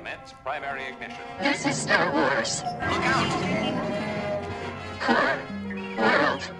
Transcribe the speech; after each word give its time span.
Commence 0.00 0.32
primary 0.42 0.84
ignition. 0.86 1.20
This 1.40 1.66
is 1.66 1.76
Star 1.76 2.10
Wars. 2.10 2.62
Look 2.64 3.04
out! 3.04 3.28
Core 4.98 5.38
World 5.98 6.50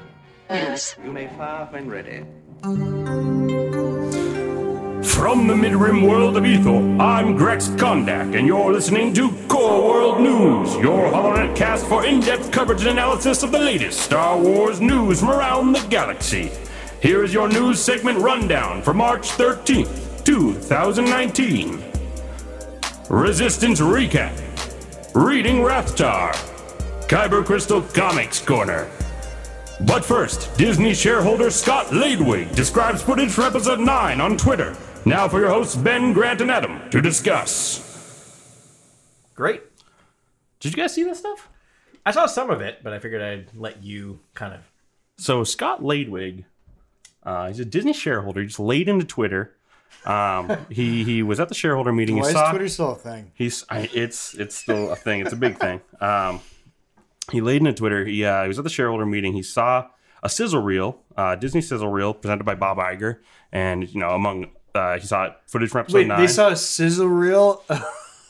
News. 0.50 0.94
You 1.02 1.10
may 1.10 1.26
fire 1.28 1.66
when 1.70 1.88
ready. 1.88 2.22
From 5.08 5.46
the 5.46 5.56
mid-rim 5.56 6.02
world 6.02 6.36
of 6.36 6.44
Ethel, 6.44 7.00
I'm 7.00 7.34
Grex 7.34 7.68
Kondak, 7.80 8.36
and 8.38 8.46
you're 8.46 8.74
listening 8.74 9.14
to 9.14 9.30
Core 9.48 9.88
World 9.88 10.20
News, 10.20 10.74
your 10.74 11.10
HoloNet 11.10 11.56
cast 11.56 11.86
for 11.86 12.04
in-depth 12.04 12.52
coverage 12.52 12.82
and 12.82 12.90
analysis 12.90 13.42
of 13.42 13.52
the 13.52 13.58
latest 13.58 14.00
Star 14.00 14.38
Wars 14.38 14.82
news 14.82 15.20
from 15.20 15.30
around 15.30 15.72
the 15.72 15.80
galaxy. 15.88 16.52
Here 17.00 17.24
is 17.24 17.32
your 17.32 17.48
news 17.48 17.82
segment 17.82 18.18
rundown 18.18 18.82
for 18.82 18.92
March 18.92 19.30
13th, 19.30 20.24
2019. 20.26 21.89
Resistance 23.10 23.80
Recap, 23.80 24.30
Reading 25.16 25.56
Rathtar, 25.56 26.30
Kyber 27.08 27.44
Crystal 27.44 27.82
Comics 27.82 28.40
Corner. 28.40 28.88
But 29.80 30.04
first, 30.04 30.56
Disney 30.56 30.94
shareholder 30.94 31.50
Scott 31.50 31.86
Ladewig 31.86 32.54
describes 32.54 33.02
footage 33.02 33.32
from 33.32 33.46
episode 33.46 33.80
9 33.80 34.20
on 34.20 34.36
Twitter. 34.36 34.76
Now 35.04 35.26
for 35.26 35.40
your 35.40 35.48
hosts 35.48 35.74
Ben, 35.74 36.12
Grant, 36.12 36.40
and 36.40 36.52
Adam 36.52 36.88
to 36.90 37.00
discuss. 37.02 37.82
Great. 39.34 39.64
Did 40.60 40.70
you 40.70 40.80
guys 40.80 40.94
see 40.94 41.02
this 41.02 41.18
stuff? 41.18 41.48
I 42.06 42.12
saw 42.12 42.26
some 42.26 42.48
of 42.48 42.60
it, 42.60 42.78
but 42.84 42.92
I 42.92 43.00
figured 43.00 43.22
I'd 43.22 43.56
let 43.56 43.82
you 43.82 44.20
kind 44.34 44.54
of. 44.54 44.60
So 45.18 45.42
Scott 45.42 45.82
Ladewig, 45.82 46.44
uh, 47.24 47.48
he's 47.48 47.58
a 47.58 47.64
Disney 47.64 47.92
shareholder. 47.92 48.40
He 48.40 48.46
just 48.46 48.60
laid 48.60 48.88
into 48.88 49.04
Twitter. 49.04 49.56
Um, 50.04 50.56
he 50.70 51.04
he 51.04 51.22
was 51.22 51.40
at 51.40 51.48
the 51.48 51.54
shareholder 51.54 51.92
meeting. 51.92 52.16
Why 52.16 52.22
he 52.22 52.28
is 52.28 52.32
saw 52.34 52.50
Twitter 52.50 52.68
still 52.68 52.92
a 52.92 52.96
thing? 52.96 53.32
he's 53.34 53.64
I, 53.68 53.90
it's 53.92 54.34
it's 54.34 54.54
still 54.56 54.90
a 54.90 54.96
thing. 54.96 55.20
It's 55.20 55.32
a 55.32 55.36
big 55.36 55.58
thing. 55.58 55.80
Um, 56.00 56.40
he 57.30 57.40
laid 57.40 57.58
into 57.58 57.72
Twitter. 57.72 58.04
He 58.04 58.24
uh, 58.24 58.42
he 58.42 58.48
was 58.48 58.58
at 58.58 58.64
the 58.64 58.70
shareholder 58.70 59.06
meeting. 59.06 59.32
He 59.34 59.42
saw 59.42 59.88
a 60.22 60.28
sizzle 60.28 60.62
reel, 60.62 61.00
uh, 61.16 61.34
Disney 61.36 61.60
sizzle 61.60 61.88
reel 61.88 62.14
presented 62.14 62.44
by 62.44 62.54
Bob 62.54 62.78
Iger, 62.78 63.18
and 63.52 63.88
you 63.92 64.00
know 64.00 64.10
among 64.10 64.48
uh, 64.74 64.98
he 64.98 65.06
saw 65.06 65.30
footage 65.46 65.70
from 65.70 65.80
episode 65.80 65.98
Wait, 65.98 66.06
nine. 66.06 66.20
they 66.20 66.26
saw 66.26 66.48
a 66.48 66.56
sizzle 66.56 67.08
reel 67.08 67.62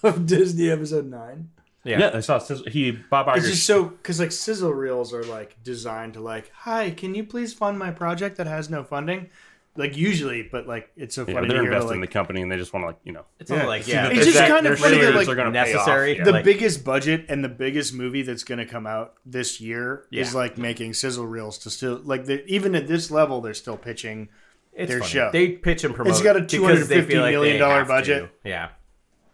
of 0.03 0.27
Disney 0.27 0.71
episode 0.71 1.06
nine. 1.06 1.51
yeah. 1.84 2.11
they 2.11 2.21
saw 2.21 2.37
a 2.37 2.41
sizzle. 2.41 2.67
He 2.67 2.91
Bob 2.93 3.27
Iger. 3.27 3.37
It's 3.39 3.49
just 3.49 3.67
so 3.67 3.84
because 3.84 4.21
like 4.21 4.33
sizzle 4.33 4.73
reels 4.73 5.12
are 5.15 5.25
like 5.25 5.56
designed 5.62 6.15
to 6.15 6.21
like, 6.21 6.51
hi, 6.53 6.91
can 6.91 7.15
you 7.15 7.25
please 7.25 7.55
fund 7.55 7.79
my 7.79 7.91
project 7.91 8.37
that 8.37 8.47
has 8.47 8.71
no 8.71 8.84
funding? 8.84 9.29
Like 9.77 9.97
usually, 9.97 10.43
but 10.43 10.67
like 10.67 10.91
it's 10.97 11.15
so 11.15 11.25
yeah, 11.27 11.35
funny 11.35 11.47
they're 11.49 11.59
to 11.59 11.63
hear 11.63 11.73
invested 11.73 11.89
like, 11.89 11.95
in 11.95 12.01
the 12.01 12.07
company 12.09 12.43
and 12.43 12.51
they 12.51 12.57
just 12.57 12.73
want 12.73 12.83
to 12.83 12.87
like 12.89 12.99
you 13.05 13.13
know 13.13 13.25
It's 13.39 13.51
all 13.53 13.67
like, 13.69 13.87
yeah. 13.87 14.09
that 14.09 14.12
It's 14.17 14.27
just 14.27 14.37
their- 14.39 14.49
kind 14.49 14.67
of 14.67 14.79
funny 14.79 14.99
that, 14.99 15.15
like, 15.15 15.29
are 15.29 15.35
gonna 15.37 15.53
pay 15.53 15.61
off. 15.61 15.67
necessary. 15.69 16.19
Yeah. 16.19 16.25
the 16.25 16.33
like- 16.33 16.45
biggest 16.45 16.85
budget 16.85 17.27
and 17.29 17.45
the 17.45 17.49
biggest 17.49 17.95
movie 17.95 18.23
that's 18.23 18.43
going 18.43 18.59
to 18.59 18.67
come 18.67 18.85
out 18.87 19.15
this 19.25 19.61
year 19.61 20.07
is 20.11 20.33
Yeah. 20.33 20.39
like 20.39 20.59
making 20.59 20.95
sizzle 20.95 21.25
reels 21.27 21.57
to 21.59 21.71
still 21.71 22.01
like 22.05 22.25
the, 22.27 22.45
even 22.47 22.75
at 22.75 22.89
this 22.89 23.11
level 23.12 23.41
they're 23.41 23.55
still 23.55 23.77
pitching 23.77 24.29
It's 24.73 24.91
their 24.91 24.99
funny. 24.99 25.11
show. 25.12 25.31
They 25.33 25.51
pitch 25.51 25.84
and 25.84 25.95
promote. 25.95 26.11
It's 26.15 26.23
got 26.23 26.37
a 26.37 26.41
because 26.41 26.89
they 26.89 27.03
feel 27.03 27.21
$250 27.21 27.23
like 27.23 27.33
million 27.33 27.55
they 27.55 27.59
dollar 27.59 27.75
have 27.79 27.87
to. 27.87 27.93
budget. 27.93 28.31
Yeah. 28.45 28.69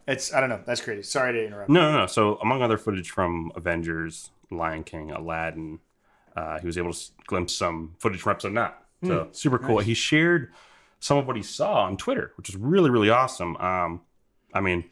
it's 0.06 0.32
i 0.34 0.38
don't 0.40 0.50
know 0.50 0.60
that's 0.66 0.82
crazy 0.82 1.02
sorry 1.02 1.32
to 1.32 1.46
interrupt 1.46 1.70
No, 1.70 1.92
no, 1.92 1.98
no. 2.00 2.06
So, 2.06 2.36
among 2.36 2.60
other 2.62 2.76
footage 2.78 3.10
from 3.10 3.50
Avengers, 3.56 4.30
Lion 4.50 4.84
King, 4.84 5.10
Aladdin, 5.12 5.80
uh, 6.36 6.58
he 6.60 6.66
was 6.66 6.76
able 6.76 6.92
to 6.92 7.00
glimpse 7.26 7.54
some 7.54 7.94
footage 7.98 8.20
from 8.20 8.32
episode 8.32 8.52
nine. 8.52 8.70
So, 9.06 9.28
super 9.32 9.58
cool. 9.58 9.78
He 9.78 9.94
shared 9.94 10.52
some 11.00 11.18
of 11.18 11.26
what 11.26 11.36
he 11.36 11.42
saw 11.42 11.84
on 11.84 11.96
Twitter, 11.96 12.32
which 12.36 12.48
is 12.48 12.56
really, 12.56 12.90
really 12.90 13.10
awesome. 13.10 13.56
Um, 13.58 14.00
I 14.54 14.60
mean, 14.60 14.84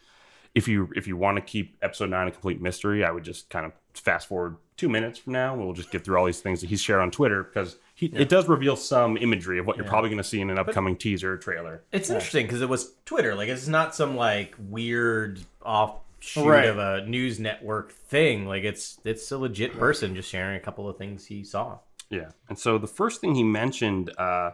if 0.54 0.68
you 0.68 0.90
if 0.94 1.06
you 1.06 1.16
want 1.16 1.36
to 1.36 1.40
keep 1.42 1.76
episode 1.82 2.10
nine 2.10 2.28
a 2.28 2.30
complete 2.30 2.60
mystery, 2.60 3.04
I 3.04 3.10
would 3.10 3.24
just 3.24 3.50
kind 3.50 3.66
of 3.66 3.72
fast 3.94 4.28
forward 4.28 4.56
two 4.76 4.88
minutes 4.88 5.18
from 5.18 5.32
now. 5.32 5.54
We'll 5.56 5.72
just 5.72 5.90
get 5.90 6.04
through 6.04 6.16
all 6.18 6.26
these 6.26 6.40
things 6.40 6.60
that 6.60 6.68
he's 6.68 6.80
shared 6.80 7.00
on 7.00 7.10
Twitter 7.10 7.42
because 7.44 7.76
he, 7.94 8.06
it 8.06 8.28
does 8.28 8.48
reveal 8.48 8.74
some 8.76 9.16
imagery 9.16 9.58
of 9.60 9.66
what 9.66 9.76
you're 9.76 9.86
probably 9.86 10.10
going 10.10 10.18
to 10.18 10.24
see 10.28 10.40
in 10.40 10.50
an 10.50 10.58
upcoming 10.58 10.96
teaser 10.96 11.36
trailer. 11.36 11.82
It's 11.92 12.10
interesting 12.10 12.46
because 12.46 12.60
it 12.60 12.68
was 12.68 12.92
Twitter. 13.04 13.34
Like, 13.36 13.48
it's 13.48 13.68
not 13.68 13.94
some 13.94 14.16
like 14.16 14.54
weird 14.58 15.40
offshoot 15.64 16.44
Right. 16.46 16.66
of 16.68 16.78
a 16.78 17.04
news 17.06 17.38
network 17.38 17.92
thing. 17.92 18.46
Like, 18.46 18.64
it's 18.64 18.98
it's 19.04 19.30
a 19.32 19.38
legit 19.38 19.78
person 19.78 20.14
just 20.14 20.28
sharing 20.28 20.56
a 20.56 20.60
couple 20.60 20.88
of 20.88 20.98
things 20.98 21.24
he 21.26 21.44
saw. 21.44 21.78
Yeah, 22.14 22.30
and 22.48 22.58
so 22.58 22.78
the 22.78 22.86
first 22.86 23.20
thing 23.20 23.34
he 23.34 23.42
mentioned 23.44 24.10
uh, 24.18 24.52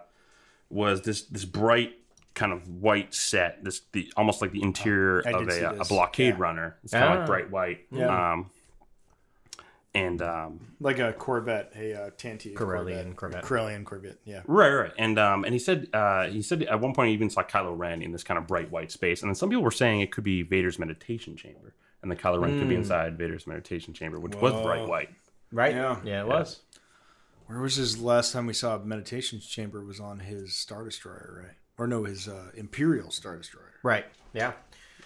was 0.70 1.02
this 1.02 1.22
this 1.22 1.44
bright 1.44 1.94
kind 2.34 2.52
of 2.52 2.68
white 2.68 3.12
set, 3.14 3.62
this 3.64 3.80
the 3.92 4.12
almost 4.16 4.40
like 4.40 4.52
the 4.52 4.62
interior 4.62 5.22
I 5.26 5.30
of 5.32 5.48
a, 5.48 5.80
a 5.80 5.84
blockade 5.84 6.34
Yeah. 6.34 6.40
runner. 6.40 6.76
It's 6.84 6.92
kind 6.92 7.04
of 7.04 7.10
Ah. 7.10 7.18
like 7.18 7.26
bright 7.26 7.50
white. 7.50 7.86
Yeah. 7.90 8.32
Um, 8.32 8.50
and 9.92 10.22
um, 10.22 10.60
like 10.78 11.00
a 11.00 11.12
corvette 11.12 11.72
a 11.76 11.94
uh, 11.94 12.10
tanty 12.16 12.54
Corellian 12.54 13.16
Corvette. 13.16 13.42
corellian 13.42 13.84
corvette 13.84 14.18
yeah 14.24 14.42
right, 14.46 14.72
right, 14.72 14.92
and 14.98 15.18
um, 15.18 15.42
and 15.44 15.52
he 15.52 15.58
said 15.58 15.88
uh, 15.92 16.28
he 16.28 16.42
said 16.42 16.62
at 16.62 16.80
one 16.80 16.94
point 16.94 17.08
he 17.08 17.14
even 17.14 17.28
saw 17.28 17.42
Kylo 17.42 17.76
Ren 17.76 18.00
in 18.00 18.12
this 18.12 18.22
kind 18.22 18.38
of 18.38 18.46
bright 18.46 18.70
white 18.70 18.92
space, 18.92 19.22
and 19.22 19.28
then 19.28 19.34
some 19.34 19.48
people 19.48 19.64
were 19.64 19.72
saying 19.72 20.00
it 20.00 20.12
could 20.12 20.22
be 20.22 20.42
Vader's 20.42 20.78
meditation 20.78 21.36
chamber, 21.36 21.74
and 22.02 22.10
the 22.10 22.14
Kylo 22.14 22.40
Ren 22.40 22.56
could 22.60 22.68
be 22.68 22.76
inside 22.76 23.18
Vader's 23.18 23.48
meditation 23.48 23.92
chamber, 23.92 24.20
which 24.20 24.36
was 24.36 24.52
bright 24.62 24.86
white. 24.88 25.10
Right? 25.50 25.74
Yeah. 25.74 25.96
Yeah, 26.04 26.20
it 26.20 26.28
was. 26.28 26.60
Where 27.50 27.60
was 27.60 27.76
his 27.76 28.00
last 28.00 28.32
time 28.32 28.46
we 28.46 28.52
saw 28.54 28.76
a 28.76 28.84
meditation 28.84 29.40
chamber 29.40 29.84
was 29.84 30.00
on 30.00 30.20
his 30.20 30.54
star 30.54 30.84
destroyer 30.84 31.42
right 31.46 31.56
or 31.78 31.86
no 31.86 32.04
his 32.04 32.28
uh, 32.28 32.50
imperial 32.54 33.10
star 33.10 33.36
destroyer 33.36 33.66
Right. 33.82 34.04
Yeah. 34.34 34.52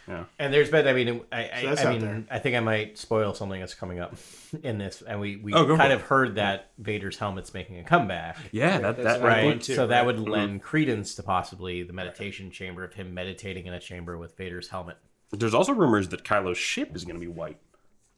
Yeah. 0.09 0.25
And 0.39 0.53
there's 0.53 0.69
been, 0.69 0.87
I 0.87 0.93
mean, 0.93 1.23
I, 1.33 1.49
I, 1.49 1.61
So 1.63 1.67
that's 1.69 1.85
I 1.87 1.91
mean, 1.93 2.01
there. 2.01 2.25
I 2.31 2.39
think 2.39 2.57
I 2.57 2.61
might 2.61 2.99
spoil 2.99 3.33
something 3.33 3.59
that's 3.59 3.73
coming 3.73 4.01
up 4.01 4.15
in 4.63 4.77
this, 4.77 5.01
and 5.01 5.19
we 5.19 5.37
we 5.37 5.55
Oh, 5.55 5.65
go 5.65 5.77
for 5.77 5.79
kind 5.81 5.93
it. 5.93 5.97
of 5.97 6.03
heard 6.03 6.35
that 6.35 6.73
Vader's 6.77 7.17
helmet's 7.17 7.55
making 7.55 7.79
a 7.79 7.85
comeback, 7.85 8.37
Yeah, 8.53 8.79
that 8.81 8.97
that 9.03 9.23
right? 9.23 9.59
too, 9.63 9.75
so 9.77 9.87
that 9.87 9.99
right? 10.01 10.07
would 10.07 10.19
lend 10.19 10.61
credence 10.63 11.15
to 11.15 11.23
possibly 11.23 11.85
the 11.85 11.95
meditation 11.95 12.51
chamber 12.51 12.85
of 12.85 12.93
him 12.93 13.15
meditating 13.15 13.65
in 13.67 13.73
a 13.73 13.81
chamber 13.81 14.19
with 14.19 14.37
Vader's 14.37 14.69
helmet. 14.69 14.99
There's 15.31 15.55
also 15.55 15.73
rumors 15.73 16.09
that 16.11 16.23
Kylo's 16.23 16.59
ship 16.59 16.95
is 16.95 17.05
going 17.07 17.17
to 17.17 17.21
be 17.21 17.29
white. 17.33 17.59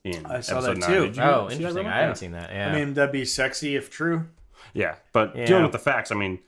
In 0.07 0.25
I 0.27 0.41
saw 0.41 0.59
episode 0.59 0.75
that 0.75 0.79
nine. 0.79 0.91
too. 0.91 1.07
Did 1.07 1.17
you 1.17 1.23
Oh, 1.23 1.49
see 1.49 1.49
that 1.49 1.53
interesting! 1.55 1.77
rumor? 1.85 1.91
I 1.91 2.01
haven't 2.01 2.17
seen 2.17 2.33
that. 2.33 2.51
Yeah, 2.53 2.69
i 2.71 2.73
mean 2.75 2.95
that'd 2.95 3.13
be 3.13 3.25
sexy 3.25 3.77
if 3.77 3.91
true 3.91 4.27
Yeah, 4.73 4.97
but 5.13 5.35
Yeah. 5.37 5.47
dealing 5.47 5.63
with 5.65 5.73
the 5.73 5.79
facts, 5.79 6.13
I 6.13 6.15
mean, 6.17 6.39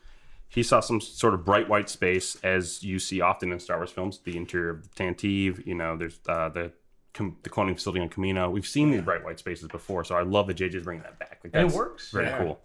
he 0.49 0.63
saw 0.63 0.81
some 0.81 1.01
sort 1.01 1.35
of 1.35 1.45
bright 1.45 1.69
white 1.69 1.89
space, 1.89 2.37
as 2.43 2.83
you 2.83 2.99
see 2.99 3.21
often 3.21 3.53
in 3.53 3.61
Star 3.61 3.77
Wars 3.79 3.91
films. 3.91 4.19
The 4.25 4.37
interior 4.37 4.71
of 4.71 4.83
the 4.83 4.89
Tantive, 5.05 5.67
you 5.67 5.75
know, 5.75 5.97
there's 5.97 6.21
uh, 6.29 6.49
the 6.51 6.73
com- 7.15 7.37
the 7.43 7.51
cloning 7.51 7.75
facility 7.75 8.01
on 8.01 8.09
Kamino. 8.09 8.51
We've 8.51 8.67
seen 8.67 8.91
these 8.91 9.03
bright 9.03 9.25
white 9.25 9.39
spaces 9.39 9.69
before, 9.69 10.05
so 10.05 10.15
I 10.15 10.23
love 10.23 10.47
that 10.49 10.57
JJ's 10.57 10.85
bringing 10.85 11.03
that 11.03 11.19
back. 11.19 11.41
Like, 11.45 11.53
And 11.55 11.63
it 11.63 11.67
that's 11.67 11.75
works. 11.75 12.11
Very 12.13 12.27
Yeah. 12.27 12.39
cool. 12.39 12.61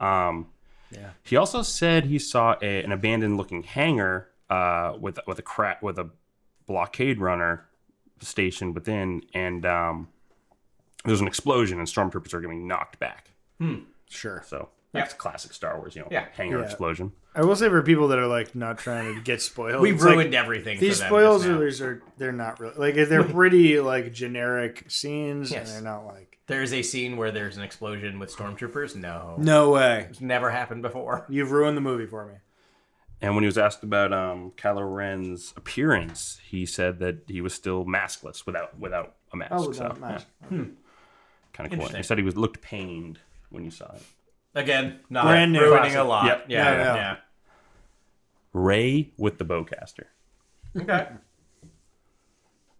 Um, 0.00 0.48
Yeah. 0.90 1.10
He 1.22 1.36
also 1.36 1.60
said 1.62 2.06
he 2.06 2.18
saw 2.18 2.56
a, 2.62 2.82
an 2.82 2.92
abandoned 2.92 3.36
looking 3.36 3.62
hangar 3.64 4.28
uh, 4.48 4.94
with 4.98 5.18
with 5.26 5.38
a 5.38 5.42
crack 5.42 5.82
with 5.82 5.98
a 5.98 6.08
blockade 6.66 7.18
runner 7.20 7.66
stationed 8.20 8.74
within, 8.74 9.22
and 9.34 9.64
um, 9.66 10.08
there's 11.04 11.20
an 11.20 11.26
explosion, 11.26 11.78
and 11.78 11.86
stormtroopers 11.88 12.32
are 12.34 12.40
getting 12.40 12.66
knocked 12.66 12.98
back. 12.98 13.30
sure 14.08 14.42
So 14.46 14.68
that's 14.92 15.12
classic 15.14 15.52
Star 15.52 15.76
Wars, 15.78 15.94
you 15.94 16.02
know, 16.02 16.08
Yeah. 16.10 16.26
hangar 16.32 16.58
Yeah. 16.58 16.64
explosion. 16.64 17.12
i 17.34 17.42
will 17.42 17.54
say 17.56 17.68
for 17.68 17.82
people 17.82 18.08
that 18.08 18.18
are 18.18 18.26
like 18.26 18.54
not 18.56 18.78
trying 18.78 19.14
to 19.14 19.20
get 19.20 19.40
spoiled 19.40 19.80
we 19.82 19.92
it's 19.92 20.02
like, 20.02 20.14
ruined 20.16 20.34
everything. 20.34 20.80
these 20.80 20.96
for 20.96 21.02
them 21.02 21.08
spoils 21.08 21.44
just 21.44 21.80
now. 21.80 21.86
are, 21.86 21.90
are 21.90 22.02
they're 22.16 22.32
not 22.32 22.58
really 22.58 22.74
like 22.76 22.94
they're 23.08 23.22
pretty 23.38 23.78
like 23.80 24.12
generic 24.12 24.84
scenes 24.88 25.50
Yes. 25.52 25.68
and 25.68 25.76
they're 25.86 25.92
not 25.92 26.04
like 26.06 26.38
There's 26.46 26.72
a 26.72 26.82
scene 26.82 27.16
where 27.16 27.30
there's 27.30 27.56
an 27.58 27.62
explosion 27.62 28.18
with 28.18 28.34
stormtroopers. 28.34 28.96
No, 28.96 29.36
no 29.38 29.70
way 29.70 30.06
it's 30.10 30.20
never 30.20 30.50
happened 30.50 30.82
before. 30.82 31.26
you've 31.30 31.50
ruined 31.52 31.76
the 31.76 31.80
movie 31.82 32.06
for 32.06 32.26
me 32.26 32.34
And 33.20 33.34
when 33.34 33.42
he 33.44 33.46
was 33.46 33.58
asked 33.58 33.82
about 33.84 34.12
um, 34.12 34.52
Kylo 34.56 34.92
Ren's 34.96 35.52
appearance, 35.56 36.40
he 36.48 36.64
said 36.66 36.98
that 37.00 37.18
he 37.28 37.40
was 37.40 37.52
still 37.54 37.84
maskless 37.84 38.46
without 38.46 38.78
without 38.78 39.14
a 39.32 39.36
mask. 39.36 39.52
Oh, 39.54 39.62
so, 39.64 39.68
without 39.68 39.96
a 39.98 40.00
mask. 40.00 40.26
Kind 41.58 41.66
of 41.66 41.70
cool. 41.72 41.80
Interesting. 41.86 41.98
He 41.98 42.02
said 42.04 42.18
he 42.18 42.24
was 42.24 42.36
looked 42.36 42.62
pained 42.62 43.18
when 43.50 43.64
you 43.64 43.70
saw 43.70 43.92
it. 43.92 44.02
Again, 44.54 45.00
not 45.10 45.24
Brand 45.24 45.52
new. 45.52 45.60
ruining 45.60 45.96
a 45.96 46.04
lot. 46.04 46.24
Yep. 46.24 46.44
Yeah, 46.48 46.64
No, 46.64 46.70
yeah. 46.70 46.76
no. 46.84 46.94
yeah. 46.94 47.16
Rey 48.54 49.10
with 49.18 49.36
the 49.38 49.44
bowcaster. 49.44 50.04
Okay. 50.76 51.08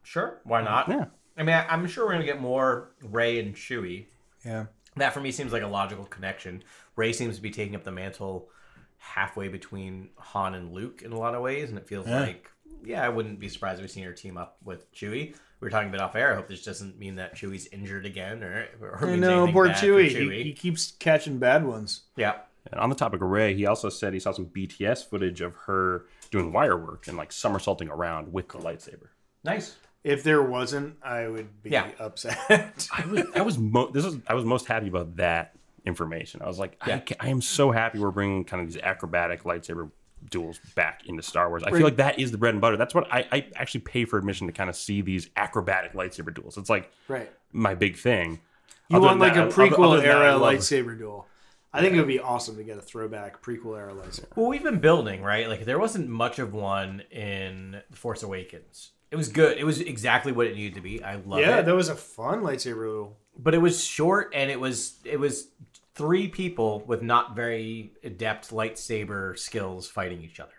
Sure. 0.02 0.40
Why 0.44 0.62
not? 0.62 0.88
Yeah. 0.88 1.06
I 1.36 1.42
mean, 1.42 1.54
I, 1.54 1.66
I'm 1.69 1.86
sure 1.86 2.06
we're 2.06 2.12
gonna 2.12 2.25
get 2.25 2.40
more 2.40 2.90
Rey 3.02 3.38
and 3.38 3.54
Chewie. 3.54 4.06
yeah 4.44 4.66
That 4.96 5.12
for 5.12 5.20
me 5.20 5.31
seems 5.31 5.52
like 5.52 5.62
a 5.62 5.66
logical 5.69 6.04
connection. 6.06 6.64
Rey 6.96 7.12
seems 7.12 7.36
to 7.36 7.42
be 7.42 7.50
taking 7.50 7.76
up 7.76 7.84
the 7.84 7.92
mantle 7.92 8.48
halfway 8.96 9.48
between 9.48 10.08
Han 10.16 10.54
and 10.54 10.72
Luke 10.72 11.02
in 11.02 11.12
a 11.12 11.19
lot 11.19 11.34
of 11.34 11.42
ways, 11.42 11.69
and 11.69 11.78
it 11.78 11.86
feels 11.86 12.06
like, 12.06 12.50
yeah, 12.85 13.05
I 13.05 13.09
wouldn't 13.09 13.38
be 13.41 13.49
surprised 13.49 13.79
if 13.79 13.82
we've 13.82 13.91
seen 13.91 14.05
her 14.05 14.12
team 14.12 14.37
up 14.37 14.56
with 14.65 14.91
Chewie. 14.93 15.35
We 15.61 15.67
were 15.67 15.70
talking 15.70 15.88
a 15.88 15.93
bit 15.93 16.00
off 16.00 16.15
air. 16.15 16.32
I 16.32 16.37
hope 16.37 16.47
this 16.49 16.65
doesn't 16.65 16.99
mean 16.99 17.17
that 17.17 17.35
Chewie's 17.35 17.67
injured 17.73 18.06
again, 18.06 18.43
or, 18.44 18.67
or 18.81 18.99
I 19.03 19.06
means 19.06 19.20
know, 19.20 19.37
anything 19.38 19.53
poor 19.55 19.67
bad 19.67 19.79
for 19.81 19.87
Chewie. 19.87 20.09
He, 20.09 20.15
Chewie. 20.17 20.44
he 20.44 20.53
keeps 20.53 20.93
catching 20.93 21.38
bad 21.38 21.65
ones. 21.67 22.03
yeah. 22.17 22.37
And 22.70 22.79
on 22.81 22.91
the 22.91 22.94
topic 22.97 23.23
of 23.23 23.29
Rey, 23.31 23.55
he 23.55 23.65
also 23.65 23.88
said 23.88 24.12
he 24.12 24.20
saw 24.20 24.32
some 24.32 24.44
BTS 24.47 25.09
footage 25.09 25.41
of 25.41 25.55
her 25.67 26.05
doing 26.31 26.53
wire 26.53 26.76
work 26.76 27.06
and 27.09 27.17
like 27.17 27.32
somersaulting 27.32 27.88
around 27.88 28.31
with 28.31 28.49
the 28.50 28.59
lightsaber. 28.59 29.06
Nice. 29.43 29.76
If 30.05 30.23
there 30.23 30.43
wasn't, 30.43 30.97
I 31.03 31.29
would 31.29 31.62
be 31.62 31.70
Yeah. 31.70 31.88
upset. 31.99 32.87
I 32.94 33.06
was, 33.06 33.23
I 33.35 33.41
was 33.41 33.56
mo- 33.59 33.91
this 33.91 34.05
is 34.05 34.19
I 34.26 34.35
was 34.35 34.44
most 34.44 34.67
happy 34.67 34.88
about 34.88 35.17
that 35.17 35.55
information. 35.87 36.43
I 36.43 36.47
was 36.47 36.59
like, 36.59 36.76
Yeah. 36.87 36.99
ca- 37.00 37.17
I 37.19 37.31
am 37.31 37.41
so 37.41 37.70
happy 37.70 37.99
we're 38.00 38.11
bringing 38.11 38.44
kind 38.44 38.61
of 38.62 38.70
these 38.70 38.82
acrobatic 38.82 39.44
lightsaber 39.44 39.91
duels 40.31 40.61
back 40.75 41.03
into 41.06 41.23
Star 41.23 41.49
Wars. 41.49 41.62
I 41.65 41.70
feel 41.70 41.82
like 41.82 41.97
that 41.97 42.19
is 42.19 42.31
the 42.32 42.38
bread 42.38 42.55
and 42.55 42.61
butter. 42.61 42.76
That's 42.76 42.94
what 42.94 43.12
I, 43.12 43.26
I 43.32 43.47
actually 43.56 43.81
pay 43.81 44.05
for 44.05 44.19
admission 44.19 44.47
to 44.47 44.53
kind 44.53 44.69
of 44.70 44.76
see 44.76 45.00
these 45.00 45.31
acrobatic 45.37 45.93
lightsaber 45.94 46.35
duels. 46.35 46.56
It's 46.59 46.70
like 46.70 46.91
right. 47.09 47.31
my 47.53 47.75
big 47.75 47.97
thing. 47.97 48.41
You 48.88 48.97
Other 48.99 49.06
want 49.06 49.20
like 49.20 49.35
that, 49.35 49.49
a 49.49 49.50
prequel 49.50 49.87
other 49.93 49.97
than 49.99 50.06
that, 50.06 50.17
I 50.19 50.25
era 50.26 50.37
love- 50.38 50.55
lightsaber 50.55 50.97
duel. 50.99 51.26
I 51.70 51.82
think 51.82 51.94
it 51.94 51.99
would 51.99 52.09
be 52.09 52.19
awesome 52.19 52.56
to 52.56 52.65
get 52.65 52.79
a 52.79 52.81
throwback 52.82 53.43
prequel 53.43 53.76
era 53.79 53.93
lightsaber. 53.93 54.35
Well, 54.37 54.47
we've 54.49 54.62
been 54.62 54.81
building, 54.81 55.23
right? 55.23 55.47
Like 55.49 55.67
there 55.67 55.79
wasn't 55.79 56.09
much 56.09 56.38
of 56.38 56.55
one 56.55 57.03
in 57.11 57.82
The 57.91 57.97
Force 57.97 58.23
Awakens. 58.23 58.93
It 59.11 59.17
was 59.17 59.29
good. 59.29 59.59
It 59.59 59.65
was 59.65 59.81
exactly 59.81 60.32
what 60.32 60.47
it 60.47 60.56
needed 60.56 60.75
to 60.76 60.81
be. 60.81 61.03
I 61.03 61.17
love 61.17 61.41
Yeah, 61.41 61.47
it. 61.47 61.50
Yeah, 61.50 61.62
that 61.62 61.75
was 61.75 61.88
a 61.91 61.94
fun 61.94 62.41
lightsaber 62.41 62.85
duel. 62.85 63.17
but 63.38 63.55
it 63.55 63.59
was 63.59 63.85
short 63.85 64.32
and 64.35 64.50
it 64.50 64.59
was 64.59 64.94
it 65.05 65.20
was 65.20 65.49
three 65.98 66.28
people 66.28 66.80
with 66.86 67.02
not 67.02 67.36
very 67.36 67.92
adept 68.02 68.50
lightsaber 68.50 69.38
skills 69.38 69.88
fighting 69.88 70.22
each 70.22 70.40
other, 70.40 70.52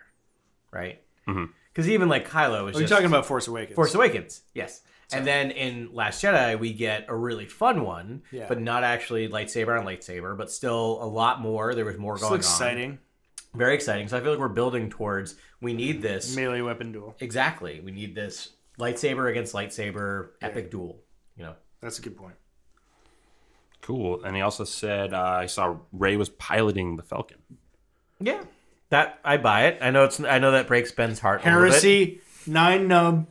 right? 0.70 1.02
Mm-hmm. 1.26 1.46
Because 1.72 1.88
even 1.88 2.08
like 2.08 2.28
Kylo 2.28 2.64
was 2.66 2.76
Are 2.76 2.80
you 2.82 2.86
talking 2.86 3.06
about 3.06 3.26
Force 3.26 3.48
Awakens? 3.48 3.74
Force 3.74 3.94
Awakens, 3.94 4.42
yes. 4.54 4.82
And 5.12 5.26
then 5.26 5.50
in 5.50 5.92
Last 5.92 6.22
Jedi, 6.22 6.56
we 6.56 6.72
get 6.72 7.06
a 7.08 7.16
really 7.16 7.46
fun 7.46 7.82
one, 7.82 8.22
Yeah. 8.30 8.46
but 8.48 8.60
not 8.60 8.84
actually 8.84 9.28
lightsaber 9.28 9.76
on 9.76 9.84
lightsaber, 9.84 10.36
but 10.36 10.52
still 10.52 10.98
a 11.02 11.06
lot 11.06 11.40
more. 11.40 11.74
There 11.74 11.84
was 11.84 11.96
more 11.98 12.14
It's 12.14 12.22
going 12.22 12.36
exciting. 12.36 12.76
on. 12.84 12.90
Exciting. 12.92 12.98
Very 13.54 13.74
exciting. 13.74 14.06
So 14.06 14.16
I 14.16 14.20
feel 14.20 14.30
like 14.30 14.38
we're 14.38 14.48
building 14.48 14.88
towards 14.88 15.34
we 15.60 15.72
need 15.72 16.00
this 16.02 16.36
Melee 16.36 16.60
weapon 16.60 16.92
duel. 16.92 17.16
exactly. 17.18 17.80
We 17.80 17.90
need 17.90 18.14
this 18.14 18.50
lightsaber 18.78 19.28
against 19.28 19.52
lightsaber 19.52 20.28
epic 20.42 20.70
duel. 20.70 21.02
You 21.36 21.42
know, 21.44 21.54
That's 21.80 21.98
a 21.98 22.02
good 22.02 22.16
point. 22.16 22.34
Cool. 23.90 24.22
And 24.22 24.36
he 24.36 24.42
also 24.42 24.64
said 24.64 25.12
uh, 25.12 25.20
I 25.20 25.46
saw 25.46 25.76
Rey 25.92 26.16
was 26.16 26.28
piloting 26.28 26.96
the 26.96 27.02
Falcon. 27.02 27.38
yeah, 28.20 28.42
that 28.90 29.18
I 29.24 29.36
buy 29.36 29.66
it. 29.66 29.78
I 29.80 29.90
know 29.90 30.04
it's 30.04 30.20
I 30.20 30.38
know 30.38 30.52
that 30.52 30.68
breaks 30.68 30.92
Ben's 30.92 31.18
heart. 31.18 31.42
a 31.42 31.44
little 31.44 31.62
bit. 31.62 31.70
Heresy, 31.72 32.20
Nien 32.46 32.88
Nunb 32.88 33.26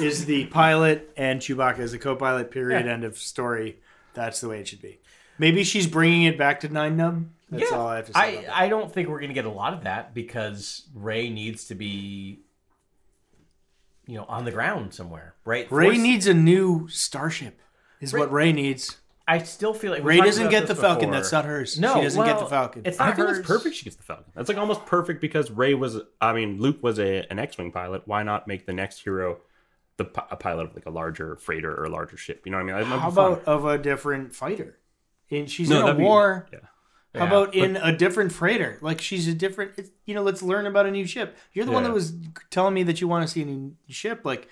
is 0.00 0.26
the 0.26 0.46
pilot, 0.46 1.12
and 1.16 1.40
Chewbacca 1.40 1.80
is 1.80 1.92
the 1.92 1.98
co-pilot. 1.98 2.50
Period. 2.50 2.86
Yeah. 2.86 2.92
End 2.92 3.04
of 3.04 3.18
story. 3.18 3.78
That's 4.14 4.40
the 4.40 4.48
way 4.48 4.60
it 4.60 4.68
should 4.68 4.82
be. 4.82 5.00
Maybe 5.38 5.64
she's 5.64 5.88
bringing 5.88 6.22
it 6.22 6.38
back 6.38 6.60
to 6.60 6.68
Nien 6.68 6.96
Nunb. 6.96 7.30
That's 7.50 7.70
yeah, 7.70 7.76
all 7.76 7.88
I 7.88 7.96
have 7.96 8.06
to 8.06 8.12
say. 8.12 8.20
I, 8.20 8.26
about 8.26 8.44
that. 8.46 8.56
I 8.56 8.68
don't 8.68 8.92
think 8.92 9.08
we're 9.08 9.18
going 9.18 9.30
to 9.30 9.34
get 9.34 9.44
a 9.44 9.50
lot 9.50 9.74
of 9.74 9.82
that 9.82 10.14
because 10.14 10.86
Rey 10.94 11.28
needs 11.28 11.64
to 11.66 11.74
be, 11.74 12.38
you 14.06 14.16
know, 14.16 14.24
on 14.28 14.44
the 14.44 14.52
ground 14.52 14.94
somewhere, 14.94 15.34
right? 15.44 15.70
Rey 15.72 15.86
Force- 15.86 15.98
needs 15.98 16.26
a 16.28 16.34
new 16.34 16.86
starship. 16.88 17.60
Is 18.00 18.12
what 18.12 18.30
Rey 18.30 18.52
needs. 18.52 18.96
I 19.26 19.38
still 19.38 19.72
feel 19.72 19.90
like 19.92 20.04
Rey 20.04 20.18
doesn't 20.20 20.50
get 20.50 20.66
this 20.66 20.76
the 20.76 20.82
Falcon. 20.82 21.08
before. 21.08 21.14
That's 21.14 21.32
not 21.32 21.44
hers. 21.46 21.78
No, 21.80 21.94
she 21.94 22.02
doesn't 22.02 22.24
get 22.24 22.38
the 22.38 22.46
Falcon. 22.46 22.82
It's 22.84 23.00
I 23.00 23.06
not 23.06 23.16
think 23.16 23.28
hers. 23.28 23.38
it's 23.38 23.46
perfect. 23.48 23.74
She 23.76 23.84
gets 23.84 23.96
the 23.96 24.02
Falcon. 24.02 24.30
That's 24.34 24.48
like 24.50 24.58
almost 24.58 24.84
perfect 24.84 25.20
because 25.22 25.50
Rey 25.50 25.72
was. 25.74 25.98
I 26.20 26.32
mean, 26.34 26.60
Luke 26.60 26.82
was 26.82 26.98
a 26.98 27.24
an 27.30 27.38
X-wing 27.38 27.72
pilot. 27.72 28.02
Why 28.06 28.22
not 28.22 28.46
make 28.46 28.66
the 28.66 28.74
next 28.74 28.98
hero 29.02 29.38
the 29.96 30.04
a 30.30 30.36
pilot 30.36 30.66
of 30.66 30.74
like 30.74 30.84
a 30.86 30.90
larger 30.90 31.36
freighter 31.36 31.74
or 31.74 31.84
a 31.84 31.88
larger 31.88 32.16
ship? 32.18 32.42
You 32.44 32.52
know 32.52 32.62
what 32.62 32.74
I 32.74 32.80
mean? 32.82 32.86
How 32.98 33.08
be 33.10 33.14
fun. 33.14 33.32
about 33.32 33.44
of 33.46 33.64
a 33.64 33.78
different 33.78 34.34
fighter? 34.34 34.78
And 35.30 35.50
she's 35.50 35.70
No, 35.70 35.76
in 35.76 35.82
a 35.82 35.86
that'd 35.86 35.98
be- 35.98 36.04
war. 36.04 36.46
yeah. 36.52 36.58
How 37.14 37.20
Yeah, 37.20 37.26
about 37.28 37.54
in 37.54 37.76
a 37.76 37.96
different 37.96 38.32
freighter? 38.32 38.76
Like 38.82 39.00
she's 39.00 39.26
a 39.28 39.34
different. 39.34 39.72
You 40.04 40.14
know, 40.14 40.22
let's 40.22 40.42
learn 40.42 40.66
about 40.66 40.84
a 40.86 40.90
new 40.90 41.06
ship. 41.06 41.36
You're 41.52 41.64
the 41.64 41.72
one 41.72 41.84
that 41.84 41.92
was 41.92 42.12
telling 42.50 42.74
me 42.74 42.82
that 42.82 43.00
you 43.00 43.08
want 43.08 43.26
to 43.26 43.32
see 43.32 43.40
a 43.42 43.46
new 43.46 43.74
ship. 43.88 44.22
Like, 44.24 44.48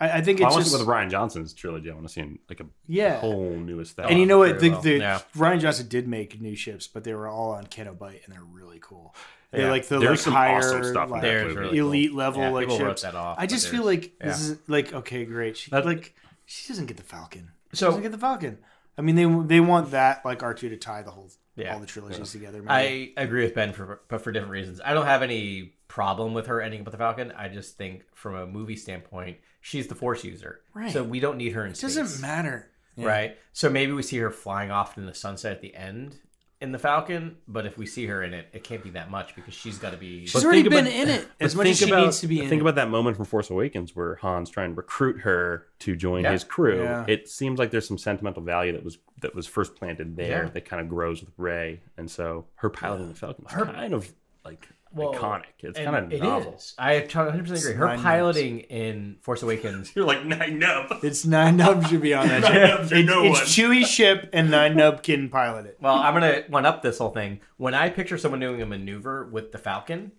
I, 0.00 0.18
I 0.18 0.20
think 0.22 0.40
it's 0.40 0.46
I 0.46 0.50
want 0.50 0.64
to 0.64 0.70
just 0.70 0.72
see 0.76 0.78
with 0.82 0.88
Rian 0.88 1.10
Johnson's 1.10 1.52
trilogy. 1.52 1.90
I 1.90 1.94
want 1.94 2.06
to 2.06 2.12
see 2.12 2.24
like 2.48 2.60
a 2.60 2.66
yeah. 2.86 3.18
whole 3.20 3.50
new 3.50 3.80
aesthetic. 3.80 4.10
And 4.10 4.18
you 4.20 4.26
know 4.26 4.38
what? 4.38 4.58
The, 4.58 4.70
well. 4.70 4.80
the 4.80 4.98
Yeah. 4.98 5.20
Rian 5.36 5.60
Johnson 5.60 5.88
did 5.88 6.08
make 6.08 6.40
new 6.40 6.56
ships, 6.56 6.86
but 6.88 7.04
they 7.04 7.12
were 7.14 7.28
all 7.28 7.50
on 7.52 7.66
Canto 7.66 7.94
Bight, 7.94 8.22
and 8.24 8.34
they're 8.34 8.42
really 8.42 8.78
cool. 8.80 9.14
They're 9.50 9.62
Yeah. 9.66 9.70
like 9.70 9.86
the 9.88 9.98
There's 9.98 10.10
like 10.10 10.18
some 10.20 10.32
higher, 10.32 10.58
awesome 10.58 10.84
stuff 10.84 11.04
in 11.06 11.10
like, 11.10 11.22
There's 11.22 11.54
really 11.54 11.78
elite 11.78 12.10
cool. 12.10 12.18
level 12.18 12.42
Yeah, 12.42 12.50
like 12.50 12.70
ships. 12.70 13.02
that 13.02 13.14
off, 13.14 13.36
I 13.38 13.46
just 13.46 13.68
feel 13.68 13.84
there's- 13.84 14.02
like 14.04 14.18
this 14.20 14.40
is 14.40 14.58
like 14.68 14.92
okay, 14.92 15.24
great. 15.24 15.56
She, 15.56 15.70
That- 15.70 15.84
like 15.84 16.14
she 16.46 16.68
doesn't 16.68 16.86
get 16.86 16.96
the 16.96 17.02
Falcon. 17.02 17.50
She 17.72 17.76
So- 17.78 17.86
doesn't 17.86 18.02
get 18.02 18.12
the 18.12 18.18
Falcon. 18.18 18.58
I 18.96 19.02
mean, 19.02 19.14
they 19.16 19.54
they 19.56 19.60
want 19.60 19.90
that 19.92 20.24
like 20.24 20.42
R 20.42 20.54
two 20.54 20.68
to 20.70 20.76
tie 20.76 21.02
the 21.02 21.10
whole 21.10 21.30
Yeah. 21.56 21.74
all 21.74 21.80
the 21.80 21.86
trilogies 21.86 22.32
together. 22.32 22.62
maybe. 22.62 23.14
I 23.16 23.22
agree 23.22 23.42
with 23.44 23.54
Ben 23.54 23.72
for 23.72 24.00
but 24.08 24.22
for 24.22 24.30
different 24.32 24.52
reasons. 24.52 24.80
I 24.84 24.94
don't 24.94 25.06
have 25.06 25.22
any 25.22 25.74
problem 25.88 26.32
with 26.34 26.46
her 26.46 26.60
ending 26.60 26.80
up 26.80 26.86
with 26.86 26.92
the 26.92 26.98
Falcon. 26.98 27.32
I 27.36 27.48
just 27.48 27.76
think 27.76 28.04
from 28.14 28.34
a 28.36 28.46
movie 28.46 28.76
standpoint, 28.76 29.38
she's 29.60 29.86
the 29.88 29.94
Force 29.94 30.24
user, 30.24 30.60
Right. 30.74 30.90
so 30.92 31.02
we 31.04 31.20
don't 31.20 31.36
need 31.36 31.52
her 31.52 31.64
in 31.64 31.72
it 31.72 31.76
space. 31.76 31.94
doesn't 31.96 32.20
matter. 32.22 32.66
Yeah. 32.96 33.06
right? 33.06 33.38
So 33.52 33.70
maybe 33.70 33.92
we 33.92 34.02
see 34.02 34.18
her 34.18 34.30
flying 34.30 34.70
off 34.70 34.98
in 34.98 35.06
the 35.06 35.14
sunset 35.14 35.52
at 35.52 35.60
the 35.62 35.74
end 35.74 36.16
in 36.60 36.72
the 36.72 36.78
Falcon, 36.78 37.36
but 37.48 37.64
if 37.64 37.78
we 37.78 37.86
see 37.86 38.04
her 38.06 38.22
in 38.22 38.34
it, 38.34 38.48
it 38.52 38.62
can't 38.64 38.82
be 38.82 38.90
that 38.90 39.10
much 39.10 39.34
because 39.34 39.54
she's 39.54 39.78
got 39.78 39.92
to 39.92 39.96
be. 39.96 40.26
She's 40.26 40.34
But 40.34 40.44
already 40.44 40.62
think 40.62 40.74
been 40.74 40.86
about- 40.86 40.98
in 41.00 41.08
it 41.08 41.28
as 41.38 41.54
much 41.56 41.68
as 41.68 41.78
she 41.78 41.86
about- 41.86 42.04
needs 42.04 42.20
to 42.20 42.26
be 42.26 42.40
in 42.42 42.48
Think 42.50 42.58
it. 42.58 42.62
about 42.62 42.74
that 42.74 42.90
moment 42.90 43.16
from 43.16 43.24
Force 43.24 43.48
Awakens 43.48 43.96
where 43.96 44.16
Han's 44.16 44.50
trying 44.50 44.70
to 44.72 44.76
recruit 44.76 45.20
her 45.20 45.68
to 45.78 45.96
join 45.96 46.24
Yeah. 46.24 46.32
his 46.32 46.44
crew. 46.44 46.82
Yeah. 46.82 47.06
It 47.08 47.28
seems 47.28 47.58
like 47.58 47.70
there's 47.70 47.88
some 47.88 47.96
sentimental 47.96 48.42
value 48.42 48.72
that 48.72 48.84
was 48.84 48.98
that 49.22 49.34
was 49.34 49.46
first 49.46 49.76
planted 49.76 50.16
there 50.16 50.44
Yeah. 50.44 50.50
that 50.50 50.64
kind 50.66 50.82
of 50.82 50.88
grows 50.88 51.20
with 51.22 51.30
Rey, 51.38 51.80
and 51.96 52.10
so 52.10 52.46
her 52.56 52.68
piloting 52.68 53.08
the 53.08 53.14
Falcon 53.14 53.44
is 53.46 53.52
Her- 53.52 53.64
kind 53.66 53.94
of 53.94 54.12
like 54.44 54.68
Well, 54.92 55.14
iconic. 55.14 55.44
It's 55.60 55.78
kind 55.78 55.94
of 55.94 56.12
it 56.12 56.20
novel. 56.20 56.54
is. 56.54 56.74
I 56.76 56.98
100 56.98 57.46
percent 57.46 57.60
agree. 57.60 57.74
Her 57.74 57.86
nine 57.86 58.02
piloting 58.02 58.60
in 58.60 59.18
Force 59.20 59.42
Awakens. 59.42 59.92
You're 59.96 60.04
like 60.04 60.24
nine 60.24 60.58
no. 60.58 60.86
It's 61.02 61.24
Nien 61.24 61.58
Nunb 61.58 61.88
should 61.88 62.02
be 62.02 62.12
on 62.12 62.26
that 62.26 62.44
ship. 62.44 62.52
Nub's 62.80 62.92
It's, 62.92 63.06
no 63.08 63.22
it's 63.24 63.38
one. 63.38 63.46
Chewie 63.46 63.86
ship 63.86 64.30
and 64.32 64.50
Nien 64.50 64.74
Nunb 64.74 65.02
can 65.02 65.28
pilot 65.28 65.66
it. 65.66 65.78
Well, 65.80 65.94
I'm 65.94 66.12
gonna 66.14 66.42
one 66.48 66.66
up 66.66 66.82
this 66.82 66.98
whole 66.98 67.10
thing. 67.10 67.40
When 67.56 67.72
I 67.74 67.88
picture 67.90 68.18
someone 68.18 68.40
doing 68.40 68.60
a 68.62 68.66
maneuver 68.66 69.24
with 69.26 69.52
the 69.52 69.58
Falcon, 69.58 70.10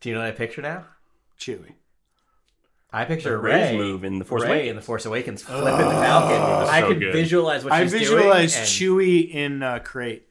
do 0.00 0.08
you 0.08 0.14
know 0.14 0.22
what 0.22 0.28
I 0.28 0.32
picture 0.32 0.62
now? 0.62 0.84
Chewie. 1.38 1.72
I 2.90 3.04
picture 3.04 3.38
Rey's 3.38 3.72
Rey 3.72 3.76
move 3.76 4.02
in 4.02 4.18
the 4.18 4.24
Force 4.24 4.44
Rey 4.44 4.48
Awakens. 4.48 4.70
in 4.70 4.76
the 4.76 4.82
Force 4.82 5.04
Awakens 5.04 5.42
flipping 5.42 5.64
the 5.64 5.70
Falcon. 5.92 6.68
I 6.70 6.80
so 6.80 6.88
could 6.88 7.00
good. 7.00 7.12
visualize 7.12 7.62
what 7.64 7.74
I 7.74 7.82
she's 7.82 7.92
visualized 7.92 8.54
doing. 8.54 8.98
and- 9.02 9.26
Chewie 9.28 9.30
in 9.30 9.62
uh, 9.62 9.78
Crait. 9.80 10.24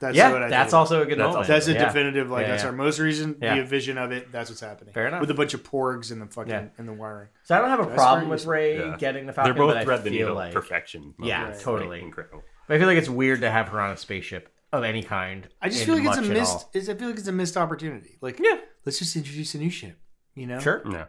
That's 0.00 0.16
Yeah, 0.16 0.32
what 0.32 0.42
I 0.44 0.48
that's 0.48 0.70
did. 0.72 0.76
also 0.76 1.02
a 1.02 1.06
good 1.06 1.18
That's 1.18 1.28
moment. 1.32 1.46
That's 1.48 1.68
a 1.68 1.74
Yeah. 1.74 1.84
definitive, 1.84 2.30
like 2.30 2.42
Yeah, 2.46 2.50
that's 2.52 2.62
yeah. 2.62 2.70
our 2.70 2.74
most 2.74 2.98
recent 2.98 3.36
Yeah. 3.42 3.62
vision 3.64 3.98
of 3.98 4.12
it. 4.12 4.32
That's 4.32 4.48
what's 4.48 4.62
happening. 4.62 4.94
Fair 4.94 5.06
enough. 5.08 5.20
With 5.20 5.30
a 5.30 5.34
bunch 5.34 5.52
of 5.52 5.62
porgs 5.62 6.10
in 6.10 6.18
the 6.20 6.26
fucking 6.26 6.50
Yeah. 6.50 6.68
in 6.78 6.86
the 6.86 6.92
wiring. 6.94 7.28
So 7.44 7.54
I 7.54 7.58
don't 7.60 7.68
have 7.68 7.80
a 7.80 7.84
That's 7.84 7.94
problem 7.94 8.30
with. 8.30 8.46
Rey 8.46 8.78
Yeah. 8.78 8.96
getting 8.96 9.26
the 9.26 9.34
Falcon. 9.34 9.52
They're 9.54 9.62
both 9.62 9.74
but 9.74 9.82
I 9.82 9.84
thread 9.84 10.04
the 10.04 10.10
feel 10.10 10.18
needle 10.20 10.34
like, 10.34 10.54
perfection. 10.54 11.14
Yeah, 11.20 11.40
moments. 11.42 11.62
totally. 11.62 12.00
incredible. 12.00 12.42
But 12.66 12.76
I 12.76 12.78
feel 12.78 12.88
like 12.88 12.96
it's 12.98 13.10
weird 13.10 13.42
to 13.42 13.50
have 13.50 13.68
her 13.68 13.80
on 13.80 13.90
a 13.90 13.96
spaceship 13.98 14.48
of 14.72 14.84
any 14.84 15.02
kind. 15.02 15.48
I 15.60 15.68
just 15.68 15.84
feel 15.84 15.96
like 15.96 16.06
it's 16.06 16.16
a 16.16 16.22
missed. 16.22 16.52
all. 16.54 16.70
It's, 16.72 16.88
I 16.88 16.94
feel 16.94 17.08
like 17.08 17.18
it's 17.18 17.28
a 17.28 17.32
missed 17.32 17.56
opportunity. 17.58 18.16
Like, 18.22 18.38
Yeah. 18.42 18.56
let's 18.86 18.98
just 18.98 19.14
introduce 19.16 19.54
a 19.54 19.58
new 19.58 19.70
ship. 19.70 19.98
You 20.34 20.46
know, 20.46 20.60
Sure. 20.60 20.80
Yeah. 20.90 21.06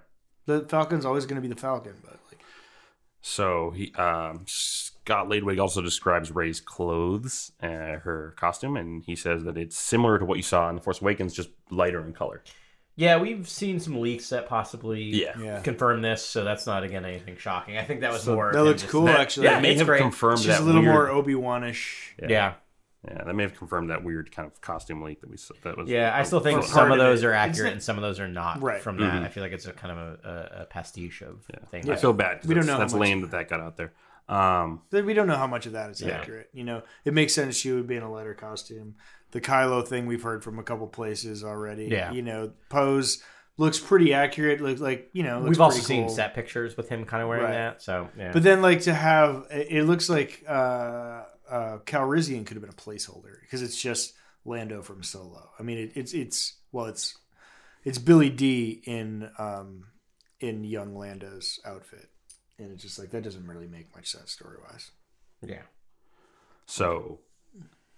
The 0.48 0.62
Falcon's 0.67 1.05
always 1.05 1.25
going 1.25 1.36
to 1.36 1.41
be 1.41 1.48
the 1.53 1.60
Falcon, 1.60 1.93
but 2.03 2.19
like, 2.29 2.39
So 3.21 3.71
he 3.71 3.93
um, 3.93 4.45
Scott 5.05 5.27
Ladewig 5.29 5.60
also 5.60 5.81
describes 5.81 6.31
Rey's 6.31 6.60
clothes, 6.60 7.51
uh, 7.62 7.67
her 7.67 8.34
costume, 8.38 8.77
and 8.77 9.03
he 9.03 9.15
says 9.15 9.43
that 9.46 9.58
it's 9.58 9.77
similar 9.77 10.20
to 10.20 10.25
what 10.25 10.38
you 10.38 10.43
saw 10.43 10.70
in 10.70 10.75
The 10.75 10.81
Force 10.81 11.01
Awakens, 11.01 11.34
just 11.34 11.50
lighter 11.72 12.05
in 12.05 12.13
color. 12.13 12.43
Yeah, 12.96 13.17
we've 13.17 13.48
seen 13.50 13.79
some 13.79 14.00
leaks 14.00 14.29
that 14.29 14.48
possibly 14.48 15.01
Yeah. 15.03 15.31
Yeah. 15.39 15.60
confirm 15.62 16.01
this, 16.01 16.24
so 16.24 16.43
that's 16.43 16.67
not 16.67 16.84
again 16.84 17.03
anything 17.05 17.38
shocking. 17.38 17.77
I 17.77 17.84
think 17.84 18.01
that 18.01 18.12
was 18.12 18.27
more. 18.27 18.51
that 18.53 18.63
looks 18.63 18.81
just- 18.81 18.91
cool. 18.91 19.10
actually, 19.10 19.46
yeah, 19.48 19.53
that 19.55 19.62
may 19.62 19.74
have 19.75 19.88
great. 19.88 20.01
confirmed 20.01 20.39
she's 20.39 20.48
that 20.50 20.62
a 20.62 20.63
little 20.63 20.81
weird, 20.81 20.93
more 20.93 21.10
Obi 21.10 21.34
Wan-ish. 21.34 22.15
Yeah. 22.22 22.27
yeah, 22.29 22.53
Yeah, 23.08 23.24
that 23.24 23.34
may 23.34 23.43
have 23.43 23.58
confirmed 23.58 23.89
that 23.89 24.03
weird 24.03 24.31
kind 24.31 24.46
of 24.48 24.62
costume 24.62 25.01
leak 25.01 25.22
that 25.22 25.29
we 25.31 25.38
saw. 25.38 25.55
That 25.63 25.77
was 25.77 25.89
yeah. 25.89 26.15
I 26.15 26.22
still 26.24 26.41
think 26.41 26.62
some 26.63 26.88
of 26.91 26.91
of 26.91 26.98
those 27.00 27.24
it. 27.24 27.27
are 27.27 27.34
accurate 27.34 27.67
not- 27.70 27.74
and 27.74 27.81
some 27.84 27.96
of 27.98 28.03
those 28.03 28.20
are 28.20 28.27
not. 28.27 28.62
Right. 28.62 28.81
From 28.81 28.98
that, 28.98 29.24
I 29.24 29.29
feel 29.29 29.41
like 29.41 29.53
it's 29.53 29.65
a 29.65 29.74
kind 29.74 29.98
of 29.98 29.98
a, 29.98 30.29
a, 30.60 30.62
a 30.62 30.65
pastiche 30.65 31.24
of 31.24 31.43
things. 31.72 31.89
I 31.89 31.96
feel 31.96 32.13
bad. 32.13 32.46
We 32.46 32.53
don't 32.53 32.67
know 32.67 32.77
That's 32.77 32.93
lame 32.93 33.22
that 33.22 33.31
that 33.31 33.50
got 33.50 33.62
out 33.62 33.77
there. 33.77 33.93
Um, 34.31 34.81
We 34.91 35.13
don't 35.13 35.27
know 35.27 35.35
how 35.38 35.47
much 35.47 35.65
of 35.65 35.73
that 35.73 35.89
is 35.91 36.01
Yeah. 36.01 36.19
accurate. 36.19 36.50
You 36.53 36.63
know, 36.63 36.83
it 37.05 37.13
makes 37.13 37.33
sense 37.33 37.55
she 37.55 37.71
would 37.71 37.88
be 37.88 37.95
in 37.95 38.03
a 38.03 38.11
lighter 38.11 38.33
costume. 38.33 38.95
The 39.31 39.41
Kylo 39.41 39.85
thing 39.88 40.05
we've 40.07 40.23
heard 40.23 40.43
from 40.43 40.59
a 40.59 40.63
couple 40.63 40.88
places 40.88 41.43
already. 41.43 41.85
Yeah. 41.85 42.11
You 42.11 42.21
know, 42.21 42.51
pose 42.69 43.23
looks 43.57 43.79
pretty 43.79 44.13
accurate. 44.13 44.61
Looks 44.61 44.81
like 44.81 45.09
you 45.13 45.23
know. 45.23 45.39
Looks 45.39 45.50
We've 45.50 45.61
also 45.61 45.77
pretty 45.79 45.88
seen 45.88 46.09
set 46.09 46.33
pictures 46.33 46.75
with 46.77 46.89
him 46.89 47.05
kind 47.05 47.21
of 47.23 47.29
wearing 47.29 47.45
Right. 47.45 47.51
that. 47.53 47.81
So 47.81 48.09
yeah, 48.17 48.31
But 48.31 48.43
then, 48.43 48.61
like 48.61 48.81
to 48.81 48.93
have 48.93 49.47
it 49.51 49.67
it 49.69 49.83
looks 49.85 50.09
like 50.09 50.43
uh, 50.47 51.23
uh, 51.50 51.77
Calrissian 51.85 52.45
could 52.45 52.55
have 52.55 52.61
been 52.61 52.69
a 52.69 52.73
placeholder 52.73 53.39
because 53.41 53.61
it's 53.61 53.79
just 53.81 54.13
Lando 54.45 54.81
from 54.81 55.03
Solo. 55.03 55.50
I 55.59 55.63
mean, 55.63 55.77
it, 55.77 55.91
it's 55.95 56.13
it's 56.13 56.53
well, 56.71 56.85
it's 56.88 57.17
it's 57.83 57.97
Billy 57.97 58.29
Dee 58.29 58.81
in 58.85 59.29
um, 59.38 59.88
in 60.39 60.63
young 60.63 60.95
Lando's 60.95 61.59
outfit, 61.65 62.09
and 62.62 62.72
it's 62.72 62.84
just 62.84 63.00
like 63.00 63.12
that 63.12 63.24
doesn't 63.24 63.48
really 63.48 63.68
make 63.68 63.94
much 63.96 64.08
sense 64.08 64.32
story 64.32 64.58
wise. 64.70 64.91
yeah. 65.46 65.63
so, 66.65 67.20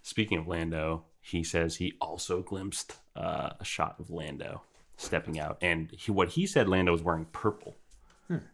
speaking 0.02 0.38
of 0.38 0.48
Lando, 0.48 1.04
he 1.22 1.44
says 1.44 1.76
he 1.76 1.94
also 2.00 2.42
glimpsed 2.42 2.96
uh, 3.16 3.52
a 3.60 3.66
shot 3.66 3.96
of 4.00 4.10
Lando 4.10 4.62
stepping 4.98 5.40
out, 5.40 5.58
and 5.62 5.92
he, 5.92 6.12
what 6.12 6.30
he 6.30 6.46
said 6.48 6.68
Lando 6.70 6.92
was 6.92 7.02
wearing 7.02 7.26
purple. 7.26 7.76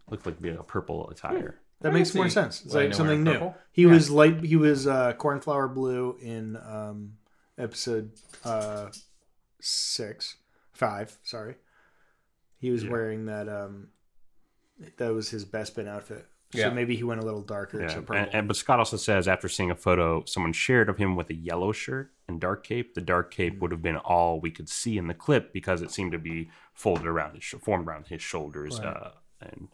Looked 0.10 0.25
like 0.25 0.36
you 0.44 0.54
know, 0.54 0.63
purple 0.63 1.10
attire. 1.10 1.60
That 1.82 1.94
makes 1.94 2.13
more 2.13 2.28
sense. 2.28 2.66
It's 2.66 2.74
like 2.74 2.94
something 2.94 3.24
new. 3.24 3.34
purple? 3.34 3.56
He 3.72 3.86
was 3.86 4.10
light. 4.10 4.44
He 4.44 4.58
was 4.58 4.88
uh, 4.88 5.13
cornflower 5.13 5.70
blue 5.70 6.18
in 6.22 6.58
um, 6.58 7.13
episode 7.58 8.12
uh, 8.44 8.88
six, 9.62 10.36
five. 10.74 11.18
Sorry, 11.24 11.56
he 12.60 12.72
was 12.72 12.86
wearing 12.86 13.28
that. 13.28 13.48
Um, 13.48 13.89
that 14.98 15.13
was 15.13 15.29
his 15.29 15.45
Bespin 15.45 15.88
outfit. 15.88 16.25
So 16.51 16.59
Yeah. 16.59 16.69
maybe 16.71 16.95
he 16.95 17.03
went 17.03 17.21
a 17.21 17.24
little 17.25 17.43
darker. 17.43 17.81
Yeah. 17.81 17.88
to. 18.01 18.13
And, 18.13 18.33
and 18.33 18.48
but 18.48 18.57
Scott 18.57 18.79
also 18.79 18.98
says 18.98 19.27
after 19.27 19.48
seeing 19.48 19.69
a 19.69 19.75
photo 19.75 20.24
someone 20.25 20.51
shared 20.53 20.89
of 20.89 20.98
him 20.98 21.15
with 21.15 21.29
a 21.29 21.36
yellow 21.36 21.71
shirt 21.71 22.12
and 22.27 22.39
dark 22.41 22.63
cape, 22.63 22.95
the 22.95 23.01
dark 23.01 23.31
cape 23.31 23.59
would 23.59 23.71
have 23.71 23.81
been 23.83 23.98
all 23.98 24.39
we 24.39 24.50
could 24.51 24.67
see 24.69 24.98
in 24.98 25.07
the 25.07 25.13
clip 25.13 25.53
because 25.53 25.81
it 25.83 25.91
seemed 25.91 26.12
to 26.13 26.17
be 26.17 26.50
folded 26.74 27.05
around 27.05 27.36
his 27.36 27.43
sh- 27.43 27.55
formed 27.62 27.88
around 27.88 28.07
his 28.07 28.21
shoulders. 28.24 28.79
Uh, 28.79 29.12
and 29.41 29.67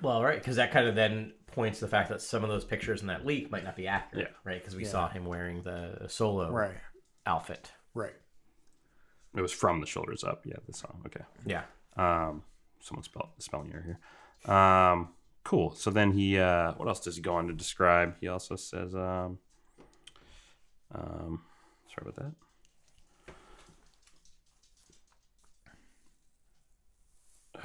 Well, 0.00 0.22
right, 0.22 0.38
because 0.38 0.56
that 0.56 0.70
kind 0.72 0.88
of 0.88 0.94
then 0.94 1.34
points 1.46 1.78
to 1.80 1.84
the 1.84 1.90
fact 1.90 2.08
that 2.08 2.22
some 2.22 2.42
of 2.42 2.48
those 2.48 2.64
pictures 2.64 3.02
in 3.02 3.08
that 3.08 3.26
leak 3.26 3.50
might 3.50 3.62
not 3.64 3.76
be 3.76 3.86
accurate, 3.86 4.28
Yeah. 4.30 4.36
right? 4.50 4.60
Because 4.60 4.74
we 4.74 4.84
saw 4.84 5.08
him 5.08 5.24
wearing 5.26 5.62
the 5.62 6.06
solo 6.08 6.50
right, 6.50 6.74
outfit. 7.26 7.70
right. 7.92 8.14
it 9.36 9.42
was 9.42 9.52
from 9.52 9.80
the 9.80 9.86
shoulders 9.86 10.24
up. 10.24 10.46
Yeah, 10.46 10.56
the 10.66 10.72
song. 10.72 11.02
Okay. 11.06 11.24
Yeah. 11.44 11.64
Um, 11.96 12.44
someone 12.80 13.02
spelled 13.04 13.28
spelling 13.38 13.72
error 13.72 13.82
here. 13.84 13.98
Um, 14.46 15.10
cool. 15.42 15.74
So 15.74 15.90
then 15.90 16.12
he, 16.12 16.38
uh, 16.38 16.72
what 16.74 16.88
else 16.88 17.00
does 17.00 17.16
he 17.16 17.22
go 17.22 17.34
on 17.36 17.46
to 17.48 17.52
describe? 17.52 18.16
He 18.20 18.28
also 18.28 18.56
says, 18.56 18.94
um, 18.94 19.38
um, 20.94 21.42
sorry 21.88 22.08
about 22.08 22.16
that. 22.16 22.32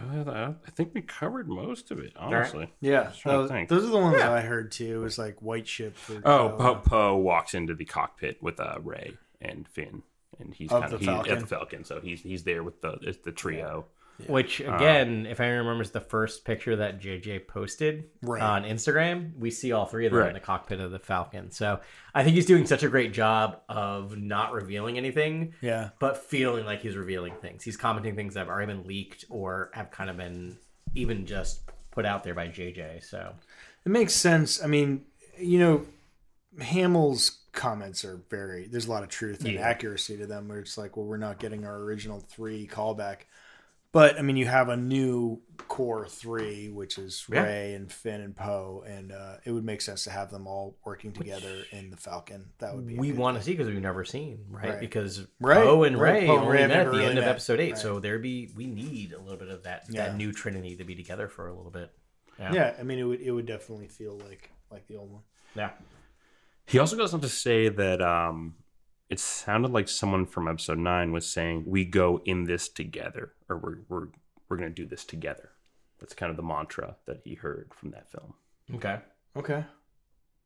Uh, 0.01 0.53
I 0.65 0.71
think 0.71 0.91
we 0.93 1.01
covered 1.01 1.49
most 1.49 1.91
of 1.91 1.99
it, 1.99 2.13
honestly. 2.15 2.71
Yeah, 2.79 3.11
trying 3.19 3.67
those, 3.67 3.67
those 3.67 3.85
are 3.85 3.91
the 3.91 3.97
ones 3.97 4.21
I 4.21 4.39
heard 4.41 4.71
too. 4.71 5.01
It 5.01 5.03
was 5.03 5.17
like 5.17 5.41
white 5.41 5.67
ship. 5.67 5.97
For 5.97 6.21
Oh, 6.23 6.49
Poe. 6.49 6.57
Poe 6.57 6.75
Po 6.75 7.15
walks 7.17 7.53
into 7.53 7.73
the 7.73 7.83
cockpit 7.85 8.41
with 8.41 8.61
uh, 8.61 8.77
Rey 8.81 9.17
and 9.41 9.67
Finn, 9.67 10.03
and 10.39 10.53
he's 10.53 10.71
Of 10.71 10.83
kind 10.83 10.93
of 10.93 10.99
the 11.01 11.05
he, 11.23 11.29
at 11.29 11.39
the 11.41 11.47
Falcon. 11.47 11.83
So 11.83 11.99
he's 11.99 12.21
he's 12.21 12.43
there 12.43 12.63
with 12.63 12.81
the 12.81 12.93
it's 13.01 13.17
the 13.17 13.33
trio. 13.33 13.87
Which 14.27 14.61
uh, 14.61 14.73
again, 14.75 15.25
if 15.25 15.39
I 15.39 15.47
remember, 15.47 15.81
is 15.81 15.91
the 15.91 16.01
first 16.01 16.43
picture 16.45 16.75
that 16.77 16.99
JJ 16.99 17.47
posted 17.47 18.05
Right. 18.21 18.41
on 18.41 18.63
Instagram. 18.63 19.37
We 19.37 19.49
see 19.51 19.71
all 19.71 19.85
three 19.85 20.05
of 20.05 20.11
them 20.13 20.27
in 20.27 20.33
the 20.33 20.39
cockpit 20.39 20.79
of 20.79 20.91
the 20.91 20.99
Falcon. 20.99 21.51
So 21.51 21.79
I 22.13 22.23
think 22.23 22.35
he's 22.35 22.45
doing 22.45 22.65
such 22.65 22.83
a 22.83 22.89
great 22.89 23.13
job 23.13 23.61
of 23.69 24.17
not 24.17 24.51
revealing 24.51 24.97
anything, 24.97 25.53
Yeah, 25.61 25.89
but 25.99 26.17
feeling 26.17 26.65
like 26.65 26.81
he's 26.81 26.97
revealing 26.97 27.33
things. 27.41 27.63
He's 27.63 27.77
commenting 27.77 28.15
things 28.15 28.33
that 28.33 28.41
have 28.41 28.49
already 28.49 28.73
been 28.73 28.83
leaked 28.85 29.25
or 29.29 29.71
have 29.73 29.91
kind 29.91 30.09
of 30.09 30.17
been 30.17 30.57
even 30.95 31.25
just 31.25 31.61
put 31.91 32.05
out 32.05 32.23
there 32.23 32.33
by 32.33 32.47
JJ. 32.47 33.03
So 33.03 33.33
it 33.85 33.89
makes 33.89 34.13
sense. 34.13 34.61
I 34.63 34.67
mean, 34.67 35.05
you 35.37 35.59
know, 35.59 35.85
Hamill's 36.61 37.37
comments 37.51 38.03
are 38.05 38.21
very. 38.29 38.67
There's 38.67 38.85
a 38.87 38.91
lot 38.91 39.03
of 39.03 39.09
truth 39.09 39.41
and 39.45 39.53
Yeah. 39.53 39.61
accuracy 39.61 40.17
to 40.17 40.25
them. 40.27 40.47
Where 40.47 40.59
it's 40.59 40.77
like, 40.77 40.97
well, 40.97 41.05
we're 41.05 41.17
not 41.17 41.39
getting 41.39 41.65
our 41.65 41.77
original 41.77 42.19
three 42.19 42.67
callback. 42.67 43.21
But 43.91 44.19
I 44.19 44.21
mean, 44.21 44.37
you 44.37 44.45
have 44.45 44.69
a 44.69 44.77
new 44.77 45.41
core 45.67 46.07
three, 46.07 46.69
which 46.69 46.99
is 46.99 47.25
Yeah. 47.31 47.41
Rey 47.43 47.73
and 47.73 47.91
Finn 47.91 48.21
and 48.21 48.35
Poe, 48.35 48.83
and 48.87 49.11
uh, 49.11 49.37
it 49.43 49.51
would 49.51 49.63
make 49.65 49.81
sense 49.81 50.03
to 50.03 50.11
have 50.11 50.29
them 50.29 50.45
all 50.45 50.77
working 50.85 51.11
together 51.11 51.63
in 51.71 51.89
the 51.89 51.97
Falcon. 51.97 52.49
That 52.59 52.75
would 52.75 52.85
be 52.85 52.97
we 52.99 53.09
good 53.09 53.17
want 53.17 53.37
to 53.37 53.43
see 53.43 53.51
because 53.53 53.67
we've 53.67 53.81
never 53.81 54.05
seen 54.05 54.45
right, 54.49 54.69
Right. 54.73 54.79
because 54.79 55.25
Right. 55.39 55.63
Poe 55.63 55.83
and 55.83 55.99
Rey 55.99 56.27
Poe 56.27 56.37
only 56.37 56.51
Rey 56.51 56.67
met 56.67 56.77
at 56.77 56.83
the 56.85 56.89
really 56.91 57.05
end 57.05 57.17
of 57.17 57.23
episode 57.25 57.59
eight, 57.59 57.71
Right. 57.73 57.81
so 57.81 57.99
there 57.99 58.19
be 58.19 58.51
we 58.55 58.67
need 58.67 59.11
a 59.13 59.19
little 59.19 59.37
bit 59.39 59.49
of 59.49 59.63
that 59.63 59.85
Yeah. 59.89 60.07
that 60.09 60.17
new 60.17 60.31
Trinity 60.33 60.75
to 60.75 60.83
be 60.83 60.93
together 60.93 61.27
for 61.27 61.47
a 61.47 61.53
little 61.55 61.71
bit. 61.71 61.91
Yeah, 62.39 62.75
I 62.79 62.83
mean, 62.83 62.99
it 62.99 63.03
would 63.03 63.21
it 63.21 63.31
would 63.31 63.47
definitely 63.47 63.87
feel 63.87 64.17
like 64.19 64.51
like 64.71 64.85
the 64.87 64.97
old 64.97 65.11
one. 65.11 65.23
Yeah. 65.55 65.71
He 66.67 66.77
also 66.77 66.95
goes 66.95 67.13
on 67.15 67.21
to 67.21 67.29
say 67.29 67.69
that 67.69 68.01
um, 68.03 68.53
it 69.09 69.19
sounded 69.19 69.71
like 69.71 69.87
someone 69.87 70.25
from 70.25 70.47
episode 70.47 70.77
nine 70.77 71.11
was 71.11 71.27
saying, 71.27 71.63
"We 71.67 71.85
go 71.85 72.21
in 72.25 72.43
this 72.45 72.69
together," 72.69 73.33
or 73.49 73.57
"We're 73.57 73.77
we're 73.89 74.07
we're 74.47 74.57
going 74.57 74.69
to 74.69 74.75
do 74.83 74.87
this 74.87 75.05
together." 75.05 75.49
That's 75.99 76.13
kind 76.13 76.29
of 76.29 76.37
the 76.37 76.43
mantra 76.43 76.95
that 77.05 77.21
he 77.25 77.35
heard 77.35 77.71
from 77.75 77.91
that 77.91 78.09
film. 78.11 78.33
Okay. 78.75 78.99
Okay, 79.37 79.63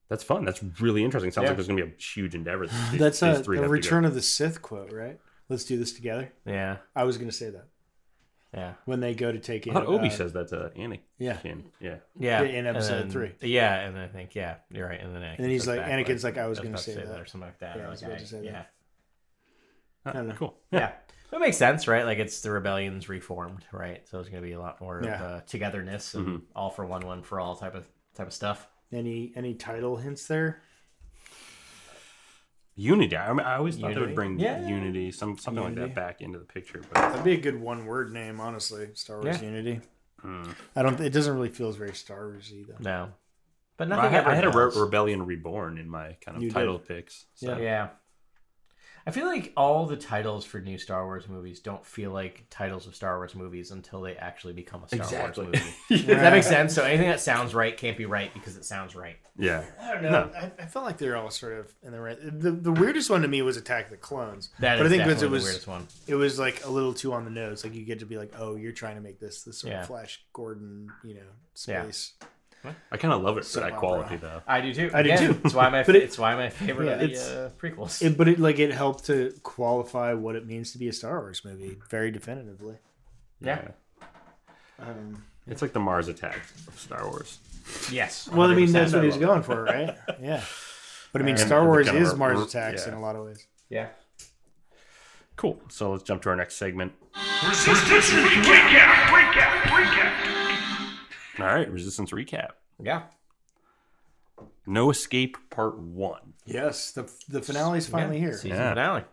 That's 0.10 0.24
fun. 0.24 0.44
That's 0.46 0.62
really 0.82 1.04
interesting. 1.04 1.32
Sounds 1.32 1.44
Yeah. 1.46 1.50
like 1.52 1.58
there's 1.58 1.68
going 1.68 1.78
to 1.80 1.86
be 1.86 1.92
a 1.92 1.96
huge 2.02 2.36
endeavor. 2.36 2.68
that 2.68 2.88
these- 2.92 3.00
that's 3.00 3.20
these 3.22 3.40
a, 3.40 3.44
three 3.44 3.58
a 3.58 3.62
have 3.62 3.66
to 3.66 3.70
go. 3.70 3.72
Return 3.72 4.04
of 4.06 4.14
the 4.14 4.22
Sith 4.22 4.62
quote, 4.62 4.92
right? 4.92 5.20
Let's 5.50 5.64
do 5.64 5.78
this 5.78 5.94
together. 5.94 6.32
Yeah. 6.46 6.78
I 6.96 7.04
was 7.06 7.18
going 7.18 7.30
to 7.30 7.36
say 7.36 7.50
that 7.50 7.68
Yeah. 8.54 8.74
when 8.86 9.00
they 9.00 9.16
go 9.16 9.32
to 9.32 9.40
take 9.40 9.66
it. 9.68 9.76
Obi 9.76 10.08
uh, 10.08 10.10
says 10.12 10.34
that 10.34 10.50
to 10.50 10.72
Anakin. 10.78 11.00
Yeah. 11.18 11.38
yeah. 11.80 11.96
Yeah. 12.20 12.42
In 12.44 12.68
episode 12.68 13.04
then- 13.04 13.10
three. 13.10 13.32
Yeah, 13.42 13.80
and 13.80 13.98
I 13.98 14.08
think 14.08 14.36
yeah, 14.36 14.56
you're 14.70 14.88
right. 14.88 15.00
And 15.02 15.16
then 15.16 15.36
then 15.40 15.50
he's 15.50 15.62
goes 15.66 15.76
like- 15.78 15.86
back, 15.86 15.92
Anakin's 16.08 16.24
like, 16.24 16.38
I 16.38 16.48
was 16.48 16.60
gonna 16.60 16.70
about 16.72 16.82
say 16.82 16.96
that. 16.96 17.20
or 17.20 17.26
something 17.26 17.48
like 17.48 17.60
that. 17.60 17.78
Yeah, 17.78 17.88
I 17.88 17.90
was 17.90 18.02
like, 18.02 18.12
about 18.12 18.20
to 18.22 18.28
say 18.28 18.38
that. 18.42 18.46
yeah. 18.46 18.64
Ah, 20.06 20.12
don't 20.12 20.28
know. 20.28 20.36
Cool. 20.36 20.56
Yeah. 20.72 20.92
That 21.32 21.40
makes 21.40 21.58
sense, 21.58 21.88
right? 21.88 22.06
Like 22.06 22.20
it's 22.20 22.42
the 22.42 22.52
rebellion's 22.52 23.10
reformed, 23.10 23.66
right? 23.72 24.08
So 24.08 24.20
it's 24.20 24.30
going 24.30 24.44
to 24.44 24.48
be 24.48 24.54
a 24.54 24.60
lot 24.60 24.80
more 24.82 25.02
Yeah. 25.04 25.16
of 25.16 25.22
uh, 25.22 25.42
togetherness 25.48 26.14
and 26.14 26.28
Mm-hmm. 26.28 26.38
all 26.56 26.70
for 26.70 26.86
one, 26.86 27.02
one 27.08 27.24
for 27.24 27.40
all 27.40 27.56
type 27.56 27.74
of 27.74 27.88
type 28.16 28.28
of 28.28 28.34
stuff. 28.34 28.68
Any 28.92 29.34
any 29.36 29.56
title 29.56 29.98
hints 29.98 30.28
there? 30.28 30.62
Unity. 32.76 33.16
I, 33.16 33.32
mean, 33.34 33.40
I 33.42 33.56
always 33.58 33.76
thought 33.76 33.82
they 33.90 33.94
Unity? 33.94 34.06
would 34.08 34.16
bring 34.16 34.40
Yeah. 34.40 34.68
Unity, 34.68 35.12
some 35.12 35.38
something 35.38 35.64
like 35.64 35.74
Unity. 35.76 35.94
that, 35.94 35.96
back 35.96 36.22
into 36.22 36.40
the 36.40 36.46
picture. 36.46 36.82
But 36.92 37.10
That'd 37.10 37.24
be 37.24 37.34
a 37.34 37.40
good 37.40 37.60
one 37.62 37.86
word 37.86 38.12
name, 38.12 38.40
honestly. 38.40 38.90
Star 38.96 39.22
Wars 39.22 39.40
Yeah. 39.42 39.48
Unity. 39.50 39.82
Hmm. 40.22 40.44
I 40.76 40.82
don't. 40.84 41.00
It 41.00 41.12
doesn't 41.12 41.34
really 41.36 41.50
feel 41.50 41.72
very 41.72 41.94
Star 41.94 42.24
Warsy 42.32 42.66
though. 42.66 42.76
No, 42.80 43.10
but 43.78 43.92
I 43.92 43.96
nothing. 43.96 44.12
had, 44.12 44.20
ever 44.22 44.30
I 44.32 44.36
had 44.36 44.46
a 44.46 44.50
Re- 44.50 44.66
does. 44.66 44.78
Rebellion 44.80 45.26
Reborn 45.26 45.78
in 45.78 45.90
my 45.90 46.16
kind 46.26 46.38
of 46.38 46.42
You 46.44 46.50
did. 46.50 46.54
title 46.56 46.80
picks. 46.80 47.26
So. 47.36 47.58
Yeah. 47.58 47.90
I 49.06 49.12
feel 49.12 49.26
like 49.26 49.52
all 49.58 49.86
the 49.86 49.98
titles 49.98 50.46
for 50.46 50.60
new 50.62 50.78
Star 50.78 51.06
Wars 51.06 51.28
movies 51.28 51.60
don't 51.60 51.86
feel 51.86 52.12
like 52.12 52.46
titles 52.50 52.88
of 52.88 52.96
Star 52.96 53.18
Wars 53.18 53.36
movies 53.36 53.72
until 53.72 54.02
they 54.02 54.16
actually 54.16 54.54
become 54.54 54.84
a 54.84 54.88
Star 54.88 55.00
Exactly. 55.02 55.46
Wars 55.46 55.60
movie. 55.90 56.04
Does 56.06 56.06
that 56.22 56.32
make 56.32 56.44
sense? 56.44 56.74
So 56.74 56.84
anything 56.84 57.10
that 57.10 57.20
sounds 57.20 57.54
right 57.54 57.76
can't 57.76 57.98
be 57.98 58.06
right 58.06 58.34
because 58.34 58.56
it 58.56 58.64
sounds 58.66 58.96
right. 58.96 59.18
Yeah. 59.38 59.66
I 59.82 59.94
don't 59.94 60.04
know. 60.04 60.32
I, 60.36 60.52
I 60.58 60.66
felt 60.68 60.86
like 60.86 60.98
they're 60.98 61.18
all 61.18 61.30
sort 61.32 61.54
of 61.60 61.74
in 61.84 61.92
the 61.92 62.00
right. 62.00 62.18
The, 62.22 62.52
the 62.52 62.72
weirdest 62.72 63.10
one 63.10 63.22
to 63.24 63.28
me 63.28 63.42
was 63.42 63.58
Attack 63.58 63.86
of 63.86 63.92
the 63.92 63.98
Clones. 63.98 64.50
That 64.60 64.78
but 64.78 64.86
is 64.86 64.92
I 64.94 64.96
think 64.96 65.08
definitely 65.10 65.14
because 65.16 65.24
it 65.24 65.26
the 65.26 65.46
weirdest 65.48 65.68
one. 65.68 65.88
it 66.08 66.16
was 66.16 66.40
like 66.40 66.66
a 66.66 66.70
little 66.70 66.94
too 66.94 67.12
on 67.14 67.26
the 67.26 67.32
nose. 67.32 67.64
Like 67.64 67.74
you 67.74 67.84
get 67.84 68.00
to 68.00 68.06
be 68.06 68.18
like, 68.18 68.34
oh, 68.38 68.56
you're 68.56 68.72
trying 68.72 68.96
to 68.96 69.02
make 69.02 69.20
this 69.20 69.44
this 69.44 69.58
sort 69.60 69.74
Yeah. 69.74 69.82
of 69.82 69.88
Flash 69.88 70.24
Gordon, 70.34 70.88
you 71.04 71.16
know, 71.16 71.22
Yeah. 71.68 71.86
Space. 72.64 72.76
I 72.92 72.98
kind 72.98 73.14
of 73.14 73.22
love 73.22 73.38
it 73.38 73.42
for 73.42 73.50
Soap 73.50 73.64
that 73.64 73.68
opera. 73.74 73.80
quality, 73.80 74.16
though. 74.18 74.42
I 74.48 74.62
do 74.62 74.74
too. 74.74 74.90
I 74.94 75.04
do 75.04 75.12
Again, 75.12 75.34
too. 75.34 75.42
It's 75.46 75.54
why 75.54 75.70
my 75.70 75.84
But 75.84 75.96
it- 75.96 76.04
it's 76.04 76.18
why 76.18 76.36
my 76.36 76.50
favorite 76.50 76.86
Yeah, 76.88 76.92
of 76.94 77.00
the 77.00 77.06
it's- 77.06 77.30
uh, 77.30 77.50
prequels. 77.60 78.02
It, 78.02 78.18
but 78.18 78.28
it 78.28 78.40
like 78.40 78.60
it 78.60 78.72
helped 78.72 79.06
to 79.06 79.34
qualify 79.44 80.14
what 80.14 80.36
it 80.36 80.46
means 80.48 80.72
to 80.74 80.78
be 80.78 80.88
a 80.88 80.94
Star 80.94 81.20
Wars 81.20 81.44
movie 81.46 81.78
very 81.90 82.12
definitively. 82.12 82.78
yeah. 83.42 83.70
Um, 84.80 85.24
It's 85.48 85.62
like 85.62 85.74
the 85.74 85.80
Mars 85.80 86.08
attack 86.08 86.40
of 86.68 86.80
Star 86.80 87.06
Wars. 87.08 87.40
Yes. 87.92 88.28
well, 88.30 88.50
I 88.50 88.56
mean, 88.56 88.68
100%. 88.68 88.72
that's 88.74 88.94
what 88.94 89.04
he's 89.04 89.18
going 89.18 89.44
for, 89.44 89.64
right? 89.64 89.96
Yeah. 90.22 90.42
But 91.12 91.22
I 91.22 91.26
mean, 91.26 91.36
And 91.36 91.40
Star 91.46 91.62
the 91.62 91.68
Wars 91.68 91.86
kind 91.88 91.98
of 91.98 92.04
is 92.04 92.14
a- 92.14 92.18
Mars 92.18 92.40
r- 92.40 92.44
attacks 92.46 92.84
yeah. 92.86 92.94
in 92.94 92.98
a 92.98 93.02
lot 93.02 93.16
of 93.16 93.26
ways. 93.26 93.46
Yeah. 93.70 93.90
Cool. 95.36 95.62
So 95.70 95.92
let's 95.92 96.04
jump 96.04 96.22
to 96.24 96.30
our 96.30 96.36
next 96.36 96.56
segment. 96.56 96.94
Resistance 97.48 98.10
recap, 98.10 99.06
recap, 99.12 99.62
recap. 99.64 100.23
All 101.40 101.46
right, 101.46 101.70
Resistance 101.72 102.12
recap. 102.12 102.52
Yeah. 102.82 103.04
No 104.66 104.90
Escape 104.90 105.38
Part 105.50 105.78
One. 105.78 106.34
Yes, 106.46 106.92
the 106.92 107.10
the 107.30 107.42
finale's 107.42 107.88
finally 107.88 108.20
here. 108.20 108.34
Season 108.34 108.50
Yeah. 108.58 108.70
finale. 108.70 109.04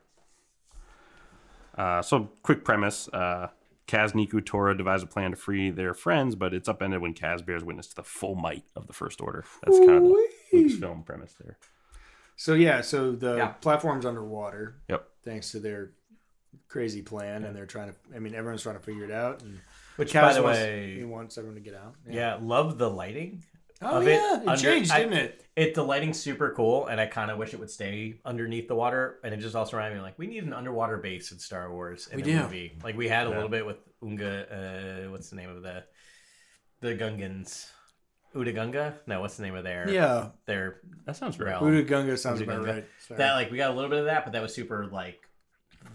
Uh, 1.76 2.02
so, 2.02 2.30
quick 2.42 2.64
premise: 2.64 3.08
uh, 3.12 3.48
Kaz, 3.86 4.12
Neeku, 4.12 4.44
Torra 4.44 4.76
devise 4.76 5.02
a 5.02 5.06
plan 5.06 5.30
to 5.30 5.36
free 5.36 5.70
their 5.70 5.94
friends, 5.94 6.34
but 6.34 6.52
it's 6.52 6.68
upended 6.68 7.00
when 7.00 7.14
Kaz 7.14 7.44
bears 7.44 7.64
witness 7.64 7.88
to 7.88 7.96
the 7.96 8.02
full 8.02 8.34
might 8.34 8.64
of 8.76 8.86
the 8.86 8.92
First 8.92 9.20
Order. 9.20 9.44
That's 9.64 9.78
kind 9.78 9.92
of 10.06 10.12
the 10.52 10.68
film 10.68 11.02
premise 11.04 11.34
there. 11.40 11.58
So 12.36 12.54
yeah, 12.54 12.80
so 12.80 13.12
the 13.12 13.36
Yeah. 13.36 13.48
platform's 13.48 14.06
underwater 14.06 14.76
Yep. 14.88 15.08
thanks 15.24 15.52
to 15.52 15.60
their 15.60 15.90
crazy 16.68 17.02
plan, 17.02 17.44
and 17.44 17.54
they're 17.56 17.66
trying 17.66 17.90
to. 17.92 17.96
I 18.14 18.18
mean, 18.18 18.34
everyone's 18.34 18.62
trying 18.62 18.76
to 18.76 18.82
figure 18.82 19.04
it 19.04 19.10
out, 19.10 19.42
and 19.42 19.60
Which, 20.00 20.12
Kaz 20.12 20.20
by 20.22 20.32
the 20.34 20.42
way, 20.42 20.96
he 20.98 21.04
wants 21.04 21.38
everyone 21.38 21.54
to 21.56 21.60
get 21.60 21.74
out. 21.74 21.94
yeah, 22.08 22.38
love 22.40 22.76
the 22.78 22.90
lighting. 22.90 23.44
Oh 23.82 23.98
of 23.98 24.06
yeah, 24.06 24.42
it, 24.42 24.48
under- 24.48 24.60
changed, 24.62 24.90
I- 24.90 24.98
didn't 25.00 25.14
it? 25.14 25.46
It 25.56 25.74
the 25.74 25.82
lighting's 25.82 26.18
super 26.20 26.52
cool, 26.56 26.86
and 26.86 27.00
I 27.00 27.06
kind 27.06 27.30
of 27.30 27.38
wish 27.38 27.54
it 27.54 27.60
would 27.60 27.70
stay 27.70 28.20
underneath 28.24 28.68
the 28.68 28.74
water. 28.74 29.18
And 29.24 29.32
it 29.34 29.38
just 29.38 29.54
also 29.54 29.76
reminded 29.76 29.96
me 29.98 30.02
like 30.02 30.18
we 30.18 30.26
need 30.26 30.44
an 30.44 30.52
underwater 30.52 30.96
base 30.98 31.32
in 31.32 31.38
Star 31.38 31.70
Wars 31.72 32.06
in 32.08 32.16
We 32.16 32.22
a 32.22 32.24
do. 32.26 32.38
movie. 32.42 32.78
Like 32.84 32.96
we 32.96 33.08
had 33.08 33.26
a 33.26 33.30
little 33.30 33.48
bit 33.48 33.64
with 33.66 33.76
Unga. 34.02 35.04
Uh, 35.06 35.10
what's 35.10 35.30
the 35.30 35.36
name 35.36 35.48
of 35.50 35.62
the 35.62 35.84
the 36.80 36.94
Gungans? 36.94 37.68
Udagunga? 38.34 38.94
No, 39.06 39.20
what's 39.20 39.36
the 39.36 39.42
name 39.42 39.54
of 39.56 39.64
their 39.64 39.90
Yeah, 39.90 40.28
their 40.46 40.80
That 41.04 41.16
sounds 41.16 41.36
great. 41.36 41.50
realm? 41.50 41.64
Buddha 41.64 41.82
Gunga 41.82 42.16
sounds 42.16 42.40
about 42.40 42.60
Udagunga. 42.62 42.66
right. 42.74 42.86
Sorry. 43.06 43.18
That 43.18 43.32
like 43.34 43.50
we 43.50 43.56
got 43.56 43.70
a 43.70 43.74
little 43.74 43.90
bit 43.90 43.98
of 43.98 44.04
that, 44.04 44.24
but 44.24 44.32
that 44.34 44.42
was 44.42 44.54
super 44.54 44.86
like 44.86 45.18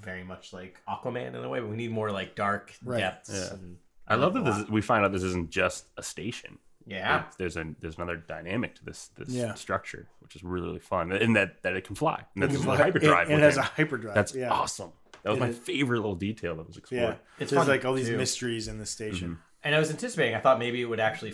very 0.01 0.23
much 0.23 0.51
like 0.53 0.79
Aquaman 0.87 1.29
in 1.29 1.35
a 1.35 1.47
way. 1.49 1.59
But 1.59 1.69
we 1.69 1.77
need 1.77 1.91
more 1.91 2.11
like 2.11 2.35
dark 2.35 2.73
Right. 2.83 2.99
depths 2.99 3.29
Yeah. 3.33 3.53
and 3.53 3.77
I 4.07 4.15
love 4.15 4.33
that 4.35 4.45
this 4.45 4.57
is, 4.57 4.69
we 4.69 4.81
find 4.81 5.03
out 5.05 5.11
this 5.11 5.23
isn't 5.23 5.49
just 5.49 5.85
a 5.97 6.03
station. 6.03 6.59
Yeah. 6.87 7.19
It's- 7.21 7.35
there's 7.37 7.57
a 7.57 7.73
there's 7.79 7.95
another 7.97 8.17
dynamic 8.17 8.75
to 8.75 8.85
this 8.85 9.07
this 9.17 9.29
Yeah. 9.29 9.53
structure, 9.55 10.07
which 10.19 10.35
is 10.35 10.43
really 10.43 10.67
really 10.67 10.79
fun, 10.79 11.11
and 11.11 11.35
that 11.35 11.61
that 11.63 11.75
it 11.75 11.83
can 11.85 11.95
fly. 11.95 12.23
And 12.35 12.43
that's 12.43 12.53
It 12.55 12.67
a 12.67 12.75
hyperdrive. 12.75 13.31
It, 13.31 13.33
it 13.33 13.39
has 13.39 13.57
it. 13.57 13.61
a 13.61 13.63
hyperdrive. 13.63 14.13
That's 14.15 14.35
yeah. 14.35 14.49
awesome. 14.51 14.91
That 15.23 15.31
was 15.31 15.37
It 15.37 15.41
my 15.41 15.47
is- 15.49 15.57
favorite 15.57 15.97
little 15.97 16.15
detail 16.15 16.55
that 16.57 16.67
was 16.67 16.77
explored. 16.77 17.01
Yeah, 17.03 17.15
It's 17.39 17.49
there's 17.51 17.59
fun, 17.61 17.67
like 17.67 17.83
all 17.85 17.93
these 17.95 18.09
too. 18.09 18.17
mysteries 18.17 18.67
in 18.67 18.77
the 18.77 18.85
station. 18.85 19.39
And 19.63 19.73
I 19.73 19.79
was 19.79 19.89
anticipating. 19.89 20.35
I 20.35 20.39
thought 20.39 20.59
maybe 20.59 20.79
it 20.81 20.85
would 20.85 20.99
actually. 20.99 21.33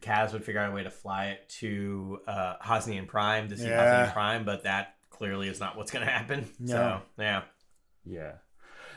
Kaz 0.00 0.34
would 0.34 0.44
figure 0.44 0.60
out 0.60 0.70
a 0.70 0.74
way 0.74 0.82
to 0.82 0.90
fly 0.90 1.28
it 1.28 1.48
to 1.60 2.20
uh, 2.26 2.56
Hosnian 2.62 3.06
Prime 3.08 3.48
to 3.48 3.56
see 3.56 3.64
Yeah. 3.66 4.04
Hosnian 4.08 4.12
Prime, 4.12 4.44
but 4.44 4.64
that 4.64 4.96
clearly 5.08 5.48
is 5.48 5.58
not 5.60 5.74
what's 5.78 5.90
going 5.90 6.04
to 6.04 6.12
happen. 6.12 6.46
No. 6.60 6.72
So 6.74 7.02
yeah, 7.22 7.42
Yeah. 8.04 8.32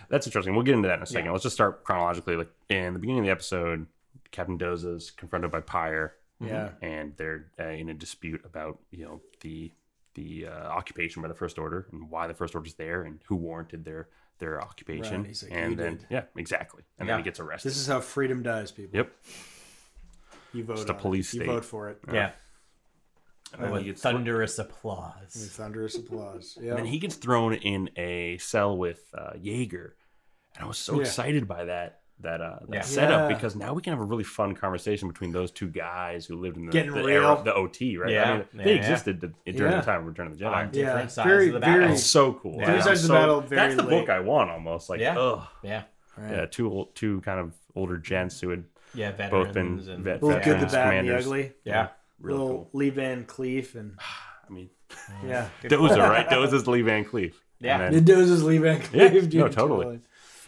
That's 0.10 0.26
interesting. 0.28 0.54
We'll 0.56 0.64
get 0.64 0.76
into 0.76 0.88
that 0.88 0.98
in 0.98 1.04
a 1.04 1.06
second. 1.06 1.26
Yeah. 1.26 1.32
Let's 1.32 1.44
just 1.44 1.56
start 1.56 1.84
chronologically. 1.84 2.36
Like 2.36 2.50
in 2.70 2.94
the 2.94 3.00
beginning 3.00 3.20
of 3.22 3.26
the 3.26 3.32
episode, 3.32 3.88
Captain 4.32 4.58
Doza's 4.58 5.12
confronted 5.12 5.52
by 5.52 5.62
Pyre, 5.62 6.16
Yeah, 6.40 6.70
and 6.82 7.16
they're 7.18 7.48
uh, 7.60 7.64
in 7.70 7.90
a 7.90 7.94
dispute 7.94 8.42
about 8.46 8.80
you 8.92 9.06
know 9.06 9.22
the 9.42 9.72
the 10.16 10.48
uh, 10.48 10.68
occupation 10.70 11.22
by 11.22 11.28
the 11.28 11.34
First 11.36 11.60
Order 11.60 11.88
and 11.92 12.10
why 12.10 12.28
the 12.28 12.34
First 12.34 12.56
Order's 12.56 12.74
there 12.76 13.04
and 13.04 13.20
who 13.28 13.36
warranted 13.36 13.86
their 13.86 14.08
their 14.40 14.62
occupation. 14.62 15.24
Right. 15.24 15.44
Like, 15.44 15.52
and 15.52 15.78
then 15.78 15.98
did." 15.98 16.06
yeah, 16.10 16.24
exactly. 16.36 16.84
And 17.00 17.08
Yeah. 17.08 17.14
then 17.16 17.20
he 17.22 17.24
gets 17.26 17.40
arrested. 17.40 17.70
this 17.70 17.78
is 17.78 17.88
how 17.88 18.00
freedom 18.02 18.44
dies, 18.44 18.72
people. 18.72 18.96
yep. 18.98 19.12
You 20.54 20.64
vote. 20.64 20.76
Just 20.78 20.90
a 20.90 20.94
on 20.94 21.00
it. 21.00 21.02
police 21.02 21.34
You 21.34 21.46
vote 21.46 21.66
for 21.66 21.90
it. 21.90 22.00
yeah. 22.12 22.32
And 23.54 23.63
then, 23.63 23.72
With 23.72 23.82
he 23.84 23.88
gets 23.88 24.01
thunderous 24.01 24.58
With 24.58 24.68
applause. 24.68 25.50
thunderous 25.56 25.96
applause. 25.96 26.58
Yeah. 26.62 26.72
and 26.72 26.80
then 26.80 26.86
he 26.86 27.00
gets 27.00 27.16
thrown 27.16 27.54
in 27.54 27.89
a 27.96 28.38
cell 28.39 28.77
with 28.77 29.01
uh, 29.18 29.32
Yeager, 29.34 29.92
and 30.56 30.66
I 30.66 30.68
was 30.68 30.77
so 30.77 30.96
Yeah. 30.96 31.01
excited 31.01 31.48
by 31.48 31.66
that 31.66 32.01
that 32.20 32.42
uh, 32.42 32.58
that 32.70 32.75
Yeah. 32.75 32.82
setup 32.82 33.30
Yeah. 33.30 33.36
because 33.36 33.56
now 33.56 33.74
we 33.74 33.82
can 33.84 33.94
have 33.94 34.00
a 34.01 34.04
really 34.06 34.24
fun 34.24 34.56
conversation 34.56 35.08
between 35.08 35.32
those 35.32 35.51
two 35.51 35.68
guys 35.70 36.25
who 36.25 36.36
lived 36.36 36.58
in 36.58 36.66
the, 36.66 36.72
Getting 36.72 36.92
the 36.92 37.04
real. 37.04 37.24
era, 37.24 37.42
the 37.46 37.54
OT, 37.54 37.96
right? 37.98 38.12
Yeah. 38.12 38.24
I 38.32 38.34
mean, 38.38 38.46
Yeah, 38.56 38.63
they 38.63 38.75
existed 38.75 39.20
d- 39.20 39.51
during 39.51 39.72
Yeah. 39.72 39.80
the 39.82 39.86
time 39.86 40.01
of 40.01 40.08
Return 40.08 40.25
of 40.27 40.38
the 40.38 40.44
Jedi. 40.44 40.51
On 40.51 40.72
different 40.72 41.00
Yeah. 41.04 41.08
sides 41.08 41.27
Very- 41.30 41.48
of 41.50 41.54
the 41.54 41.60
very- 41.60 41.80
battle. 41.82 41.94
It's 41.94 42.04
so 42.06 42.34
cool. 42.34 42.54
Yeah. 42.56 42.60
Different 42.62 42.77
I'm 42.80 42.84
sides 42.88 43.01
of 43.04 43.08
the 43.10 43.13
battle, 43.13 43.42
very 43.42 43.62
That's 43.62 43.75
the 43.75 43.84
late. 43.84 43.89
book 44.01 44.10
I 44.10 44.20
want 44.22 44.50
almost. 44.50 44.89
Like, 44.89 45.00
Yeah. 45.00 45.16
ugh. 45.18 45.48
Yeah. 45.62 45.84
Right. 46.18 46.32
Yeah, 46.32 46.46
two 46.48 46.72
old, 46.72 46.96
two 46.96 47.22
kind 47.22 47.39
of 47.39 47.54
older 47.75 47.98
gents 47.98 48.42
who 48.42 48.50
had 48.50 48.63
Yeah. 48.96 49.12
Veterans 49.12 49.32
both 49.46 49.54
been 49.54 49.68
and 49.88 50.04
vet- 50.04 50.24
Little 50.24 50.39
good, 50.39 50.60
the 50.60 50.66
veterans, 50.66 50.72
bad, 50.74 50.94
and 50.96 51.08
the 51.08 51.12
commanders. 51.12 51.25
ugly. 51.27 51.54
yeah. 51.66 51.88
Real 52.20 52.38
Little 52.38 52.48
cool. 52.50 52.70
Lee 52.74 52.90
Van 52.90 53.26
Cleef 53.26 53.76
and 53.76 53.98
I 54.50 54.54
mean, 54.54 54.70
yeah. 55.26 55.50
Doza, 55.64 55.98
right? 56.10 56.28
Doza's 56.28 56.68
Lee 56.68 56.82
Van 56.82 57.04
Cleef. 57.06 57.34
Yeah. 57.60 57.82
And 57.82 57.96
The 57.96 58.02
then, 58.02 58.18
Doza's 58.20 58.44
Lee 58.44 58.58
Van 58.60 58.82
Yeah, 58.94 59.10
Cleef. 59.10 59.34
no, 59.34 59.48
totally. 59.50 60.00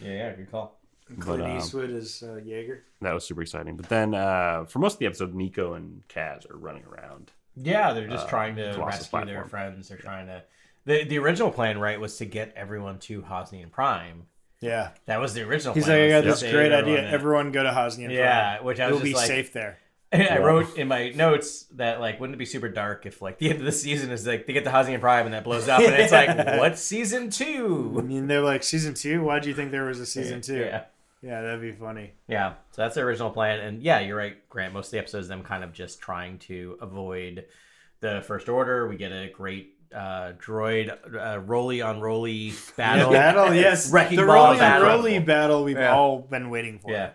Yeah. 0.02 0.08
Yeah. 0.10 0.32
Good 0.34 0.50
call. 0.50 0.78
Clint 1.18 1.40
But, 1.42 1.50
um, 1.50 1.56
Eastwood 1.58 1.90
is 1.90 2.22
uh, 2.22 2.40
Yeager. 2.46 2.80
that 3.00 3.12
was 3.12 3.24
super 3.24 3.42
exciting. 3.42 3.76
But 3.76 3.88
then 3.88 4.14
uh, 4.14 4.64
for 4.66 4.78
most 4.78 4.94
of 4.94 4.98
the 5.00 5.06
episode, 5.06 5.34
Neeku 5.34 5.76
and 5.76 6.02
Kaz 6.08 6.48
are 6.48 6.56
running 6.56 6.84
around. 6.84 7.32
Yeah, 7.56 7.92
they're 7.92 8.06
just 8.06 8.28
trying 8.28 8.54
to 8.56 8.72
Colossus 8.74 9.12
rescue 9.12 9.26
their 9.26 9.44
friends. 9.44 9.88
They're 9.88 9.98
trying 9.98 10.26
to. 10.28 10.44
The 10.86 11.04
the 11.04 11.18
original 11.18 11.50
plan, 11.50 11.78
right, 11.78 11.98
was 12.00 12.16
to 12.18 12.24
get 12.26 12.52
everyone 12.56 13.00
to 13.00 13.22
Hosnian 13.22 13.70
Prime. 13.72 14.22
Yeah. 14.60 14.90
That 15.06 15.20
was 15.20 15.34
the 15.34 15.42
original. 15.42 15.74
He's 15.74 15.84
plan, 15.84 15.98
like, 15.98 16.16
I 16.16 16.20
got 16.22 16.26
was 16.30 16.40
this 16.42 16.52
great 16.52 16.70
idea. 16.72 17.02
there. 17.02 17.12
Everyone 17.12 17.50
go 17.50 17.64
to 17.64 17.70
Hosnian. 17.70 18.06
Prime. 18.06 18.10
Yeah, 18.16 18.54
Prime. 18.58 18.66
which 18.66 18.78
I 18.80 18.86
was 18.86 18.96
It'll 19.00 19.04
be 19.04 19.14
like- 19.14 19.26
safe 19.26 19.52
there. 19.52 19.78
I 20.12 20.38
wrote 20.38 20.76
in 20.76 20.88
my 20.88 21.10
notes 21.10 21.66
that 21.76 22.00
like, 22.00 22.18
wouldn't 22.18 22.34
it 22.34 22.38
be 22.38 22.44
super 22.46 22.68
dark 22.68 23.06
if 23.06 23.22
like 23.22 23.38
the 23.38 23.50
end 23.50 23.60
of 23.60 23.64
the 23.64 23.72
season 23.72 24.10
is 24.10 24.26
like 24.26 24.46
they 24.46 24.52
get 24.52 24.64
to 24.64 24.70
Hosnian 24.70 25.00
Prime 25.00 25.24
and 25.26 25.34
that 25.34 25.44
blows 25.44 25.68
up, 25.68 25.80
and 25.80 25.94
it's 25.94 26.12
like, 26.12 26.36
what 26.58 26.78
season 26.78 27.30
two? 27.30 27.94
I 27.98 28.02
mean, 28.02 28.26
they're 28.26 28.40
like 28.40 28.62
season 28.64 28.94
two. 28.94 29.22
Why 29.22 29.38
do 29.38 29.48
you 29.48 29.54
think 29.54 29.70
there 29.70 29.84
was 29.84 30.00
a 30.00 30.06
season 30.06 30.40
two? 30.40 30.58
Yeah. 30.58 30.84
Yeah, 31.22 31.42
that'd 31.42 31.60
be 31.60 31.72
funny. 31.72 32.12
Yeah, 32.28 32.54
so 32.70 32.80
that's 32.80 32.94
the 32.94 33.02
original 33.02 33.28
plan, 33.30 33.60
and 33.60 33.82
yeah, 33.82 34.00
you're 34.00 34.16
right, 34.16 34.36
Grant. 34.48 34.72
Most 34.72 34.86
of 34.86 34.92
the 34.92 34.98
episodes, 35.00 35.28
them 35.28 35.42
kind 35.42 35.62
of 35.62 35.70
just 35.70 36.00
trying 36.00 36.38
to 36.38 36.78
avoid 36.80 37.44
the 38.00 38.22
First 38.26 38.48
Order. 38.48 38.88
We 38.88 38.96
get 38.96 39.12
a 39.12 39.28
great 39.30 39.74
uh, 39.94 40.32
droid 40.42 40.96
uh, 41.14 41.40
roly 41.40 41.82
on 41.82 42.00
roly 42.00 42.54
battle. 42.76 43.12
Battle, 43.12 43.52
yes. 43.54 43.90
Wrecking 43.92 44.16
the 44.16 44.24
Rolly 44.24 44.56
battle. 44.56 44.88
Rolly 44.88 45.18
battle 45.18 45.62
we've 45.62 45.76
Yeah. 45.76 45.94
all 45.94 46.20
been 46.20 46.48
waiting 46.48 46.78
for. 46.78 46.90
Yeah, 46.90 47.10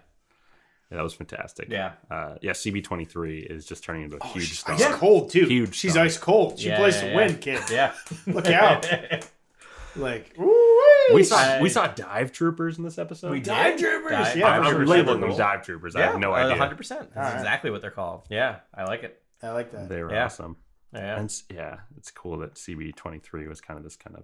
Yeah, 0.92 0.98
that 0.98 1.04
was 1.04 1.14
fantastic. 1.16 1.70
Yeah. 1.70 1.94
Uh, 2.12 2.36
yeah, 2.42 2.52
CB23 2.52 3.46
is 3.52 3.66
just 3.66 3.84
turning 3.84 4.04
into 4.04 4.18
a 4.18 4.28
huge 4.28 4.34
thing. 4.62 4.78
She's 4.78 4.86
star. 4.86 4.94
ice 4.94 5.00
cold 5.00 5.32
too. 5.32 5.46
Huge 5.48 5.74
She's 5.76 5.92
star. 5.94 6.06
ice 6.06 6.18
cold. 6.18 6.60
She 6.60 6.68
Yeah, 6.70 6.78
plays 6.78 6.96
yeah, 6.96 7.02
to 7.02 7.08
yeah. 7.10 7.16
win, 7.16 7.38
kid. 7.38 7.62
yeah. 7.72 7.94
Look 8.28 8.48
out. 8.48 8.88
Like, 9.98 10.36
We 11.14 11.24
saw 11.24 11.38
I- 11.38 11.62
we 11.62 11.70
saw 11.70 11.88
dive 11.88 12.34
troopers 12.34 12.78
in 12.78 12.84
this 12.84 12.98
episode. 12.98 13.32
We 13.32 13.40
Dive 13.40 13.80
troopers, 13.80 14.12
Dive- 14.12 14.36
yeah, 14.38 14.48
I'm, 14.50 14.64
I'm 14.64 14.86
labeling 14.86 15.22
them 15.22 15.38
dive 15.38 15.64
troopers. 15.64 15.96
I 15.96 16.02
have 16.02 16.20
no 16.20 16.34
uh, 16.34 16.38
idea. 16.38 16.58
100%. 16.62 16.78
That's 16.90 16.90
All 17.16 17.24
right. 17.24 17.34
exactly 17.36 17.72
what 17.72 17.82
they're 17.82 17.92
called. 17.92 18.24
Yeah, 18.30 18.58
I 18.74 18.84
like 18.84 19.04
it. 19.04 19.22
I 19.42 19.52
like 19.52 19.72
that. 19.72 19.88
They 19.88 20.04
were 20.04 20.12
Yeah. 20.12 20.26
awesome. 20.26 20.58
Yeah. 20.94 21.16
And 21.16 21.26
it's, 21.26 21.44
yeah, 21.50 21.78
it's 21.96 22.12
cool 22.12 22.40
that 22.40 22.56
CB23 22.56 23.48
was 23.48 23.62
kind 23.62 23.78
of 23.78 23.86
this 23.86 23.96
kind 23.96 24.18
of 24.18 24.24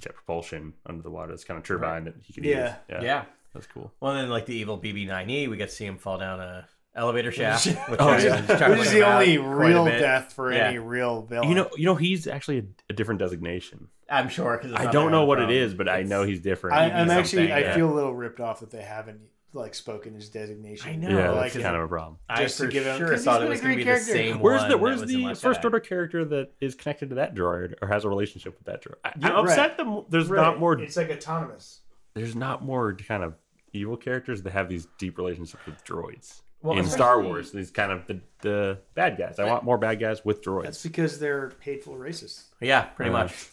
jet 0.00 0.14
propulsion 0.14 0.72
under 0.86 1.04
the 1.04 1.10
water. 1.10 1.30
This 1.30 1.44
kind 1.44 1.56
of 1.58 1.62
turbine 1.64 2.02
that 2.06 2.14
he 2.22 2.32
could 2.32 2.44
Yeah. 2.44 2.64
use. 2.66 2.74
Yeah, 2.90 3.02
yeah. 3.02 3.24
That's 3.56 3.66
cool. 3.66 3.92
Well, 4.00 4.14
then, 4.14 4.28
like 4.30 4.46
the 4.46 4.54
evil 4.54 4.78
BB-9E, 4.78 5.48
we 5.50 5.56
get 5.56 5.68
to 5.70 5.74
see 5.74 5.84
him 5.86 5.98
fall 5.98 6.18
down 6.18 6.40
a 6.40 6.66
elevator 6.94 7.30
shaft. 7.32 7.66
which 7.66 8.00
Oh, 8.00 8.08
I- 8.08 8.18
yeah. 8.18 8.40
just 8.40 8.46
trying 8.58 8.70
to 8.72 8.78
Which 8.78 8.86
is 8.86 8.92
the 8.92 9.02
only 9.06 9.38
out 9.38 9.44
quite 9.44 9.54
a 9.54 9.58
real 9.68 9.84
death 9.86 10.32
for 10.32 10.52
Yeah. 10.52 10.68
any 10.68 10.78
real 10.78 11.22
villain. 11.22 11.48
You 11.48 11.54
know, 11.54 11.70
you 11.76 11.84
know, 11.84 11.94
he's 11.94 12.26
actually 12.26 12.58
a, 12.60 12.64
a 12.90 12.92
different 12.92 13.18
designation. 13.20 13.88
I'm 14.08 14.28
sure 14.28 14.56
because 14.56 14.72
I 14.72 14.90
don't 14.92 15.10
know 15.10 15.24
what 15.24 15.40
it 15.40 15.50
is, 15.50 15.74
but 15.74 15.88
I 15.88 16.02
know 16.02 16.22
he's 16.22 16.40
different. 16.40 16.76
I, 16.76 16.84
I'm 16.90 17.10
actually, 17.10 17.48
something, 17.48 17.52
I 17.52 17.58
yeah. 17.60 17.74
feel 17.74 17.92
a 17.92 17.94
little 17.94 18.14
ripped 18.14 18.38
off 18.40 18.60
that 18.60 18.70
they 18.70 18.82
haven't 18.82 19.20
like 19.52 19.74
spoken 19.74 20.14
his 20.14 20.28
designation. 20.28 20.88
I 20.88 20.94
know. 20.96 21.08
yeah, 21.18 21.30
like 21.30 21.52
that's 21.52 21.62
kind 21.64 21.74
of 21.76 21.82
a 21.82 21.88
problem. 21.88 22.18
I 22.28 22.42
just 22.42 22.56
to 22.58 22.64
for 22.66 22.70
give 22.70 22.84
him- 22.84 22.98
sure 22.98 23.08
'cause 23.08 23.24
thought 23.24 23.40
he's 23.40 23.46
it 23.46 23.50
was 23.50 23.60
going 23.62 23.72
to 23.72 23.76
be 23.78 23.84
great 23.84 23.98
the 23.98 24.04
same 24.04 24.38
Where's 24.38 24.60
one 24.60 24.70
the 24.70 24.76
Where's 24.78 25.00
the 25.02 25.34
first 25.34 25.64
order 25.64 25.80
character 25.80 26.24
that 26.26 26.52
is 26.60 26.74
connected 26.74 27.08
to 27.08 27.14
that 27.16 27.34
droid 27.34 27.72
or 27.82 27.88
has 27.88 28.04
a 28.04 28.08
relationship 28.08 28.56
with 28.58 28.66
that 28.66 28.84
droid? 28.84 28.94
I, 29.04 29.12
Yeah, 29.18 29.36
I'm 29.36 29.44
upset 29.46 29.76
that 29.78 30.04
there's 30.10 30.30
not 30.30 30.60
more. 30.60 30.78
It's 30.80 30.96
like 30.96 31.10
autonomous. 31.10 31.80
There's 32.14 32.36
not 32.36 32.62
more 32.64 32.94
kind 32.94 33.24
of 33.24 33.34
evil 33.78 33.96
characters 33.96 34.42
that 34.42 34.52
have 34.52 34.68
these 34.68 34.86
deep 34.98 35.18
relationships 35.18 35.64
with 35.66 35.84
droids. 35.84 36.40
Well, 36.62 36.78
in 36.78 36.86
Star 36.86 37.20
Wars, 37.22 37.52
these 37.52 37.70
kind 37.70 37.92
of 37.92 38.06
the, 38.06 38.20
the 38.40 38.78
bad 38.94 39.16
guys. 39.18 39.38
I 39.38 39.44
want 39.44 39.62
more 39.62 39.78
bad 39.78 40.00
guys 40.00 40.24
with 40.24 40.42
droids. 40.42 40.64
That's 40.64 40.82
because 40.82 41.18
they're 41.18 41.52
hateful 41.60 41.94
racists. 41.94 42.44
Yeah, 42.60 42.82
pretty 42.84 43.10
Uh, 43.10 43.14
much. 43.24 43.48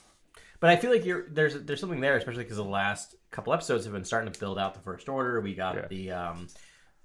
But 0.60 0.70
I 0.70 0.78
feel 0.78 0.90
like 0.92 1.06
you're 1.06 1.28
there's 1.30 1.62
there's 1.64 1.80
something 1.82 2.00
there, 2.00 2.16
especially 2.18 2.44
because 2.44 2.58
the 2.58 2.64
last 2.64 3.16
couple 3.32 3.54
episodes 3.54 3.84
have 3.84 3.94
been 3.94 4.06
starting 4.06 4.32
to 4.32 4.40
build 4.40 4.58
out 4.58 4.74
the 4.74 4.80
First 4.80 5.10
Order. 5.10 5.42
We 5.42 5.54
got 5.54 5.76
Yeah. 5.76 5.88
the 5.90 6.12
um, 6.12 6.48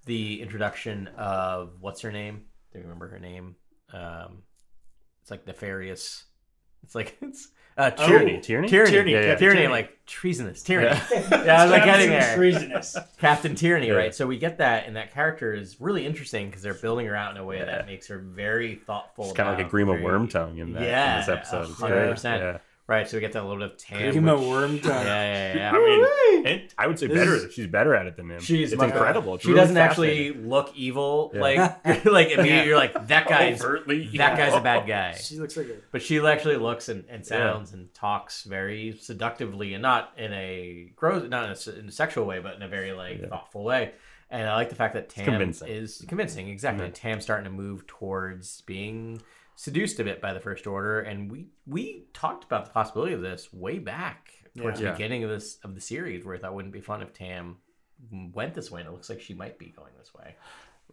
the 0.06 0.40
introduction 0.40 1.08
of 1.16 1.72
what's 1.80 2.00
her 2.02 2.12
name? 2.12 2.44
Do 2.72 2.78
you 2.78 2.84
remember 2.84 3.08
her 3.08 3.18
name? 3.18 3.56
Um, 3.92 4.42
it's 5.22 5.30
like 5.30 5.46
nefarious. 5.46 6.24
It's 6.84 6.94
like 6.94 7.18
it's 7.22 7.48
uh, 7.78 7.90
Tyranny, 7.90 8.40
tyranny, 8.40 8.68
Tyranny, 8.68 8.90
Tyranny, 8.90 9.12
yeah, 9.12 9.20
Captain 9.22 9.38
Tyranny, 9.38 9.56
Tyranny. 9.60 9.68
like 9.72 10.04
treasonous 10.06 10.62
tyranny. 10.62 11.00
Yeah, 11.30 11.60
I 11.60 11.62
was 11.64 11.70
like 11.72 11.84
getting 11.84 12.10
there. 12.10 12.34
Treasonous. 12.36 12.96
Captain 13.18 13.54
Tyranny, 13.54 13.86
Yeah. 13.86 13.92
right? 13.94 14.14
So 14.14 14.26
we 14.26 14.36
get 14.38 14.58
that, 14.58 14.86
and 14.86 14.96
that 14.96 15.12
character 15.14 15.54
is 15.54 15.80
really 15.80 16.04
interesting 16.04 16.46
because 16.48 16.62
they're 16.62 16.74
building 16.74 17.06
her 17.06 17.14
out 17.16 17.30
in 17.34 17.40
a 17.40 17.44
way 17.44 17.58
Yeah. 17.58 17.66
that 17.66 17.86
makes 17.86 18.08
her 18.08 18.18
very 18.18 18.74
thoughtful. 18.74 19.26
It's 19.26 19.34
kind 19.34 19.48
of 19.48 19.56
like 19.56 19.64
a 19.64 19.68
about 19.68 19.72
Grima 19.88 20.00
very- 20.00 20.04
Wormtongue 20.04 20.58
in 20.58 20.72
that 20.74 20.82
Yeah, 20.82 21.14
in 21.14 21.20
this 21.20 21.28
episode. 21.28 21.70
It's 21.70 21.80
100%. 21.80 22.60
Great. 22.88 22.96
Yeah. 22.96 23.00
Right, 23.02 23.08
so 23.08 23.16
we 23.16 23.20
get 23.20 23.32
that 23.32 23.42
little 23.44 23.58
bit 23.58 23.72
of 23.72 23.76
Tam. 23.78 24.14
Grima 24.14 24.38
which- 24.38 24.82
Wormtongue. 24.82 25.04
Yeah, 25.04 25.54
yeah, 25.54 25.56
yeah. 25.56 25.72
I 25.72 25.78
mean, 25.78 26.46
and 26.46 26.74
I 26.78 26.86
would 26.86 26.98
say 26.98 27.06
This 27.06 27.18
better. 27.18 27.34
is- 27.34 27.52
she's 27.54 27.66
better 27.66 27.94
at 27.94 28.06
it 28.06 28.16
than 28.16 28.30
him. 28.30 28.40
She's 28.40 28.72
it's 28.72 28.78
much- 28.80 28.90
incredible. 28.92 29.34
It's 29.34 29.44
she 29.44 29.50
really 29.50 29.60
doesn't 29.60 29.76
actually 29.76 30.32
look 30.32 30.72
evil. 30.74 31.30
Yeah. 31.34 31.40
Like, 31.40 31.84
like 32.06 32.28
immediately 32.30 32.66
you're 32.68 32.76
like 32.78 33.08
that 33.08 33.28
guy's 33.28 33.62
Overtly 33.62 34.08
that 34.16 34.36
guy's 34.38 34.54
a 34.54 34.60
bad 34.60 34.86
guy. 34.86 35.12
She 35.14 35.38
looks 35.38 35.56
like 35.56 35.66
a 35.68 35.74
But 35.92 36.02
she 36.02 36.18
actually 36.18 36.56
looks 36.56 36.88
and, 36.88 37.04
and 37.08 37.24
sounds 37.26 37.72
and 37.72 37.92
talks 37.94 38.44
very 38.44 38.96
seductively, 38.98 39.74
and 39.74 39.82
not 39.82 40.12
in 40.16 40.32
a 40.32 40.92
gross, 40.96 41.28
not 41.28 41.44
in 41.44 41.50
a, 41.50 41.52
s- 41.52 41.66
in 41.68 41.88
a 41.88 41.92
sexual 41.92 42.24
way, 42.24 42.38
but 42.40 42.54
in 42.56 42.62
a 42.62 42.68
very 42.68 42.92
like 42.92 43.20
Yeah. 43.20 43.28
thoughtful 43.28 43.64
way. 43.64 43.92
And 44.30 44.46
I 44.46 44.56
like 44.56 44.68
the 44.68 44.74
fact 44.74 44.92
that 44.94 45.08
Tam 45.08 45.24
convincing. 45.24 45.68
is 45.68 46.04
convincing, 46.06 46.48
exactly. 46.50 46.84
And 46.84 46.94
Tam's 46.94 47.22
starting 47.24 47.44
to 47.44 47.50
move 47.50 47.86
towards 47.86 48.60
being 48.62 49.22
seduced 49.58 49.98
a 49.98 50.04
bit 50.04 50.20
by 50.20 50.32
the 50.32 50.38
First 50.38 50.68
Order, 50.68 51.00
and 51.00 51.28
we 51.30 51.48
we 51.66 52.06
talked 52.14 52.44
about 52.44 52.64
the 52.64 52.70
possibility 52.70 53.12
of 53.12 53.20
this 53.20 53.52
way 53.52 53.80
back 53.80 54.30
towards 54.56 54.80
Yeah. 54.80 54.86
the 54.86 54.92
beginning 54.92 55.24
of 55.24 55.30
this 55.30 55.58
of 55.64 55.74
the 55.74 55.80
series, 55.80 56.24
where 56.24 56.36
I 56.36 56.38
thought 56.38 56.54
wouldn't 56.54 56.72
be 56.72 56.80
fun 56.80 57.02
if 57.02 57.12
Tam 57.12 57.56
went 58.32 58.54
this 58.54 58.70
way, 58.70 58.80
and 58.80 58.88
it 58.88 58.92
looks 58.92 59.10
like 59.10 59.20
she 59.20 59.34
might 59.34 59.58
be 59.58 59.70
going 59.76 59.92
this 59.98 60.14
way. 60.14 60.36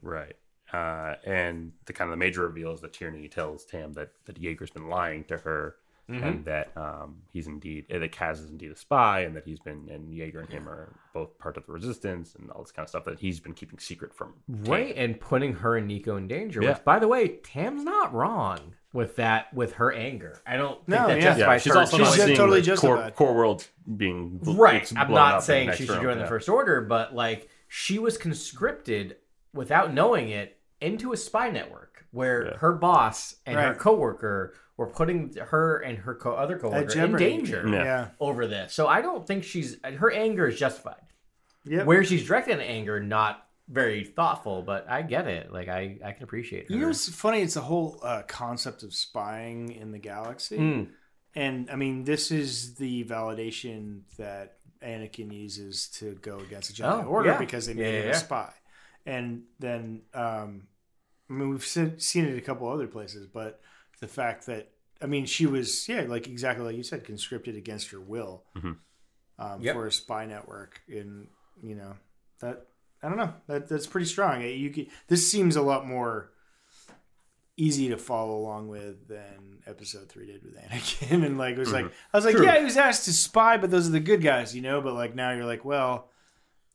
Right. 0.01 0.35
Uh, 0.73 1.13
and 1.23 1.73
the 1.85 1.93
kind 1.93 2.09
of 2.09 2.13
the 2.13 2.17
major 2.17 2.41
reveal 2.41 2.71
is 2.73 2.81
that 2.81 2.91
Tierny 2.93 3.29
tells 3.29 3.65
Tam 3.65 3.93
that 3.93 4.09
that 4.25 4.41
Yeager's 4.41 4.71
been 4.71 4.89
lying 4.89 5.23
to 5.25 5.37
her, 5.37 5.75
Mm-hmm. 6.09 6.23
and 6.23 6.45
that 6.45 6.71
um, 6.77 7.15
he's 7.33 7.47
indeed 7.47 7.85
uh, 7.91 7.97
that 7.97 8.11
Kaz 8.11 8.33
is 8.33 8.51
indeed 8.51 8.69
a 8.71 8.75
spy, 8.75 9.21
and 9.21 9.35
that 9.35 9.43
he's 9.43 9.59
been 9.59 9.89
and 9.89 10.09
Yeager 10.13 10.41
and 10.41 10.49
him 10.49 10.69
are 10.69 10.93
both 11.15 11.35
part 11.39 11.57
of 11.57 11.65
the 11.65 11.71
resistance, 11.71 12.35
and 12.35 12.51
all 12.51 12.61
this 12.61 12.71
kind 12.71 12.85
of 12.85 12.89
stuff 12.89 13.05
that 13.05 13.19
he's 13.19 13.39
been 13.39 13.53
keeping 13.55 13.79
secret 13.79 14.13
from. 14.13 14.33
Tam. 14.47 14.71
Right, 14.71 14.95
and 14.95 15.19
putting 15.19 15.53
her 15.53 15.75
and 15.77 15.89
Neeku 15.89 16.15
in 16.17 16.27
danger. 16.27 16.61
Yeah. 16.61 16.73
Which, 16.73 16.83
by 16.83 16.99
the 16.99 17.07
way, 17.07 17.37
Tam's 17.37 17.83
not 17.83 18.13
wrong 18.13 18.75
with 18.93 19.15
that. 19.15 19.51
With 19.51 19.73
her 19.73 19.91
anger, 19.93 20.39
I 20.45 20.57
don't 20.57 20.75
think 20.85 20.89
No, 20.89 21.07
that 21.07 21.17
yeah. 21.17 21.23
justifies 21.23 21.39
Yeah, 21.39 21.57
she's 21.63 21.73
her. 21.73 21.79
also 21.79 21.97
She's 21.97 22.05
not 22.07 22.13
just 22.15 22.25
seeing 22.27 22.37
totally 22.37 22.61
the 22.61 22.75
core, 22.75 22.95
justified. 22.97 23.15
core 23.15 23.33
world 23.33 23.67
being 23.97 24.39
right. 24.43 24.93
I'm 24.95 25.07
blown 25.07 25.17
up 25.17 25.27
in 25.27 25.33
not 25.33 25.43
saying 25.43 25.67
next 25.69 25.79
she 25.79 25.85
should 25.87 25.93
room, 25.95 26.03
join 26.03 26.19
the. 26.19 26.27
First 26.27 26.49
Order, 26.49 26.81
but 26.81 27.15
like 27.15 27.49
she 27.67 27.97
was 27.97 28.17
conscripted 28.19 29.15
without 29.53 29.93
knowing 29.93 30.29
it 30.29 30.59
into 30.81 31.13
a 31.13 31.17
spy 31.17 31.49
network 31.49 31.84
where 32.15 32.45
Yeah. 32.47 32.57
her 32.57 32.73
boss 32.73 33.35
and 33.45 33.55
her 33.57 33.69
Right. 33.71 33.77
coworker 33.77 34.53
were 34.77 34.87
putting 34.87 35.33
her 35.35 35.77
and 35.79 35.97
her 35.99 36.15
co- 36.15 36.33
other 36.33 36.55
At 36.55 36.61
coworker 36.61 36.99
in 36.99 37.15
danger 37.15 37.67
Yeah. 37.67 37.83
Yeah. 37.83 38.07
over 38.19 38.47
this. 38.47 38.73
So 38.73 38.87
I 38.87 39.01
don't 39.01 39.25
think 39.27 39.43
she's 39.43 39.77
her 39.83 40.11
anger 40.11 40.47
is 40.47 40.57
justified. 40.59 41.01
Yep. 41.65 41.85
Where 41.85 42.03
she's 42.03 42.25
directed 42.25 42.59
anger, 42.59 42.99
not 42.99 43.47
very 43.67 44.03
thoughtful, 44.03 44.61
but 44.61 44.87
I 44.89 45.01
get 45.01 45.27
it. 45.27 45.51
Like 45.51 45.67
I, 45.67 45.97
I 46.03 46.11
can 46.11 46.23
appreciate 46.23 46.67
her. 46.67 46.73
You 46.73 46.81
know 46.81 46.87
what's 46.87 47.09
funny? 47.09 47.41
It's 47.41 47.55
the 47.55 47.61
whole 47.61 47.99
uh, 48.03 48.21
concept 48.27 48.83
of 48.83 48.93
spying 48.93 49.71
in 49.71 49.91
the 49.91 49.97
galaxy. 49.99 50.57
Mm. 50.57 50.87
And 51.33 51.69
I 51.71 51.75
mean, 51.75 52.03
this 52.03 52.31
is 52.31 52.75
the 52.75 53.03
validation 53.05 54.01
that 54.17 54.57
Anakin 54.83 55.33
uses 55.33 55.89
to 55.99 56.13
go 56.21 56.37
against 56.39 56.75
the 56.75 56.83
Jedi 56.83 57.03
Oh, 57.03 57.07
Order 57.07 57.29
yeah. 57.31 57.37
because 57.39 57.65
they 57.65 57.73
Yeah, 57.73 57.81
made 57.83 57.93
yeah, 57.93 57.99
him 58.01 58.07
yeah. 58.09 58.11
a 58.11 58.19
spy. 58.19 58.53
And 59.07 59.43
then, 59.59 60.01
um, 60.13 60.67
I 61.29 61.33
mean, 61.33 61.49
we've 61.49 61.65
seen, 61.65 62.25
it 62.25 62.37
a 62.37 62.41
couple 62.41 62.69
other 62.69 62.87
places, 62.87 63.27
but 63.27 63.61
the 63.99 64.07
fact 64.07 64.45
that, 64.45 64.69
I 65.01 65.07
mean, 65.07 65.25
she 65.25 65.45
was, 65.45 65.87
yeah, 65.89 66.01
like 66.07 66.27
exactly 66.27 66.65
like 66.65 66.75
you 66.75 66.83
said, 66.83 67.03
conscripted 67.03 67.55
against 67.55 67.91
her 67.91 67.99
will 67.99 68.43
mm-hmm. 68.55 68.73
um, 69.39 69.61
Yep. 69.61 69.75
for 69.75 69.87
a 69.87 69.91
spy 69.91 70.25
network. 70.25 70.81
And, 70.87 71.27
you 71.61 71.75
know, 71.75 71.95
that, 72.41 72.67
I 73.01 73.09
don't 73.09 73.17
know, 73.17 73.33
that 73.47 73.67
that's 73.67 73.87
pretty 73.87 74.07
strong. 74.07 74.43
Eh, 74.43 74.49
you 74.49 74.69
could, 74.69 74.87
this 75.07 75.29
seems 75.29 75.55
a 75.55 75.61
lot 75.61 75.87
more 75.87 76.31
easy 77.57 77.89
to 77.89 77.97
follow 77.97 78.37
along 78.37 78.67
with 78.67 79.07
than 79.07 79.59
episode 79.65 80.09
three 80.09 80.27
did 80.27 80.43
with 80.43 80.55
Anakin. 80.69 81.25
And 81.25 81.37
like 81.37 81.55
it 81.55 81.59
was 81.59 81.71
like 81.71 81.85
mm-hmm. 81.85 81.93
I 82.13 82.17
was 82.17 82.25
like, 82.25 82.37
yeah, 82.37 82.57
he 82.57 82.63
was 82.63 82.77
asked 82.77 83.05
to 83.05 83.13
spy, 83.13 83.57
but 83.57 83.71
those 83.71 83.87
are 83.87 83.91
the 83.91 83.99
good 83.99 84.21
guys, 84.21 84.55
you 84.55 84.61
know. 84.61 84.81
But 84.81 84.93
like 84.93 85.15
now 85.15 85.31
you're 85.31 85.45
like, 85.45 85.65
well, 85.65 86.09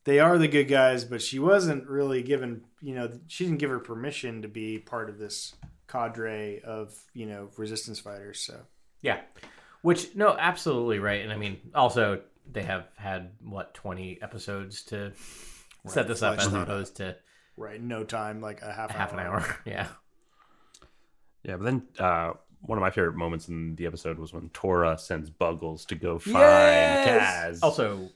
they 0.04 0.18
are 0.18 0.38
the 0.38 0.48
good 0.48 0.64
guys, 0.64 1.04
but 1.04 1.20
she 1.22 1.38
wasn't 1.38 1.86
really 1.86 2.22
given, 2.22 2.62
you 2.80 2.94
know, 2.94 3.10
she 3.26 3.44
didn't 3.44 3.58
give 3.58 3.70
her 3.70 3.78
permission 3.78 4.42
to 4.42 4.48
be 4.48 4.78
part 4.78 5.10
of 5.10 5.18
this 5.18 5.54
cadre 5.88 6.60
of 6.62 6.94
you 7.14 7.26
know 7.26 7.48
resistance 7.56 7.98
fighters. 7.98 8.40
So 8.40 8.60
Yeah. 9.02 9.20
Which 9.82 10.14
no, 10.14 10.36
absolutely 10.38 10.98
right. 10.98 11.22
And 11.22 11.32
I 11.32 11.36
mean, 11.36 11.58
also 11.74 12.20
they 12.50 12.62
have 12.62 12.86
had 12.96 13.30
what 13.42 13.74
twenty 13.74 14.18
episodes 14.22 14.82
to 14.84 15.12
set 15.86 16.06
this 16.06 16.22
up 16.22 16.34
flesh 16.34 16.46
as 16.46 16.52
opposed 16.54 16.96
to 16.96 17.16
right, 17.56 17.80
no 17.82 18.04
time, 18.04 18.40
like 18.40 18.62
a 18.62 18.72
half 18.72 18.90
a 18.90 18.92
half 18.94 19.12
an 19.12 19.20
hour. 19.20 19.44
Yeah. 19.66 19.86
Yeah, 21.42 21.56
but 21.56 21.64
then 21.64 21.82
uh, 21.98 22.32
one 22.60 22.76
of 22.76 22.82
my 22.82 22.90
favorite 22.90 23.16
moments 23.16 23.48
in 23.48 23.74
the 23.76 23.86
episode 23.86 24.18
was 24.18 24.32
when 24.32 24.50
Torra 24.50 24.98
sends 24.98 25.30
Buggles 25.30 25.86
to 25.86 25.94
go 25.94 26.18
find 26.18 26.34
Yes! 26.34 27.58
Kaz. 27.58 27.62
Also, 27.62 28.10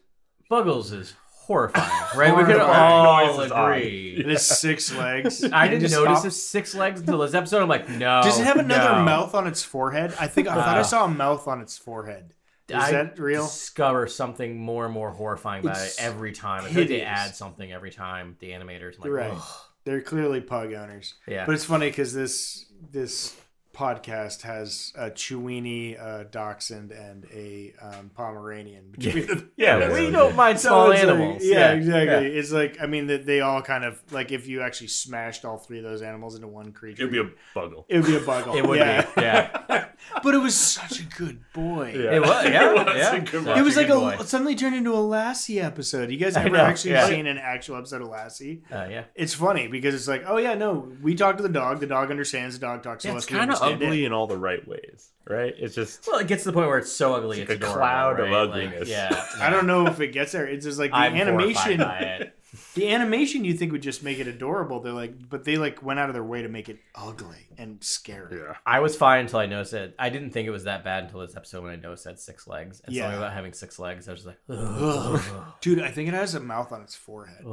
Buggles 0.51 0.93
is 0.93 1.15
horrifying, 1.47 1.91
right? 2.17 2.37
We 2.37 2.45
could 2.45 2.57
Horrifying. 2.57 2.93
all 2.93 3.27
Noise 3.39 3.51
oh, 3.53 3.67
agree. 3.67 4.17
It 4.19 4.27
has 4.27 4.47
six 4.47 4.93
legs. 4.95 5.45
I 5.53 5.69
didn't 5.69 5.83
just 5.83 5.95
notice 5.95 6.17
hop- 6.17 6.25
his 6.25 6.45
six 6.49 6.75
legs 6.75 7.01
until 7.01 7.19
this 7.19 7.35
episode. 7.35 7.63
I'm 7.63 7.69
like, 7.69 7.89
no. 7.89 8.23
Does 8.23 8.41
it 8.41 8.45
have 8.45 8.57
another 8.57 8.97
no. 8.97 9.05
mouth 9.05 9.35
on 9.35 9.47
its 9.47 9.63
forehead? 9.63 10.15
I 10.19 10.27
think 10.27 10.49
I 10.49 10.55
thought 10.55 10.79
I 10.79 10.83
saw 10.83 11.05
a 11.05 11.09
mouth 11.09 11.47
on 11.47 11.61
its 11.61 11.77
forehead. 11.77 12.35
Is 12.69 12.77
I 12.77 12.93
that 12.93 13.19
real? 13.19 13.45
discover 13.45 14.07
something 14.07 14.57
more 14.59 14.87
and 14.87 14.95
more 14.95 15.11
horrifying 15.11 15.65
about 15.65 15.77
It's 15.77 15.99
it 15.99 16.03
every 16.03 16.33
time. 16.33 16.61
I 16.61 16.69
think 16.69 16.89
they 16.89 17.01
hideous. 17.01 17.09
add 17.09 17.35
something 17.35 17.71
every 17.71 17.91
time. 17.91 18.37
The 18.41 18.51
animators, 18.51 18.95
I'm 18.97 19.03
like, 19.03 19.11
right. 19.11 19.33
"Ugh." 19.35 19.43
They're 19.85 20.01
clearly 20.01 20.41
pug 20.41 20.73
owners. 20.73 21.13
Yeah. 21.29 21.45
But 21.45 21.57
it's 21.57 21.65
funny 21.65 21.91
because 21.91 22.15
this 22.15 22.65
this 22.91 23.37
podcast 23.75 24.43
has 24.43 24.93
a 24.97 25.11
Chiweenie, 25.11 26.01
a 26.01 26.25
Dachshund, 26.25 26.93
and 26.93 27.27
a 27.33 27.75
um, 27.83 28.11
Pomeranian. 28.15 28.91
Between 28.93 29.27
the, 29.27 29.49
yeah, 29.57 29.79
Yeah, 29.79 29.93
we 29.93 30.05
yeah. 30.05 30.11
don't 30.11 30.37
mind 30.37 30.61
So 30.61 30.69
small 30.69 30.91
it's 30.93 31.03
like- 31.03 31.11
animals. 31.11 31.43
yeah, 31.45 31.73
exactly. 31.73 32.37
It's 32.37 32.53
like 32.53 32.79
I 32.81 32.87
mean 32.87 33.09
that 33.09 33.27
they 33.27 33.41
all 33.41 33.61
kind 33.63 33.85
of 33.85 34.01
like 34.13 34.33
if 34.33 34.47
you 34.47 34.63
actually 34.63 34.89
smashed 34.89 35.45
all 35.45 35.59
three 35.59 35.79
of 35.79 35.85
those 35.85 36.03
animals 36.03 36.35
into 36.37 36.49
one 36.49 36.73
creature, 36.73 37.03
It 37.03 37.07
would 37.07 37.13
be 37.13 37.19
a 37.21 37.59
Buggle. 37.59 37.85
it 37.89 37.99
would 37.99 38.07
be 38.07 38.17
a 38.17 38.21
buggle. 38.21 38.57
It 38.57 38.67
would 38.67 38.79
yeah. 38.79 39.03
be. 39.15 39.23
Yeah. 39.23 39.89
but 40.23 40.35
it 40.35 40.39
was 40.39 40.55
such 40.55 41.01
a 41.01 41.05
good 41.05 41.41
boy. 41.53 41.93
It 41.95 42.21
was. 42.21 42.45
Yeah. 42.55 42.71
It 42.71 42.75
was 42.87 42.97
yeah. 42.97 43.15
a 43.15 43.21
good 43.21 43.45
Such 43.45 43.59
It 43.59 43.63
was 43.63 43.77
like 43.77 43.87
good 43.89 44.21
a 44.21 44.25
suddenly 44.25 44.55
turned 44.55 44.77
into 44.77 44.93
a 44.93 45.01
Lassie 45.01 45.61
episode. 45.61 46.11
You 46.11 46.19
guys 46.19 46.37
ever 46.37 46.57
actually 46.57 46.93
yeah. 46.93 47.07
seen 47.09 47.27
an 47.27 47.39
actual 47.39 47.77
episode 47.77 48.03
of 48.03 48.09
Lassie? 48.09 48.63
Uh, 48.71 48.87
yeah. 48.91 49.05
It's 49.15 49.35
funny 49.35 49.67
because 49.69 49.95
it's 49.95 50.07
like, 50.09 50.25
oh 50.27 50.37
yeah, 50.37 50.55
no, 50.55 50.93
we 51.03 51.15
talk 51.15 51.37
to 51.39 51.43
the 51.43 51.49
dog. 51.49 51.81
The 51.81 51.87
dog 51.87 52.11
understands. 52.11 52.59
The 52.59 52.67
dog 52.67 52.83
talks 52.83 53.03
to 53.03 53.09
Yeah, 53.09 53.17
us. 53.17 53.25
it's 53.25 53.33
kind 53.33 53.51
of 53.51 53.59
understand 53.65 53.83
it. 53.83 53.87
ugly 53.87 54.05
in 54.05 54.13
all 54.13 54.27
the 54.27 54.39
right 54.39 54.67
ways, 54.67 55.11
right? 55.29 55.55
It's 55.59 55.75
just 55.75 56.07
Well, 56.07 56.19
it 56.21 56.27
gets 56.29 56.43
to 56.45 56.51
the 56.51 56.53
point 56.55 56.69
where 56.69 56.79
it's 56.79 56.93
so 56.93 57.15
ugly, 57.15 57.41
it's, 57.41 57.51
It's 57.51 57.63
a 57.63 57.65
adorable, 57.65 57.77
cloud 57.81 58.21
of 58.21 58.29
right? 58.29 58.33
Like, 58.49 58.67
ugliness. 58.69 58.89
yeah. 58.89 59.27
I 59.41 59.51
don't 59.51 59.67
know 59.67 59.87
if 59.87 60.01
it 60.01 60.09
gets 60.09 60.33
there. 60.33 60.47
It's 60.47 60.65
just 60.65 60.79
like 60.79 60.91
the 60.91 60.97
I'm 60.97 61.15
animation. 61.15 61.79
by 61.79 61.99
it. 61.99 62.39
The 62.77 62.89
animation 62.95 63.45
you 63.45 63.55
think 63.55 63.73
would 63.73 63.83
just 63.83 64.05
make 64.05 64.21
it 64.21 64.29
adorable. 64.29 64.79
They're 64.79 64.93
like, 64.93 65.29
but 65.29 65.43
they 65.43 65.57
like 65.57 65.83
went 65.83 65.99
out 65.99 66.09
of 66.09 66.15
their 66.15 66.23
way 66.23 66.43
to 66.43 66.49
make 66.49 66.69
it 66.69 66.79
ugly 66.95 67.49
and 67.59 67.83
scary. 67.83 68.39
yeah. 68.39 68.55
I 68.65 68.79
was 68.79 68.95
fine 68.95 69.23
until 69.23 69.41
I 69.41 69.47
noticed 69.47 69.73
it. 69.73 69.93
I 69.99 70.09
didn't 70.09 70.31
think 70.31 70.47
it 70.47 70.53
was 70.53 70.63
that 70.63 70.85
bad 70.85 71.03
until 71.03 71.19
this 71.19 71.35
episode 71.37 71.65
when 71.65 71.73
I 71.73 71.77
noticed 71.77 72.07
it 72.07 72.11
had 72.11 72.21
six 72.21 72.47
legs. 72.47 72.81
And 72.85 72.95
Yeah. 72.95 73.03
something 73.07 73.19
about 73.19 73.33
having 73.33 73.55
six 73.55 73.81
legs, 73.81 74.09
I 74.09 74.13
was 74.13 74.25
like, 74.25 74.39
Ugh. 74.49 75.21
Dude, 75.63 75.81
I 75.83 75.91
think 75.91 76.07
it 76.07 76.15
has 76.15 76.37
a 76.37 76.41
mouth 76.41 76.71
on 76.71 76.83
its 76.83 76.95
forehead. 76.95 77.45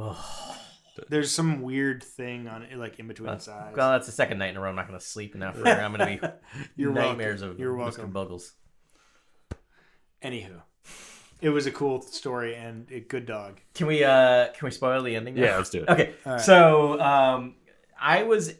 Ugh. 0.98 1.04
There's 1.08 1.30
some 1.30 1.62
weird 1.62 2.02
thing 2.02 2.48
on 2.48 2.62
it, 2.62 2.76
like 2.78 2.98
in 2.98 3.08
between 3.08 3.30
its 3.30 3.48
eyes. 3.48 3.74
well, 3.76 3.92
that's 3.92 4.06
the 4.06 4.12
second 4.12 4.38
night 4.38 4.50
in 4.50 4.56
a 4.56 4.60
row. 4.60 4.68
I'm 4.70 4.76
not 4.76 4.86
going 4.88 4.98
to 4.98 5.04
sleep 5.04 5.34
now. 5.34 5.52
For, 5.52 5.66
I'm 5.66 5.94
going 5.94 6.18
to 6.20 6.28
be 6.28 6.32
You're 6.82 6.92
nightmares 6.92 7.40
welcome. 7.40 7.54
of 7.56 7.60
You're 7.60 7.74
Mr. 7.74 7.78
welcome. 7.78 8.12
Buggles. 8.12 8.52
Anywho, 10.22 10.62
it 11.40 11.48
was 11.50 11.66
a 11.66 11.72
cool 11.72 12.00
story 12.02 12.54
and 12.54 12.86
a 12.92 13.00
good 13.00 13.26
dog. 13.26 13.58
Can 13.74 13.86
we 13.88 14.04
uh 14.04 14.48
can 14.52 14.66
we 14.66 14.70
spoil 14.70 15.02
the 15.02 15.16
ending? 15.16 15.34
now? 15.34 15.42
Yeah, 15.42 15.56
let's 15.56 15.70
do 15.70 15.82
it. 15.82 15.88
Okay, 15.88 16.14
All 16.24 16.32
right. 16.32 16.40
so 16.40 17.00
um, 17.00 17.56
I 18.00 18.22
was 18.22 18.54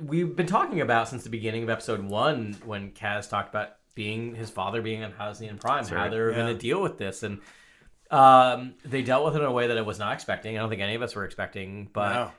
we've 0.00 0.36
been 0.36 0.46
talking 0.46 0.80
about 0.80 1.08
since 1.08 1.24
the 1.24 1.30
beginning 1.30 1.64
of 1.64 1.68
episode 1.70 2.02
one 2.04 2.56
when 2.64 2.92
Kaz 2.92 3.28
talked 3.28 3.48
about 3.48 3.70
being 3.96 4.36
his 4.36 4.50
father 4.50 4.80
being 4.82 5.02
on 5.02 5.10
Hosnian 5.12 5.58
Prime, 5.60 5.84
how 5.84 5.96
right. 5.96 6.10
they 6.12 6.18
were 6.20 6.30
Yeah. 6.30 6.36
going 6.36 6.54
to 6.54 6.60
deal 6.60 6.80
with 6.80 6.96
this, 6.96 7.24
and 7.24 7.40
um, 8.10 8.74
they 8.84 9.02
dealt 9.02 9.24
with 9.24 9.36
it 9.36 9.40
in 9.40 9.44
a 9.44 9.52
way 9.52 9.68
that 9.68 9.78
I 9.78 9.82
was 9.82 9.98
not 9.98 10.12
expecting. 10.14 10.56
I 10.56 10.60
don't 10.60 10.68
think 10.70 10.82
any 10.82 10.94
of 10.94 11.02
us 11.02 11.14
were 11.14 11.24
expecting, 11.24 11.88
but 11.92 12.14
Wow. 12.14 12.32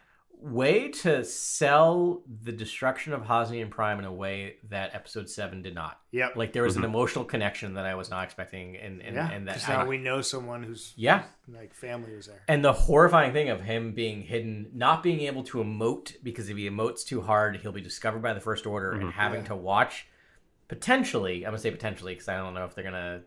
way 0.44 0.90
to 0.90 1.24
sell 1.24 2.24
the 2.44 2.52
destruction 2.52 3.14
of 3.14 3.22
Hosnian 3.22 3.70
Prime 3.70 4.00
in 4.00 4.06
a 4.06 4.12
way 4.12 4.56
that 4.70 4.94
episode 4.96 5.30
seven 5.30 5.62
did 5.62 5.76
not. 5.76 6.00
Yep. 6.12 6.36
Like 6.36 6.52
there 6.52 6.64
was 6.64 6.76
an 6.78 6.84
emotional 6.84 7.24
connection 7.24 7.76
that 7.76 7.86
I 7.86 7.94
was 7.96 8.10
not 8.10 8.24
expecting, 8.24 8.76
and 8.76 9.02
and, 9.04 9.16
yeah, 9.16 9.30
and 9.32 9.48
that 9.48 9.54
because 9.58 9.70
I- 9.70 9.84
now 9.84 9.86
we 9.88 9.98
know 10.00 10.22
someone 10.22 10.64
who's 10.64 10.94
yeah, 10.98 11.24
like 11.48 11.74
family 11.76 12.16
was 12.16 12.26
there. 12.28 12.42
and 12.48 12.66
the 12.66 12.74
horrifying 12.74 13.32
thing 13.34 13.50
of 13.50 13.62
him 13.62 13.94
being 13.94 14.24
hidden, 14.24 14.72
not 14.74 15.04
being 15.04 15.22
able 15.22 15.44
to 15.44 15.60
emote 15.60 16.16
because 16.24 16.50
if 16.50 16.58
he 16.58 16.68
emotes 16.70 17.06
too 17.06 17.22
hard, 17.22 17.58
he'll 17.58 17.72
be 17.72 17.80
discovered 17.82 18.22
by 18.24 18.34
the 18.34 18.42
First 18.42 18.66
Order 18.66 18.92
and 18.94 19.12
having 19.14 19.42
Yeah. 19.42 19.48
to 19.50 19.56
watch 19.56 20.08
potentially. 20.68 21.46
I'm 21.46 21.52
gonna 21.52 21.60
say 21.60 21.72
potentially 21.72 22.14
because 22.14 22.28
I 22.30 22.38
don't 22.38 22.54
know 22.54 22.66
if 22.66 22.76
they're 22.76 22.84
gonna 22.84 23.22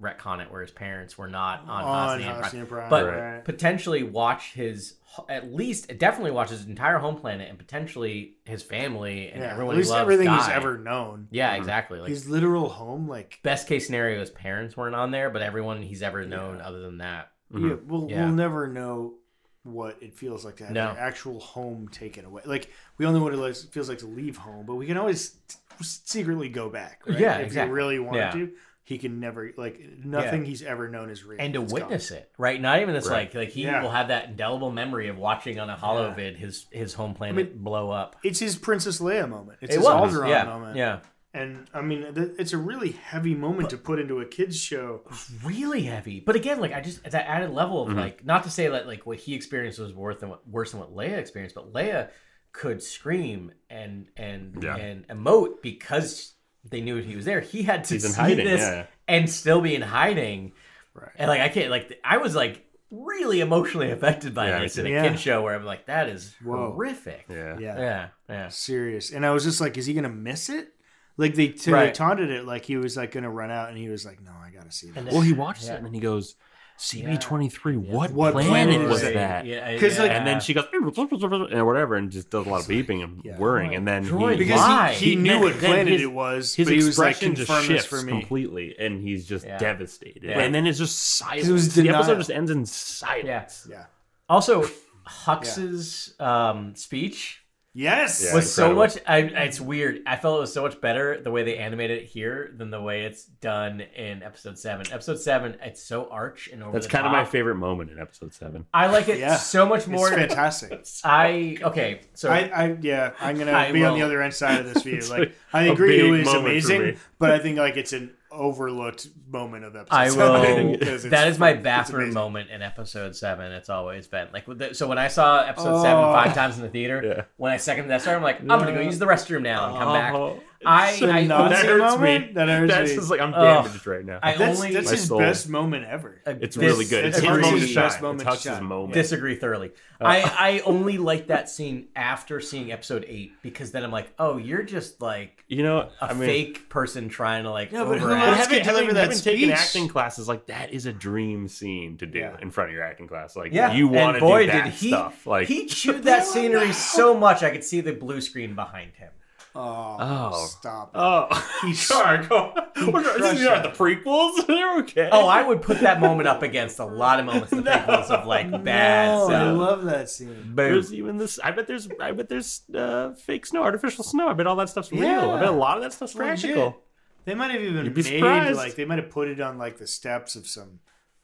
retcon 0.00 0.42
it 0.42 0.50
where 0.50 0.60
his 0.60 0.70
parents 0.70 1.16
were 1.16 1.28
not 1.28 1.62
on, 1.68 1.82
On 1.84 2.20
Hosnian 2.20 2.38
Prime. 2.38 2.66
Prime, 2.66 2.90
but 2.90 3.06
right. 3.06 3.44
potentially 3.44 4.02
watch 4.02 4.52
his 4.52 4.94
at 5.30 5.50
least 5.54 5.88
definitely 5.98 6.30
watch 6.30 6.50
his 6.50 6.66
entire 6.66 6.98
home 6.98 7.16
planet 7.16 7.48
and 7.48 7.56
potentially 7.58 8.36
his 8.44 8.62
family 8.62 9.30
and 9.30 9.40
Yeah, 9.40 9.52
everyone 9.52 9.74
at 9.74 9.78
least 9.78 9.88
he 9.88 9.92
loves 9.92 10.02
everything 10.02 10.28
he's 10.30 10.48
ever 10.48 10.76
known. 10.76 11.28
Yeah, 11.30 11.52
mm-hmm. 11.52 11.60
exactly. 11.62 11.98
Like 12.00 12.10
His 12.10 12.28
literal 12.28 12.68
home, 12.68 13.08
like 13.08 13.38
best 13.42 13.66
case 13.66 13.86
scenario, 13.86 14.20
his 14.20 14.30
parents 14.30 14.76
weren't 14.76 14.94
on 14.94 15.10
there, 15.12 15.30
but 15.30 15.40
everyone 15.40 15.80
he's 15.80 16.02
ever 16.02 16.26
known 16.26 16.60
other 16.60 16.80
than 16.80 16.98
that. 16.98 17.32
Mm-hmm. 17.52 17.68
yeah, 17.68 17.74
we'll, 17.86 18.10
Yeah. 18.10 18.24
we'll 18.26 18.34
never 18.34 18.66
know 18.68 19.14
what 19.62 19.96
it 20.02 20.14
feels 20.14 20.44
like 20.44 20.56
to 20.56 20.64
have 20.64 20.72
No. 20.74 20.92
your 20.92 20.98
actual 21.00 21.40
home 21.40 21.88
taken 21.88 22.24
away. 22.26 22.42
Like 22.44 22.70
we 22.98 23.06
only 23.06 23.18
know 23.18 23.24
what 23.38 23.50
it 23.50 23.56
feels 23.72 23.88
like 23.88 23.98
to 23.98 24.06
leave 24.06 24.36
home, 24.36 24.66
but 24.66 24.74
we 24.74 24.86
can 24.86 24.98
always 24.98 25.30
t- 25.48 25.56
secretly 25.82 26.48
go 26.50 26.68
back. 26.68 27.02
Right? 27.06 27.18
Yeah, 27.18 27.38
if 27.38 27.46
exactly. 27.46 27.70
you 27.70 27.74
really 27.74 27.98
wanted 27.98 28.18
Yeah. 28.18 28.30
to, 28.32 28.52
he 28.86 28.98
can 28.98 29.18
never 29.20 29.52
like 29.56 29.80
nothing 30.04 30.44
he's 30.44 30.62
ever 30.62 30.88
known 30.88 31.10
is 31.10 31.24
real. 31.24 31.40
and 31.40 31.52
to 31.54 31.62
It's 31.64 31.72
witness 31.72 32.10
gone. 32.10 32.18
it, 32.20 32.30
right? 32.38 32.60
Not 32.60 32.80
even 32.80 32.94
this 32.94 33.06
Right. 33.08 33.26
like 33.28 33.34
like 33.34 33.48
he 33.50 33.64
Yeah. 33.64 33.82
will 33.82 33.90
have 33.90 34.08
that 34.08 34.28
indelible 34.30 34.70
memory 34.70 35.08
of 35.08 35.18
watching 35.18 35.58
on 35.58 35.68
a 35.68 35.76
holovid 35.76 36.36
his 36.36 36.66
his 36.70 36.94
home 36.94 37.12
planet 37.14 37.62
blow 37.62 37.90
up. 37.90 38.16
It's 38.22 38.38
his 38.38 38.56
Princess 38.56 39.00
Leia 39.00 39.28
moment. 39.28 39.58
It's 39.60 39.74
It 39.74 39.78
his 39.78 39.84
was, 39.84 40.14
Alderaan 40.14 40.28
yeah, 40.28 40.44
moment. 40.44 40.76
yeah, 40.76 41.00
And 41.34 41.68
I 41.74 41.82
mean, 41.82 42.06
it's 42.38 42.52
a 42.52 42.58
really 42.58 42.92
heavy 42.92 43.34
moment 43.34 43.70
to 43.70 43.76
put 43.76 43.98
into 43.98 44.20
a 44.20 44.24
kids 44.24 44.56
show. 44.58 45.02
really 45.44 45.82
heavy. 45.82 46.20
But 46.20 46.36
again, 46.36 46.60
like 46.60 46.72
I 46.72 46.80
just 46.80 47.00
it's 47.04 47.12
that 47.12 47.26
added 47.28 47.50
level 47.50 47.82
Mm-hmm. 47.86 47.98
of 47.98 48.04
like 48.04 48.24
not 48.24 48.44
to 48.44 48.50
say 48.50 48.68
that 48.68 48.86
like 48.86 49.04
what 49.04 49.18
he 49.18 49.34
experienced 49.34 49.80
was 49.80 49.92
worse 49.92 50.18
than 50.20 50.28
what 50.30 50.48
worse 50.48 50.70
than 50.70 50.78
what 50.80 50.94
Leia 50.94 51.18
experienced, 51.18 51.56
but 51.56 51.72
Leia 51.72 52.10
could 52.52 52.80
scream 52.82 53.50
and 53.68 54.06
and 54.16 54.62
Yeah. 54.62 54.76
and 54.76 55.06
emote 55.08 55.60
because 55.60 56.34
they 56.70 56.80
knew 56.80 56.96
he 56.96 57.16
was 57.16 57.24
there. 57.24 57.40
He 57.40 57.62
had 57.62 57.84
to 57.84 57.94
He's 57.94 58.06
see 58.14 58.20
hiding, 58.20 58.46
this 58.46 58.60
yeah. 58.60 58.86
and 59.08 59.28
still 59.30 59.60
be 59.60 59.74
in 59.74 59.82
hiding. 59.82 60.52
Right. 60.94 61.10
And 61.16 61.28
like 61.28 61.40
I 61.40 61.48
can't 61.48 61.70
like 61.70 61.98
I 62.04 62.16
was 62.18 62.34
like 62.34 62.62
really 62.90 63.40
emotionally 63.40 63.90
affected 63.90 64.34
by 64.34 64.48
Yeah, 64.48 64.56
me 64.58 64.64
this 64.66 64.78
in 64.78 64.86
a. 64.86 64.90
Yeah. 64.90 65.08
kid 65.08 65.20
show 65.20 65.42
where 65.42 65.54
I'm 65.54 65.64
like 65.64 65.86
that 65.86 66.08
is 66.08 66.34
Whoa. 66.44 66.70
horrific. 66.72 67.26
Yeah. 67.28 67.58
Yeah. 67.58 67.78
Yeah, 67.78 68.08
yeah. 68.28 68.48
serious. 68.48 69.12
And 69.12 69.24
I 69.26 69.30
was 69.30 69.44
just 69.44 69.60
like, 69.60 69.76
is 69.76 69.86
he 69.86 69.94
gonna 69.94 70.08
miss 70.08 70.48
it? 70.48 70.72
Like 71.18 71.34
they, 71.34 71.48
t- 71.48 71.70
they 71.70 71.90
taunted 71.92 72.30
it 72.30 72.44
like 72.44 72.64
he 72.66 72.76
was 72.76 72.96
like 72.96 73.12
gonna 73.12 73.30
run 73.30 73.50
out, 73.50 73.70
and 73.70 73.78
he 73.78 73.88
was 73.88 74.04
like, 74.04 74.20
no, 74.22 74.32
I 74.32 74.50
gotta 74.50 74.70
see 74.70 74.88
this. 74.88 74.96
And 74.98 75.06
Well, 75.08 75.22
he 75.22 75.32
watches 75.32 75.66
Yeah. 75.68 75.76
it 75.76 75.82
and 75.84 75.94
he 75.94 76.00
goes, 76.00 76.34
CB 76.78 77.18
twenty 77.20 77.48
three. 77.48 77.76
What, 77.76 78.12
What 78.12 78.32
planet, 78.32 78.50
planet 78.50 78.88
was 78.88 79.02
is 79.02 79.08
it? 79.08 79.14
that? 79.14 79.46
Yeah, 79.46 79.78
'Cause, 79.78 79.98
like- 79.98 80.10
And 80.10 80.26
then 80.26 80.40
she 80.40 80.52
goes 80.52 80.66
and 80.72 81.66
whatever, 81.66 81.94
and 81.96 82.10
just 82.10 82.28
does 82.28 82.46
a 82.46 82.48
lot 82.50 82.60
of 82.60 82.66
beeping 82.66 83.02
and 83.02 83.22
Yeah. 83.24 83.36
whirring, 83.38 83.74
and 83.74 83.88
then 83.88 84.04
he, 84.04 84.36
because 84.36 84.96
he, 84.98 85.04
he 85.04 85.10
He- 85.12 85.16
knew 85.16 85.40
what 85.40 85.54
planet 85.54 85.88
his- 85.88 86.02
it 86.02 86.12
was, 86.12 86.54
his 86.54 86.66
but 86.66 86.72
he 86.76 86.84
was 86.84 86.98
like, 86.98 87.10
expression 87.12 87.34
just 87.34 87.48
confirm 87.48 87.64
shifts 87.66 87.86
for 87.86 88.02
me. 88.02 88.12
completely, 88.12 88.76
and 88.78 89.00
he's 89.00 89.26
just 89.26 89.46
Yeah. 89.46 89.56
devastated. 89.58 90.22
Yeah. 90.22 90.38
And 90.40 90.54
then 90.54 90.66
it's 90.66 90.78
just 90.78 90.98
silence. 91.16 91.48
was 91.48 91.74
the 91.74 91.88
episode 91.88 92.18
just 92.18 92.30
ends 92.30 92.50
in 92.50 92.66
silence. 92.66 93.66
Yeah. 93.70 93.84
Also, 94.28 94.64
Hux's 95.04 96.14
um, 96.20 96.74
speech 96.76 97.40
Yes. 97.76 98.24
Yeah. 98.24 98.34
was 98.34 98.50
so 98.52 98.74
much. 98.74 98.96
I, 99.06 99.18
it's 99.18 99.60
weird. 99.60 100.00
I 100.06 100.16
felt 100.16 100.38
it 100.38 100.40
was 100.40 100.52
so 100.54 100.62
much 100.62 100.80
better 100.80 101.20
the 101.20 101.30
way 101.30 101.42
they 101.42 101.58
animated 101.58 101.98
it 102.02 102.06
here 102.06 102.54
than 102.56 102.70
the 102.70 102.80
way 102.80 103.02
it's 103.02 103.24
done 103.24 103.82
in 103.82 104.22
episode 104.22 104.58
seven. 104.58 104.90
Episode 104.90 105.18
seven, 105.20 105.58
it's 105.62 105.82
so 105.82 106.08
arch 106.10 106.48
and 106.50 106.62
over. 106.62 106.72
That's 106.72 106.86
the 106.86 106.92
kind 106.92 107.04
of 107.04 107.12
my 107.12 107.26
favorite 107.26 107.56
moment 107.56 107.90
in 107.90 107.98
episode 107.98 108.32
seven. 108.32 108.64
I 108.72 108.86
like 108.86 109.08
it 109.10 109.18
Yeah. 109.18 109.36
so 109.36 109.66
much 109.66 109.86
more. 109.86 110.08
It's 110.08 110.16
more. 110.16 110.26
fantastic. 110.28 110.86
I 111.04 111.58
okay. 111.60 112.00
So 112.14 112.30
I, 112.30 112.38
I 112.44 112.76
yeah, 112.80 113.12
I'm 113.20 113.36
gonna 113.36 113.52
I 113.52 113.72
be 113.72 113.84
on 113.84 113.98
the 113.98 114.02
other 114.02 114.22
end 114.22 114.32
side 114.32 114.60
of 114.64 114.72
this 114.72 114.82
view. 114.82 114.96
Like 115.10 115.34
I 115.52 115.64
agree, 115.64 116.00
it 116.00 116.10
was 116.10 116.32
amazing, 116.32 116.96
but 117.18 117.30
I 117.30 117.38
think 117.38 117.58
like 117.58 117.76
it's 117.76 117.92
an 117.92 118.15
overlooked 118.30 119.08
moment 119.28 119.64
of 119.64 119.76
episode. 119.76 119.94
I 119.96 120.08
seven 120.08 120.66
will. 120.70 120.72
because 120.78 121.02
that 121.04 121.28
is 121.28 121.38
my 121.38 121.52
bathroom 121.54 122.12
moment 122.12 122.50
in 122.50 122.62
episode 122.62 123.14
seven. 123.16 123.52
It's 123.52 123.68
always 123.70 124.06
been 124.08 124.28
like 124.32 124.46
so 124.74 124.86
when 124.88 124.98
I 124.98 125.08
saw 125.08 125.42
episode 125.44 125.82
seven 125.82 126.04
Oh. 126.04 126.12
five 126.12 126.34
times 126.34 126.56
in 126.56 126.62
the 126.62 126.68
theater. 126.68 127.02
Yeah. 127.04 127.22
When 127.36 127.52
I 127.52 127.56
second 127.56 127.88
that 127.88 128.02
star, 128.02 128.16
I'm 128.16 128.22
like, 128.22 128.40
I'm 128.40 128.46
gonna 128.46 128.72
go 128.72 128.80
use 128.80 128.98
the 128.98 129.06
restroom 129.06 129.42
now 129.42 129.68
and 129.70 129.78
come 129.78 129.92
back. 129.92 130.14
Uh-huh. 130.14 130.34
I 130.66 130.90
it's 130.92 131.02
I, 131.02 131.26
that 131.26 131.64
hurts 131.66 131.94
moment? 131.96 132.26
me. 132.28 132.32
That 132.34 132.48
hurts 132.48 132.72
That's 132.72 132.90
me. 132.90 132.96
just 132.96 133.10
like 133.10 133.20
I'm 133.20 133.32
Ugh. 133.34 133.64
damaged 133.64 133.86
right 133.86 134.04
now. 134.04 134.18
I 134.22 134.36
That's, 134.36 134.58
only 134.58 134.72
that's 134.74 134.86
My 134.86 134.92
his 134.92 135.06
soul. 135.06 135.18
best 135.18 135.48
moment 135.48 135.86
ever. 135.86 136.20
it's 136.26 136.56
this- 136.56 136.64
really 136.64 136.84
good. 136.84 137.04
It's 137.04 137.18
it's 137.18 137.26
his 137.26 137.30
moment 137.36 137.54
to 137.54 137.60
his 137.60 137.70
shine. 137.70 137.84
best 137.84 138.02
moment 138.02 138.20
It's 138.20 138.24
to 138.24 138.30
Hux's 138.30 138.44
shine. 138.58 138.64
moment. 138.64 138.94
disagree 138.94 139.36
thoroughly. 139.36 139.72
Uh. 140.00 140.04
I 140.04 140.18
I 140.38 140.60
only 140.66 140.98
like 140.98 141.28
that 141.28 141.48
scene 141.48 141.88
after 141.96 142.40
seeing 142.40 142.72
episode 142.72 143.04
eight 143.08 143.32
because 143.42 143.70
then 143.72 143.84
I'm 143.84 143.90
like, 143.92 144.12
oh, 144.18 144.36
you're 144.36 144.62
just 144.62 145.00
like 145.00 145.44
you 145.48 145.62
know, 145.62 145.88
a 146.00 146.06
I 146.06 146.12
mean, 146.12 146.28
fake 146.28 146.68
person 146.68 147.08
trying 147.08 147.44
to 147.44 147.50
like 147.50 147.70
No, 147.72 147.86
but 147.86 147.98
who 147.98 148.06
overact. 148.06 148.26
else 148.26 148.36
having, 148.38 148.58
could 148.58 148.64
deliver 148.64 148.80
having, 148.86 148.94
that 148.94 149.00
having 149.02 149.18
taken 149.18 149.40
speech? 149.50 149.58
acting 149.58 149.88
classes, 149.88 150.26
like 150.26 150.46
that 150.46 150.72
is 150.72 150.86
a 150.86 150.92
dream 150.92 151.46
scene 151.46 151.96
to 151.98 152.06
do 152.06 152.18
Yeah. 152.18 152.36
in 152.42 152.50
front 152.50 152.70
of 152.70 152.74
your 152.74 152.82
acting 152.82 153.06
class. 153.06 153.36
Like, 153.36 153.52
Yeah, 153.52 153.72
you 153.72 153.86
want 153.86 154.08
and 154.08 154.14
to 154.16 154.20
boy 154.20 154.46
do 154.46 154.52
that 154.52 154.64
did 154.64 154.72
he 154.72 154.88
stuff. 154.88 155.24
Like, 155.26 155.46
he 155.46 155.66
chewed 155.66 156.02
that 156.02 156.26
scenery 156.26 156.72
so 156.72 157.16
much 157.16 157.44
I 157.44 157.50
could 157.50 157.62
see 157.62 157.80
the 157.80 157.92
blue 157.92 158.20
screen 158.20 158.54
behind 158.56 158.94
him. 158.96 159.10
Oh, 159.58 159.96
Oh. 159.98 160.46
stop! 160.46 160.90
oh, 160.94 161.58
He 161.62 161.72
sorry, 161.74 162.26
go. 162.26 162.52
We're 162.76 163.00
not- 163.00 163.16
crushed 163.16 163.36
These 163.38 163.46
aren't 163.46 163.62
the 163.62 163.70
prequels. 163.70 164.46
They're 164.46 164.78
okay. 164.80 165.08
Oh, 165.10 165.26
I 165.26 165.42
would 165.42 165.62
put 165.62 165.80
that 165.80 165.98
moment 166.00 166.28
up 166.28 166.42
against 166.42 166.78
a 166.78 166.84
lot 166.84 167.18
of 167.18 167.26
moments 167.26 167.52
in 167.52 167.64
the 167.64 167.70
prequels 167.70 168.10
of 168.10 168.26
like 168.26 168.50
bad 168.62 169.06
No, 169.06 169.28
I 169.34 169.50
love 169.50 169.84
that 169.84 170.10
scene. 170.10 170.34
Boom. 170.34 170.54
There's 170.56 170.92
even 170.92 171.16
this. 171.16 171.38
I 171.42 171.52
bet 171.52 171.66
there's. 171.66 171.88
I 172.00 172.12
bet 172.12 172.28
there's 172.28 172.62
uh, 172.74 173.14
fake 173.14 173.46
snow, 173.46 173.62
artificial 173.62 174.04
snow. 174.04 174.28
I 174.28 174.34
bet 174.34 174.46
all 174.46 174.56
that 174.56 174.68
stuff's 174.68 174.92
real. 174.92 175.02
Yeah. 175.02 175.28
I 175.30 175.40
bet 175.40 175.48
a 175.48 175.52
lot 175.52 175.78
of 175.78 175.82
that 175.84 175.92
stuff's 175.94 176.14
Legit. 176.14 176.40
practical. 176.54 176.82
They 177.24 177.34
might 177.34 177.50
have 177.50 177.62
even 177.62 177.92
be 177.92 178.02
made 178.02 178.04
surprised. 178.04 178.56
like 178.56 178.74
they 178.76 178.84
might 178.84 178.98
have 178.98 179.10
put 179.10 179.28
it 179.28 179.40
on 179.40 179.58
like 179.58 179.78
the 179.78 179.86
steps 179.86 180.36
of 180.36 180.46
some 180.46 180.80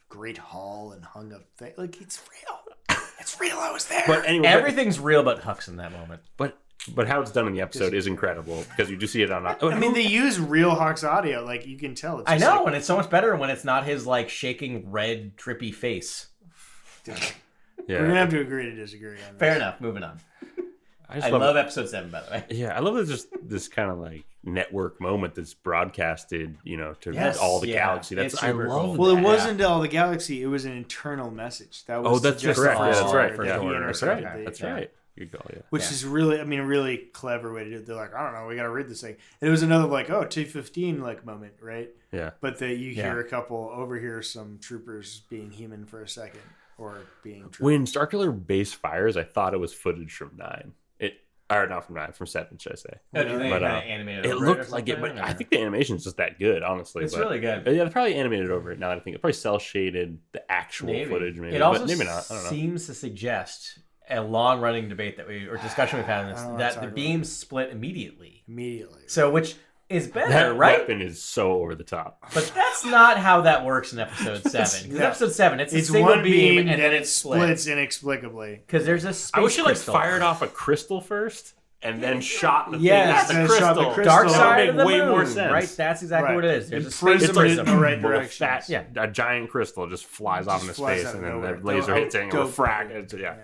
great 0.09 0.39
hall 0.39 0.93
and 0.93 1.05
hung 1.05 1.33
up 1.33 1.43
thing. 1.59 1.73
Like 1.77 2.01
it's 2.01 2.23
real. 2.31 2.59
It's 3.21 3.39
real. 3.41 3.57
I 3.59 3.71
was 3.71 3.87
there. 3.87 4.03
But 4.07 4.27
anyway, 4.27 4.49
Everything's 4.49 4.99
real 4.99 5.23
but 5.23 5.43
Hux 5.43 5.69
in 5.69 5.77
that 5.77 5.93
moment. 5.93 6.23
But 6.37 6.59
but 6.95 7.07
how 7.07 7.21
it's 7.21 7.31
done 7.31 7.47
in 7.47 7.53
the 7.55 7.61
episode 7.61 7.95
is 7.95 8.07
incredible 8.07 8.65
because 8.71 8.91
you 8.91 8.97
do 8.97 9.07
see 9.07 9.23
it 9.23 9.31
on. 9.31 9.47
I 9.47 9.79
mean, 9.79 9.95
they 9.95 10.03
use 10.03 10.41
real 10.41 10.71
Hux 10.75 11.09
audio. 11.09 11.45
Like 11.45 11.67
you 11.67 11.79
can 11.79 11.95
tell. 11.95 12.21
It's 12.21 12.31
I 12.31 12.39
know, 12.39 12.59
like- 12.59 12.67
and 12.69 12.77
it's 12.77 12.87
so 12.87 12.97
much 12.97 13.09
better 13.11 13.37
when 13.37 13.51
it's 13.51 13.65
not 13.65 13.85
his 13.85 14.07
like 14.07 14.29
shaking 14.29 14.91
red 14.91 15.37
trippy 15.37 15.75
face. 15.75 16.27
yeah, 17.07 17.15
We're 17.89 18.07
gonna 18.07 18.17
have 18.17 18.31
to 18.31 18.41
agree 18.41 18.65
to 18.65 18.75
disagree 18.75 19.11
on 19.13 19.33
this. 19.33 19.39
Fair 19.39 19.57
enough. 19.57 19.81
Moving 19.81 20.03
on. 20.03 20.21
I 21.09 21.17
just 21.17 21.27
I 21.27 21.31
love, 21.31 21.43
love 21.43 21.57
episode 21.57 21.89
seven, 21.89 22.11
by 22.11 22.23
the 22.23 22.31
way. 22.31 22.45
Yeah, 22.51 22.75
I 22.75 22.81
love 22.81 22.95
that 22.95 23.07
just 23.07 23.29
this 23.43 23.69
kind 23.69 23.91
of 23.91 23.99
like 23.99 24.25
network 24.45 25.01
moment 25.01 25.35
that's 25.35 25.53
broadcasted, 25.53 26.57
you 26.65 26.77
know, 26.77 26.95
to 27.03 27.13
Yes, 27.13 27.39
all 27.39 27.61
the 27.61 27.69
yeah, 27.69 27.87
galaxy. 27.87 28.15
That's 28.15 28.35
it's 28.35 28.43
I 28.43 28.53
love. 28.53 28.69
cool. 28.69 28.97
Well, 28.97 29.17
it 29.17 29.21
wasn't 29.21 29.61
all 29.61 29.81
the 29.81 29.89
galaxy. 29.89 30.43
It 30.43 30.47
was 30.47 30.65
an 30.65 30.73
internal 30.73 31.31
message. 31.31 31.85
That 31.85 31.99
oh, 31.99 32.03
was 32.03 32.13
Oh, 32.13 32.19
that's 32.21 32.43
just 32.43 32.59
correct. 32.59 32.81
Yeah, 32.81 32.87
that's 32.93 33.13
right. 33.13 33.37
that 33.37 33.47
Yeah, 33.47 33.61
he 33.61 33.69
that's 33.85 34.03
right. 34.03 34.45
That's 34.45 34.61
Yeah. 34.61 34.73
right. 34.73 34.91
Good 35.19 35.31
call. 35.33 35.43
Yeah. 35.53 35.61
Which 35.71 35.83
Yeah. 35.83 35.91
is 35.91 36.05
really, 36.07 36.41
I 36.41 36.45
mean, 36.45 36.61
a 36.61 36.67
really 36.67 36.97
clever 36.97 37.53
way 37.53 37.65
to 37.65 37.71
do 37.71 37.77
it. 37.77 37.87
They're 37.87 37.97
like, 37.97 38.15
I 38.15 38.23
don't 38.25 38.33
know, 38.33 38.47
we 38.47 38.57
got 38.57 38.63
to 38.63 38.71
read 38.71 38.89
this 38.89 39.03
thing. 39.03 39.17
And 39.41 39.49
it 39.49 39.51
was 39.51 39.63
another 39.63 39.87
like, 39.87 40.09
oh, 40.11 40.25
T 40.25 40.45
fifteen 40.45 41.01
like 41.03 41.27
moment, 41.27 41.55
right? 41.61 41.91
Yeah. 42.13 42.31
But 42.41 42.59
that 42.61 42.77
you 42.77 42.95
hear 42.95 43.15
Yeah. 43.19 43.21
a 43.21 43.25
couple 43.25 43.71
overhear 43.75 44.23
some 44.23 44.59
troopers 44.61 45.21
being 45.29 45.51
human 45.51 45.85
for 45.85 46.03
a 46.03 46.09
second 46.09 46.41
or 46.79 47.03
being 47.23 47.43
troopers. 47.43 47.61
When 47.61 47.85
Starkiller 47.85 48.47
base 48.47 48.73
fires, 48.73 49.17
I 49.19 49.25
thought 49.25 49.53
it 49.53 49.59
was 49.61 49.75
footage 49.75 50.13
from 50.15 50.33
nine. 50.39 50.73
It 50.99 51.15
or 51.51 51.67
not 51.67 51.85
from 51.85 51.97
nine, 51.97 52.13
from 52.13 52.27
seven, 52.27 52.57
should 52.57 52.73
I 52.73 52.77
say? 52.77 52.95
Oh, 53.15 53.23
do 53.25 53.31
you 53.45 53.51
But, 53.51 53.63
uh, 53.63 53.67
animated 53.67 54.25
It 54.25 54.33
over 54.33 54.45
or 54.45 54.49
looked 54.49 54.71
like 54.71 54.89
it, 54.89 54.99
but 55.03 55.09
something, 55.09 55.23
I 55.25 55.35
think 55.35 55.51
the 55.51 55.59
animation 55.61 55.97
is 55.97 56.05
just 56.05 56.17
that 56.17 56.39
good, 56.39 56.63
honestly. 56.63 57.05
It's 57.05 57.15
but- 57.15 57.21
really 57.21 57.41
good. 57.41 57.67
Yeah, 57.67 57.85
they 57.85 57.91
probably 57.91 58.15
animated 58.15 58.51
over 58.51 58.73
it. 58.73 58.79
Now 58.79 58.89
that 58.89 58.97
I 58.97 59.01
think 59.01 59.17
it 59.17 59.21
probably 59.21 59.35
cell 59.35 59.59
shaded 59.59 60.19
the 60.33 60.51
actual 60.51 60.87
Maybe. 60.87 61.11
footage, 61.11 61.37
maybe, 61.39 61.57
it 61.57 61.61
also 61.61 61.81
but 61.81 61.89
maybe 61.89 62.05
not. 62.07 62.25
I 62.31 62.35
don't 62.37 62.45
know. 62.45 62.51
seems 62.51 62.87
to 62.87 62.95
suggest 62.95 63.81
a 64.11 64.21
long 64.21 64.61
running 64.61 64.89
debate 64.89 65.17
that 65.17 65.27
we 65.29 65.47
or 65.47 65.57
discussion 65.59 65.99
we've 65.99 66.07
had 66.07 66.25
on 66.25 66.31
this 66.33 66.39
I 66.39 66.43
don't 66.43 66.53
wanna 66.53 66.59
that 66.65 66.73
talk 66.75 66.81
the 66.83 66.87
about 66.89 66.97
beams 66.97 67.33
split 67.33 67.71
immediately. 67.71 68.43
immediately. 68.49 69.03
So 69.07 69.31
which 69.31 69.55
is 69.89 70.07
better, 70.07 70.31
That 70.31 70.57
right? 70.57 70.79
weapon 70.81 71.03
is 71.03 71.23
so 71.23 71.53
over 71.53 71.75
the 71.75 71.85
top. 71.85 72.19
But 72.33 72.51
that's 72.55 72.85
not 72.85 73.19
how 73.19 73.43
that 73.43 73.65
works 73.65 73.93
in 73.93 73.99
episode 73.99 74.43
seven. 74.51 74.91
'Cause 74.91 74.99
No. 75.01 75.07
episode 75.07 75.33
seven, 75.33 75.61
it's, 75.61 75.73
It's 75.75 75.89
a 75.91 75.93
single 75.93 76.15
one 76.15 76.23
beam, 76.25 76.65
beam, 76.65 76.69
and 76.69 76.81
then 76.83 76.93
it 76.95 77.07
splits 77.07 77.63
splits 77.63 77.67
inexplicably. 77.67 78.63
because 78.67 78.87
there's 78.87 79.05
a 79.05 79.13
space 79.13 79.31
I 79.35 79.41
wish 79.41 79.59
it 79.59 79.65
like 79.65 79.77
fired 79.77 80.23
off 80.23 80.41
a 80.43 80.47
crystal 80.47 81.01
first 81.03 81.55
and 81.83 82.03
then 82.03 82.21
shot 82.23 82.71
the 82.71 82.79
Yes, 82.79 83.27
thing. 83.27 83.37
then 83.37 83.47
That's 83.47 83.55
a 83.55 83.59
shot 83.61 83.75
the 83.75 83.81
crystal. 83.91 83.95
crystal. 83.95 84.05
Dark 84.17 84.29
side 84.31 84.57
make 84.61 84.71
of 84.71 84.77
the 84.77 84.87
way 84.87 84.99
moon, 84.99 85.09
more 85.11 85.27
sense. 85.27 85.53
right? 85.53 85.75
That's 85.77 86.03
exactly 86.03 86.29
Right. 86.29 86.35
what 86.37 86.45
it 86.47 86.55
is. 86.57 86.71
There's 86.71 86.85
And 86.85 86.93
a 86.93 86.97
space 86.97 87.03
prism 87.03 87.35
prism. 87.37 87.67
in 87.69 87.75
the 87.75 87.83
right 87.83 87.99
a 87.99 88.01
direction. 88.01 88.47
fat, 88.47 88.69
Yeah. 88.69 88.85
a 88.97 89.09
giant 89.09 89.51
crystal 89.51 89.87
just 89.89 90.07
flies 90.07 90.47
off 90.47 90.61
Just 90.65 90.69
into 90.69 90.75
flies 90.75 91.01
space, 91.01 91.09
out 91.09 91.15
and 91.17 91.25
then 91.25 91.41
the 91.61 91.67
laser 91.67 91.95
hits 91.97 92.15
it 92.15 92.23
and 92.23 92.31
dope. 92.31 92.47
refract. 92.47 92.93
It's, 92.93 93.13
yeah, 93.15 93.35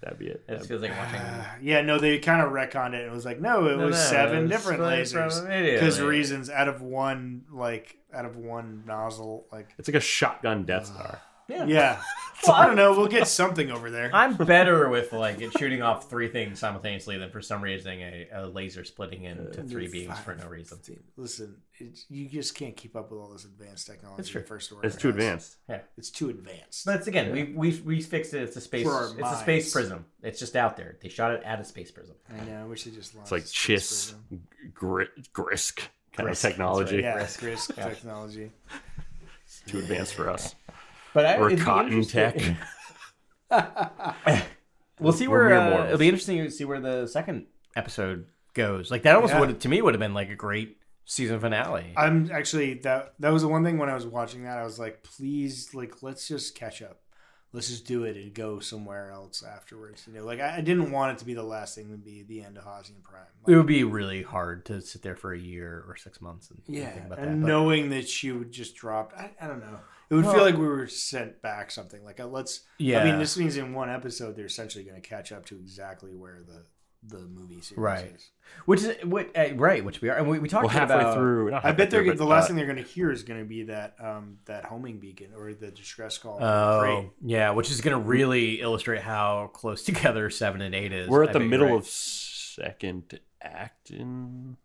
that'd 0.00 0.18
be 0.18 0.26
it. 0.28 0.44
It 0.48 0.56
just 0.58 0.68
feels 0.68 0.82
like 0.82 0.92
watching. 0.96 1.20
Yeah, 1.62 1.82
no, 1.82 1.98
they 1.98 2.18
kind 2.18 2.40
of 2.40 2.52
retconned 2.52 2.94
it. 2.94 3.04
It 3.06 3.10
was 3.12 3.24
like, 3.24 3.40
no, 3.40 3.66
it 3.66 3.76
No, 3.76 3.86
was 3.86 3.96
no, 3.96 4.02
seven 4.02 4.38
it 4.38 4.42
was 4.42 4.50
different 4.50 4.80
lasers 4.82 5.72
because 5.74 6.00
reasons 6.00 6.50
out 6.50 6.68
of 6.68 6.80
one, 6.82 7.44
like 7.52 7.96
out 8.12 8.24
of 8.24 8.36
one 8.36 8.84
nozzle, 8.86 9.46
like 9.52 9.68
It's 9.78 9.88
like 9.88 9.96
a 9.96 10.00
shotgun 10.00 10.64
Death 10.64 10.86
Star. 10.86 11.20
Yeah. 11.48 11.64
yeah. 11.66 12.02
So 12.40 12.52
I 12.52 12.66
don't 12.66 12.76
know. 12.76 12.92
We'll 12.96 13.08
get 13.08 13.26
something 13.26 13.72
over 13.72 13.90
there. 13.90 14.10
I'm 14.14 14.36
better 14.36 14.88
with 14.88 15.12
like 15.12 15.40
it 15.40 15.50
shooting 15.58 15.82
off 15.82 16.08
three 16.08 16.28
things 16.28 16.60
simultaneously 16.60 17.18
than 17.18 17.30
for 17.30 17.42
some 17.42 17.60
reason 17.60 17.90
a, 18.00 18.28
a 18.32 18.46
laser 18.46 18.84
splitting 18.84 19.24
into 19.24 19.60
uh, 19.60 19.64
three 19.66 19.88
beams 19.88 20.16
for 20.20 20.36
no 20.36 20.46
reason. 20.46 20.78
Listen, 21.16 21.56
it's, 21.80 22.06
you 22.08 22.28
just 22.28 22.54
can't 22.54 22.76
keep 22.76 22.94
up 22.94 23.10
with 23.10 23.18
all 23.18 23.28
this 23.30 23.44
advanced 23.44 23.88
technology. 23.88 24.20
It's 24.20 24.28
true. 24.28 24.44
First 24.44 24.70
order 24.70 24.86
It's 24.86 24.94
too 24.96 25.08
has. 25.08 25.16
advanced. 25.16 25.56
Yeah. 25.68 25.80
It's 25.96 26.10
too 26.10 26.28
advanced. 26.30 26.86
But 26.86 26.94
it's 27.00 27.08
again, 27.08 27.32
we 27.32 27.42
we 27.56 27.80
we 27.84 28.00
fixed 28.02 28.32
it. 28.34 28.42
It's 28.44 28.56
a 28.56 28.60
space. 28.60 28.84
For 28.86 28.92
our 28.94 29.18
It's 29.18 29.32
a 29.32 29.36
space 29.42 29.72
prism. 29.72 30.04
It's 30.22 30.38
just 30.38 30.54
out 30.54 30.76
there. 30.76 30.96
They 31.02 31.08
shot 31.08 31.32
it 31.32 31.42
at 31.42 31.58
a 31.58 31.64
space 31.64 31.90
prism. 31.90 32.14
I 32.32 32.44
know. 32.44 32.62
I 32.62 32.66
wish 32.66 32.84
they 32.84 32.92
just 32.92 33.16
It's 33.16 33.32
like 33.32 33.40
launched 33.42 33.52
Chiss, 33.56 33.80
Space 33.82 34.14
gri- 34.74 35.08
Grysk 35.34 35.80
kind 36.12 36.28
Grysk, 36.28 36.44
of 36.44 36.50
technology. 36.52 37.02
that's 37.02 37.36
Prism. 37.36 37.74
Yeah, 37.76 37.84
Grysk 37.84 37.88
technology. 37.96 38.50
Too 39.66 39.78
advanced 39.80 40.14
for 40.14 40.30
us. 40.30 40.54
But 41.14 41.26
I, 41.26 41.36
Or 41.36 41.50
it'd 41.50 41.64
cotton 41.64 42.02
tech. 42.04 42.36
We'll 45.00 45.12
see 45.12 45.28
where 45.28 45.54
uh, 45.54 45.86
it'll 45.86 45.98
be 45.98 46.08
interesting 46.08 46.42
to 46.42 46.50
see 46.50 46.64
where 46.64 46.80
the 46.80 47.06
second 47.06 47.46
episode 47.76 48.26
goes. 48.54 48.90
Like 48.90 49.02
that 49.04 49.14
almost 49.14 49.32
Yeah. 49.34 49.40
would 49.40 49.60
to 49.60 49.68
me 49.68 49.80
would 49.80 49.94
have 49.94 50.00
been 50.00 50.12
like 50.14 50.28
a 50.28 50.34
great 50.34 50.76
season 51.04 51.38
finale. 51.38 51.92
I'm 51.96 52.30
actually 52.32 52.74
that 52.80 53.14
that 53.20 53.32
was 53.32 53.42
the 53.42 53.48
one 53.48 53.62
thing 53.62 53.78
when 53.78 53.88
I 53.88 53.94
was 53.94 54.06
watching 54.06 54.42
that 54.42 54.58
I 54.58 54.64
was 54.64 54.78
like, 54.80 55.04
please, 55.04 55.72
like, 55.72 56.02
let's 56.02 56.26
just 56.26 56.56
catch 56.56 56.82
up. 56.82 56.98
Let's 57.52 57.68
just 57.68 57.86
do 57.86 58.04
it 58.04 58.16
and 58.16 58.34
go 58.34 58.58
somewhere 58.58 59.10
else 59.12 59.42
afterwards. 59.44 60.04
You 60.08 60.14
know, 60.18 60.24
like 60.24 60.40
I, 60.40 60.56
I 60.56 60.60
didn't 60.62 60.90
want 60.90 61.12
it 61.12 61.18
to 61.20 61.24
be 61.24 61.34
the 61.34 61.44
last 61.44 61.76
thing 61.76 61.90
to 61.92 61.96
be 61.96 62.24
the 62.24 62.42
end 62.42 62.58
of 62.58 62.64
Hosnian 62.64 63.02
Prime. 63.04 63.22
it 63.46 63.54
would 63.56 63.66
be 63.66 63.84
really 63.84 64.22
hard 64.22 64.66
to 64.66 64.80
sit 64.82 65.02
there 65.02 65.16
for 65.16 65.32
a 65.32 65.38
year 65.38 65.84
or 65.88 65.96
six 65.96 66.20
months 66.20 66.50
and 66.50 66.60
and 66.66 66.76
yeah, 66.76 66.90
think 66.90 67.06
about 67.06 67.18
and 67.20 67.28
that. 67.28 67.40
but- 67.42 67.46
knowing 67.46 67.90
that 67.90 68.08
she 68.08 68.32
would 68.32 68.50
just 68.50 68.74
drop, 68.74 69.12
I, 69.16 69.30
I 69.40 69.46
don't 69.46 69.60
know. 69.60 69.78
It 70.10 70.14
would 70.14 70.24
feel 70.24 70.42
like 70.42 70.56
we 70.56 70.66
were 70.66 70.86
sent 70.86 71.42
back 71.42 71.70
something. 71.70 72.02
Like, 72.04 72.18
uh, 72.20 72.26
let's. 72.26 72.62
Yeah. 72.78 73.00
I 73.00 73.04
mean, 73.04 73.18
this 73.18 73.36
means 73.36 73.56
in 73.56 73.74
one 73.74 73.90
episode 73.90 74.36
they're 74.36 74.46
essentially 74.46 74.84
going 74.84 75.00
to 75.00 75.06
catch 75.06 75.32
up 75.32 75.44
to 75.46 75.56
exactly 75.56 76.14
where 76.14 76.40
the 76.46 76.64
the 77.06 77.20
movie 77.28 77.60
series 77.60 77.78
Right. 77.78 78.12
is. 78.16 78.30
which 78.64 78.82
is 78.82 78.96
what, 79.04 79.28
uh, 79.38 79.54
right, 79.54 79.84
which 79.84 80.00
we 80.00 80.08
are, 80.08 80.16
and 80.16 80.28
we, 80.28 80.40
we 80.40 80.48
talked 80.48 80.64
Well, 80.64 80.72
halfway 80.72 80.96
about 80.96 81.14
through. 81.14 81.50
not 81.52 81.64
I 81.64 81.70
bet 81.70 81.90
they're 81.90 82.00
through, 82.00 82.06
gonna- 82.06 82.18
the 82.18 82.24
but, 82.24 82.30
last 82.30 82.44
uh, 82.44 82.46
thing 82.48 82.56
they're 82.56 82.66
going 82.66 82.76
to 82.76 82.82
hear 82.82 83.12
is 83.12 83.22
going 83.22 83.38
to 83.38 83.46
be 83.46 83.62
that 83.64 83.94
um 84.00 84.38
that 84.46 84.64
homing 84.64 84.98
beacon 84.98 85.28
or 85.36 85.54
the 85.54 85.70
distress 85.70 86.18
call. 86.18 86.38
Oh, 86.42 86.80
Great. 86.80 87.10
yeah, 87.24 87.50
which 87.52 87.70
is 87.70 87.80
going 87.82 87.96
to 87.96 88.02
really 88.02 88.60
illustrate 88.60 89.00
how 89.02 89.48
close 89.54 89.84
together 89.84 90.28
seven 90.28 90.60
and 90.60 90.74
eight 90.74 90.92
is. 90.92 91.08
We're 91.08 91.22
I 91.22 91.28
at 91.28 91.32
the 91.34 91.38
think, 91.38 91.50
middle 91.50 91.68
right? 91.68 91.76
of 91.76 91.86
second 91.86 93.20
act 93.40 93.90
in. 93.90 94.56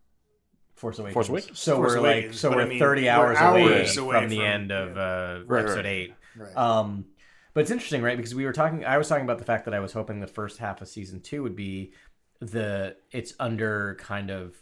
Force 0.75 0.99
Awakens. 0.99 1.13
Force 1.13 1.29
Awakens? 1.29 1.59
So 1.59 1.75
Force 1.77 1.91
we're 1.93 1.97
Awakens, 1.99 2.33
like, 2.33 2.39
so 2.39 2.49
we're 2.55 2.61
I 2.63 2.65
mean, 2.65 2.79
thirty 2.79 3.03
we're 3.03 3.09
hours, 3.09 3.37
away 3.39 3.61
away 3.97 4.19
from 4.21 4.29
the 4.29 4.37
from- 4.37 4.45
end 4.45 4.71
of 4.71 4.97
uh, 4.97 5.43
Right, 5.45 5.61
episode 5.61 5.75
right. 5.77 5.85
eight. 5.85 6.13
Right. 6.35 6.57
Um, 6.57 7.05
but 7.53 7.61
it's 7.61 7.71
interesting, 7.71 8.01
right? 8.01 8.17
Because 8.17 8.33
we 8.35 8.45
were 8.45 8.53
talking. 8.53 8.83
I 8.85 8.97
was 8.97 9.07
talking 9.07 9.23
about 9.23 9.37
the 9.39 9.45
fact 9.45 9.65
that 9.65 9.73
I 9.73 9.79
was 9.79 9.93
hoping 9.93 10.19
the 10.19 10.27
first 10.27 10.57
half 10.57 10.81
of 10.81 10.87
season 10.87 11.21
two 11.21 11.43
would 11.43 11.55
be 11.55 11.93
the 12.39 12.95
it's 13.11 13.33
under 13.39 13.95
kind 13.99 14.29
of 14.31 14.55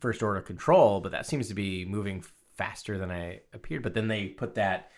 first 0.00 0.22
order 0.22 0.40
control, 0.40 1.00
but 1.00 1.12
that 1.12 1.26
seems 1.26 1.48
to 1.48 1.54
be 1.54 1.84
moving 1.84 2.24
faster 2.56 2.96
than 2.98 3.10
I 3.10 3.40
appeared. 3.52 3.82
But 3.82 3.94
then 3.94 4.08
they 4.08 4.26
put 4.28 4.54
that 4.54 4.90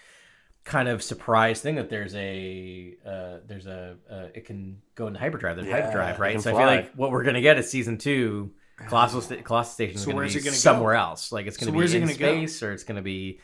kind 0.64 0.88
of 0.88 1.02
surprise 1.02 1.60
thing 1.62 1.76
that 1.76 1.88
there's 1.88 2.14
a 2.14 2.94
uh, 3.04 3.38
there's 3.46 3.66
a 3.66 3.96
uh, 4.10 4.26
it 4.34 4.44
can 4.44 4.82
go 4.94 5.06
into 5.06 5.18
hyperdrive. 5.18 5.56
There's 5.56 5.68
Yeah, 5.68 5.80
hyperdrive, 5.80 6.20
right? 6.20 6.32
can 6.32 6.42
So 6.42 6.50
I 6.54 6.58
feel 6.58 6.66
like 6.66 6.92
what 6.94 7.10
we're 7.10 7.24
gonna 7.24 7.40
get 7.40 7.58
is 7.58 7.70
season 7.70 7.96
two. 7.98 8.52
Colossal, 8.86 9.20
sta- 9.22 9.42
Colossus 9.42 9.74
Station 9.74 9.96
is 9.96 10.02
So 10.02 10.06
going 10.06 10.16
to 10.16 10.20
where's 10.22 10.34
be 10.34 10.40
it 10.40 10.42
gonna 10.44 10.52
go? 10.52 10.56
somewhere 10.58 10.94
else. 10.94 11.32
Like 11.32 11.46
it's 11.46 11.56
going 11.56 11.72
to 11.72 11.76
where's 11.76 11.92
be 11.92 11.98
it 11.98 12.02
in 12.02 12.08
gonna 12.08 12.18
go? 12.18 12.26
space, 12.32 12.62
or 12.62 12.72
it's 12.72 12.84
going 12.84 12.96
to 12.96 13.02
be 13.02 13.40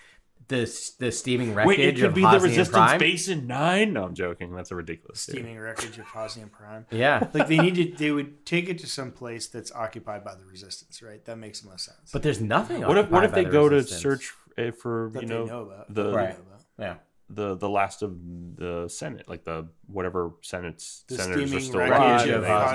the 0.48 0.94
the 1.00 1.10
steaming 1.10 1.54
wreckage 1.54 1.68
Wait, 1.78 1.80
it 1.80 1.94
could 1.96 2.04
of 2.04 2.14
be 2.14 2.20
the 2.20 2.38
Resistance 2.40 2.68
Prime. 2.68 2.98
Basin 2.98 3.46
Nine. 3.46 3.94
No, 3.94 4.04
I'm 4.04 4.14
joking. 4.14 4.54
That's 4.54 4.70
a 4.70 4.76
ridiculous. 4.76 5.24
theory. 5.24 5.38
Steaming 5.40 5.58
wreckage 5.58 5.98
of 5.98 6.04
Hosnian 6.04 6.50
Prime. 6.52 6.84
Yeah, 6.90 7.28
Like 7.34 7.48
they 7.48 7.56
needed, 7.58 7.96
they 7.96 8.10
would 8.10 8.44
take 8.44 8.68
it 8.68 8.78
to 8.80 8.86
some 8.86 9.10
place 9.10 9.46
that's 9.48 9.72
occupied 9.72 10.22
by 10.22 10.34
the 10.34 10.44
Resistance, 10.44 11.02
right? 11.02 11.24
That 11.24 11.38
makes 11.38 11.62
the 11.62 11.70
most 11.70 11.86
sense. 11.86 12.10
but 12.12 12.22
there's 12.22 12.40
nothing. 12.42 12.82
What 12.82 12.98
if 12.98 13.08
what 13.10 13.24
if 13.24 13.32
they 13.32 13.44
the 13.44 13.50
go 13.50 13.66
Resistance. 13.66 14.02
to 14.02 14.08
search 14.08 14.32
uh, 14.58 14.70
for 14.72 15.10
that 15.14 15.22
you 15.22 15.28
they 15.28 15.34
know, 15.34 15.44
know 15.46 15.62
about. 15.62 15.92
the 15.94 16.02
They 16.02 16.10
Right. 16.10 16.28
know 16.38 16.44
about. 16.46 16.60
Yeah, 16.78 16.94
the 17.30 17.54
the 17.56 17.68
last 17.70 18.02
of 18.02 18.14
the 18.56 18.88
Senate, 18.88 19.26
like 19.28 19.44
the 19.44 19.68
whatever 19.86 20.32
Senate's 20.42 21.04
The 21.08 21.14
senators 21.16 21.54
are 21.54 21.60
still 21.60 21.80
alive. 21.80 22.20
of 22.20 22.26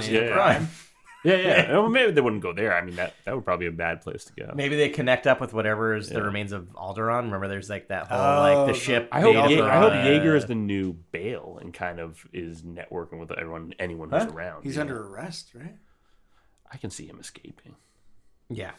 They- 0.07 0.13
yeah, 0.15 0.25
yeah. 0.25 0.65
Prime. 1.23 1.39
Yeah, 1.39 1.47
yeah. 1.47 1.71
Well, 1.73 1.89
maybe 1.89 2.12
they 2.12 2.21
wouldn't 2.21 2.41
go 2.41 2.53
there. 2.53 2.75
I 2.75 2.82
mean, 2.82 2.95
that 2.95 3.13
that 3.25 3.36
would 3.36 3.43
probably 3.45 3.67
be 3.69 3.73
a 3.73 3.77
bad 3.77 4.01
place 4.01 4.25
to 4.25 4.34
go. 4.34 4.53
maybe 4.55 4.75
they 4.77 4.89
connect 4.89 5.27
up 5.27 5.41
with 5.41 5.53
whatever 5.53 5.95
is 5.95 6.10
the 6.10 6.15
Yeah. 6.19 6.25
remains 6.25 6.51
of 6.51 6.67
Alderaan. 6.73 7.23
Remember, 7.23 7.47
there's 7.47 7.69
like 7.69 7.89
that 7.89 8.08
whole 8.08 8.17
Oh, 8.19 8.41
like 8.41 8.67
the 8.67 8.73
the- 8.73 8.79
ship. 8.79 9.10
I 9.12 9.21
hope 9.21 9.34
Beta 9.36 9.49
Ye- 9.49 9.62
I 9.62 9.79
hope 9.79 9.93
Alderaan. 9.93 10.05
Yeager 10.05 10.36
is 10.36 10.45
the 10.45 10.55
new 10.55 10.93
Bail 11.12 11.58
and 11.62 11.73
kind 11.73 11.99
of 11.99 12.25
is 12.34 12.62
networking 12.63 13.19
with 13.19 13.32
everyone, 13.32 13.73
anyone 13.79 14.10
who's 14.10 14.23
Huh? 14.23 14.32
around. 14.34 14.63
He's 14.63 14.75
you 14.75 14.82
under 14.82 14.95
know? 14.95 15.01
arrest, 15.10 15.53
right? 15.55 15.75
I 16.71 16.77
can 16.77 16.89
see 16.89 17.05
him 17.08 17.19
escaping. 17.19 17.75
Yeah, 18.49 18.71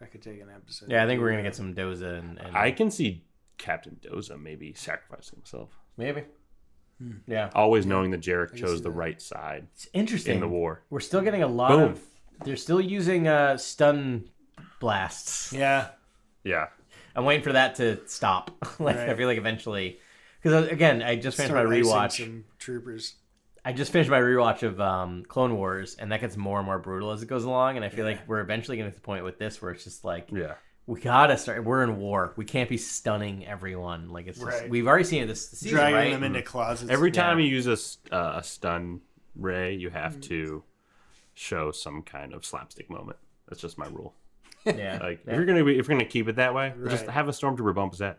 I 0.00 0.04
could 0.06 0.22
take 0.22 0.40
an 0.40 0.48
episode. 0.54 0.90
yeah. 0.90 1.02
I 1.02 1.06
think 1.06 1.20
we're 1.20 1.30
gonna 1.30 1.42
get 1.42 1.54
some 1.56 1.74
Doza 1.74 2.18
and, 2.18 2.38
and 2.38 2.56
I 2.56 2.72
can 2.72 2.90
see 2.90 3.24
Captain 3.58 3.98
Doza 4.02 4.40
maybe 4.40 4.72
sacrificing 4.74 5.38
himself, 5.38 5.70
maybe. 5.96 6.24
Yeah, 7.26 7.50
always 7.54 7.86
knowing 7.86 8.10
that 8.10 8.20
Jarek 8.20 8.54
chose 8.54 8.82
the 8.82 8.90
that. 8.90 8.94
right 8.96 9.20
side 9.22 9.66
it's 9.74 9.88
interesting. 9.92 10.34
in 10.34 10.40
the 10.40 10.48
war. 10.48 10.82
We're 10.90 11.00
still 11.00 11.20
getting 11.22 11.42
a 11.42 11.46
lot 11.48 11.70
Boom. 11.70 11.80
of. 11.92 12.00
They're 12.44 12.56
still 12.56 12.80
using 12.80 13.26
uh, 13.28 13.56
stun 13.56 14.28
blasts. 14.80 15.52
Yeah, 15.52 15.88
Yeah, 16.44 16.66
I'm 17.14 17.24
waiting 17.24 17.42
for 17.44 17.52
that 17.52 17.74
to 17.76 18.00
stop. 18.06 18.50
like 18.78 18.96
I 18.96 19.08
Right. 19.08 19.16
feel 19.16 19.28
like 19.28 19.38
eventually, 19.38 19.98
because 20.42 20.68
again, 20.70 21.02
I 21.02 21.16
just 21.16 21.36
finished 21.36 21.52
Start 21.52 21.68
my 21.68 21.74
icing 21.76 21.84
rewatch. 21.92 22.16
Some 22.18 22.44
troopers. 22.58 23.14
I 23.64 23.74
just 23.74 23.92
finished 23.92 24.08
my 24.10 24.20
rewatch 24.20 24.62
of 24.62 24.80
um, 24.80 25.22
Clone 25.28 25.54
Wars, 25.54 25.96
and 25.98 26.10
that 26.12 26.20
gets 26.22 26.36
more 26.36 26.58
and 26.58 26.64
more 26.66 26.78
brutal 26.78 27.10
as 27.10 27.22
it 27.22 27.26
goes 27.26 27.44
along. 27.44 27.76
And 27.76 27.84
I 27.84 27.90
feel 27.90 28.06
like 28.06 28.20
we're 28.26 28.40
eventually 28.40 28.78
getting 28.78 28.90
to 28.90 28.94
the 28.96 29.02
point 29.02 29.22
with 29.22 29.38
this 29.38 29.60
where 29.60 29.70
it's 29.70 29.84
just 29.84 30.02
like 30.02 30.28
yeah. 30.32 30.54
We 30.86 31.00
gotta 31.00 31.36
start. 31.38 31.64
We're 31.64 31.82
in 31.84 31.98
war. 31.98 32.32
We 32.36 32.44
can't 32.44 32.68
be 32.68 32.76
stunning 32.76 33.46
everyone. 33.46 34.08
Like 34.08 34.26
it's 34.26 34.38
just 34.38 34.50
Right. 34.50 34.68
we've 34.70 34.86
already 34.86 35.04
seen 35.04 35.22
it 35.22 35.26
this 35.26 35.48
season, 35.50 35.76
Dragging 35.76 35.94
right? 35.96 36.10
them 36.12 36.24
into 36.24 36.42
closets. 36.42 36.90
Every 36.90 37.10
time 37.12 37.38
Yeah. 37.38 37.44
you 37.46 37.50
use 37.56 37.66
a, 37.66 37.72
s- 37.72 37.98
uh, 38.10 38.34
a 38.36 38.42
stun 38.42 39.00
ray, 39.36 39.74
you 39.74 39.90
have 39.90 40.20
to 40.22 40.64
show 41.34 41.70
some 41.70 42.02
kind 42.02 42.34
of 42.34 42.44
slapstick 42.44 42.90
moment. 42.90 43.18
That's 43.48 43.60
just 43.60 43.78
my 43.78 43.86
rule. 43.86 44.14
yeah, 44.64 44.98
Like 45.02 45.20
yeah. 45.24 45.32
if 45.32 45.36
you're 45.36 45.44
gonna 45.46 45.64
be, 45.64 45.78
if 45.78 45.86
you're 45.88 45.96
gonna 45.96 46.08
keep 46.08 46.28
it 46.28 46.36
that 46.36 46.54
way, 46.54 46.72
just 46.88 47.06
have 47.06 47.28
a 47.28 47.32
stormtrooper 47.32 47.74
bump 47.74 47.92
his 47.92 48.00
head. 48.00 48.16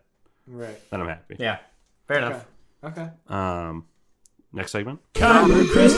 right. 0.48 0.80
Then 0.90 1.02
I'm 1.02 1.08
happy. 1.08 1.36
yeah, 1.40 1.60
fair 2.08 2.18
enough. 2.20 2.46
Okay. 2.84 3.10
Um, 3.28 3.86
next 4.54 4.72
segment. 4.72 5.00
Great. 5.14 5.92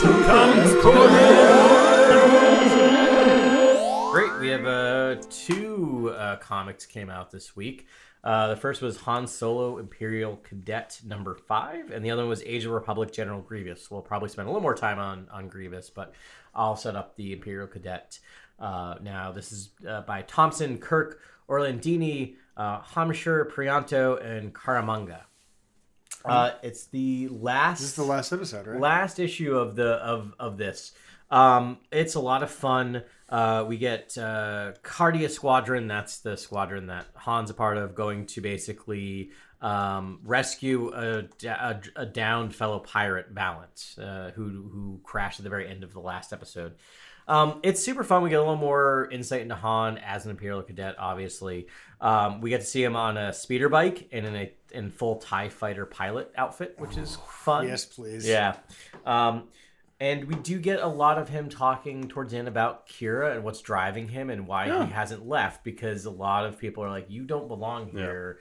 We 4.43 4.49
have 4.49 4.65
uh, 4.65 5.15
two 5.29 6.13
uh, 6.17 6.35
comics 6.35 6.85
came 6.85 7.09
out 7.09 7.31
this 7.31 7.55
week. 7.55 7.87
Uh, 8.25 8.47
the 8.47 8.57
first 8.57 8.81
was 8.81 8.97
Han 8.97 9.25
Solo 9.25 9.77
Imperial 9.77 10.35
Cadet 10.35 10.99
number 11.05 11.33
five, 11.33 11.91
and 11.91 12.03
the 12.03 12.11
other 12.11 12.23
one 12.23 12.29
was 12.29 12.43
Age 12.43 12.65
of 12.65 12.73
Republic 12.73 13.13
General 13.13 13.39
Grievous. 13.39 13.89
We'll 13.89 14.01
probably 14.01 14.27
spend 14.27 14.49
a 14.49 14.51
little 14.51 14.61
more 14.61 14.75
time 14.75 14.99
on 14.99 15.29
on 15.31 15.47
Grievous, 15.47 15.89
but 15.89 16.13
I'll 16.53 16.75
set 16.75 16.97
up 16.97 17.15
the 17.15 17.31
Imperial 17.31 17.67
Cadet 17.67 18.19
uh, 18.59 18.95
now. 19.01 19.31
This 19.31 19.53
is 19.53 19.69
uh, 19.87 20.01
by 20.01 20.23
Thompson, 20.23 20.77
Kirk, 20.77 21.21
Orlandini, 21.47 22.35
uh, 22.57 22.81
Hamscher, 22.81 23.49
Prianto, 23.49 24.21
and 24.21 24.53
Caramagna. 24.53 25.21
Uh, 26.25 26.51
it's 26.61 26.87
the 26.87 27.29
last. 27.29 27.79
This 27.79 27.91
is 27.91 27.95
the 27.95 28.03
last 28.03 28.33
episode, 28.33 28.67
right? 28.67 28.77
last 28.77 29.19
issue 29.19 29.55
of 29.55 29.77
the 29.77 29.93
of 30.03 30.33
of 30.37 30.57
this. 30.57 30.91
Um, 31.31 31.77
it's 31.91 32.15
a 32.15 32.19
lot 32.19 32.43
of 32.43 32.51
fun. 32.51 33.03
Uh, 33.33 33.65
we 33.67 33.77
get 33.77 34.15
uh, 34.15 34.73
Cardia 34.83 35.27
Squadron. 35.27 35.87
That's 35.87 36.19
the 36.19 36.37
squadron 36.37 36.85
that 36.87 37.07
Han's 37.15 37.49
a 37.49 37.55
part 37.55 37.77
of, 37.77 37.95
going 37.95 38.27
to 38.27 38.41
basically 38.41 39.31
um, 39.59 40.19
rescue 40.23 40.93
a, 40.93 41.23
a, 41.47 41.81
a 41.95 42.05
downed 42.05 42.53
fellow 42.53 42.77
pirate, 42.77 43.33
Balance, 43.33 43.97
uh, 43.97 44.31
who 44.35 44.43
who 44.43 44.99
crashed 45.03 45.39
at 45.39 45.43
the 45.45 45.49
very 45.49 45.67
end 45.67 45.83
of 45.83 45.93
the 45.93 45.99
last 45.99 46.31
episode. 46.31 46.75
Um, 47.27 47.59
it's 47.63 47.81
super 47.81 48.03
fun. 48.03 48.21
We 48.21 48.29
get 48.29 48.35
a 48.35 48.41
little 48.41 48.55
more 48.55 49.09
insight 49.11 49.41
into 49.41 49.55
Han 49.55 49.97
as 49.97 50.25
an 50.25 50.31
Imperial 50.31 50.61
cadet. 50.61 50.95
Obviously, 50.99 51.67
um, 52.01 52.39
we 52.39 52.51
get 52.51 52.61
to 52.61 52.67
see 52.67 52.83
him 52.83 52.95
on 52.95 53.17
a 53.17 53.33
speeder 53.33 53.67
bike 53.69 54.09
and 54.11 54.27
in 54.27 54.35
a 54.35 54.51
in 54.73 54.91
full 54.91 55.15
Tie 55.15 55.49
Fighter 55.49 55.87
pilot 55.87 56.31
outfit, 56.37 56.75
which 56.77 56.97
is 56.97 57.17
fun. 57.27 57.67
Yes, 57.67 57.85
please. 57.85 58.27
Yeah. 58.27 58.57
And 60.03 60.25
we 60.25 60.35
do 60.35 60.59
get 60.59 60.81
a 60.81 60.87
lot 60.87 61.17
of 61.17 61.29
him 61.29 61.47
talking 61.47 62.09
towards 62.09 62.33
the 62.33 62.37
end 62.37 62.49
about 62.49 62.89
Kira 62.89 63.35
and 63.35 63.43
what's 63.45 63.61
driving 63.61 64.09
him 64.09 64.29
and 64.29 64.45
why 64.45 64.67
he 64.85 64.91
hasn't 64.91 65.25
left 65.25 65.63
because 65.63 66.03
a 66.03 66.09
lot 66.09 66.45
of 66.45 66.59
people 66.59 66.83
are 66.83 66.89
like, 66.89 67.05
you 67.09 67.23
don't 67.23 67.47
belong 67.47 67.87
here. 67.87 68.39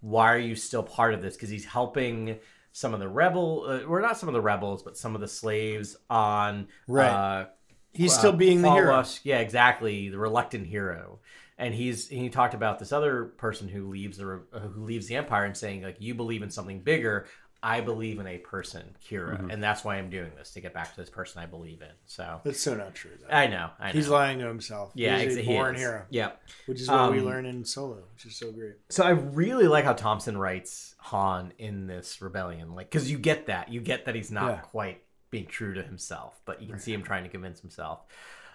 Why 0.00 0.32
are 0.32 0.38
you 0.38 0.56
still 0.56 0.82
part 0.82 1.12
of 1.12 1.20
this? 1.20 1.34
Because 1.36 1.50
he's 1.50 1.66
helping 1.66 2.38
some 2.72 2.94
of 2.94 3.00
the 3.00 3.08
rebel, 3.08 3.66
uh, 3.68 3.82
or 3.84 4.00
not 4.00 4.16
some 4.16 4.30
of 4.30 4.32
the 4.32 4.40
rebels, 4.40 4.82
but 4.82 4.96
some 4.96 5.14
of 5.14 5.20
the 5.20 5.28
slaves 5.28 5.94
on 6.08 6.68
Right. 6.88 7.10
uh, 7.10 7.46
He's 7.92 8.14
uh, 8.14 8.18
still 8.18 8.32
being 8.32 8.62
the 8.62 8.72
hero. 8.72 9.04
Yeah, 9.24 9.40
exactly. 9.40 10.08
The 10.08 10.18
reluctant 10.18 10.66
hero. 10.66 11.20
And 11.58 11.74
he's 11.74 12.08
he 12.08 12.30
talked 12.30 12.54
about 12.54 12.78
this 12.78 12.92
other 12.92 13.26
person 13.26 13.68
who 13.68 13.90
leaves 13.90 14.16
the 14.16 14.40
uh, 14.52 14.58
who 14.58 14.84
leaves 14.84 15.06
the 15.06 15.16
empire 15.16 15.44
and 15.44 15.56
saying 15.56 15.82
like 15.82 15.96
you 16.00 16.14
believe 16.14 16.42
in 16.42 16.50
something 16.50 16.80
bigger. 16.80 17.26
I 17.64 17.80
believe 17.80 18.18
in 18.20 18.26
a 18.26 18.36
person, 18.38 18.94
Kira, 19.08 19.38
Mm-hmm. 19.38 19.50
and 19.50 19.62
that's 19.62 19.82
why 19.84 19.96
I'm 19.96 20.10
doing 20.10 20.30
this 20.36 20.50
to 20.52 20.60
get 20.60 20.74
back 20.74 20.90
to 20.94 21.00
this 21.00 21.08
person 21.08 21.40
I 21.42 21.46
believe 21.46 21.80
in. 21.80 21.88
So 22.04 22.40
That's 22.44 22.60
so 22.60 22.74
not 22.74 22.94
true. 22.94 23.12
Though. 23.18 23.34
I 23.34 23.46
know, 23.46 23.70
I 23.80 23.86
know. 23.86 23.92
He's 23.92 24.08
lying 24.08 24.38
to 24.40 24.46
himself. 24.46 24.92
yeah, 24.94 25.18
He's 25.18 25.36
a 25.36 25.40
exa- 25.40 25.44
he 25.44 25.52
born 25.54 25.74
hero, 25.76 26.04
Yeah. 26.10 26.32
which 26.66 26.80
is 26.82 26.88
what 26.90 27.10
we 27.10 27.20
Um, 27.20 27.24
learn 27.24 27.46
in 27.46 27.64
Solo, 27.64 28.02
which 28.12 28.26
is 28.26 28.36
so 28.36 28.52
great. 28.52 28.74
So 28.90 29.02
I 29.02 29.10
really 29.10 29.66
like 29.66 29.84
how 29.86 29.94
Thompson 29.94 30.36
writes 30.36 30.94
Han 30.98 31.52
in 31.58 31.86
this 31.86 32.20
rebellion, 32.20 32.74
like 32.74 32.90
because 32.90 33.10
you 33.10 33.16
get 33.18 33.46
that, 33.46 33.70
you 33.70 33.80
get 33.80 34.04
that 34.04 34.14
he's 34.14 34.30
not 34.30 34.50
Yeah. 34.50 34.56
quite 34.58 35.02
being 35.30 35.46
true 35.46 35.72
to 35.74 35.82
himself, 35.82 36.38
but 36.44 36.60
you 36.62 36.68
can 36.68 36.78
see 36.78 36.92
him 36.92 37.02
trying 37.02 37.24
to 37.24 37.30
convince 37.30 37.60
himself. 37.60 38.00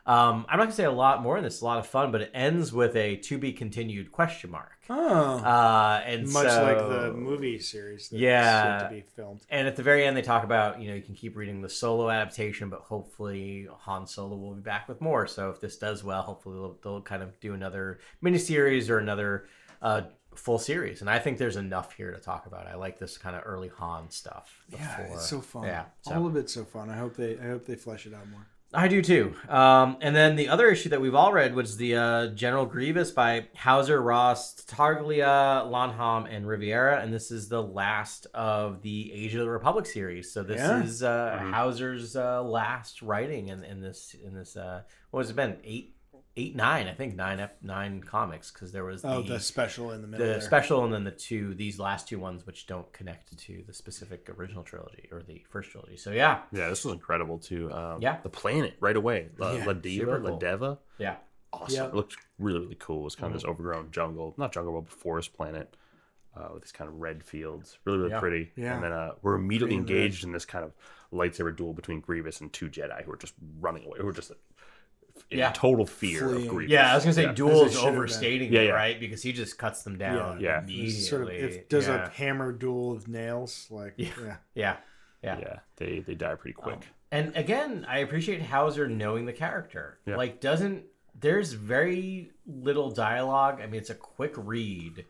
Um, 0.09 0.45
I'm 0.49 0.57
not 0.57 0.63
gonna 0.65 0.71
say 0.71 0.85
a 0.85 0.91
lot 0.91 1.21
more 1.21 1.37
in 1.37 1.43
this. 1.43 1.53
It's 1.55 1.61
a 1.61 1.65
lot 1.65 1.77
of 1.77 1.85
fun, 1.85 2.11
but 2.11 2.21
it 2.21 2.31
ends 2.33 2.73
with 2.73 2.95
a 2.95 3.17
to 3.17 3.37
be 3.37 3.53
continued 3.53 4.11
question 4.11 4.49
mark. 4.49 4.71
Oh, 4.89 5.37
Uh, 5.37 6.01
and 6.03 6.23
much 6.33 6.47
so- 6.49 6.63
like 6.63 6.77
the 6.79 7.13
movie 7.13 7.59
series. 7.59 8.09
That's 8.09 8.19
Yeah. 8.19 8.79
to 8.83 8.89
be 8.89 9.01
filmed. 9.01 9.41
And 9.51 9.67
at 9.67 9.75
the 9.75 9.83
very 9.83 10.03
end, 10.05 10.17
they 10.17 10.23
talk 10.23 10.43
about 10.43 10.81
you 10.81 10.89
know 10.89 10.95
you 10.95 11.03
can 11.03 11.13
keep 11.13 11.37
reading 11.37 11.61
the 11.61 11.69
solo 11.69 12.09
adaptation, 12.09 12.69
but 12.69 12.79
hopefully 12.81 13.67
Han 13.81 14.07
Solo 14.07 14.35
will 14.35 14.55
be 14.55 14.61
back 14.61 14.87
with 14.89 14.99
more. 14.99 15.27
So 15.27 15.51
if 15.51 15.61
this 15.61 15.77
does 15.77 16.03
well, 16.03 16.23
hopefully 16.23 16.55
they'll, 16.55 16.77
they'll 16.81 17.01
kind 17.03 17.21
of 17.21 17.39
do 17.39 17.53
another 17.53 17.99
miniseries 18.23 18.89
or 18.89 18.97
another 18.97 19.45
uh, 19.83 20.01
full 20.35 20.57
series. 20.57 21.01
And 21.01 21.09
I 21.09 21.19
think 21.19 21.37
there's 21.37 21.55
enough 21.55 21.93
here 21.93 22.11
to 22.11 22.19
talk 22.19 22.47
about. 22.47 22.65
I 22.65 22.75
like 22.75 22.97
this 22.97 23.17
kind 23.17 23.35
of 23.35 23.43
early 23.45 23.67
Han 23.77 24.09
stuff. 24.09 24.63
Yeah, 24.69 25.01
it's 25.13 25.29
so 25.29 25.39
fun. 25.39 25.65
Yeah, 25.65 25.85
so- 26.01 26.15
all 26.15 26.25
of 26.25 26.35
it's 26.35 26.51
so 26.53 26.65
fun. 26.65 26.89
I 26.89 26.97
hope 26.97 27.15
they, 27.15 27.37
I 27.37 27.47
hope 27.49 27.65
they 27.65 27.75
flesh 27.75 28.07
it 28.07 28.13
out 28.15 28.27
more. 28.29 28.47
I 28.71 28.87
do 28.87 29.01
too. 29.01 29.33
Um, 29.47 29.97
and 29.99 30.15
then 30.15 30.35
the 30.35 30.49
other 30.49 30.67
issue 30.67 30.89
that 30.89 31.01
we've 31.01 31.15
all 31.15 31.33
read 31.33 31.55
was 31.55 31.77
the 31.77 31.95
uh, 31.95 32.27
General 32.27 32.67
Grievous 32.67 33.09
by 33.09 33.47
Houser, 33.55 33.99
Ross, 33.99 34.53
Tartaglia, 34.63 35.63
Lanham, 35.67 36.25
and 36.27 36.47
Rivera. 36.47 37.01
And 37.01 37.11
this 37.11 37.31
is 37.31 37.49
the 37.49 37.63
last 37.63 38.27
of 38.33 38.83
the 38.83 39.11
Age 39.11 39.33
of 39.33 39.39
the 39.41 39.49
Republic 39.49 39.87
series. 39.87 40.31
So 40.31 40.43
this 40.43 40.59
Yeah. 40.59 40.83
is 40.83 41.01
uh, 41.01 41.39
Houser's 41.51 42.15
uh, 42.15 42.43
last 42.43 43.01
writing 43.01 43.47
in, 43.47 43.63
in 43.63 43.81
this 43.81 44.15
in 44.23 44.35
this 44.35 44.55
uh, 44.55 44.83
what 45.09 45.21
has 45.21 45.31
it 45.31 45.35
been 45.35 45.57
eight 45.63 45.95
eight 46.39 46.55
nine 46.55 46.87
I 46.87 46.93
think 46.93 47.15
nine 47.15 47.39
ep- 47.39 47.61
nine 47.61 48.01
comics 48.01 48.51
because 48.51 48.71
there 48.71 48.83
was 48.85 49.03
Oh, 49.03 49.21
the, 49.21 49.33
the 49.33 49.39
special 49.39 49.91
in 49.91 50.01
the 50.01 50.07
middle. 50.07 50.25
the 50.25 50.31
there. 50.33 50.41
special 50.41 50.83
and 50.85 50.93
then 50.93 51.03
the 51.03 51.11
two 51.11 51.53
these 51.53 51.79
last 51.79 52.07
two 52.07 52.19
ones 52.19 52.45
which 52.45 52.67
don't 52.67 52.91
connect 52.93 53.37
to 53.37 53.63
the 53.67 53.73
specific 53.73 54.29
original 54.37 54.63
trilogy 54.63 55.07
or 55.11 55.21
the 55.21 55.43
first 55.49 55.71
trilogy. 55.71 55.97
So 55.97 56.11
yeah, 56.11 56.41
Yeah, 56.51 56.69
this 56.69 56.85
was 56.85 56.93
incredible 56.93 57.37
too. 57.39 57.71
Um, 57.73 58.01
Yeah. 58.01 58.17
the 58.23 58.29
planet 58.29 58.75
right 58.79 58.95
away. 58.95 59.29
La, 59.37 59.51
Yeah, 59.53 59.65
La 59.65 59.73
Diva, 59.73 60.05
super 60.05 60.19
La. 60.31 60.37
Deva. 60.37 60.79
yeah. 60.97 61.15
Awesome. 61.51 61.75
Yeah. 61.75 61.87
It 61.87 61.95
looked 61.95 62.15
really, 62.37 62.59
really 62.59 62.77
cool. 62.79 63.01
It 63.01 63.03
was 63.05 63.15
kind 63.15 63.33
of 63.33 63.41
this 63.41 63.47
overgrown 63.49 63.91
jungle, 63.91 64.35
not 64.37 64.53
jungle, 64.53 64.79
but 64.81 64.91
forest 64.91 65.33
planet. 65.33 65.75
uh, 66.35 66.47
with 66.53 66.61
these 66.63 66.71
kind 66.71 66.87
of 66.87 66.95
red 67.01 67.23
fields, 67.23 67.79
really 67.85 67.97
really 67.97 68.11
Yeah. 68.11 68.19
pretty. 68.19 68.51
Yeah. 68.55 68.75
And 68.75 68.83
then 68.83 68.91
uh, 68.93 69.13
we're 69.23 69.33
immediately 69.35 69.75
Green, 69.77 69.87
red. 69.87 69.95
engaged 69.97 70.23
in 70.23 70.31
this 70.31 70.45
kind 70.45 70.63
of 70.63 70.71
lightsaber 71.11 71.53
duel 71.53 71.73
between 71.73 71.99
Grievous 72.01 72.39
and 72.39 72.53
two 72.53 72.69
Jedi 72.69 73.03
who 73.03 73.11
are 73.11 73.17
just 73.17 73.33
running 73.59 73.83
away, 73.85 73.97
who 73.99 74.07
are 74.07 74.13
just 74.13 74.31
in 75.31 75.39
Yeah. 75.39 75.51
total 75.51 75.85
fear 75.85 76.19
Fleeing. 76.21 76.43
of 76.43 76.47
Grievous. 76.49 76.71
Yeah, 76.71 76.91
I 76.91 76.95
was 76.95 77.03
gonna 77.03 77.13
say 77.13 77.23
Yeah. 77.23 77.33
duel 77.33 77.65
is 77.65 77.71
it 77.71 77.75
should 77.75 77.83
have 77.83 77.85
been. 77.93 77.95
overstating 77.99 78.53
Yeah, 78.53 78.61
it, 78.61 78.71
right? 78.71 78.99
Because 78.99 79.21
he 79.21 79.31
just 79.31 79.57
cuts 79.57 79.83
them 79.83 79.97
down 79.97 80.39
Yeah. 80.39 80.59
immediately. 80.63 80.89
Sort 80.91 81.21
of 81.23 81.29
if 81.29 81.69
does 81.69 81.87
yeah. 81.87 82.05
a 82.07 82.09
hammer 82.09 82.51
duel 82.51 82.95
with 82.95 83.07
nails, 83.07 83.67
like 83.69 83.93
Yeah. 83.97 84.09
yeah. 84.17 84.37
yeah, 84.55 84.77
yeah, 85.23 85.37
yeah, 85.39 85.59
they 85.77 85.99
they 85.99 86.15
die 86.15 86.35
pretty 86.35 86.55
oh. 86.59 86.63
quick. 86.63 86.87
And 87.11 87.35
again, 87.35 87.85
I 87.87 87.99
appreciate 87.99 88.41
Houser 88.41 88.87
knowing 88.87 89.25
the 89.25 89.33
character. 89.33 89.99
Yeah. 90.05 90.15
Like, 90.15 90.39
doesn't 90.41 90.85
there's 91.19 91.53
very 91.53 92.31
little 92.47 92.91
dialogue. 92.91 93.59
I 93.61 93.65
mean, 93.67 93.81
it's 93.81 93.89
a 93.89 93.95
quick 93.95 94.33
read 94.37 95.05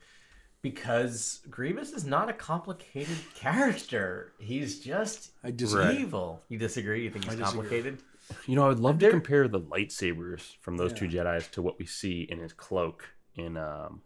because 0.62 1.42
Grievous 1.50 1.92
is 1.92 2.06
not 2.06 2.30
a 2.30 2.34
complicated 2.34 3.18
character. 3.36 4.34
He's 4.40 4.80
just 4.80 5.32
I 5.44 5.52
disagree. 5.52 6.00
evil. 6.02 6.42
You 6.50 6.58
disagree? 6.58 7.04
You 7.04 7.12
think 7.12 7.26
he's 7.26 7.40
complicated? 7.40 8.02
You 8.46 8.56
know, 8.56 8.66
I 8.66 8.70
would 8.70 8.80
love 8.80 9.00
to 9.00 9.06
There- 9.06 9.12
compare 9.12 9.48
the 9.48 9.60
lightsabers 9.60 10.56
from 10.62 10.78
those 10.78 10.94
two 10.94 11.08
Jedi's 11.08 11.48
to 11.50 11.62
what 11.62 11.80
we 11.80 11.86
see 11.86 12.22
in 12.24 12.40
his 12.40 12.54
cloak 12.54 13.06
in 13.36 13.58
um, 13.58 14.02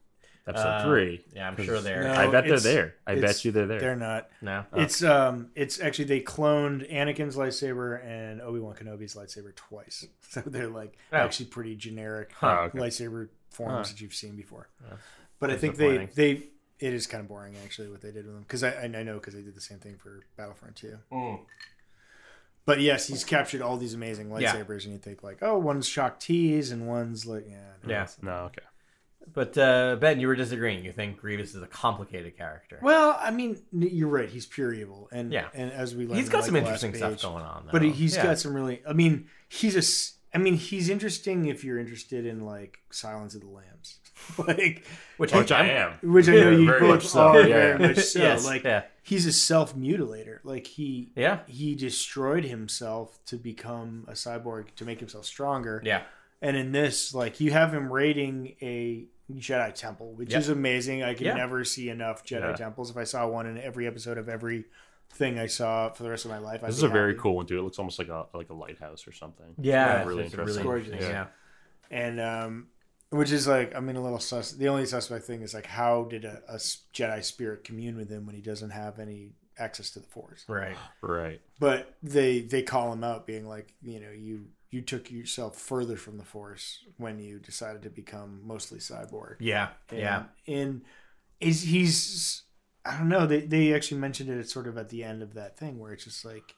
episode 0.48 0.68
Uh, 0.68 0.84
three. 0.86 1.26
yeah, 1.34 1.48
I'm 1.48 1.58
sure 1.64 1.80
they're- 1.82 2.04
No, 2.04 2.14
I 2.14 2.30
bet 2.30 2.46
they're 2.46 2.60
there. 2.60 2.96
I 3.08 3.16
bet 3.16 3.44
you 3.46 3.52
they're 3.52 3.66
there. 3.68 3.80
They're 3.80 3.96
not. 3.96 4.30
No. 4.42 4.66
It's 4.74 5.04
um, 5.04 5.50
it's 5.56 5.80
actually 5.80 6.06
they 6.06 6.22
cloned 6.22 6.92
Anakin's 6.92 7.36
lightsaber 7.36 8.04
and 8.06 8.42
Obi 8.42 8.60
Wan 8.60 8.76
Kenobi's 8.76 9.16
lightsaber 9.16 9.56
twice, 9.56 10.06
so 10.30 10.42
they're 10.46 10.68
like 10.70 10.98
Oh. 11.12 11.18
actually 11.18 11.46
pretty 11.48 11.76
generic 11.76 12.32
Huh, 12.34 12.64
okay. 12.68 12.80
lightsaber 12.80 13.30
forms 13.50 13.88
Huh. 13.90 13.94
that 13.94 14.02
you've 14.02 14.14
seen 14.16 14.36
before. 14.36 14.68
But 15.40 15.50
I 15.52 15.58
think 15.58 15.76
they 15.78 16.06
they 16.08 16.32
it 16.80 16.94
is 16.94 17.08
kind 17.08 17.22
of 17.22 17.28
boring 17.30 17.56
actually 17.64 17.90
what 17.90 18.02
they 18.02 18.12
did 18.12 18.26
with 18.26 18.34
them 18.34 18.44
because 18.44 18.64
I 18.64 18.72
I 18.72 18.84
I 18.84 19.04
know 19.04 19.16
because 19.16 19.34
they 19.36 19.42
did 19.42 19.56
the 19.56 19.62
same 19.62 19.80
thing 19.80 19.96
for 19.98 20.22
Battlefront 20.38 20.76
too. 20.76 20.98
Mm. 21.12 21.40
But 22.66 22.80
yes, 22.80 23.08
he's 23.08 23.24
captured 23.24 23.62
all 23.62 23.76
these 23.78 23.94
amazing 23.94 24.30
lightsabers, 24.30 24.84
and 24.86 24.94
you 24.94 24.98
think 25.00 25.22
like, 25.24 25.40
oh, 25.42 25.58
one's 25.58 25.88
shock 25.88 26.20
T's 26.20 26.72
and 26.72 26.88
one's 26.88 27.26
like, 27.26 27.46
yeah, 27.50 27.56
no, 27.84 27.90
Yeah. 27.90 28.04
it's- 28.04 28.18
no, 28.22 28.32
okay. 28.46 28.62
But 29.34 29.58
uh, 29.58 29.96
Ben, 30.02 30.20
you 30.20 30.28
were 30.28 30.36
disagreeing. 30.36 30.84
You 30.84 30.92
think 30.92 31.18
Grievous 31.18 31.56
is 31.56 31.62
a 31.64 31.68
complicated 31.68 32.38
character. 32.38 32.78
Well, 32.82 33.18
I 33.20 33.32
mean, 33.32 33.62
n- 33.74 33.88
you're 33.92 34.10
right. 34.10 34.28
He's 34.28 34.46
pure 34.46 34.74
evil, 34.74 35.08
and 35.14 35.32
Yeah. 35.32 35.48
and 35.54 35.72
as 35.72 35.96
we 35.96 36.06
learned 36.06 36.20
He's 36.20 36.28
got 36.30 36.40
like, 36.40 36.46
some 36.46 36.54
the 36.56 36.60
last 36.62 36.68
interesting 36.84 36.96
stuff 36.96 37.12
page- 37.14 37.22
going 37.22 37.44
on, 37.44 37.66
though. 37.66 37.72
But 37.72 37.84
he- 37.84 37.92
he's 37.92 38.16
Yeah. 38.18 38.24
got 38.24 38.40
some 38.40 38.54
really. 38.54 38.82
I 38.86 38.92
mean, 38.92 39.30
he's 39.48 39.76
a. 39.76 39.80
s- 39.80 40.18
I 40.34 40.40
mean, 40.40 40.56
he's 40.56 40.90
interesting 40.90 41.46
if 41.46 41.64
you're 41.64 41.80
interested 41.80 42.26
in 42.26 42.42
like 42.42 42.80
Silence 42.92 43.34
of 43.34 43.42
the 43.42 43.48
Lambs, 43.48 44.00
like 44.38 44.84
which, 45.18 45.34
Which 45.34 45.52
I 45.52 45.68
I'm- 45.70 46.00
which 46.04 46.28
I 46.28 46.32
know 46.36 46.50
you 46.52 46.66
Very 46.66 46.80
both 46.82 46.90
much 46.90 47.08
so, 47.08 47.20
are 47.30 47.40
yeah. 47.42 47.48
very 47.48 47.80
much 47.80 47.98
so. 48.00 48.20
Yes, 48.20 48.46
like 48.46 48.64
yeah. 48.64 48.84
he's 49.04 49.26
a 49.26 49.34
self 49.34 49.76
mutilator. 49.76 50.40
Like 50.44 50.68
he 50.68 51.12
Yeah. 51.16 51.40
he 51.48 51.76
destroyed 51.76 52.44
himself 52.46 53.20
to 53.26 53.38
become 53.38 54.06
a 54.08 54.14
cyborg 54.14 54.74
to 54.76 54.86
make 54.86 55.00
himself 55.00 55.26
stronger. 55.26 55.82
Yeah. 55.86 56.04
And 56.42 56.58
in 56.58 56.72
this, 56.72 57.14
like 57.14 57.40
you 57.40 57.52
have 57.52 57.74
him 57.74 57.92
raiding 57.92 58.56
a 58.62 59.06
Jedi 59.32 59.74
temple, 59.74 60.14
which 60.14 60.32
Yep. 60.32 60.40
is 60.42 60.50
amazing. 60.50 61.02
I 61.04 61.14
can 61.14 61.26
Yeah. 61.28 61.34
never 61.36 61.64
see 61.64 61.90
enough 61.90 62.26
Jedi 62.26 62.50
Yeah. 62.52 62.56
temples. 62.56 62.90
If 62.92 62.98
I 62.98 63.06
saw 63.06 63.28
one 63.28 63.48
in 63.48 63.58
every 63.58 63.88
episode 63.88 64.18
of 64.18 64.28
every 64.30 64.66
thing 65.10 65.38
I 65.40 65.46
saw 65.48 65.90
for 65.90 66.04
the 66.04 66.10
rest 66.10 66.26
of 66.26 66.32
my 66.32 66.40
life, 66.40 66.64
I'd 66.64 66.70
This 66.70 66.78
is 66.78 66.84
be 66.84 66.88
a 66.90 66.92
very 66.92 67.16
cool 67.16 67.36
one 67.36 67.46
too. 67.46 67.58
It 67.60 67.62
looks 67.62 67.80
almost 67.80 68.00
like 68.00 68.10
a 68.10 68.26
like 68.34 68.50
a 68.50 68.54
lighthouse 68.54 69.08
or 69.08 69.12
something. 69.12 69.56
Yeah, 69.60 70.02
Yeah, 70.02 70.06
really 70.08 70.24
it's 70.26 70.34
interesting. 70.34 70.64
Gorgeous. 70.64 71.02
Yeah. 71.02 71.10
Yeah. 71.10 71.26
and 71.92 72.20
um, 72.20 72.68
which 73.14 73.32
is 73.32 73.48
like 73.48 73.76
I 73.76 73.80
mean 73.80 73.96
a 73.96 74.02
little 74.04 74.20
sus. 74.20 74.52
The 74.52 74.68
only 74.68 74.86
suspect 74.86 75.26
thing 75.26 75.42
is 75.42 75.54
like 75.54 75.68
how 75.68 76.04
did 76.06 76.26
a 76.26 76.42
Jedi 76.94 77.24
spirit 77.24 77.64
commune 77.64 77.96
with 77.96 78.10
him 78.10 78.26
when 78.26 78.36
he 78.36 78.42
doesn't 78.42 78.72
have 78.72 79.00
any 79.00 79.34
access 79.58 79.92
to 79.92 80.00
the 80.00 80.08
Force? 80.08 80.44
Right. 80.48 80.76
Right. 81.02 81.40
But 81.60 81.96
they 82.02 82.42
they 82.42 82.64
call 82.64 82.92
him 82.92 83.04
out, 83.04 83.28
being 83.28 83.48
like, 83.48 83.74
you 83.82 84.00
know, 84.00 84.12
you 84.12 84.48
you 84.72 84.82
took 84.82 85.12
yourself 85.12 85.56
further 85.58 85.96
from 85.96 86.18
the 86.18 86.26
Force 86.26 86.80
when 86.98 87.20
you 87.20 87.38
decided 87.40 87.84
to 87.84 87.90
become 87.92 88.42
mostly 88.44 88.80
cyborg. 88.80 89.36
Yeah. 89.40 89.70
And, 89.90 90.00
Yeah. 90.00 90.24
and 90.48 90.82
is 91.40 91.62
he's 91.62 92.44
I 92.86 92.98
don't 92.98 93.10
know. 93.10 93.26
They 93.28 93.42
they 93.42 93.74
actually 93.74 94.02
mentioned 94.02 94.30
it 94.30 94.50
sort 94.50 94.68
of 94.68 94.78
at 94.78 94.90
the 94.90 95.04
end 95.04 95.22
of 95.22 95.36
that 95.36 95.58
thing 95.58 95.80
where 95.80 95.94
it's 95.94 96.04
just 96.06 96.26
like, 96.26 96.56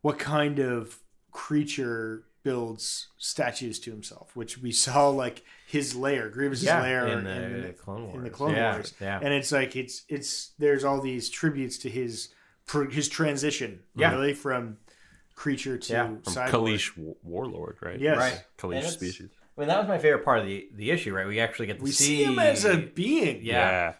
what 0.00 0.18
kind 0.18 0.58
of 0.60 0.98
creature 1.32 2.24
builds 2.42 3.08
statues 3.18 3.78
to 3.80 3.90
himself, 3.90 4.34
which 4.34 4.58
we 4.58 4.72
saw 4.86 5.08
like 5.08 5.42
his 5.66 5.94
lair, 5.94 6.28
Grievous's 6.28 6.64
Yeah, 6.64 6.82
lair 6.82 7.06
in 7.08 7.24
the 7.24 7.72
Clone 7.72 8.04
in 8.04 8.10
the 8.10 8.18
Wars. 8.18 8.30
Clone 8.32 8.54
Yeah, 8.54 8.72
Wars, 8.74 8.94
yeah. 9.00 9.18
and 9.22 9.32
it's 9.32 9.52
like 9.52 9.76
it's 9.76 10.02
it's 10.08 10.52
there's 10.58 10.84
all 10.84 11.00
these 11.00 11.30
tributes 11.30 11.78
to 11.78 11.90
his 11.90 12.28
his 12.90 13.08
transition, 13.08 13.80
Yeah. 13.94 14.12
really 14.12 14.34
from 14.34 14.78
creature 15.34 15.78
to 15.78 15.92
Yeah. 15.92 16.06
From 16.06 16.18
cyborg. 16.22 16.48
Kaleesh 16.50 17.14
Warlord, 17.22 17.78
right? 17.82 17.98
Yes. 17.98 18.16
Right. 18.18 18.44
Kaleesh 18.58 18.84
species. 18.90 19.30
I 19.56 19.60
mean, 19.60 19.68
that 19.68 19.78
was 19.78 19.88
my 19.88 19.98
favorite 19.98 20.24
part 20.24 20.38
of 20.40 20.46
the 20.46 20.68
the 20.74 20.90
issue, 20.90 21.14
right? 21.14 21.26
We 21.26 21.40
actually 21.40 21.66
get 21.66 21.78
to 21.78 21.84
We 21.84 21.90
see, 21.90 22.04
see 22.18 22.24
him 22.24 22.38
as 22.38 22.64
a 22.64 22.76
being. 22.78 23.40
yeah. 23.42 23.94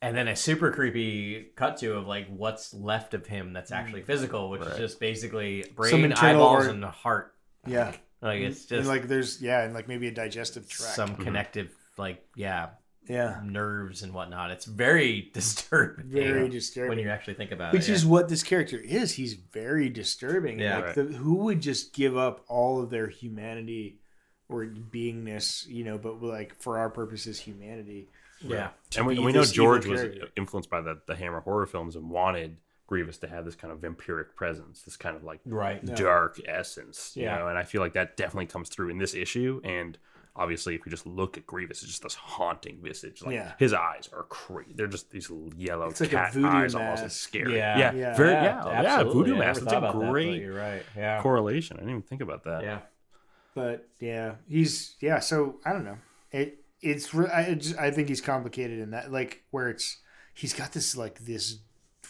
and 0.00 0.16
then 0.16 0.26
a 0.26 0.34
super 0.34 0.72
creepy 0.72 1.50
cut 1.54 1.76
to 1.78 1.94
of 1.94 2.06
like 2.06 2.26
what's 2.28 2.74
left 2.74 3.14
of 3.14 3.26
him 3.26 3.52
that's 3.52 3.70
actually 3.70 4.02
mm. 4.02 4.06
physical, 4.06 4.50
which 4.50 4.62
is 4.62 4.76
just 4.76 4.98
basically 5.00 5.64
brain, 5.76 6.12
eyeballs, 6.12 6.66
or- 6.66 6.70
and 6.70 6.84
heart. 6.84 7.34
Yeah. 7.66 7.92
Like 8.20 8.40
it's 8.40 8.70
And 8.70 8.80
just 8.80 8.88
like 8.88 9.08
there's 9.08 9.42
yeah, 9.42 9.62
and 9.62 9.74
like 9.74 9.88
maybe 9.88 10.06
a 10.06 10.12
digestive 10.12 10.68
tract. 10.68 10.94
some 10.94 11.10
mm-hmm. 11.10 11.22
connective, 11.24 11.74
like 11.98 12.24
yeah, 12.36 12.68
yeah. 13.08 13.40
nerves 13.44 14.02
and 14.02 14.14
whatnot. 14.14 14.52
It's 14.52 14.64
very 14.64 15.30
disturbing. 15.34 16.06
Very 16.06 16.48
disturbing 16.48 16.90
when 16.90 16.98
you 16.98 17.10
actually 17.10 17.34
think 17.34 17.50
about 17.50 17.74
it. 17.74 17.78
Which 17.78 17.88
it. 17.88 17.94
is 17.94 18.06
what 18.06 18.28
this 18.28 18.44
character 18.44 18.78
is. 18.78 19.14
He's 19.14 19.34
very 19.34 19.88
disturbing. 19.88 20.60
Yeah. 20.60 20.78
Like 20.78 20.94
the, 20.94 21.02
who 21.04 21.36
would 21.36 21.60
just 21.60 21.92
give 21.92 22.16
up 22.16 22.44
all 22.48 22.80
of 22.80 22.90
their 22.90 23.08
humanity 23.08 23.98
or 24.48 24.66
beingness, 24.66 25.66
you 25.66 25.82
know, 25.82 25.98
but 25.98 26.22
like 26.22 26.54
for 26.60 26.78
our 26.78 26.90
purposes, 26.90 27.40
humanity. 27.40 28.08
yeah. 28.40 28.56
yeah. 28.56 28.98
And 28.98 29.06
we, 29.06 29.18
we 29.18 29.32
know 29.32 29.44
George 29.44 29.86
was 29.86 30.00
character. 30.00 30.28
influenced 30.36 30.70
by 30.70 30.80
the, 30.80 31.00
the 31.06 31.16
Hammer 31.16 31.40
horror 31.40 31.66
films 31.66 31.96
and 31.96 32.08
wanted 32.08 32.58
Grievous 32.92 33.16
to 33.18 33.26
have 33.26 33.46
this 33.46 33.54
kind 33.54 33.72
of 33.72 33.80
vampiric 33.80 34.34
presence, 34.36 34.82
this 34.82 34.98
kind 34.98 35.16
of 35.16 35.24
like 35.24 35.40
Right. 35.46 35.82
dark 35.96 36.38
essence. 36.46 37.12
You 37.16 37.22
Yeah. 37.24 37.38
know, 37.38 37.48
and 37.48 37.56
I 37.56 37.62
feel 37.62 37.80
like 37.80 37.94
that 37.94 38.18
definitely 38.18 38.46
comes 38.48 38.68
through 38.68 38.90
in 38.90 38.98
this 38.98 39.14
issue. 39.14 39.62
And 39.64 39.96
obviously, 40.36 40.74
if 40.74 40.84
you 40.84 40.90
just 40.90 41.06
look 41.06 41.38
at 41.38 41.46
Grievous, 41.46 41.78
it's 41.82 41.90
just 41.90 42.02
this 42.02 42.14
haunting 42.14 42.82
visage. 42.82 43.22
Like 43.22 43.34
Yeah. 43.34 43.52
his 43.58 43.72
eyes 43.72 44.10
are 44.12 44.24
crazy. 44.24 44.74
They're 44.74 44.86
just 44.88 45.10
these 45.10 45.30
yellow 45.56 45.88
It's 45.88 46.02
like 46.02 46.10
cat 46.10 46.34
voodoo 46.34 46.46
eyes, 46.48 46.74
almost. 46.74 47.02
mask. 47.02 47.04
It's 47.06 47.16
scary. 47.16 47.56
Yeah. 47.56 47.78
yeah, 47.78 47.92
Yeah. 47.94 48.14
very 48.16 48.32
yeah, 48.32 48.82
yeah. 48.82 49.02
Voodoo 49.04 49.36
mask. 49.36 49.62
That's 49.62 49.72
a 49.72 49.80
that, 49.80 49.92
great 49.92 50.42
you're 50.42 50.54
right. 50.54 50.82
Yeah. 50.94 51.22
correlation. 51.22 51.78
I 51.78 51.80
didn't 51.80 51.90
even 51.90 52.02
think 52.02 52.20
about 52.20 52.44
that. 52.44 52.62
Yeah. 52.62 52.80
But 53.54 53.88
yeah, 54.00 54.34
he's 54.48 54.96
yeah. 55.00 55.18
So 55.20 55.60
I 55.64 55.72
don't 55.72 55.84
know. 55.84 55.96
It 56.30 56.58
it's 56.82 57.14
I 57.14 57.58
I 57.78 57.90
think 57.90 58.08
he's 58.08 58.20
complicated 58.20 58.80
in 58.80 58.90
that 58.90 59.10
like 59.10 59.44
where 59.50 59.70
it's 59.70 59.98
he's 60.34 60.52
got 60.52 60.72
this 60.72 60.94
like 60.96 61.20
this 61.20 61.58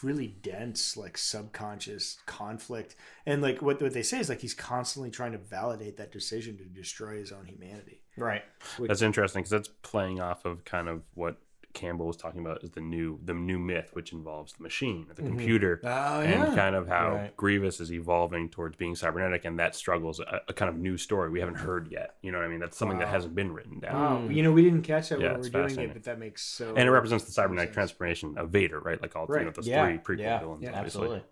really 0.03 0.28
dense 0.42 0.96
like 0.96 1.16
subconscious 1.16 2.18
conflict 2.26 2.96
and 3.26 3.42
like 3.42 3.62
what 3.62 3.80
what 3.80 3.92
they 3.92 4.03
say 4.03 4.18
is 4.18 4.28
like 4.28 4.40
he's 4.40 4.55
constantly 4.55 5.11
trying 5.11 5.32
to 5.32 5.38
validate 5.38 5.96
that 5.96 6.12
decision 6.12 6.57
to 6.59 6.64
destroy 6.64 7.16
his 7.16 7.32
own 7.32 7.46
humanity. 7.46 8.03
Right. 8.16 8.42
That's 8.78 9.03
interesting 9.03 9.42
because 9.42 9.50
that's 9.50 9.70
playing 9.82 10.20
off 10.20 10.44
of 10.44 10.64
kind 10.64 10.88
of 10.88 11.03
what 11.14 11.36
Campbell 11.73 12.07
was 12.07 12.16
talking 12.16 12.41
about 12.41 12.62
is 12.62 12.70
the 12.70 12.81
new 12.81 13.18
the 13.25 13.35
new 13.35 13.59
myth, 13.59 13.91
which 13.93 14.12
involves 14.12 14.53
the 14.53 14.62
machine, 14.62 15.07
the 15.14 15.23
computer, 15.23 15.81
Oh, 15.85 16.20
and 16.20 16.55
kind 16.55 16.75
of 16.75 16.87
how 16.89 17.12
Right. 17.16 17.37
Grievous 17.37 17.81
is 17.81 17.93
evolving 17.93 18.49
towards 18.49 18.77
being 18.77 18.95
cybernetic, 18.95 19.45
and 19.45 19.59
that 19.59 19.75
struggles 19.75 20.20
a, 20.20 20.43
a 20.49 20.53
kind 20.53 20.68
of 20.68 20.77
new 20.77 20.97
story 20.97 21.31
we 21.31 21.41
haven't 21.41 21.57
heard 21.57 21.89
yet. 21.91 22.16
You 22.23 22.33
know 22.33 22.39
what 22.39 22.45
I 22.45 22.49
mean? 22.49 22.61
That's 22.61 22.77
something 22.77 22.99
that 22.99 23.09
hasn't 23.09 23.35
been 23.35 23.53
written 23.53 23.81
down, 23.81 24.25
Wow, 24.27 24.31
you 24.31 24.43
know 24.43 24.53
we 24.53 24.62
didn't 24.62 24.83
catch 24.83 25.09
that 25.11 25.20
Yeah, 25.20 25.33
when 25.33 25.41
we 25.43 25.51
were 25.51 25.68
doing 25.68 25.79
it, 25.81 25.93
but 25.95 26.05
that 26.05 26.18
makes 26.18 26.43
so 26.43 26.75
and 26.77 26.87
it 26.89 26.91
represents 26.91 27.25
the 27.25 27.33
cybernetic 27.33 27.68
sense. 27.70 27.75
transformation 27.75 28.37
of 28.39 28.51
Vader, 28.51 28.81
right? 28.81 29.01
Like 29.01 29.16
all 29.16 29.27
you 29.31 29.45
know 29.45 29.51
those 29.51 29.66
Yeah. 29.66 29.87
three 29.87 29.99
prequel 30.16 30.20
yeah. 30.20 30.39
villains, 30.41 30.62
yeah. 30.62 30.68
obviously 30.77 31.01
Absolutely. 31.03 31.23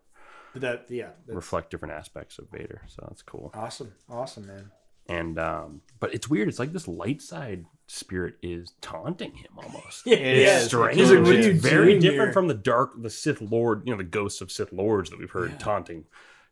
But 0.53 0.63
that 0.63 0.87
yeah, 0.89 1.11
that's 1.27 1.37
reflect 1.37 1.71
different 1.71 1.95
aspects 1.95 2.39
of 2.39 2.49
Vader, 2.51 2.83
so 2.89 3.05
that's 3.09 3.23
cool. 3.23 3.53
awesome, 3.55 3.93
awesome 4.09 4.47
man. 4.47 4.71
And 5.07 5.39
um, 5.39 5.83
but 5.99 6.15
it's 6.15 6.29
weird. 6.29 6.49
It's 6.49 6.59
like 6.59 6.73
this 6.73 6.87
light 6.89 7.21
side 7.23 7.67
spirit 7.91 8.37
is 8.43 8.73
taunting 8.81 9.33
him 9.35 9.51
almost. 9.57 10.03
It 10.07 10.39
Yeah. 10.39 10.61
strange. 10.61 10.99
He's 10.99 11.11
like, 11.11 11.27
it's 11.27 11.61
very 11.63 11.99
different 11.99 12.29
here? 12.29 12.33
from 12.33 12.47
the 12.49 12.55
dark, 12.55 12.93
the 13.01 13.11
Sith 13.11 13.41
Lord, 13.41 13.83
you 13.85 13.93
know, 13.93 13.99
the 13.99 14.05
ghosts 14.05 14.41
of 14.41 14.51
Sith 14.53 14.73
Lords 14.73 15.11
that 15.11 15.19
we've 15.19 15.31
heard 15.31 15.59
taunting, 15.59 16.05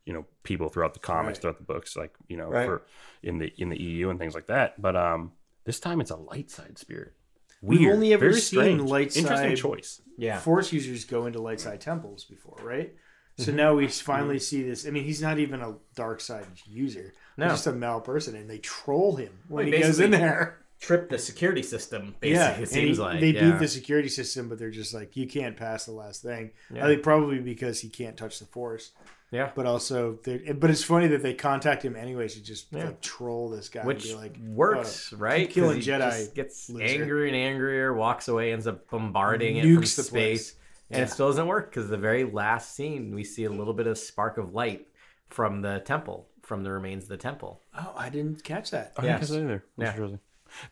you 0.05 0.13
know, 0.13 0.25
people 0.43 0.69
throughout 0.69 0.93
the 0.93 0.99
comics, 0.99 1.37
Right. 1.37 1.41
throughout 1.41 1.57
the 1.57 1.63
books, 1.63 1.95
like 1.95 2.13
you 2.27 2.37
know, 2.37 2.49
Right. 2.49 2.65
for 2.67 2.81
in 3.23 3.37
the 3.39 3.53
in 3.57 3.69
the 3.69 3.81
EU 3.81 4.09
and 4.09 4.19
things 4.19 4.35
like 4.35 4.47
that. 4.47 4.81
But 4.81 4.95
um, 4.95 5.31
this 5.65 5.79
time 5.79 6.01
it's 6.01 6.11
a 6.11 6.15
light 6.17 6.49
side 6.51 6.77
spirit. 6.77 7.13
We've 7.61 7.89
only 7.91 8.13
ever 8.13 8.29
very 8.29 8.39
seen 8.39 8.59
strange. 8.59 8.81
light 8.81 9.17
Interesting 9.17 9.49
side- 9.55 9.57
choice. 9.57 10.01
Yeah. 10.17 10.39
Force 10.39 10.71
users 10.73 11.05
go 11.05 11.25
into 11.25 11.41
light 11.41 11.59
side 11.59 11.81
temples 11.81 12.23
before, 12.25 12.57
right? 12.63 12.93
Mm-hmm. 12.93 13.43
So 13.43 13.51
now 13.53 13.75
we 13.75 13.87
finally 13.87 14.39
see 14.39 14.63
this. 14.63 14.85
I 14.87 14.91
mean, 14.91 15.03
he's 15.05 15.21
not 15.21 15.39
even 15.39 15.61
a 15.61 15.75
dark 15.95 16.19
side 16.21 16.45
user. 16.65 17.13
No. 17.37 17.45
He's 17.45 17.53
just 17.53 17.67
a 17.67 17.71
mal 17.73 18.01
person, 18.01 18.35
and 18.35 18.49
they 18.49 18.57
troll 18.59 19.15
him 19.15 19.31
when 19.47 19.65
Well, 19.67 19.73
he 19.77 19.81
goes 19.81 19.99
in 20.01 20.11
there. 20.11 20.59
Trip 20.79 21.09
the 21.09 21.17
security 21.17 21.61
system. 21.63 22.15
Basically, 22.19 22.63
it 22.63 22.69
seems 22.69 22.97
and 22.97 23.07
like 23.07 23.19
they 23.19 23.31
yeah. 23.31 23.51
beat 23.51 23.59
the 23.59 23.67
security 23.67 24.09
system, 24.09 24.47
but 24.49 24.57
they're 24.57 24.71
just 24.71 24.93
like, 24.93 25.15
you 25.17 25.27
can't 25.27 25.57
pass 25.57 25.85
the 25.85 25.91
last 25.91 26.21
thing. 26.23 26.51
Yeah. 26.73 26.85
I 26.85 26.87
think 26.87 27.03
probably 27.03 27.39
because 27.39 27.81
he 27.81 27.89
can't 27.89 28.15
touch 28.17 28.39
the 28.39 28.45
force. 28.45 28.91
Yeah. 29.31 29.51
But 29.53 29.67
also, 29.67 30.17
but 30.23 30.69
it's 30.71 30.83
funny 30.83 31.07
that 31.07 31.21
they 31.21 31.35
contact 31.35 31.83
him 31.83 31.95
anyways 31.95 32.33
to 32.33 32.41
just 32.43 32.67
Yeah. 32.71 32.85
like 32.85 33.01
troll 33.01 33.49
this 33.49 33.69
guy 33.69 33.85
which 33.85 34.09
and 34.09 34.13
be 34.15 34.21
like, 34.23 34.37
works, 34.41 35.13
"Oh, 35.13 35.17
right? 35.17 35.41
keep 35.45 35.51
killing 35.51 35.75
'Cause 35.77 35.85
he 35.85 35.91
Jedi 35.91 35.99
just 36.11 36.35
gets 36.35 36.69
loser." 36.69 36.83
angrier 36.85 37.25
and 37.27 37.35
angrier, 37.35 37.93
walks 37.93 38.27
away, 38.27 38.51
ends 38.53 38.65
up 38.65 38.89
bombarding 38.89 39.57
it 39.57 39.61
from 39.63 39.81
the 39.81 39.85
space, 39.85 40.09
place. 40.09 40.55
and 40.89 41.03
it 41.03 41.09
still 41.11 41.27
doesn't 41.27 41.45
work 41.45 41.69
because 41.69 41.89
the 41.89 41.97
very 41.97 42.23
last 42.23 42.73
scene 42.73 43.13
we 43.13 43.23
see 43.23 43.43
a 43.43 43.51
little 43.51 43.73
bit 43.75 43.85
of 43.85 43.97
spark 43.99 44.39
of 44.39 44.53
light 44.55 44.87
from 45.29 45.61
the 45.61 45.79
temple, 45.85 46.27
from 46.41 46.63
the 46.63 46.71
remains 46.71 47.03
of 47.03 47.09
the 47.09 47.17
temple. 47.17 47.61
Oh, 47.77 47.93
I 47.95 48.09
didn't 48.09 48.43
catch 48.43 48.71
that. 48.71 48.93
I 48.97 49.01
didn't 49.03 49.19
catch 49.19 49.29
that 49.29 49.43
either. 49.43 49.63
Yeah. 49.77 49.85
That's 49.85 49.91
interesting. 49.97 50.19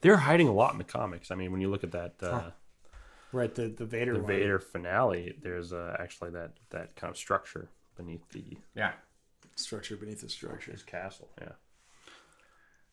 They're 0.01 0.17
hiding 0.17 0.47
a 0.47 0.53
lot 0.53 0.71
in 0.73 0.77
the 0.77 0.83
comics. 0.83 1.31
I 1.31 1.35
mean, 1.35 1.51
when 1.51 1.61
you 1.61 1.69
look 1.69 1.83
at 1.83 1.91
that 1.91 2.15
uh, 2.21 2.51
Right, 3.31 3.53
the 3.53 3.67
the 3.67 3.85
Vader 3.85 4.13
the 4.13 4.19
one. 4.19 4.27
Vader 4.27 4.59
finale, 4.59 5.35
there's 5.41 5.73
uh, 5.73 5.95
actually 5.99 6.31
that 6.31 6.53
that 6.69 6.95
kind 6.95 7.11
of 7.11 7.17
structure 7.17 7.69
beneath 7.95 8.27
the 8.29 8.57
Yeah, 8.73 8.91
structure 9.55 9.97
beneath 9.97 10.21
the 10.21 10.29
structure. 10.29 10.71
his 10.71 10.83
castle. 10.83 11.29
Yeah. 11.41 11.49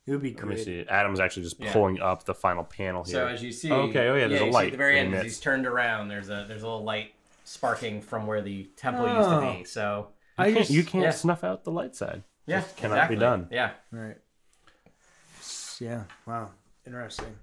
It 0.07 0.11
would 0.11 0.20
be 0.22 0.34
Let 0.34 0.45
me 0.45 0.55
great. 0.57 0.64
see. 0.64 0.84
Adam's 0.88 1.18
actually 1.18 1.45
just 1.45 1.59
Yeah. 1.61 1.72
pulling 1.72 1.99
up 2.01 2.24
the 2.24 2.34
final 2.34 2.62
panel 2.64 3.05
here. 3.05 3.14
So 3.14 3.26
as 3.26 3.42
you 3.42 3.53
see, 3.53 3.72
Okay, 3.72 4.09
oh, 4.09 4.16
yeah, 4.16 4.26
there's 4.26 4.42
a 4.42 4.45
light 4.45 4.66
at 4.66 4.72
the 4.72 4.76
very 4.76 4.99
end. 4.99 5.14
As 5.14 5.22
he's 5.22 5.40
turned 5.40 5.66
around. 5.66 6.09
There's 6.09 6.28
a 6.28 6.45
there's 6.47 6.62
a 6.62 6.66
little 6.66 6.84
light 6.84 7.14
sparking 7.45 8.03
from 8.03 8.26
where 8.26 8.42
the 8.42 8.64
temple 8.76 9.07
used 9.09 9.30
to 9.30 9.40
be. 9.59 9.64
So 9.64 10.09
I 10.36 10.49
you 10.49 10.55
can't, 10.55 10.66
just 10.66 10.76
you 10.76 10.84
can't 10.84 11.05
yeah. 11.05 11.11
snuff 11.12 11.42
out 11.45 11.64
the 11.64 11.70
light 11.70 11.95
side. 11.95 12.22
yeah, 12.47 12.61
Just 12.61 12.76
cannot 12.76 12.95
exactly. 12.97 13.16
be 13.16 13.20
done. 13.20 13.49
Yeah, 13.51 13.70
right. 13.92 14.16
Yeah. 15.80 16.05
Wow. 16.26 16.51
Interesting. 16.87 17.37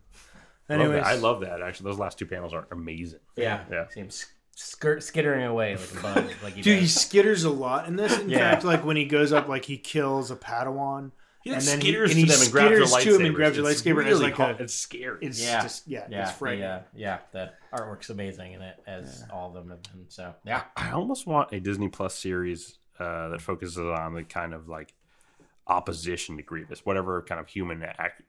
Love 0.70 0.80
Anyways, 0.80 1.04
that. 1.04 1.06
I 1.08 1.16
love 1.16 1.42
that. 1.42 1.62
Actually, 1.62 1.92
those 1.92 2.00
last 2.00 2.18
two 2.18 2.26
panels 2.26 2.54
are 2.54 2.68
amazing. 2.72 3.20
yeah, 3.36 3.64
Yeah. 3.70 3.88
Seems 3.90 4.26
skirt 4.56 5.02
skittering 5.04 5.44
away 5.44 5.76
like 5.76 5.92
a 5.92 6.02
bug, 6.02 6.30
like 6.44 6.54
he 6.54 6.62
Dude, 6.62 6.80
he 6.80 6.86
skitters 6.86 7.46
a 7.46 7.50
lot 7.50 7.88
in 7.88 7.96
this. 7.96 8.18
In 8.20 8.30
Yeah. 8.30 8.52
fact, 8.52 8.64
like 8.64 8.86
when 8.86 8.96
he 8.96 9.06
goes 9.06 9.34
up, 9.34 9.48
like 9.48 9.66
he 9.66 9.78
kills 9.78 10.30
a 10.32 10.36
Padawan, 10.36 11.12
He 11.44 11.50
and 11.52 11.62
then 11.62 11.80
skitters 11.80 11.84
he, 11.84 12.02
and 12.02 12.10
to 12.12 12.16
he 12.18 12.26
them 12.26 12.42
and 12.42 12.52
grabs 12.52 12.76
skitters 12.94 13.04
to 13.04 13.16
him 13.16 13.26
and 13.26 13.36
grabs 13.36 13.58
your 13.58 13.68
It's 13.70 13.82
lightsaber. 13.82 13.88
and 13.90 13.98
Really 13.98 14.12
it's 14.12 14.20
like 14.22 14.34
hot. 14.36 14.60
a, 14.60 14.64
it's 14.64 14.76
scary. 14.76 15.18
it's 15.22 15.42
Yeah. 15.42 15.62
just 15.62 15.88
yeah, 15.88 16.06
yeah, 16.10 16.30
it's 16.30 16.38
frightening. 16.38 16.62
the, 16.62 16.74
uh, 16.76 16.82
yeah, 16.94 17.18
the 17.32 17.52
artwork's 17.74 18.10
amazing 18.12 18.54
in 18.54 18.62
it, 18.62 18.78
as 18.86 19.26
all 19.34 19.48
of 19.48 19.54
them 19.56 19.70
have 19.72 19.82
been. 19.84 20.06
So 20.10 20.36
yeah, 20.46 20.64
I 20.78 20.92
almost 20.92 21.26
want 21.26 21.52
a 21.52 21.60
Disney 21.60 21.90
Plus 21.90 22.14
series 22.16 22.78
uh, 23.00 23.30
that 23.30 23.42
focuses 23.42 23.78
on 23.80 24.14
the 24.14 24.24
kind 24.24 24.54
of 24.54 24.68
like 24.70 24.94
opposition 25.68 26.38
to 26.38 26.44
Grievous, 26.44 26.86
whatever 26.86 27.22
kind 27.24 27.40
of 27.42 27.48
human 27.48 27.82
act- 27.84 28.22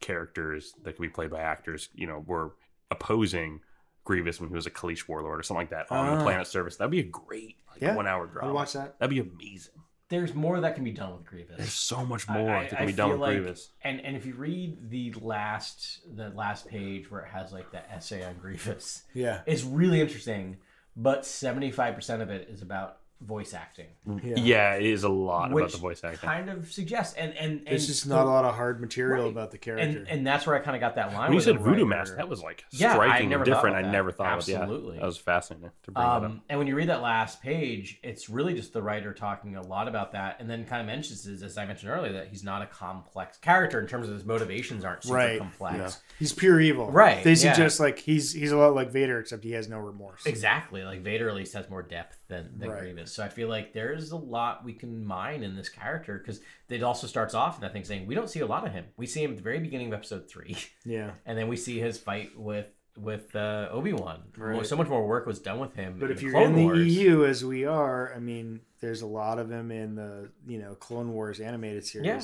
characters 0.00 0.72
that 0.82 0.96
can 0.96 1.02
be 1.02 1.08
played 1.08 1.30
by 1.30 1.40
actors, 1.40 1.88
you 1.94 2.06
know, 2.06 2.24
were 2.26 2.54
opposing 2.90 3.60
Grievous 4.04 4.40
when 4.40 4.48
he 4.48 4.54
was 4.54 4.66
a 4.66 4.70
Kaleesh 4.70 5.06
warlord 5.08 5.38
or 5.38 5.42
something 5.42 5.60
like 5.62 5.70
that 5.70 5.90
on 5.90 6.06
Ah. 6.08 6.16
the 6.16 6.22
planet 6.24 6.46
service. 6.46 6.76
That'd 6.76 6.90
be 6.90 7.00
a 7.00 7.04
great 7.04 7.56
like, 7.70 7.80
Yeah, 7.82 7.94
one 7.94 8.06
hour 8.06 8.24
I'd 8.26 8.32
drama. 8.32 8.52
watch 8.54 8.72
that. 8.72 8.98
That'd 8.98 9.10
be 9.14 9.20
amazing. 9.20 9.74
there's 10.08 10.34
more 10.34 10.60
that 10.60 10.74
can 10.74 10.82
be 10.82 10.90
done 10.90 11.12
with 11.12 11.24
Grievous. 11.24 11.56
There's 11.56 11.72
so 11.72 12.04
much 12.04 12.28
more 12.28 12.46
that 12.48 12.70
can 12.70 12.86
be 12.86 12.92
done 12.92 13.10
with 13.10 13.20
like- 13.20 13.36
Grievous. 13.36 13.70
And 13.82 14.00
and 14.00 14.16
if 14.16 14.26
you 14.26 14.34
read 14.34 14.90
the 14.90 15.12
last 15.20 16.00
the 16.16 16.30
last 16.30 16.66
page 16.66 17.08
where 17.10 17.20
it 17.20 17.28
has 17.28 17.52
like 17.52 17.70
the 17.70 17.88
essay 17.92 18.24
on 18.24 18.36
Grievous, 18.38 19.04
Yeah, 19.14 19.42
it's 19.46 19.62
really 19.62 20.00
interesting. 20.00 20.56
But 20.96 21.24
seventy 21.24 21.70
five 21.70 21.94
percent 21.94 22.22
of 22.22 22.30
it 22.30 22.48
is 22.48 22.60
about 22.62 22.99
voice 23.20 23.52
acting, 23.54 23.86
yeah. 24.24 24.34
Yeah, 24.36 24.74
it 24.76 24.84
is 24.86 25.04
a 25.04 25.08
lot 25.08 25.50
which 25.52 25.62
about 25.64 25.72
the 25.72 25.78
voice 25.78 26.02
acting. 26.02 26.20
kind 26.28 26.48
of 26.48 26.72
suggests 26.72 27.14
and 27.16 27.32
and, 27.34 27.52
and 27.58 27.66
There's 27.66 27.86
just 27.86 28.06
not 28.06 28.24
a 28.26 28.28
lot 28.30 28.44
of 28.46 28.54
hard 28.54 28.80
material 28.80 29.24
Right. 29.24 29.30
about 29.32 29.50
the 29.50 29.58
character. 29.58 29.98
and 29.98 30.08
and 30.08 30.26
that's 30.26 30.46
where 30.46 30.56
I 30.56 30.60
kind 30.60 30.74
of 30.74 30.80
got 30.80 30.94
that 30.94 31.12
line. 31.12 31.24
when 31.28 31.34
you 31.34 31.40
said 31.40 31.58
Voodoo 31.58 31.84
writer. 31.84 31.86
Mask, 31.86 32.16
that 32.16 32.28
was 32.28 32.42
like 32.42 32.64
Yeah, 32.70 32.92
striking 32.94 33.28
never 33.28 33.44
different. 33.44 33.76
I 33.76 33.82
never 33.82 34.10
thought 34.10 34.28
Absolutely. 34.28 34.90
of. 34.90 34.94
Yeah, 34.94 35.00
that 35.00 35.06
was 35.06 35.18
fascinating 35.18 35.70
to 35.82 35.90
bring 35.90 36.02
that 36.04 36.10
up. 36.10 36.22
Um, 36.22 36.40
and 36.48 36.58
when 36.58 36.66
you 36.66 36.74
read 36.74 36.88
that 36.88 37.02
last 37.02 37.42
page, 37.42 37.98
it's 38.02 38.30
really 38.30 38.54
just 38.54 38.72
the 38.72 38.82
writer 38.82 39.12
talking 39.12 39.56
a 39.56 39.62
lot 39.62 39.86
about 39.86 40.12
that, 40.12 40.36
and 40.40 40.48
then 40.48 40.64
kind 40.64 40.80
of 40.80 40.86
mentions, 40.86 41.26
as 41.26 41.42
as 41.42 41.58
I 41.58 41.66
mentioned 41.66 41.90
earlier, 41.92 42.12
that 42.14 42.28
he's 42.28 42.42
not 42.42 42.62
a 42.62 42.66
complex 42.66 43.36
character 43.36 43.80
in 43.80 43.86
terms 43.86 44.08
of 44.08 44.14
his 44.14 44.24
motivations 44.24 44.84
aren't 44.84 45.02
super 45.02 45.14
Right. 45.16 45.38
complex. 45.38 46.00
he's 46.18 46.32
pure 46.32 46.60
evil. 46.60 46.90
Right, 46.90 47.22
They 47.22 47.30
yeah. 47.32 47.52
suggest 47.52 47.80
like 47.80 47.98
he's 47.98 48.32
he's 48.32 48.52
a 48.52 48.56
lot 48.56 48.74
like 48.74 48.90
Vader, 48.90 49.20
except 49.20 49.44
he 49.44 49.52
has 49.52 49.68
no 49.68 49.78
remorse. 49.78 50.24
Exactly, 50.26 50.84
like 50.84 51.02
Vader 51.02 51.28
at 51.28 51.34
least 51.34 51.52
has 51.52 51.68
more 51.68 51.82
depth 51.82 52.18
than, 52.28 52.58
than 52.58 52.70
Right. 52.70 52.80
Grievous. 52.80 53.09
So 53.12 53.24
I 53.24 53.28
feel 53.28 53.48
like 53.48 53.72
there's 53.72 54.12
a 54.12 54.16
lot 54.16 54.64
we 54.64 54.72
can 54.72 55.04
mine 55.04 55.42
in 55.42 55.56
this 55.56 55.68
character 55.68 56.18
because 56.18 56.40
it 56.68 56.82
also 56.82 57.06
starts 57.06 57.34
off 57.34 57.56
in 57.56 57.62
that 57.62 57.72
thing 57.72 57.84
saying 57.84 58.06
we 58.06 58.14
don't 58.14 58.30
see 58.30 58.40
a 58.40 58.46
lot 58.46 58.66
of 58.66 58.72
him. 58.72 58.84
We 58.96 59.06
see 59.06 59.22
him 59.22 59.30
at 59.32 59.36
the 59.36 59.42
very 59.42 59.58
beginning 59.58 59.88
of 59.88 59.94
episode 59.94 60.28
three, 60.28 60.56
Yeah. 60.84 61.10
and 61.26 61.36
then 61.38 61.48
we 61.48 61.56
see 61.56 61.78
his 61.78 61.98
fight 61.98 62.30
with 62.38 62.66
with 62.96 63.34
uh, 63.36 63.68
Obi 63.70 63.92
Wan. 63.92 64.20
Right. 64.36 64.66
So 64.66 64.76
much 64.76 64.88
more 64.88 65.06
work 65.06 65.24
was 65.26 65.38
done 65.38 65.58
with 65.60 65.74
him. 65.74 65.96
But 65.98 66.10
if 66.10 66.20
you're 66.22 66.32
Clone 66.32 66.58
in 66.58 66.68
the 66.68 66.84
EU 66.90 67.24
as 67.24 67.44
we 67.44 67.64
are, 67.64 68.12
I 68.14 68.18
mean, 68.18 68.60
there's 68.80 69.00
a 69.02 69.06
lot 69.06 69.38
of 69.38 69.50
him 69.50 69.70
in 69.70 69.94
the 69.94 70.28
you 70.46 70.58
know 70.58 70.74
Clone 70.74 71.12
Wars 71.12 71.40
animated 71.40 71.86
series, 71.86 72.06
Yeah. 72.06 72.20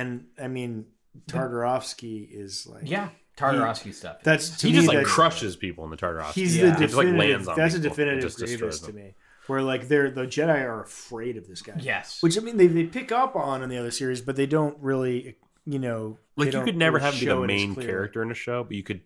and 0.00 0.26
I 0.40 0.48
mean 0.48 0.86
Tartakovsky 1.28 2.28
is 2.30 2.66
like 2.66 2.88
yeah, 2.88 3.08
Tartakovsky 3.36 3.92
stuff. 3.94 4.18
That's 4.22 4.56
to 4.58 4.66
he 4.66 4.72
me 4.72 4.78
just 4.78 4.88
like 4.88 4.98
that- 4.98 5.06
crushes 5.06 5.56
people 5.56 5.84
in 5.84 5.90
the 5.90 5.96
Tartakovsky. 5.96 6.32
He's 6.32 6.56
Yeah. 6.56 6.70
the 6.70 6.74
He 6.74 6.80
just, 6.84 6.94
like, 6.94 7.06
definitive. 7.06 7.30
lands 7.36 7.48
on 7.48 7.56
that's 7.56 7.74
a 7.74 7.78
people 7.78 7.86
and 7.90 7.96
definitive 7.96 8.22
just 8.22 8.38
destroys 8.38 8.58
Grievous 8.60 8.80
to 8.80 8.86
them. 8.86 8.96
me. 8.96 9.14
Where 9.46 9.62
like 9.62 9.88
they're 9.88 10.10
the 10.10 10.22
Jedi 10.26 10.62
are 10.62 10.82
afraid 10.82 11.36
of 11.36 11.46
this 11.48 11.60
guy. 11.62 11.74
yes, 11.78 12.22
Which 12.22 12.36
I 12.38 12.40
mean 12.40 12.56
they, 12.56 12.66
they 12.66 12.84
pick 12.84 13.12
up 13.12 13.36
on 13.36 13.62
in 13.62 13.68
the 13.68 13.76
other 13.78 13.90
series, 13.90 14.20
but 14.20 14.36
they 14.36 14.46
don't 14.46 14.76
really 14.80 15.36
you 15.66 15.78
know 15.78 16.18
Like 16.36 16.52
you 16.52 16.62
could 16.62 16.76
never 16.76 16.96
really 16.98 17.04
have 17.06 17.14
him 17.14 17.20
be 17.20 17.26
the 17.26 17.30
show 17.30 17.42
it 17.42 17.44
as 17.44 17.48
main 17.48 17.74
character 17.74 18.22
in 18.22 18.30
a 18.30 18.34
show, 18.34 18.64
but 18.64 18.76
you 18.76 18.82
could 18.82 19.00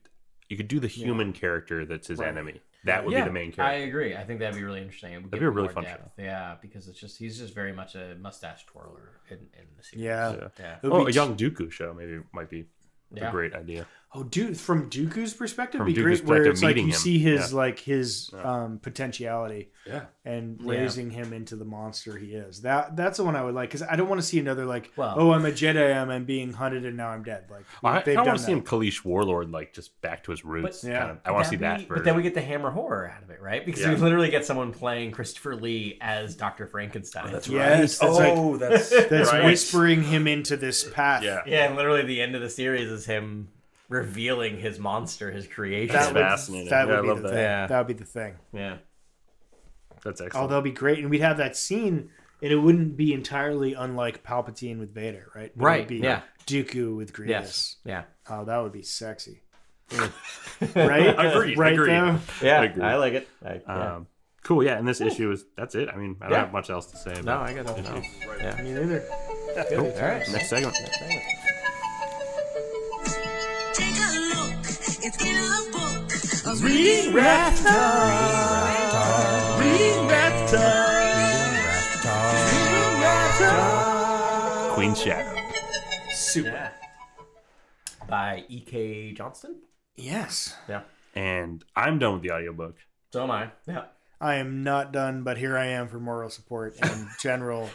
you 0.49 0.57
could 0.57 0.69
do 0.69 0.81
the 0.81 0.89
human 0.89 1.33
character 1.33 1.85
that's 1.85 2.09
his 2.09 2.19
Right. 2.21 2.29
enemy. 2.29 2.61
That 2.85 3.05
would 3.05 3.13
yeah, 3.13 3.23
be 3.23 3.29
the 3.29 3.33
main 3.35 3.53
character. 3.53 3.77
I 3.77 3.87
agree. 3.87 4.17
I 4.17 4.23
think 4.25 4.39
that'd 4.39 4.55
be 4.55 4.63
really 4.63 4.81
interesting. 4.81 5.13
It 5.13 5.17
would 5.17 5.31
That'd 5.33 5.41
be 5.41 5.47
a 5.47 5.51
really 5.51 5.69
fun 5.69 5.83
depth. 5.83 6.13
Yeah, 6.17 6.55
because 6.63 6.87
it's 6.89 6.99
just 6.99 7.19
he's 7.19 7.37
just 7.37 7.53
very 7.53 7.73
much 7.73 7.97
a 7.97 8.15
mustache 8.21 8.65
twirler 8.67 9.11
in, 9.29 9.39
in 9.39 9.67
the 9.77 9.83
series. 9.83 10.05
Yeah. 10.05 10.33
Yeah. 10.33 10.49
yeah, 10.61 10.77
Oh, 10.85 11.07
a 11.07 11.11
young 11.11 11.37
Dooku 11.37 11.71
show 11.73 11.93
maybe 11.93 12.21
might 12.33 12.49
be 12.49 12.67
Yeah. 13.13 13.29
a 13.29 13.33
great 13.33 13.55
idea. 13.55 13.87
Oh, 14.15 14.23
dude, 14.23 14.59
from 14.59 14.89
Dooku's 14.89 15.35
perspective, 15.35 15.81
From 15.81 15.89
it'd 15.89 15.97
be 15.97 16.01
Dooku's 16.03 16.23
great 16.23 16.41
where 16.41 16.51
it's 16.51 16.63
like 16.63 16.77
you 16.77 16.85
him. 16.85 16.93
see 16.93 17.19
his 17.19 17.51
Yeah. 17.53 17.57
like 17.59 17.79
his 17.79 18.31
um, 18.43 18.79
potentiality 18.79 19.71
Yeah. 19.87 20.05
and 20.25 20.59
Yeah. 20.63 20.71
raising 20.81 21.11
him 21.11 21.35
into 21.35 21.57
the 21.57 21.67
monster 21.67 22.17
he 22.17 22.29
is. 22.29 22.63
That 22.63 22.97
that's 22.97 23.19
the 23.19 23.25
one 23.25 23.37
I 23.37 23.43
would 23.43 23.55
like 23.55 23.69
because 23.69 23.83
I 23.83 23.97
don't 23.97 24.09
want 24.09 24.19
to 24.19 24.27
see 24.27 24.39
another 24.39 24.65
like 24.65 24.93
Well- 24.97 25.15
oh 25.19 25.33
I'm 25.33 25.45
a 25.45 25.51
Jedi 25.51 25.95
I'm, 25.95 26.09
I'm 26.09 26.25
being 26.25 26.55
hunted 26.55 26.87
and 26.87 26.97
now 26.97 27.09
I'm 27.11 27.23
dead. 27.23 27.45
Like 27.51 27.65
I, 27.85 27.99
I 27.99 28.03
they've 28.03 28.17
want 28.17 28.39
to 28.39 28.43
see 28.43 28.53
him 28.53 28.63
Kaleesh 28.63 29.05
Warlord 29.05 29.51
like 29.51 29.75
just 29.75 30.01
back 30.01 30.25
to 30.25 30.31
his 30.31 30.43
roots. 30.43 30.81
But- 30.83 30.89
Yeah. 30.91 30.99
kind 31.01 31.11
of. 31.11 31.19
I 31.27 31.31
want 31.33 31.45
to 31.45 31.51
see 31.51 31.57
That'd 31.57 31.87
be- 31.89 31.95
But 31.95 32.05
then 32.05 32.17
we 32.17 32.23
get 32.23 32.33
the 32.33 32.41
Hammer 32.41 32.71
horror 32.71 33.13
out 33.15 33.23
of 33.23 33.29
it, 33.29 33.43
right? 33.43 33.65
Because 33.65 33.83
Yeah. 33.83 33.91
we 33.91 33.97
literally 33.97 34.31
get 34.31 34.47
someone 34.47 34.73
playing 34.73 35.11
Christopher 35.11 35.55
Lee 35.55 35.99
as 36.01 36.35
Doctor 36.35 36.67
Frankenstein. 36.67 37.31
That's 37.31 37.47
Yes, 37.47 38.01
right. 38.01 38.09
that's 38.09 38.19
like- 38.19 38.33
oh, 38.35 38.57
that's 38.57 38.89
that's 39.11 39.33
right. 39.33 39.45
whispering 39.45 40.03
him 40.03 40.27
into 40.27 40.57
this 40.57 40.89
path. 40.91 41.23
Yeah. 41.23 41.43
yeah, 41.47 41.67
and 41.67 41.77
literally 41.77 42.05
the 42.07 42.23
end 42.23 42.35
of 42.35 42.41
the 42.41 42.49
series 42.51 42.89
is 42.91 43.05
him 43.05 43.49
revealing 43.89 44.59
his 44.59 44.79
monster, 44.79 45.31
his 45.31 45.47
creation. 45.47 45.95
That's 45.95 46.07
that 46.09 46.15
would, 46.15 46.21
fascinating. 46.21 46.69
That 46.71 46.87
would 46.89 46.93
Yeah, 46.95 46.99
I 46.99 47.03
be 47.03 47.09
love 47.09 47.17
the 47.19 47.23
that. 47.23 47.29
thing. 47.31 47.39
Yeah. 47.43 47.67
That 47.67 47.79
would 47.79 47.87
be 47.87 47.95
the 47.95 48.05
thing. 48.05 48.35
yeah, 48.53 48.77
That's 50.05 50.21
excellent. 50.21 50.45
Oh, 50.45 50.49
that'd 50.49 50.65
be 50.65 50.71
great, 50.73 50.99
and 50.99 51.11
we'd 51.11 51.21
have 51.23 51.39
that 51.39 51.57
scene, 51.57 52.11
and 52.43 52.53
it 52.53 52.57
wouldn't 52.57 52.97
be 52.97 53.13
entirely 53.13 53.75
unlike 53.75 54.23
Palpatine 54.23 54.79
with 54.79 54.93
Vader, 54.95 55.31
right? 55.35 55.47
It 55.47 55.57
would 55.57 55.65
Right, 55.65 55.89
be 55.89 55.97
yeah. 55.97 56.21
Dooku 56.47 56.97
with 56.97 57.13
Grievous. 57.13 57.31
yes, 57.31 57.77
yeah, 57.85 58.03
Oh, 58.31 58.45
that 58.45 58.59
would 58.59 58.73
be 58.73 58.83
sexy. 58.83 59.43
right? 60.75 61.15
Agreed, 61.19 61.57
Right 61.59 61.73
agreed. 61.73 61.89
though. 61.95 62.19
yeah. 62.43 62.61
I 62.61 62.65
agree. 62.65 62.83
I 62.83 62.97
like 62.97 63.13
it. 63.15 63.29
I, 63.45 63.61
yeah. 63.67 63.95
um, 63.97 64.07
cool. 64.45 64.63
Yeah, 64.63 64.77
and 64.79 64.87
this 64.87 65.01
issue 65.01 65.31
is 65.33 65.47
that's 65.57 65.75
it. 65.75 65.89
I 65.89 65.97
mean, 65.97 66.17
I 66.21 66.25
don't 66.25 66.33
Yeah. 66.33 66.41
have 66.45 66.53
much 66.53 66.69
else 66.69 66.87
to 66.91 66.97
say. 66.99 67.21
no, 67.23 67.39
I 67.39 67.55
got 67.55 67.65
nothing 67.65 67.87
else. 67.87 68.07
Yeah. 68.39 68.63
Me 68.63 68.73
neither. 68.75 69.01
Cool. 69.71 69.87
All 69.87 70.03
right. 70.03 70.29
Next 70.31 70.51
segment. 70.51 70.75
Take 70.77 71.23
book. 76.49 76.57
of 76.57 76.65
Reading 76.65 77.15
Rap 77.15 77.55
Queen 84.75 84.95
Shadow. 84.95 85.41
Super. 86.11 86.49
Yeah. 86.49 86.71
By 88.09 88.45
E.K. 88.49 89.13
Johnston. 89.13 89.57
Yes. 89.97 90.57
Yeah. 90.69 90.83
And 91.15 91.65
I'm 91.75 91.99
done 91.99 92.15
with 92.15 92.23
the 92.23 92.31
audiobook. 92.31 92.77
So 93.13 93.25
am 93.25 93.31
I. 93.31 93.51
Yeah. 93.67 93.85
I 94.21 94.37
am 94.37 94.63
not 94.63 94.93
done, 94.93 95.25
but 95.25 95.37
here 95.39 95.59
I 95.59 95.67
am 95.67 95.89
for 95.89 95.99
moral 95.99 96.31
support 96.31 96.77
and 96.81 97.09
general. 97.21 97.69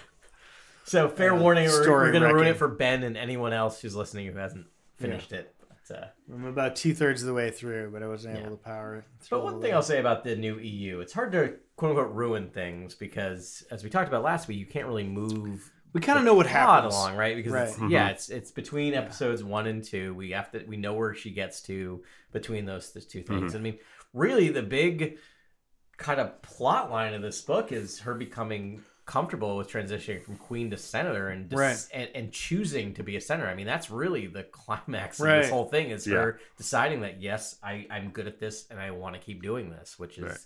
So 0.85 1.09
fair 1.09 1.33
uh, 1.33 1.39
warning, 1.39 1.67
we're, 1.67 1.89
we're 1.89 2.11
going 2.11 2.23
to 2.23 2.33
ruin 2.33 2.47
it 2.47 2.57
for 2.57 2.67
Ben 2.67 3.03
and 3.03 3.15
anyone 3.15 3.53
else 3.53 3.81
who's 3.81 3.95
listening 3.95 4.27
who 4.27 4.37
hasn't 4.37 4.65
finished 4.95 5.31
it. 5.31 5.52
But, 5.87 5.97
uh, 5.97 6.05
I'm 6.33 6.45
about 6.45 6.75
two 6.75 6.93
thirds 6.93 7.21
of 7.21 7.27
the 7.27 7.33
way 7.33 7.51
through, 7.51 7.91
but 7.91 8.03
I 8.03 8.07
wasn't 8.07 8.37
able 8.37 8.51
to 8.51 8.63
power 8.63 8.97
it. 8.97 9.03
but 9.29 9.43
one 9.43 9.61
thing 9.61 9.71
the 9.71 9.75
I'll 9.75 9.83
say 9.83 9.99
about 9.99 10.23
the 10.23 10.35
new 10.35 10.59
EU, 10.59 10.99
it's 10.99 11.13
hard 11.13 11.31
to 11.33 11.55
quote 11.75 11.97
unquote 11.97 12.13
ruin 12.15 12.49
things 12.49 12.95
because, 12.95 13.63
as 13.71 13.83
we 13.83 13.89
talked 13.89 14.07
about 14.07 14.23
last 14.23 14.47
week, 14.47 14.57
you 14.57 14.65
can't 14.65 14.87
really 14.87 15.03
move 15.03 15.71
we 15.93 16.01
kind 16.01 16.17
of 16.17 16.25
know 16.25 16.33
what 16.33 16.47
plot 16.47 16.83
happens. 16.83 16.95
along, 16.95 17.15
right? 17.15 17.35
Because 17.35 17.53
it's, 17.53 17.79
Right. 17.79 17.91
yeah, 17.91 18.09
it's 18.09 18.29
it's 18.29 18.49
between 18.51 18.95
episodes 18.95 19.43
one 19.43 19.67
and 19.67 19.83
two. 19.83 20.13
We 20.15 20.31
have 20.31 20.51
to 20.51 20.63
we 20.65 20.75
know 20.77 20.93
where 20.95 21.13
she 21.13 21.29
gets 21.31 21.61
to 21.63 22.03
between 22.31 22.65
those, 22.65 22.91
those 22.93 23.05
two 23.05 23.21
things. 23.21 23.53
I 23.55 23.59
mean, 23.59 23.77
really, 24.11 24.49
the 24.49 24.63
big 24.63 25.17
kind 25.97 26.19
of 26.19 26.41
plot 26.41 26.89
line 26.89 27.13
of 27.13 27.21
this 27.21 27.41
book 27.41 27.71
is 27.71 27.99
her 27.99 28.15
becoming 28.15 28.81
comfortable 29.05 29.57
with 29.57 29.69
transitioning 29.69 30.23
from 30.23 30.37
queen 30.37 30.69
to 30.71 30.77
senator 30.77 31.29
and 31.29 31.49
dis- 31.49 31.59
Right. 31.59 31.87
and, 31.93 32.09
and 32.15 32.31
choosing 32.31 32.93
to 32.93 33.03
be 33.03 33.17
a 33.17 33.21
senator. 33.21 33.49
I 33.49 33.55
mean, 33.55 33.65
that's 33.67 33.89
really 33.91 34.27
the 34.27 34.43
climax 34.51 35.19
of 35.19 35.25
Right. 35.25 35.41
this 35.41 35.49
whole 35.51 35.65
thing 35.67 35.89
is 35.89 36.07
Yeah. 36.07 36.15
her 36.19 36.39
deciding 36.57 37.01
that 37.01 37.21
yes, 37.21 37.57
I 37.61 37.85
I'm 37.89 38.11
good 38.11 38.27
at 38.27 38.39
this 38.39 38.65
and 38.69 38.79
I 38.79 38.91
want 38.91 39.15
to 39.15 39.21
keep 39.21 39.41
doing 39.41 39.69
this, 39.69 39.99
which 39.99 40.17
is 40.17 40.23
Right. 40.23 40.37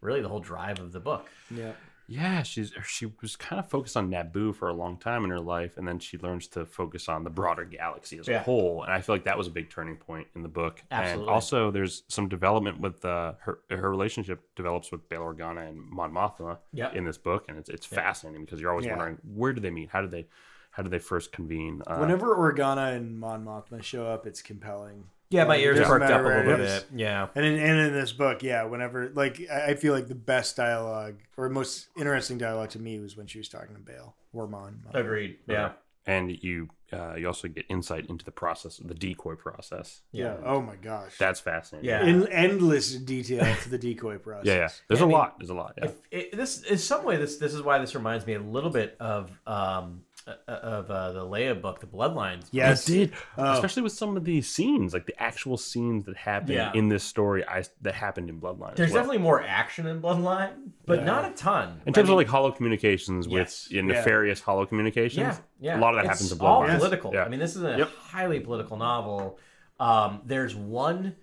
really 0.00 0.22
the 0.22 0.28
whole 0.28 0.40
drive 0.40 0.80
of 0.80 0.90
the 0.92 1.00
book. 1.00 1.28
Yeah. 1.50 1.72
Yeah, 2.12 2.42
she's 2.42 2.72
she 2.84 3.06
was 3.22 3.36
kind 3.36 3.60
of 3.60 3.68
focused 3.70 3.96
on 3.96 4.10
Naboo 4.10 4.52
for 4.52 4.68
a 4.68 4.72
long 4.72 4.96
time 4.96 5.22
in 5.22 5.30
her 5.30 5.38
life, 5.38 5.78
and 5.78 5.86
then 5.86 6.00
she 6.00 6.18
learns 6.18 6.48
to 6.48 6.66
focus 6.66 7.08
on 7.08 7.22
the 7.22 7.30
broader 7.30 7.64
galaxy 7.64 8.18
as 8.18 8.26
a 8.26 8.40
whole. 8.40 8.82
And 8.82 8.92
I 8.92 9.00
feel 9.00 9.14
like 9.14 9.22
that 9.26 9.38
was 9.38 9.46
a 9.46 9.50
big 9.50 9.70
turning 9.70 9.94
point 9.96 10.26
in 10.34 10.42
the 10.42 10.48
book. 10.48 10.82
Absolutely. 10.90 11.22
And 11.22 11.30
also, 11.30 11.70
there's 11.70 12.02
some 12.08 12.28
development 12.28 12.80
with 12.80 13.04
uh, 13.04 13.34
her 13.42 13.60
her 13.70 13.88
relationship 13.88 14.40
develops 14.56 14.90
with 14.90 15.08
Bail 15.08 15.22
Organa 15.22 15.68
and 15.68 15.78
Mon 15.88 16.12
Mothma 16.12 16.58
Yep. 16.72 16.96
in 16.96 17.04
this 17.04 17.16
book, 17.16 17.44
and 17.48 17.56
it's 17.56 17.68
it's 17.70 17.86
fascinating 17.86 18.44
because 18.44 18.60
you're 18.60 18.70
always 18.70 18.86
Yeah. 18.86 18.96
wondering 18.96 19.18
where 19.22 19.52
do 19.52 19.60
they 19.60 19.70
meet, 19.70 19.90
how 19.90 20.00
did 20.00 20.10
they 20.10 20.26
how 20.72 20.82
did 20.82 20.90
they 20.90 20.98
first 20.98 21.30
convene? 21.30 21.80
Uh, 21.86 21.98
Whenever 21.98 22.34
Organa 22.34 22.96
and 22.96 23.20
Mon 23.20 23.44
Mothma 23.44 23.84
show 23.84 24.06
up, 24.08 24.26
it's 24.26 24.42
compelling. 24.42 25.04
Yeah, 25.30 25.44
my 25.44 25.56
ears 25.56 25.78
doesn't 25.78 25.90
perked 26.00 26.10
up 26.10 26.20
a 26.22 26.24
little 26.24 26.42
where 26.44 26.54
it 26.54 26.60
is. 26.60 26.82
bit. 26.82 26.98
Yeah. 26.98 27.28
And 27.34 27.44
in, 27.44 27.54
and 27.58 27.78
in 27.78 27.92
this 27.92 28.12
book, 28.12 28.42
yeah, 28.42 28.64
whenever 28.64 29.10
like 29.14 29.40
I 29.50 29.66
I 29.70 29.74
feel 29.74 29.92
like 29.94 30.08
the 30.08 30.14
best 30.14 30.56
dialogue 30.56 31.16
or 31.36 31.48
most 31.48 31.88
interesting 31.96 32.36
dialogue 32.38 32.70
to 32.70 32.78
me 32.80 32.98
was 32.98 33.16
when 33.16 33.26
she 33.26 33.38
was 33.38 33.48
talking 33.48 33.74
to 33.76 33.80
Bail 33.80 34.14
or 34.32 34.46
Mon. 34.48 34.82
Mothma. 34.92 35.00
Agreed. 35.00 35.38
Yeah. 35.46 35.72
and 36.06 36.42
you 36.42 36.68
uh, 36.92 37.14
you 37.16 37.24
also 37.28 37.46
get 37.46 37.64
insight 37.68 38.06
into 38.10 38.24
the 38.24 38.32
process, 38.32 38.78
the 38.78 38.94
decoy 38.94 39.36
process. 39.36 40.00
Yeah. 40.10 40.34
Oh 40.44 40.60
my 40.60 40.74
gosh. 40.74 41.16
That's 41.18 41.38
fascinating. 41.38 41.88
Yeah. 41.88 42.04
in 42.04 42.26
endless 42.26 42.96
detail 42.96 43.46
to 43.62 43.68
the 43.68 43.78
decoy 43.78 44.18
process. 44.18 44.46
yeah, 44.48 44.54
yeah. 44.56 44.68
There's 44.88 44.98
Yeah, 44.98 45.04
a 45.04 45.06
I 45.06 45.08
mean, 45.08 45.12
lot. 45.18 45.38
There's 45.38 45.50
a 45.50 45.54
lot. 45.54 45.74
Yeah. 45.78 45.84
If 45.84 45.94
it, 46.10 46.36
this 46.36 46.62
in 46.62 46.78
some 46.78 47.04
way 47.04 47.16
this 47.16 47.36
this 47.36 47.54
is 47.54 47.62
why 47.62 47.78
this 47.78 47.94
reminds 47.94 48.26
me 48.26 48.34
a 48.34 48.40
little 48.40 48.70
bit 48.70 48.96
of 48.98 49.30
um 49.46 50.02
uh, 50.09 50.09
of 50.46 50.90
uh, 50.90 51.12
the 51.12 51.24
Leia 51.24 51.60
book, 51.60 51.80
the 51.80 51.86
Bloodlines. 51.86 52.46
Yes. 52.52 52.88
It 52.88 52.92
did, 52.92 53.12
Oh. 53.38 53.52
especially 53.52 53.82
with 53.82 53.92
some 53.92 54.16
of 54.16 54.24
these 54.24 54.48
scenes, 54.48 54.92
like 54.92 55.06
the 55.06 55.20
actual 55.20 55.56
scenes 55.56 56.04
that 56.04 56.16
happened 56.16 56.50
Yeah. 56.54 56.72
in 56.74 56.88
this 56.88 57.02
story. 57.04 57.44
I 57.46 57.64
that 57.82 57.94
happened 57.94 58.28
in 58.28 58.40
Bloodline. 58.40 58.76
There's 58.76 58.90
well. 58.92 59.02
definitely 59.02 59.18
more 59.22 59.42
action 59.42 59.86
in 59.86 60.00
Bloodline, 60.00 60.70
but 60.86 61.04
not 61.04 61.24
a 61.24 61.34
ton. 61.34 61.80
in 61.86 61.92
terms 61.92 62.08
I 62.08 62.12
of 62.12 62.16
like 62.18 62.26
holo 62.28 62.52
communications 62.52 63.26
Yes. 63.26 63.66
with 63.68 63.72
yeah, 63.72 63.82
nefarious 63.82 64.40
holo 64.40 64.66
communications. 64.66 65.20
yeah, 65.20 65.36
yeah, 65.74 65.78
a 65.78 65.80
lot 65.80 65.94
of 65.94 65.96
that 66.04 66.10
It's 66.10 66.20
happens 66.20 66.32
in 66.32 66.40
all 66.46 66.62
Bloodline. 66.62 66.78
political. 66.78 67.14
Yeah. 67.14 67.24
I 67.24 67.28
mean, 67.28 67.40
this 67.40 67.56
is 67.56 67.62
a 67.62 67.78
Yep. 67.78 67.88
highly 67.98 68.40
political 68.40 68.76
novel. 68.76 69.38
Um, 69.80 70.20
there's 70.26 70.54
one, 70.54 71.16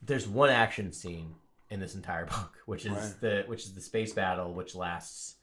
there's 0.00 0.28
one 0.28 0.50
action 0.50 0.92
scene 0.92 1.34
in 1.70 1.80
this 1.80 1.94
entire 1.96 2.24
book, 2.34 2.52
which 2.66 2.86
is 2.86 3.16
the 3.16 3.42
which 3.46 3.64
is 3.64 3.74
the 3.74 3.80
space 3.80 4.12
battle, 4.12 4.54
which 4.54 4.74
lasts 4.76 5.34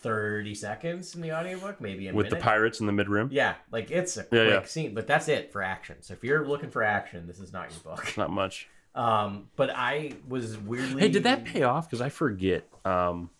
thirty 0.00 0.54
seconds 0.54 1.14
in 1.14 1.20
the 1.20 1.32
audiobook, 1.32 1.80
maybe 1.80 2.08
a 2.08 2.14
with 2.14 2.26
minute. 2.26 2.38
the 2.38 2.42
pirates 2.42 2.80
in 2.80 2.86
the 2.86 2.92
mid 2.92 3.08
rim. 3.08 3.28
Yeah, 3.32 3.54
like 3.70 3.90
it's 3.90 4.16
a 4.16 4.24
quick 4.24 4.48
yeah. 4.48 4.64
scene, 4.64 4.94
but 4.94 5.06
that's 5.06 5.28
it 5.28 5.52
for 5.52 5.62
action. 5.62 5.96
So 6.00 6.14
if 6.14 6.22
you're 6.24 6.46
looking 6.46 6.70
for 6.70 6.82
action, 6.82 7.26
this 7.26 7.40
is 7.40 7.52
not 7.52 7.70
your 7.70 7.80
book. 7.80 8.16
Not 8.16 8.30
much. 8.30 8.68
Um, 8.94 9.48
but 9.56 9.70
I 9.70 10.12
was 10.28 10.56
weirdly. 10.58 11.02
Hey, 11.02 11.08
did 11.08 11.24
that 11.24 11.44
pay 11.44 11.62
off? 11.62 11.88
Because 11.88 12.00
I 12.00 12.08
forget. 12.08 12.68
Um, 12.84 13.30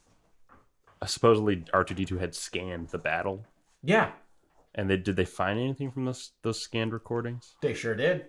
uh, 1.01 1.07
supposedly 1.07 1.65
R 1.73 1.85
two 1.85 1.95
D 1.95 2.05
two 2.05 2.19
had 2.19 2.35
scanned 2.35 2.89
the 2.89 2.99
battle, 2.99 3.45
Yeah, 3.83 4.11
and 4.75 4.91
they 4.91 4.97
did 4.97 5.17
they 5.17 5.25
find 5.25 5.59
anything 5.59 5.91
from 5.91 6.05
those 6.05 6.33
those 6.43 6.61
scanned 6.61 6.93
recordings? 6.93 7.55
they 7.63 7.73
sure 7.75 7.95
did. 7.95 8.27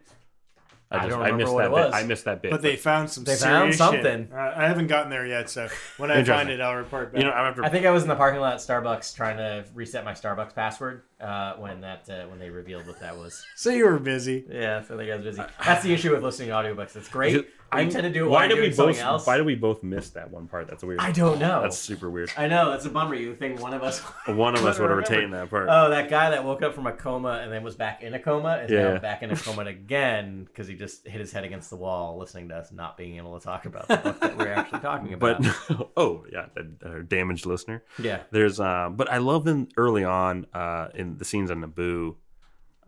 I 0.91 0.97
just, 0.97 1.09
don't 1.09 1.19
remember 1.19 1.43
missed 1.43 1.53
what 1.53 1.61
that 1.61 1.67
it 1.67 1.71
was. 1.71 1.91
bit. 1.91 1.93
I 1.93 2.03
missed 2.03 2.25
that 2.25 2.41
bit. 2.41 2.51
But 2.51 2.61
they 2.63 2.75
found 2.75 3.11
some. 3.11 3.23
They 3.23 3.35
found 3.35 3.73
serious 3.73 3.75
shit. 3.75 4.03
something. 4.03 4.29
Uh, 4.33 4.53
I 4.55 4.67
haven't 4.67 4.87
gotten 4.87 5.11
there 5.11 5.25
yet, 5.25 5.47
so 5.49 5.69
when 5.97 6.09
I 6.09 6.23
find 6.23 6.49
it, 6.49 6.59
I'll 6.59 6.75
report 6.75 7.13
back. 7.13 7.21
you 7.21 7.27
know, 7.27 7.33
I'm 7.33 7.45
after 7.45 7.63
I 7.63 7.69
think 7.69 7.85
I 7.85 7.91
was 7.91 8.01
in 8.01 8.09
the 8.09 8.15
parking 8.15 8.41
lot 8.41 8.53
at 8.53 8.59
Starbucks 8.59 9.15
trying 9.15 9.37
to 9.37 9.65
reset 9.75 10.03
my 10.03 10.13
Starbucks 10.13 10.55
password 10.55 11.03
uh, 11.21 11.53
when 11.57 11.81
that 11.81 12.09
uh, 12.09 12.27
when 12.27 12.39
they 12.39 12.49
revealed 12.49 12.87
what 12.87 12.99
that 13.01 13.15
was. 13.15 13.45
so 13.55 13.69
you 13.69 13.85
were 13.85 13.99
busy. 13.99 14.45
Yeah, 14.49 14.81
so 14.81 14.95
I 14.95 14.97
think 14.97 15.11
I 15.11 15.15
was 15.17 15.25
busy. 15.25 15.43
That's 15.63 15.83
the 15.83 15.93
issue 15.93 16.11
with 16.11 16.23
listening 16.23 16.49
to 16.49 16.55
audiobooks. 16.55 16.95
It's 16.95 17.09
great. 17.09 17.47
I 17.71 17.85
tend 17.85 18.03
to 18.03 18.09
do 18.09 18.25
it 18.25 18.29
why 18.29 18.47
did 18.47 18.59
we 18.59 18.69
both? 18.69 18.99
else. 18.99 19.25
Why 19.27 19.37
did 19.37 19.45
we 19.45 19.55
both 19.55 19.83
miss 19.83 20.09
that 20.11 20.31
one 20.31 20.47
part? 20.47 20.67
That's 20.67 20.83
weird. 20.83 20.99
I 20.99 21.11
don't 21.11 21.39
know. 21.39 21.61
That's 21.61 21.77
super 21.77 22.09
weird. 22.09 22.31
I 22.37 22.47
know 22.47 22.71
that's 22.71 22.85
a 22.85 22.89
bummer. 22.89 23.15
You 23.15 23.35
think 23.35 23.61
one 23.61 23.73
of 23.73 23.83
us? 23.83 23.99
One 24.27 24.55
of 24.55 24.65
us 24.65 24.79
would 24.79 24.89
have 24.89 24.97
retained 24.97 25.33
that 25.33 25.49
part. 25.49 25.67
Oh, 25.69 25.89
that 25.89 26.09
guy 26.09 26.29
that 26.31 26.43
woke 26.43 26.61
up 26.61 26.73
from 26.75 26.87
a 26.87 26.91
coma 26.91 27.39
and 27.43 27.51
then 27.51 27.63
was 27.63 27.75
back 27.75 28.03
in 28.03 28.13
a 28.13 28.19
coma 28.19 28.57
is 28.57 28.71
Yeah. 28.71 28.93
now 28.93 28.99
back 28.99 29.23
in 29.23 29.31
a 29.31 29.35
coma 29.35 29.61
again 29.65 30.43
because 30.45 30.67
he 30.67 30.75
just 30.75 31.07
hit 31.07 31.19
his 31.19 31.31
head 31.31 31.43
against 31.43 31.69
the 31.69 31.75
wall 31.75 32.17
listening 32.17 32.49
to 32.49 32.55
us 32.55 32.71
not 32.71 32.97
being 32.97 33.17
able 33.17 33.37
to 33.39 33.43
talk 33.45 33.65
about 33.65 33.87
the 33.87 33.97
book 33.97 34.19
that 34.19 34.37
we're 34.37 34.53
actually 34.53 34.79
talking 34.79 35.13
about. 35.13 35.41
but 35.41 35.89
oh 35.97 36.25
yeah, 36.31 36.45
a 36.83 37.01
damaged 37.03 37.45
listener. 37.45 37.83
yeah, 38.01 38.21
There's 38.31 38.59
um, 38.59 38.95
but 38.95 39.11
I 39.11 39.17
love 39.17 39.45
them 39.45 39.67
early 39.77 40.03
on 40.03 40.45
uh, 40.53 40.89
in 40.95 41.17
the 41.17 41.25
scenes 41.25 41.49
on 41.51 41.61
Naboo. 41.61 42.15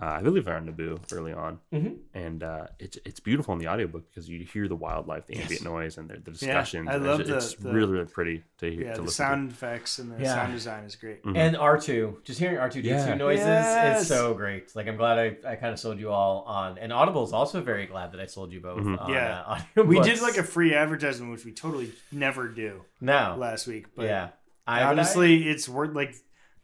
Uh, 0.01 0.05
I 0.05 0.21
believe 0.21 0.45
they're 0.45 0.55
on 0.55 0.67
Naboo 0.67 0.99
early 1.13 1.31
on, 1.31 1.59
Mm-hmm. 1.71 1.93
and 2.15 2.41
uh, 2.41 2.65
it's 2.79 2.97
it's 3.05 3.19
beautiful 3.19 3.53
in 3.53 3.59
the 3.59 3.67
audiobook 3.67 4.09
because 4.09 4.27
you 4.27 4.39
hear 4.43 4.67
the 4.67 4.75
wildlife, 4.75 5.27
the 5.27 5.37
ambient 5.37 5.63
noise, 5.63 5.97
and 5.99 6.09
the, 6.09 6.15
the 6.15 6.31
discussions. 6.31 6.89
I 6.89 6.95
love 6.95 7.19
it's, 7.19 7.29
the- 7.29 7.37
it's 7.37 7.53
the- 7.55 7.71
really 7.71 7.91
really 7.93 8.05
pretty 8.07 8.43
to 8.57 8.71
hear 8.71 8.81
Yeah, 8.85 8.93
to 8.93 8.97
the 8.97 9.01
listen 9.03 9.25
sound 9.25 9.51
effects 9.51 9.99
and 9.99 10.11
the 10.11 10.23
Yeah. 10.23 10.33
sound 10.33 10.53
design 10.53 10.83
is 10.85 10.95
great. 10.95 11.19
and 11.23 11.55
R 11.55 11.77
two, 11.79 12.17
just 12.23 12.39
hearing 12.39 12.57
R 12.57 12.69
two 12.69 12.81
D 12.81 12.89
Yeah. 12.89 13.05
two 13.11 13.15
noises 13.15 13.45
Yes. 13.45 14.01
is 14.01 14.07
so 14.07 14.33
great. 14.33 14.75
Like 14.75 14.87
I'm 14.87 14.97
glad 14.97 15.19
I, 15.19 15.51
I 15.51 15.55
kind 15.55 15.71
of 15.73 15.79
sold 15.79 15.99
you 15.99 16.09
all 16.09 16.45
on, 16.47 16.79
and 16.79 16.91
Audible 16.91 17.23
is 17.23 17.31
also 17.33 17.61
very 17.61 17.85
glad 17.85 18.11
that 18.13 18.19
I 18.19 18.25
sold 18.25 18.51
you 18.51 18.59
both. 18.59 18.79
On, 18.79 18.97
Yeah. 19.07 19.43
uh, 19.45 19.59
audiobooks. 19.75 19.87
We 19.87 19.99
did 19.99 20.21
like 20.21 20.37
a 20.37 20.43
free 20.43 20.73
advertisement, 20.73 21.31
which 21.31 21.45
we 21.45 21.51
totally 21.51 21.91
never 22.11 22.47
do 22.47 22.81
no, 22.99 23.35
last 23.37 23.67
week. 23.67 23.85
But 23.95 24.05
yeah. 24.05 24.29
I 24.65 24.83
honestly, 24.83 25.47
it's 25.49 25.67
worth 25.69 25.93
like, 25.95 26.15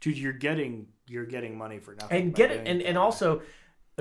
dude, 0.02 0.18
you're 0.18 0.34
getting 0.34 0.88
you're 1.08 1.26
getting 1.26 1.58
money 1.58 1.80
for 1.80 1.96
nothing. 1.96 2.22
and 2.22 2.36
get 2.36 2.52
it 2.52 2.68
and, 2.68 2.82
and 2.82 2.98
also 2.98 3.42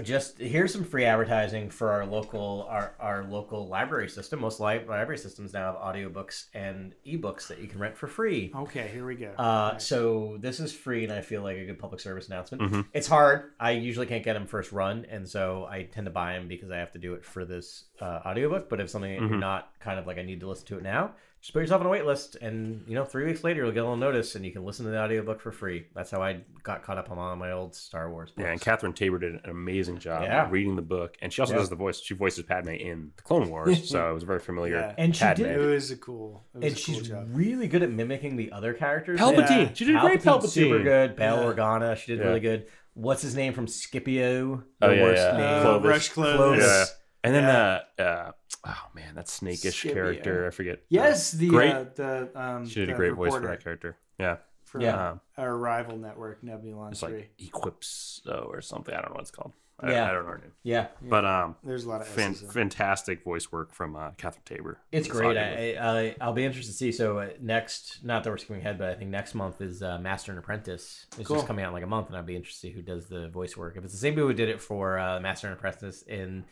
just 0.03 0.39
here's 0.39 0.71
some 0.75 0.85
free 0.85 1.07
advertising 1.07 1.71
for 1.71 1.91
our 1.91 2.05
local 2.05 2.67
our, 2.69 2.95
our 3.01 3.25
local 3.25 3.67
library 3.67 4.11
system 4.11 4.41
most 4.41 4.61
li- 4.61 4.85
library 4.87 5.17
systems 5.17 5.55
now 5.55 5.73
have 5.73 5.77
audiobooks 5.77 6.47
and 6.53 6.95
ebooks 7.07 7.47
that 7.49 7.61
you 7.63 7.67
can 7.67 7.79
rent 7.79 7.97
for 7.97 8.07
free 8.07 8.53
Okay, 8.55 8.91
here 8.93 9.07
we 9.07 9.15
go. 9.15 9.29
uh, 9.39 9.79
so 9.79 10.37
this 10.41 10.61
is 10.61 10.71
free 10.71 11.03
and 11.05 11.11
i 11.13 11.23
feel 11.23 11.41
like 11.43 11.57
a 11.57 11.65
good 11.65 11.79
public 11.79 12.01
service 12.01 12.27
announcement 12.27 12.63
Mm-hmm. 12.65 12.81
it's 12.93 13.07
hard 13.07 13.53
i 13.59 13.71
usually 13.71 14.05
can't 14.07 14.23
get 14.25 14.35
them 14.35 14.47
first 14.47 14.71
run 14.71 15.07
and 15.09 15.27
so 15.27 15.67
i 15.71 15.85
tend 15.85 16.05
to 16.05 16.11
buy 16.11 16.35
them 16.35 16.47
because 16.47 16.71
i 16.71 16.77
have 16.77 16.93
to 16.93 16.99
do 16.99 17.15
it 17.15 17.25
for 17.25 17.47
this 17.47 17.85
uh, 18.03 18.21
audiobook 18.27 18.69
but 18.69 18.81
if 18.81 18.91
something 18.91 19.19
Mm-hmm. 19.19 19.39
not 19.39 19.71
kind 19.81 19.99
of 19.99 20.07
like 20.07 20.19
i 20.19 20.23
need 20.23 20.41
to 20.41 20.49
listen 20.49 20.67
to 20.67 20.77
it 20.77 20.83
now 20.83 21.13
just 21.47 21.53
put 21.53 21.61
yourself 21.61 21.81
on 21.81 21.87
a 21.87 21.91
wait 21.91 22.05
list 22.05 22.35
and 22.43 22.83
you 22.89 22.95
know 22.97 23.05
three 23.05 23.25
weeks 23.25 23.45
later 23.45 23.63
you'll 23.63 23.71
get 23.71 23.79
a 23.79 23.83
little 23.85 23.97
notice 23.97 24.35
and 24.35 24.45
you 24.45 24.51
can 24.51 24.65
listen 24.65 24.85
to 24.85 24.91
the 24.91 25.01
audiobook 25.01 25.41
for 25.41 25.53
free 25.53 25.87
that's 25.95 26.11
how 26.11 26.21
i 26.21 26.41
got 26.65 26.83
caught 26.83 26.99
up 26.99 27.09
on 27.13 27.19
all 27.19 27.37
my 27.37 27.53
old 27.53 27.73
star 27.73 28.11
wars 28.11 28.31
books. 28.33 28.45
Yeah, 28.45 28.51
and 28.51 28.61
Catherine 28.61 28.93
Taber 28.93 29.21
did 29.21 29.35
an 29.35 29.41
amazing 29.49 29.99
job 30.01 30.23
Yeah. 30.25 30.49
reading 30.51 30.75
the 30.75 30.83
book, 30.83 31.17
and 31.23 31.33
she 31.33 31.41
also 31.41 31.55
Yeah. 31.55 31.61
does 31.61 31.71
the 31.71 31.77
voice. 31.77 32.01
She 32.01 32.15
voices 32.15 32.43
Padme 32.45 32.71
in 32.71 33.13
the 33.17 33.23
Clone 33.23 33.49
Wars, 33.49 33.89
so 33.89 34.11
it 34.11 34.13
was 34.15 34.25
very 34.25 34.41
familiar. 34.41 34.75
Yeah. 34.75 34.95
And 34.99 35.15
she 35.15 35.23
Padme. 35.23 35.43
did- 35.45 35.53
it 35.61 35.65
was 35.65 35.93
a 35.93 35.97
cool. 35.97 36.45
It 36.55 36.59
was 36.59 36.65
and 36.65 36.73
a 36.73 36.85
cool 36.85 36.95
she's 36.99 37.09
job. 37.09 37.29
really 37.31 37.69
good 37.69 37.85
at 37.85 37.91
mimicking 37.93 38.35
the 38.37 38.51
other 38.51 38.75
characters. 38.75 39.21
Palpatine. 39.21 39.49
Yeah. 39.67 39.73
She 39.75 39.85
did 39.85 39.95
a 39.95 40.01
great 40.01 40.23
Palpatine's 40.23 40.47
Palpatine. 40.47 40.49
super 40.51 40.83
good. 40.83 41.15
Bail 41.15 41.37
Yeah. 41.37 41.53
Organa, 41.53 41.97
she 41.97 42.11
did 42.13 42.19
Yeah. 42.19 42.27
really 42.27 42.41
good. 42.41 42.67
What's 42.95 43.23
his 43.23 43.37
name 43.37 43.53
from 43.53 43.69
Scipio? 43.69 44.65
The 44.81 44.87
Oh, 44.87 44.91
yeah, 44.91 45.03
worst 45.03 45.23
yeah. 45.23 45.37
name. 45.37 45.41
Uh, 45.59 45.61
Clovis. 45.63 45.89
Rush 45.89 46.09
Clovis. 46.09 46.37
Clovis. 46.37 46.65
Yeah. 46.67 46.85
And 47.23 47.35
then, 47.35 47.43
Yeah. 47.45 48.05
uh, 48.05 48.09
uh, 48.09 48.33
oh 48.67 48.89
man, 48.95 49.15
that 49.15 49.27
snakish 49.29 49.81
Scipio. 49.83 49.95
character. 49.95 50.47
I 50.47 50.51
forget. 50.51 50.81
Yes, 50.89 51.31
the 51.33 51.49
Great. 51.49 51.73
uh, 51.73 51.85
the 51.95 52.31
um, 52.35 52.67
She 52.69 52.81
did 52.81 52.89
a 52.91 52.93
the 52.93 52.97
great 52.97 53.13
voice 53.15 53.33
for 53.35 53.47
that 53.47 53.63
character. 53.63 53.97
Yeah. 54.19 54.37
for 54.65 54.81
Yeah. 54.81 55.11
Um, 55.11 55.21
our 55.39 55.57
rival 55.57 55.97
network, 55.97 56.43
Nebulon 56.43 56.91
it's 56.93 57.01
Three. 57.01 57.13
like 57.13 57.31
Equipso 57.39 58.47
or 58.51 58.61
something. 58.61 58.95
I 58.95 59.01
don't 59.01 59.11
know 59.11 59.15
what 59.15 59.23
it's 59.23 59.31
called. 59.31 59.53
I, 59.79 59.93
Yeah. 59.93 60.09
I 60.09 60.13
don't 60.15 60.25
know 60.25 60.31
her 60.31 60.39
name. 60.39 60.53
Yeah, 60.63 60.87
But 61.03 61.27
um, 61.27 61.57
There's 61.63 61.85
a 61.85 61.89
lot 61.91 62.01
of 62.01 62.07
fan, 62.09 62.31
S's 62.31 62.45
in 62.45 62.49
it. 62.49 62.53
fantastic 62.55 63.23
voice 63.23 63.53
work 63.53 63.75
from 63.75 63.95
uh, 63.95 64.13
Catherine 64.17 64.43
Taber. 64.47 64.79
it's 64.91 65.07
great. 65.07 65.37
I, 65.37 65.77
I, 65.79 66.17
I'll 66.19 66.33
be 66.33 66.47
interested 66.47 66.73
to 66.73 66.77
see. 66.79 66.93
So 66.93 67.19
uh, 67.19 67.29
next, 67.43 68.03
not 68.03 68.25
that 68.25 68.31
we're 68.31 68.39
skipping 68.39 68.63
ahead, 68.63 68.79
but 68.79 68.89
I 68.89 68.95
think 68.95 69.11
next 69.11 69.35
month 69.35 69.61
is 69.61 69.83
uh, 69.83 69.99
Master 69.99 70.33
and 70.33 70.39
Apprentice. 70.39 71.05
It's 71.19 71.29
Cool. 71.29 71.37
just 71.37 71.47
coming 71.47 71.63
out 71.63 71.69
in 71.69 71.75
like 71.75 71.85
a 71.85 71.87
month, 71.87 72.09
and 72.09 72.17
I'd 72.17 72.25
be 72.25 72.37
interested 72.37 72.69
to 72.69 72.73
see 72.73 72.75
who 72.75 72.81
does 72.81 73.07
the 73.09 73.29
voice 73.29 73.55
work. 73.55 73.77
If 73.77 73.85
it's 73.85 73.93
the 73.93 73.99
same 73.99 74.15
people 74.15 74.29
who 74.29 74.35
did 74.35 74.49
it 74.49 74.63
for 74.63 74.99
uh, 74.99 75.21
Master 75.21 75.47
and 75.49 75.55
Apprentice 75.59 76.01
in 76.03 76.47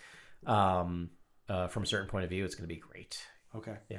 um, 0.47 1.09
uh, 1.49 1.69
from 1.69 1.83
a 1.83 1.87
certain 1.87 2.09
point 2.09 2.25
of 2.25 2.31
view, 2.31 2.45
it's 2.45 2.55
going 2.55 2.69
to 2.69 2.75
be 2.75 2.81
great. 2.81 3.19
Okay. 3.55 3.77
Yeah. 3.89 3.99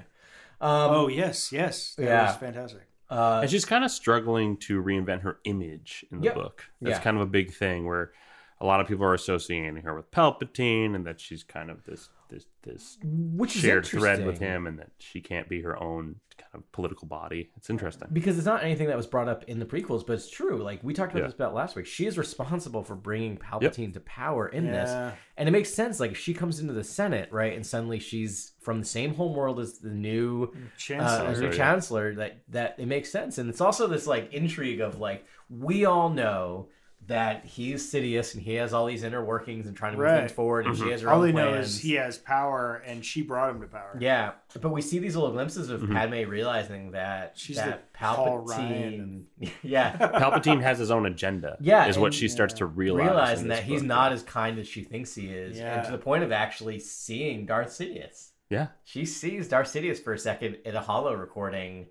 Um, 0.61 0.91
Oh 0.91 1.07
yes, 1.07 1.51
yes. 1.51 1.95
That 1.95 2.05
Yeah. 2.05 2.25
was 2.27 2.35
fantastic. 2.37 2.81
uh, 3.09 3.39
and 3.43 3.49
she's 3.51 3.65
kind 3.65 3.83
of 3.85 3.91
struggling 3.91 4.57
to 4.57 4.81
reinvent 4.81 5.21
her 5.21 5.39
image 5.43 6.03
in 6.11 6.19
the 6.21 6.25
Yep. 6.25 6.35
book. 6.35 6.65
That's 6.81 6.97
Yeah. 6.97 7.03
kind 7.03 7.17
of 7.17 7.21
a 7.21 7.27
big 7.27 7.53
thing 7.53 7.85
where 7.85 8.13
a 8.61 8.65
lot 8.65 8.79
of 8.81 8.87
people 8.87 9.05
are 9.05 9.13
associating 9.13 9.75
her 9.77 9.95
with 9.95 10.11
Palpatine, 10.11 10.95
and 10.95 11.05
that 11.05 11.19
she's 11.19 11.43
kind 11.43 11.69
of 11.69 11.83
this 11.85 12.09
this 12.29 12.45
this 12.63 12.97
which 13.03 13.51
shared 13.51 13.85
thread 13.85 14.25
with 14.25 14.39
him, 14.39 14.65
and 14.65 14.79
that 14.79 14.89
she 14.97 15.21
can't 15.21 15.47
be 15.47 15.61
her 15.61 15.81
own 15.81 16.15
kind 16.37 16.55
of 16.55 16.71
political 16.73 17.07
body. 17.07 17.49
It's 17.55 17.69
interesting. 17.69 18.09
because 18.11 18.37
it's 18.37 18.45
not 18.47 18.63
anything 18.63 18.87
that 18.87 18.97
was 18.97 19.07
brought 19.07 19.29
up 19.29 19.43
in 19.45 19.59
the 19.59 19.65
prequels, 19.65 20.05
but 20.05 20.13
it's 20.13 20.29
true. 20.29 20.57
Like 20.61 20.83
we 20.83 20.93
talked 20.93 21.11
about 21.11 21.21
Yeah. 21.21 21.27
this 21.27 21.35
about 21.35 21.53
last 21.53 21.75
week. 21.75 21.85
She 21.85 22.05
is 22.07 22.17
responsible 22.17 22.83
for 22.83 22.95
bringing 22.95 23.37
Palpatine 23.37 23.93
to 23.93 23.99
power 24.01 24.47
in 24.47 24.65
Yeah. 24.65 24.71
this, 24.71 25.13
and 25.37 25.47
it 25.47 25.51
makes 25.51 25.71
sense. 25.73 25.99
Like 25.99 26.11
if 26.11 26.17
she 26.17 26.33
comes 26.33 26.59
into 26.59 26.73
the 26.73 26.83
Senate, 26.83 27.29
right, 27.31 27.53
and 27.53 27.65
suddenly 27.65 27.99
she's 27.99 28.53
from 28.61 28.79
the 28.79 28.85
same 28.85 29.13
home 29.13 29.35
world 29.35 29.59
as 29.59 29.77
the 29.79 29.91
new 29.91 30.51
Chancellor. 30.77 31.27
uh, 31.27 31.33
new 31.39 31.45
yeah. 31.47 31.51
chancellor. 31.51 32.15
That 32.15 32.41
that 32.49 32.75
it 32.79 32.87
makes 32.87 33.11
sense, 33.11 33.37
and 33.37 33.49
it's 33.49 33.61
also 33.61 33.85
this 33.87 34.07
like 34.07 34.33
intrigue 34.33 34.81
of 34.81 34.99
like 34.99 35.25
we 35.49 35.85
all 35.85 36.09
know. 36.09 36.69
That 37.07 37.45
he's 37.45 37.91
Sidious 37.91 38.33
and 38.33 38.41
he 38.41 38.55
has 38.55 38.73
all 38.73 38.87
these 38.87 39.03
inner 39.03 39.23
workings 39.23 39.67
and 39.67 39.77
trying 39.77 39.91
to 39.91 39.97
move 39.97 40.05
Right. 40.07 40.19
things 40.21 40.31
forward, 40.31 40.65
and 40.65 40.75
she 40.75 40.81
mm-hmm. 40.83 40.91
has 40.91 41.01
her 41.01 41.09
All 41.09 41.19
own 41.19 41.27
they 41.27 41.31
know 41.31 41.49
plans. 41.51 41.75
is 41.75 41.81
he 41.81 41.93
has 41.93 42.17
power, 42.17 42.81
and 42.85 43.05
she 43.05 43.21
brought 43.21 43.51
him 43.51 43.61
to 43.61 43.67
power. 43.67 43.95
Yeah, 43.99 44.31
but 44.59 44.69
we 44.69 44.81
see 44.81 44.97
these 44.97 45.15
little 45.15 45.31
glimpses 45.31 45.69
of 45.69 45.81
mm-hmm. 45.81 45.93
Padme 45.93 46.27
realizing 46.29 46.91
that 46.91 47.33
She's 47.35 47.57
that 47.57 47.91
the 47.93 47.97
Palpatine, 47.99 49.25
yeah, 49.63 49.95
Palpatine 49.97 50.61
has 50.61 50.79
his 50.79 50.89
own 50.91 51.05
agenda. 51.05 51.57
Yeah, 51.59 51.85
is 51.87 51.97
what 51.97 52.07
and- 52.07 52.15
she 52.15 52.27
starts 52.27 52.55
to 52.55 52.65
realize. 52.65 53.07
realizing 53.07 53.43
in 53.43 53.49
this 53.49 53.59
that 53.59 53.65
he's 53.65 53.83
not 53.83 54.11
as 54.11 54.23
kind 54.23 54.57
as 54.59 54.67
she 54.67 54.83
thinks 54.83 55.13
he 55.13 55.27
is, 55.27 55.57
Yeah. 55.57 55.75
and 55.77 55.85
to 55.85 55.91
the 55.91 55.97
point 55.97 56.23
of 56.23 56.31
actually 56.31 56.79
seeing 56.79 57.45
Darth 57.45 57.69
Sidious. 57.69 58.31
Yeah, 58.49 58.67
She 58.83 59.05
sees 59.05 59.47
Darth 59.47 59.67
Sidious 59.73 60.03
for 60.03 60.13
a 60.13 60.19
second 60.19 60.57
in 60.65 60.75
a 60.75 60.81
holo 60.81 61.13
recording, 61.13 61.87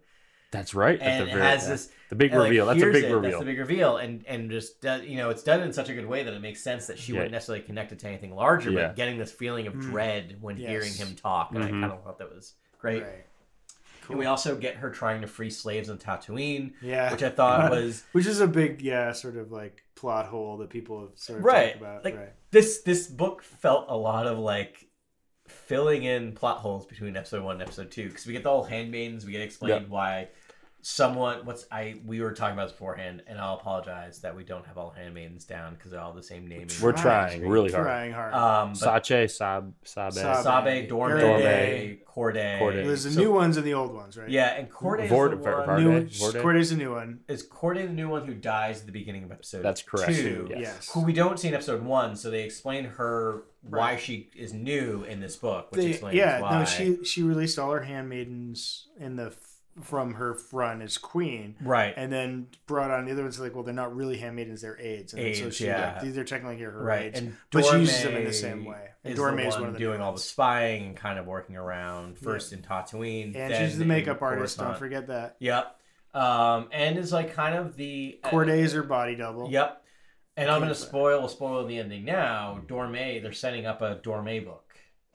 that's 0.55 0.75
right. 0.75 0.99
at 1.01 1.07
and 1.07 1.27
the 1.27 1.31
it 1.31 1.35
very- 1.35 1.47
has 1.47 1.63
yeah. 1.65 1.69
this 1.71 1.91
the 2.11 2.15
big 2.17 2.31
and, 2.33 2.41
like, 2.41 2.49
reveal. 2.51 2.67
That's 2.67 2.83
a 2.83 2.87
big 2.87 3.05
it, 3.05 3.13
reveal. 3.15 3.21
That's 3.23 3.39
the 3.41 3.45
big 3.45 3.59
reveal, 3.59 3.97
and 3.99 4.25
and 4.27 4.51
just 4.51 4.81
does, 4.81 5.03
you 5.05 5.17
know, 5.17 5.31
it's 5.31 5.43
done 5.43 5.61
in 5.63 5.73
such 5.73 5.89
a 5.89 5.95
good 5.95 6.07
way 6.07 6.23
that 6.23 6.33
it 6.33 6.41
makes 6.41 6.63
sense 6.63 6.87
that 6.87 6.99
she 6.99 7.13
Yeah. 7.13 7.19
wouldn't 7.19 7.33
necessarily 7.33 7.65
connect 7.65 7.93
it 7.93 7.99
to 8.01 8.09
anything 8.09 8.35
larger, 8.35 8.71
Yeah. 8.71 8.87
but 8.89 8.97
getting 8.97 9.19
this 9.19 9.33
feeling 9.33 9.67
of 9.67 9.79
dread 9.81 10.39
when 10.41 10.57
Mm. 10.57 10.61
Yes. 10.61 10.71
hearing 10.71 10.93
him 10.95 11.17
talk, 11.17 11.51
and 11.55 11.63
Mhm. 11.65 11.67
I 11.67 11.71
kind 11.71 11.93
of 11.93 12.03
thought 12.05 12.19
that 12.19 12.33
was 12.35 12.55
great. 12.79 13.03
Right. 13.03 13.27
And 14.11 14.19
we 14.19 14.27
also 14.27 14.55
get 14.55 14.77
her 14.77 14.91
trying 14.91 15.23
to 15.23 15.27
free 15.27 15.49
slaves 15.49 15.89
on 15.89 15.97
Tatooine, 15.97 16.75
Yeah. 16.83 17.11
which 17.11 17.23
I 17.23 17.31
thought 17.31 17.71
was 17.71 18.05
Which 18.13 18.27
is 18.27 18.39
a 18.41 18.47
big, 18.47 18.83
yeah, 18.83 19.13
sort 19.13 19.37
of 19.37 19.51
like 19.51 19.83
plot 19.95 20.27
hole 20.27 20.59
that 20.59 20.69
people 20.71 21.01
have 21.01 21.19
sort 21.19 21.39
of 21.39 21.45
right. 21.47 21.69
talked 21.73 21.77
about. 21.81 22.05
like 22.05 22.17
right. 22.17 22.33
this 22.51 22.83
this 22.83 23.07
book 23.07 23.43
felt 23.43 23.87
a 23.89 23.97
lot 23.97 24.27
of 24.27 24.39
like 24.39 24.89
filling 25.49 26.05
in 26.05 26.33
plot 26.33 26.59
holes 26.59 26.85
between 26.87 27.17
episode 27.17 27.43
one 27.43 27.55
and 27.55 27.63
episode 27.63 27.91
two 27.91 28.09
because 28.09 28.27
we 28.27 28.33
get 28.33 28.43
the 28.43 28.51
whole 28.51 28.65
handmaidens. 28.65 29.25
We 29.25 29.33
get 29.33 29.41
explained 29.43 29.83
Yep. 29.83 29.89
why 29.91 30.29
someone 30.87 31.47
what's 31.47 31.67
I 31.73 32.01
we 32.05 32.21
were 32.21 32.33
talking 32.33 32.53
about 32.53 32.65
this 32.65 32.73
beforehand, 32.73 33.23
and 33.27 33.39
I'll 33.39 33.55
apologize 33.55 34.19
that 34.21 34.37
we 34.37 34.45
don't 34.45 34.67
have 34.67 34.77
all 34.77 34.91
handmaidens 34.91 35.45
down 35.47 35.75
because 35.75 35.91
they're 35.93 36.01
all 36.01 36.13
the 36.13 36.23
same 36.23 36.47
naming. 36.47 36.69
We're 36.83 36.93
Trying. 36.93 37.41
trying 37.41 37.49
really 37.49 37.73
hard. 37.73 37.85
Trying 37.85 38.13
hard. 38.13 38.35
um, 38.35 38.75
but 38.81 39.05
Sache, 39.07 39.29
Sab, 39.31 39.73
Sabe. 39.83 40.13
Sabe. 40.13 40.43
Sabe, 40.43 40.89
Dorme, 40.89 41.21
Dorme. 41.21 41.99
Cordé, 42.05 42.61
Cordé. 42.61 42.85
There's 42.85 43.05
the 43.05 43.11
So- 43.13 43.21
new 43.21 43.33
ones 43.33 43.57
and 43.57 43.67
the 43.67 43.75
old 43.75 43.93
ones, 43.95 44.17
right? 44.17 44.29
Yeah, 44.29 44.55
and 44.55 44.71
Cordé 44.71 45.09
Vord- 45.09 45.33
is 45.33 45.41
the 45.43 45.51
one. 45.51 45.83
New, 45.83 46.01
Varde? 46.03 46.11
Vorde? 46.21 46.43
Cordé's 46.43 46.71
a 46.71 46.77
new 46.77 46.93
one. 46.95 47.21
is 47.29 47.49
Cordé 47.49 47.87
the 47.87 47.93
new 47.93 48.09
one 48.11 48.27
who 48.27 48.35
dies 48.35 48.81
at 48.81 48.87
the 48.87 48.93
beginning 48.93 49.25
of 49.25 49.33
episode 49.33 49.63
That's 49.63 49.83
correct. 49.83 50.13
two? 50.15 50.47
Yes. 50.51 50.59
Yes. 50.61 50.91
Who 50.93 51.01
we 51.01 51.13
don't 51.15 51.41
see 51.41 51.49
in 51.49 51.55
episode 51.55 51.83
one, 51.83 52.15
so 52.15 52.31
they 52.31 52.43
explain 52.45 52.85
her 52.85 53.45
why 53.63 53.97
she 53.97 54.29
is 54.37 54.53
new 54.53 55.03
in 55.05 55.21
this 55.21 55.35
book, 55.37 55.73
which 55.73 55.81
They- 55.81 55.91
explains 55.91 56.17
yeah, 56.17 56.41
why. 56.41 56.59
no, 56.61 56.65
she 56.67 57.03
she 57.05 57.23
released 57.23 57.59
all 57.59 57.73
her 57.73 57.81
handmaidens 57.83 58.89
in 58.99 59.17
the 59.17 59.33
from 59.83 60.15
her 60.15 60.39
run 60.53 60.83
as 60.83 60.99
queen, 60.99 61.57
right. 61.61 61.93
and 61.97 62.13
then 62.13 62.47
brought 62.67 62.91
on 62.91 63.05
the 63.07 63.13
other 63.13 63.23
ones. 63.23 63.41
Like, 63.41 63.55
well, 63.55 63.65
they're 63.65 63.75
not 63.75 63.95
really 63.95 64.17
handmaidens; 64.19 64.63
they're 64.63 64.79
aides. 64.81 65.13
And 65.15 65.23
then 65.23 65.35
so 65.35 65.45
Aides, 65.47 65.57
she, 65.57 65.67
yeah. 65.67 65.95
like, 65.95 66.03
these 66.03 66.17
are 66.17 66.25
technically 66.25 66.63
her 66.63 66.71
right, 66.83 67.07
aides, 67.07 67.19
and 67.19 67.37
but 67.51 67.65
she 67.65 67.79
uses 67.79 68.03
them 68.03 68.15
in 68.15 68.25
the 68.25 68.33
same 68.33 68.65
way. 68.65 68.89
And 69.03 69.15
is 69.15 69.19
Dorme 69.19 69.37
the 69.37 69.47
is 69.49 69.55
one, 69.55 69.61
one 69.63 69.69
of 69.69 69.75
the 69.75 69.81
doing 69.81 69.99
new 69.99 70.05
all 70.05 70.13
the 70.13 70.19
spying 70.21 70.87
and 70.87 70.97
kind 70.97 71.19
of 71.19 71.27
working 71.27 71.57
around 71.57 72.19
first 72.19 72.53
in 72.53 72.63
Tatooine, 72.63 73.27
and 73.27 73.35
then 73.35 73.69
she's 73.69 73.77
the 73.79 73.85
makeup 73.85 74.23
artist. 74.23 74.59
Don't 74.59 74.79
forget 74.79 75.09
that. 75.09 75.37
Yep, 75.41 75.77
um, 76.15 76.69
and 76.73 76.97
is 76.99 77.13
like 77.13 77.35
kind 77.35 77.57
of 77.57 77.77
the 77.77 78.19
uh, 78.23 78.31
Cordé's 78.31 78.73
her 78.73 78.83
body 78.83 79.17
double. 79.17 79.51
Yep, 79.51 79.83
and 80.37 80.51
I'm 80.51 80.61
going 80.61 80.73
to 80.73 80.75
Can't- 80.79 80.89
spoil 80.89 81.29
spoil 81.29 81.67
the 81.67 81.79
ending 81.79 82.05
now. 82.05 82.61
Dorme, 82.67 83.23
they're 83.23 83.33
setting 83.33 83.67
up 83.67 83.83
a 83.83 83.97
Dorme 83.97 84.45
book. 84.45 84.61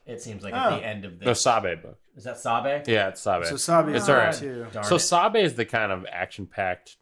It 0.06 0.22
seems 0.22 0.44
like 0.44 0.54
at 0.56 0.74
Oh. 0.74 0.76
the 0.78 0.84
end 0.86 1.06
of 1.06 1.20
The 1.20 1.26
this. 1.26 1.42
Sabe 1.42 1.82
book. 1.84 2.00
Is 2.20 2.26
that 2.26 2.38
Sabe? 2.38 2.84
Yeah, 2.86 3.08
it's 3.08 3.22
Sabe. 3.22 3.46
So 3.46 3.56
Sabe 3.56 3.88
It's 3.96 4.04
is 4.04 4.10
all 4.10 4.16
there 4.18 4.34
too. 4.34 4.66
Darn 4.74 4.84
so 4.84 4.96
it. 4.96 5.00
Sabe 5.00 5.38
is 5.38 5.54
the 5.56 5.64
kind 5.64 5.90
of 5.94 6.06
action-packed 6.12 6.98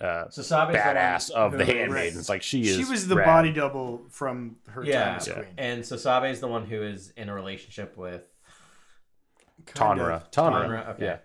uh, 0.00 0.30
So 0.30 0.40
Sabe 0.40 0.72
badass 0.74 1.30
of 1.30 1.52
the 1.52 1.66
who- 1.66 1.72
handmaidens. 1.74 2.30
Like 2.30 2.42
she 2.42 2.62
is. 2.66 2.76
She 2.76 2.84
was 2.86 3.06
the 3.06 3.16
rad. 3.16 3.26
body 3.26 3.52
double 3.52 4.06
from 4.08 4.56
her 4.68 4.82
Yeah, 4.82 5.04
time 5.04 5.16
as 5.16 5.28
Yeah. 5.28 5.34
queen. 5.34 5.46
and 5.58 5.84
so 5.84 5.98
Sabe 5.98 6.24
is 6.30 6.40
the 6.40 6.48
one 6.48 6.64
who 6.64 6.82
is 6.82 7.12
in 7.18 7.28
a 7.28 7.34
relationship 7.34 7.98
with. 7.98 8.22
Kind 9.66 10.00
Tonra. 10.00 10.14
of. 10.14 10.30
Tonra. 10.30 10.64
Tonra, 10.66 10.88
okay. 10.94 11.18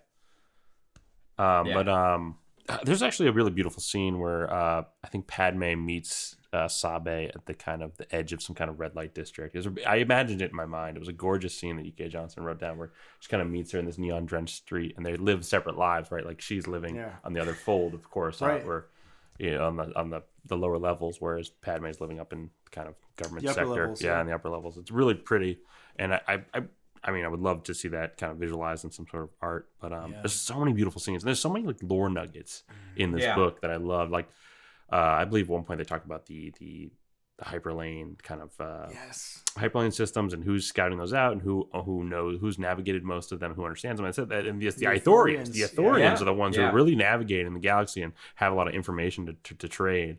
Yeah. 1.40 1.60
Um, 1.60 1.68
Yeah. 1.68 1.74
But 1.76 1.88
um, 1.88 2.38
there's 2.84 3.04
actually 3.04 3.30
a 3.30 3.32
really 3.32 3.52
beautiful 3.52 3.82
scene 3.82 4.20
where 4.20 4.52
uh, 4.52 4.84
I 5.04 5.08
think 5.08 5.28
Padme 5.28 5.76
meets 5.86 6.36
uh, 6.54 6.68
Sabe 6.68 7.08
at 7.34 7.46
the 7.46 7.54
kind 7.54 7.82
of 7.82 7.96
the 7.98 8.14
edge 8.14 8.34
of 8.34 8.42
some 8.42 8.56
kind 8.56 8.70
of 8.70 8.80
red 8.80 8.96
light 8.96 9.14
district. 9.16 9.56
Was, 9.56 9.68
I 9.88 9.98
imagined 9.98 10.42
it 10.42 10.50
in 10.52 10.56
my 10.56 10.66
mind. 10.66 10.98
It 10.98 11.00
was 11.00 11.08
a 11.08 11.14
gorgeous 11.14 11.58
scene 11.58 11.78
that 11.78 11.86
E.K. 11.86 12.10
Johnston 12.10 12.44
wrote 12.44 12.60
down 12.60 12.78
where 12.78 12.92
she 13.20 13.30
kind 13.30 13.42
of 13.42 13.50
meets 13.50 13.72
her 13.72 13.80
in 13.80 13.86
this 13.86 13.98
neon 13.98 14.26
drenched 14.26 14.56
street, 14.58 14.94
and 14.98 15.06
they 15.06 15.16
live 15.16 15.46
separate 15.46 15.78
lives, 15.78 16.12
right? 16.12 16.26
Like 16.26 16.42
she's 16.42 16.68
living 16.68 16.96
Yeah. 16.96 17.14
on 17.24 17.34
the 17.34 17.42
other 17.42 17.54
fold 17.54 17.94
of 17.94 18.10
Coruscant, 18.10 18.52
Right. 18.52 18.66
where 18.66 18.86
you 19.40 19.52
know 19.56 19.66
on 19.68 19.78
the 19.78 19.98
on 19.98 20.10
the 20.10 20.24
the 20.46 20.58
lower 20.58 20.78
levels, 20.78 21.18
whereas 21.22 21.50
Padme's 21.50 22.02
living 22.02 22.20
up 22.20 22.34
in 22.34 22.50
kind 22.72 22.88
of 22.88 22.96
government 23.16 23.48
sector. 23.48 23.66
levels, 23.68 24.02
yeah, 24.02 24.16
yeah. 24.16 24.22
in 24.22 24.28
the 24.28 24.34
upper 24.36 24.50
levels. 24.50 24.78
It's 24.78 24.92
really 24.92 25.14
pretty, 25.14 25.60
and 25.98 26.14
I, 26.16 26.22
I, 26.28 26.34
I 26.54 26.62
I 27.04 27.12
mean, 27.12 27.26
I 27.26 27.28
would 27.28 27.40
love 27.40 27.64
to 27.64 27.74
see 27.74 27.88
that 27.90 28.18
kind 28.18 28.32
of 28.32 28.38
visualized 28.38 28.84
in 28.84 28.92
some 28.92 29.08
sort 29.08 29.24
of 29.24 29.30
art. 29.42 29.70
But 29.80 29.92
um, 29.94 30.12
there's 30.22 30.34
so 30.34 30.60
many 30.60 30.74
beautiful 30.74 31.02
scenes. 31.02 31.24
And 31.24 31.28
there's 31.28 31.40
so 31.40 31.50
many 31.50 31.66
like 31.66 31.78
lore 31.82 32.10
nuggets 32.10 32.64
in 32.96 33.12
this 33.12 33.24
Yeah. 33.24 33.36
book 33.36 33.62
that 33.62 33.72
I 33.72 33.78
love. 33.78 34.12
Like, 34.12 34.30
uh, 34.92 34.96
I 34.98 35.26
believe 35.26 35.46
at 35.46 35.52
one 35.54 35.64
point 35.64 35.80
they 35.80 35.84
talk 35.84 36.06
about 36.06 36.26
the 36.28 36.54
the, 36.60 36.92
the 37.38 37.46
hyperlane 37.46 38.22
kind 38.22 38.42
of 38.42 38.52
uh, 38.62 38.88
Yes. 38.92 39.44
hyperlane 39.56 39.92
systems 39.94 40.34
and 40.34 40.44
who's 40.44 40.68
scouting 40.68 41.00
those 41.00 41.14
out 41.14 41.32
and 41.32 41.42
who 41.42 41.68
who 41.74 42.04
knows 42.04 42.40
who's 42.40 42.60
navigated 42.60 43.04
most 43.04 43.32
of 43.32 43.40
them, 43.40 43.54
who 43.56 43.64
understands 43.64 44.00
them. 44.00 44.06
I 44.08 44.12
said 44.12 44.30
that, 44.30 44.46
and 44.46 44.62
the, 44.62 44.70
the, 44.70 44.80
The 44.80 44.86
Ithorians, 44.86 45.02
Ithorians, 45.02 45.52
the 45.54 45.60
yeah. 45.60 45.66
Ithorians 45.68 46.00
Yeah. 46.00 46.22
are 46.22 46.26
the 46.26 46.34
ones 46.34 46.56
who 46.56 46.62
Yeah. 46.62 46.72
really 46.72 46.96
navigating 46.96 47.54
the 47.56 47.60
galaxy 47.60 48.04
and 48.04 48.14
have 48.36 48.54
a 48.54 48.56
lot 48.56 48.68
of 48.68 48.76
information 48.76 49.26
to, 49.26 49.34
to, 49.34 49.56
to 49.56 49.68
trade. 49.68 50.18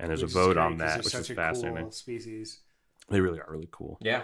And 0.00 0.08
there's 0.10 0.22
Which 0.22 0.30
a 0.32 0.34
vote 0.34 0.56
on 0.56 0.78
that, 0.78 1.04
which 1.04 1.14
is 1.14 1.28
fascinating. 1.28 1.82
Cool 1.82 1.90
species. 1.92 2.60
They 3.08 3.20
really 3.20 3.40
are 3.40 3.50
really 3.50 3.68
cool. 3.70 3.98
Yeah. 4.00 4.22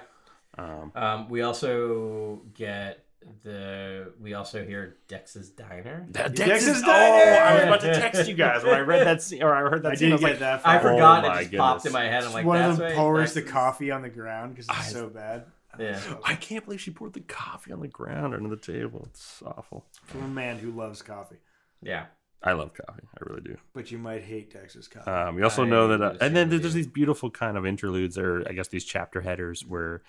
Um, 0.56 0.92
Um, 0.94 1.28
we 1.28 1.42
also 1.42 2.42
get 2.54 3.04
the. 3.42 4.12
We 4.20 4.34
also 4.34 4.64
hear 4.64 4.96
Dex's 5.08 5.50
diner. 5.50 6.06
That 6.10 6.34
Dex's 6.34 6.82
oh, 6.82 6.86
Diner! 6.86 7.40
I 7.40 7.54
was 7.54 7.62
about 7.64 7.80
to 7.80 7.94
text 7.94 8.28
you 8.28 8.34
guys 8.34 8.62
when 8.64 8.74
I 8.74 8.80
read 8.80 9.06
that 9.06 9.22
scene, 9.22 9.42
or 9.42 9.54
I 9.54 9.60
heard 9.68 9.82
that 9.82 9.92
I 9.92 9.94
scene. 9.94 10.10
did 10.10 10.12
I 10.12 10.14
was 10.14 10.20
get 10.20 10.30
like, 10.30 10.38
that. 10.40 10.66
I 10.66 10.78
forgot. 10.78 11.24
Oh 11.24 11.26
it 11.26 11.30
my 11.30 11.42
just 11.44 11.56
popped 11.56 11.86
in 11.86 11.92
my 11.92 12.04
head. 12.04 12.24
I'm 12.24 12.32
like, 12.32 12.46
one 12.46 12.60
of 12.62 12.76
them 12.76 12.86
right, 12.86 12.96
pours 12.96 13.34
the 13.34 13.42
coffee 13.42 13.90
on 13.90 14.02
the 14.02 14.08
ground 14.08 14.54
because 14.54 14.68
it's 14.68 14.88
I- 14.88 14.92
so 14.92 15.08
bad. 15.08 15.46
Yeah. 15.78 16.00
I 16.24 16.34
can't 16.34 16.64
believe 16.64 16.80
she 16.80 16.90
poured 16.90 17.14
the 17.14 17.20
coffee 17.20 17.72
on 17.72 17.80
the 17.80 17.88
ground 17.88 18.34
under 18.34 18.48
the 18.48 18.56
table. 18.56 19.08
It's 19.10 19.42
awful. 19.44 19.84
From 20.04 20.22
a 20.22 20.28
man 20.28 20.58
who 20.58 20.70
loves 20.70 21.02
coffee. 21.02 21.38
Yeah. 21.82 22.06
I 22.42 22.52
love 22.52 22.72
coffee. 22.74 23.02
I 23.02 23.24
really 23.28 23.40
do. 23.40 23.56
But 23.72 23.90
you 23.90 23.98
might 23.98 24.22
hate 24.22 24.50
Texas 24.50 24.86
coffee. 24.86 25.10
Um, 25.10 25.34
we 25.34 25.42
also 25.42 25.64
I 25.64 25.68
know 25.68 25.88
that, 25.88 26.02
uh, 26.02 26.14
and 26.20 26.36
then 26.36 26.48
assume 26.48 26.60
there's 26.60 26.74
we 26.74 26.80
these 26.80 26.86
beautiful 26.86 27.30
kind 27.30 27.56
of 27.56 27.64
interludes, 27.64 28.18
or 28.18 28.46
I 28.48 28.52
guess 28.52 28.68
these 28.68 28.84
chapter 28.84 29.22
headers 29.22 29.64
where 29.66 30.02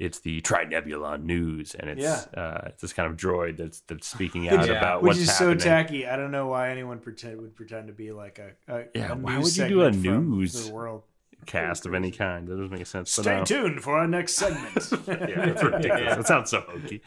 it's 0.00 0.18
the 0.20 0.40
Trinebulon 0.40 1.22
news, 1.24 1.74
and 1.76 1.88
it's 1.90 2.02
Yeah. 2.02 2.24
uh, 2.40 2.62
it's 2.68 2.82
this 2.82 2.92
kind 2.92 3.08
of 3.10 3.16
droid 3.16 3.56
that's 3.58 3.80
that's 3.82 4.08
speaking 4.08 4.48
out 4.48 4.66
Yeah. 4.66 4.72
about 4.78 5.02
Which 5.02 5.08
what's 5.10 5.20
is 5.20 5.30
happening. 5.30 5.58
so 5.60 5.64
tacky. 5.64 6.06
I 6.08 6.16
don't 6.16 6.30
know 6.32 6.48
why 6.48 6.70
anyone 6.70 6.98
pretend 6.98 7.40
would 7.42 7.54
pretend 7.54 7.86
to 7.88 7.92
be 7.92 8.10
like 8.10 8.38
a, 8.40 8.52
a 8.74 8.84
Yeah, 8.94 9.12
a 9.12 9.14
why 9.16 9.36
news 9.36 9.44
would 9.58 9.70
you 9.70 9.74
do 9.76 9.82
a 9.84 9.90
news? 9.92 10.66
the 10.68 10.72
world. 10.74 11.02
Cast 11.46 11.86
of 11.86 11.94
any 11.94 12.10
kind 12.10 12.46
that 12.48 12.56
doesn't 12.56 12.70
make 12.76 12.86
sense. 12.86 13.16
But, 13.16 13.22
Stay 13.22 13.36
uh, 13.38 13.44
tuned 13.46 13.82
for 13.82 13.96
our 13.98 14.06
next 14.06 14.34
segment. 14.34 14.74
Yeah, 15.08 15.46
it's 15.46 15.62
ridiculous. 15.62 16.18
It 16.18 16.26
sounds 16.26 16.50
so 16.50 16.60
hokey, 16.60 17.00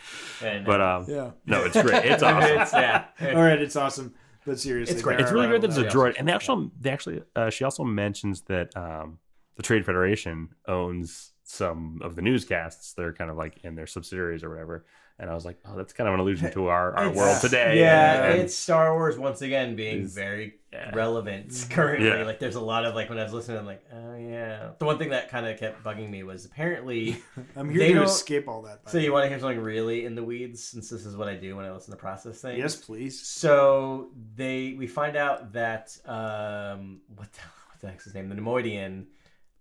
And, 0.43 0.65
but 0.65 0.81
um, 0.81 1.05
yeah. 1.07 1.31
no, 1.45 1.63
it's 1.65 1.79
great. 1.79 2.03
It's 2.05 2.23
awesome. 2.29 2.57
it's, 2.59 2.73
yeah. 2.73 3.05
All 3.21 3.35
right, 3.43 3.59
it's 3.61 3.75
awesome. 3.75 4.15
But 4.45 4.59
seriously, 4.59 4.93
It's 4.93 5.03
great. 5.03 5.19
It's 5.19 5.31
really 5.31 5.47
great 5.47 5.61
that 5.61 5.69
it's 5.69 5.77
a 5.77 5.83
droid, 5.85 6.15
and 6.17 6.27
they 6.27 6.33
actually, 6.33 6.71
they 6.81 6.89
actually, 6.89 7.21
uh, 7.35 7.49
she 7.51 7.63
also 7.63 7.83
mentions 7.83 8.41
that 8.43 8.75
um, 8.75 9.19
the 9.55 9.61
Trade 9.63 9.85
Federation 9.85 10.49
owns 10.67 11.32
some 11.53 11.99
of 12.01 12.15
the 12.15 12.21
newscasts. 12.21 12.93
They're 12.93 13.13
kind 13.13 13.29
of 13.29 13.37
like 13.37 13.57
in 13.63 13.75
their 13.75 13.87
subsidiaries 13.87 14.43
or 14.43 14.49
whatever. 14.49 14.85
And 15.19 15.29
I 15.29 15.35
was 15.35 15.45
like, 15.45 15.59
oh, 15.65 15.75
that's 15.77 15.93
kind 15.93 16.07
of 16.07 16.15
an 16.15 16.19
allusion 16.21 16.51
to 16.53 16.67
our, 16.69 16.95
our 16.97 17.03
It's- 17.05 17.15
world 17.15 17.39
today. 17.39 17.79
Yeah, 17.79 18.23
and, 18.31 18.41
it's 18.41 18.55
Star 18.55 18.95
Wars 18.95 19.15
once 19.15 19.43
again 19.43 19.75
being 19.75 20.07
very 20.07 20.55
yeah. 20.73 20.89
relevant 20.95 21.67
currently. 21.69 22.07
Yeah. 22.07 22.23
Like, 22.23 22.39
there's 22.39 22.55
a 22.55 22.59
lot 22.61 22.83
of 22.83 22.95
like 22.95 23.09
when 23.09 23.19
I 23.19 23.23
was 23.23 23.31
listening, 23.31 23.59
I'm 23.59 23.65
like, 23.67 23.83
oh 23.93 24.15
yeah. 24.17 24.71
The 24.79 24.85
one 24.85 24.97
thing 24.97 25.09
that 25.11 25.29
kind 25.29 25.45
of 25.45 25.59
kept 25.59 25.83
bugging 25.83 26.09
me 26.09 26.23
was 26.23 26.45
apparently. 26.45 27.17
I'm 27.55 27.67
They 27.67 27.73
here 27.73 27.87
to 27.89 27.93
don't- 27.93 28.05
escape 28.05 28.47
all 28.47 28.63
that. 28.63 28.81
so 28.89 28.97
the 28.97 29.03
you 29.03 29.11
way. 29.11 29.13
want 29.13 29.25
to 29.25 29.29
hear 29.29 29.39
something 29.39 29.59
really 29.61 30.05
in 30.05 30.15
the 30.15 30.23
weeds, 30.23 30.63
since 30.63 30.89
this 30.89 31.05
is 31.05 31.15
what 31.15 31.27
I 31.27 31.35
do 31.35 31.55
when 31.55 31.65
I 31.65 31.71
listen 31.71 31.91
to 31.91 31.97
process 31.97 32.41
things. 32.41 32.57
Yes, 32.57 32.75
please. 32.75 33.21
So 33.21 34.09
they 34.35 34.73
we 34.79 34.87
find 34.87 35.15
out 35.15 35.53
that 35.53 35.95
um 36.05 37.01
what 37.15 37.31
the, 37.33 37.39
what 37.69 37.79
the 37.81 37.87
heck's 37.89 38.05
his 38.05 38.15
name? 38.15 38.29
The 38.29 38.35
Neimoidian 38.35 39.05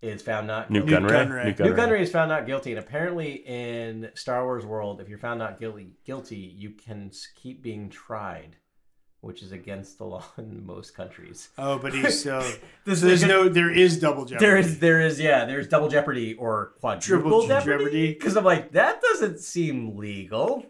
is 0.02 0.20
found 0.22 0.46
not 0.48 0.70
Nute 0.70 0.86
guilty. 0.86 1.04
Gunray. 1.06 1.26
Gunray. 1.28 1.44
Nute 1.46 1.58
Nute 1.60 1.76
Gunray 1.76 2.00
is 2.00 2.10
found 2.10 2.28
not 2.28 2.44
guilty, 2.46 2.72
and 2.72 2.78
apparently 2.80 3.34
in 3.46 4.10
Star 4.14 4.44
Wars 4.44 4.66
world, 4.66 5.00
if 5.00 5.08
you're 5.08 5.18
found 5.18 5.38
not 5.38 5.58
guilty, 5.58 5.92
guilty, 6.04 6.36
you 6.36 6.70
can 6.70 7.10
keep 7.36 7.62
being 7.62 7.88
tried, 7.88 8.56
which 9.20 9.42
is 9.42 9.52
against 9.52 9.98
the 9.98 10.04
law 10.12 10.24
in 10.36 10.66
most 10.66 10.94
countries. 10.96 11.48
Oh, 11.56 11.78
but 11.78 11.92
he's 11.94 12.20
still. 12.20 12.42
This 12.84 13.00
so 13.00 13.06
there's 13.06 13.22
is- 13.22 13.28
no. 13.28 13.48
There 13.48 13.70
is 13.70 14.00
double 14.00 14.24
jeopardy. 14.24 14.44
There 14.46 14.56
is, 14.56 14.78
there 14.80 15.00
is, 15.00 15.20
yeah, 15.20 15.44
there's 15.44 15.68
double 15.68 15.88
jeopardy 15.88 16.34
or 16.34 16.72
quadruple 16.80 17.00
Triple 17.30 17.46
jeopardy. 17.46 17.78
jeopardy. 17.84 18.12
Because 18.14 18.36
I'm 18.36 18.44
like, 18.44 18.72
that 18.72 19.00
doesn't 19.00 19.38
seem 19.38 19.96
legal. 19.96 20.66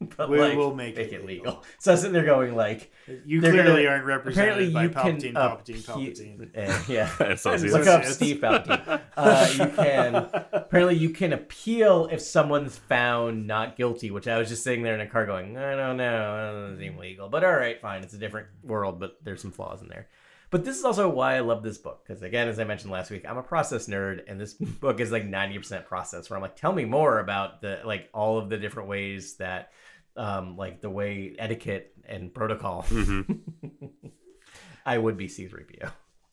but 0.16 0.30
We 0.30 0.38
like, 0.38 0.56
will 0.56 0.74
make 0.74 0.96
make 0.96 1.08
it 1.08 1.12
it 1.12 1.26
legal. 1.26 1.46
legal. 1.46 1.64
So 1.78 1.90
I 1.90 1.94
was 1.94 2.00
sitting 2.00 2.14
there 2.14 2.24
going 2.24 2.54
like, 2.56 2.90
You 3.26 3.40
clearly 3.40 3.82
gonna- 3.84 3.86
aren't 3.88 4.04
represented 4.06 4.72
by 4.72 4.84
you 4.84 4.88
Palpatine, 4.90 5.20
can 5.20 5.34
Palpatine, 5.34 5.82
appe- 5.82 5.84
Palpatine. 5.84 6.50
eh, 6.54 6.82
yeah. 6.88 7.22
Associates. 7.22 7.72
Look 7.74 7.86
up 7.86 8.02
Associates. 8.02 8.14
Steve 8.14 8.36
Palpatine. 8.38 9.00
Uh, 9.16 9.48
you 9.52 9.66
can 9.76 10.14
apparently 10.52 10.96
you 10.96 11.10
can 11.10 11.32
appeal 11.32 12.08
if 12.10 12.20
someone's 12.22 12.76
found 12.76 13.46
not 13.46 13.76
guilty. 13.76 14.10
Which 14.10 14.26
I 14.26 14.38
was 14.38 14.48
just 14.48 14.64
sitting 14.64 14.82
there 14.82 14.94
in 14.94 15.00
a 15.02 15.06
car 15.06 15.26
going, 15.26 15.56
I 15.56 15.76
don't 15.76 15.96
know, 15.96 16.52
that 16.54 16.60
doesn't 16.60 16.78
seem 16.78 16.96
legal. 16.96 17.28
But 17.28 17.44
all 17.44 17.52
right, 17.52 17.80
fine. 17.80 18.02
It's 18.02 18.14
a 18.14 18.18
different 18.18 18.46
world, 18.62 18.98
but 19.00 19.16
there's 19.22 19.42
some 19.42 19.52
flaws 19.52 19.82
in 19.82 19.88
there. 19.88 20.08
But 20.50 20.64
this 20.64 20.76
is 20.78 20.84
also 20.84 21.08
why 21.08 21.36
I 21.36 21.40
love 21.40 21.62
this 21.62 21.78
book 21.78 22.02
because 22.04 22.22
again, 22.22 22.48
as 22.48 22.58
I 22.58 22.64
mentioned 22.64 22.90
last 22.90 23.10
week, 23.10 23.24
I'm 23.28 23.36
a 23.36 23.42
process 23.42 23.86
nerd, 23.86 24.22
and 24.26 24.40
this 24.40 24.54
book 24.54 24.98
is 24.98 25.12
like 25.12 25.24
90% 25.24 25.84
process. 25.86 26.28
Where 26.28 26.36
I'm 26.36 26.42
like, 26.42 26.56
tell 26.56 26.72
me 26.72 26.84
more 26.84 27.20
about 27.20 27.60
the 27.60 27.80
like 27.84 28.08
all 28.12 28.36
of 28.38 28.48
the 28.48 28.56
different 28.56 28.88
ways 28.88 29.36
that, 29.36 29.70
um, 30.16 30.56
like 30.56 30.80
the 30.80 30.90
way 30.90 31.34
etiquette 31.38 31.94
and 32.06 32.32
protocol. 32.32 32.84
I 34.86 34.98
would 34.98 35.16
be 35.16 35.28
C3PO. 35.28 35.90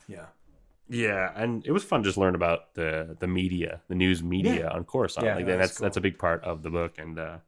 Yeah. 0.07 0.25
Yeah, 0.89 1.31
and 1.35 1.65
it 1.65 1.71
was 1.71 1.83
fun 1.83 2.03
just 2.03 2.17
learn 2.17 2.33
about 2.33 2.73
the 2.73 3.17
the 3.19 3.27
media, 3.27 3.81
the 3.89 3.95
news 3.95 4.23
media 4.23 4.69
on 4.69 4.85
Coruscant. 4.85 5.25
Yeah, 5.25 5.35
like 5.35 5.45
that's 5.45 5.59
that's 5.59 5.79
that's 5.79 5.97
a 5.97 6.01
big 6.01 6.17
part 6.17 6.43
of 6.45 6.63
the 6.63 6.69
book, 6.69 6.97
and 6.97 7.19
uh, 7.19 7.23
I 7.23 7.39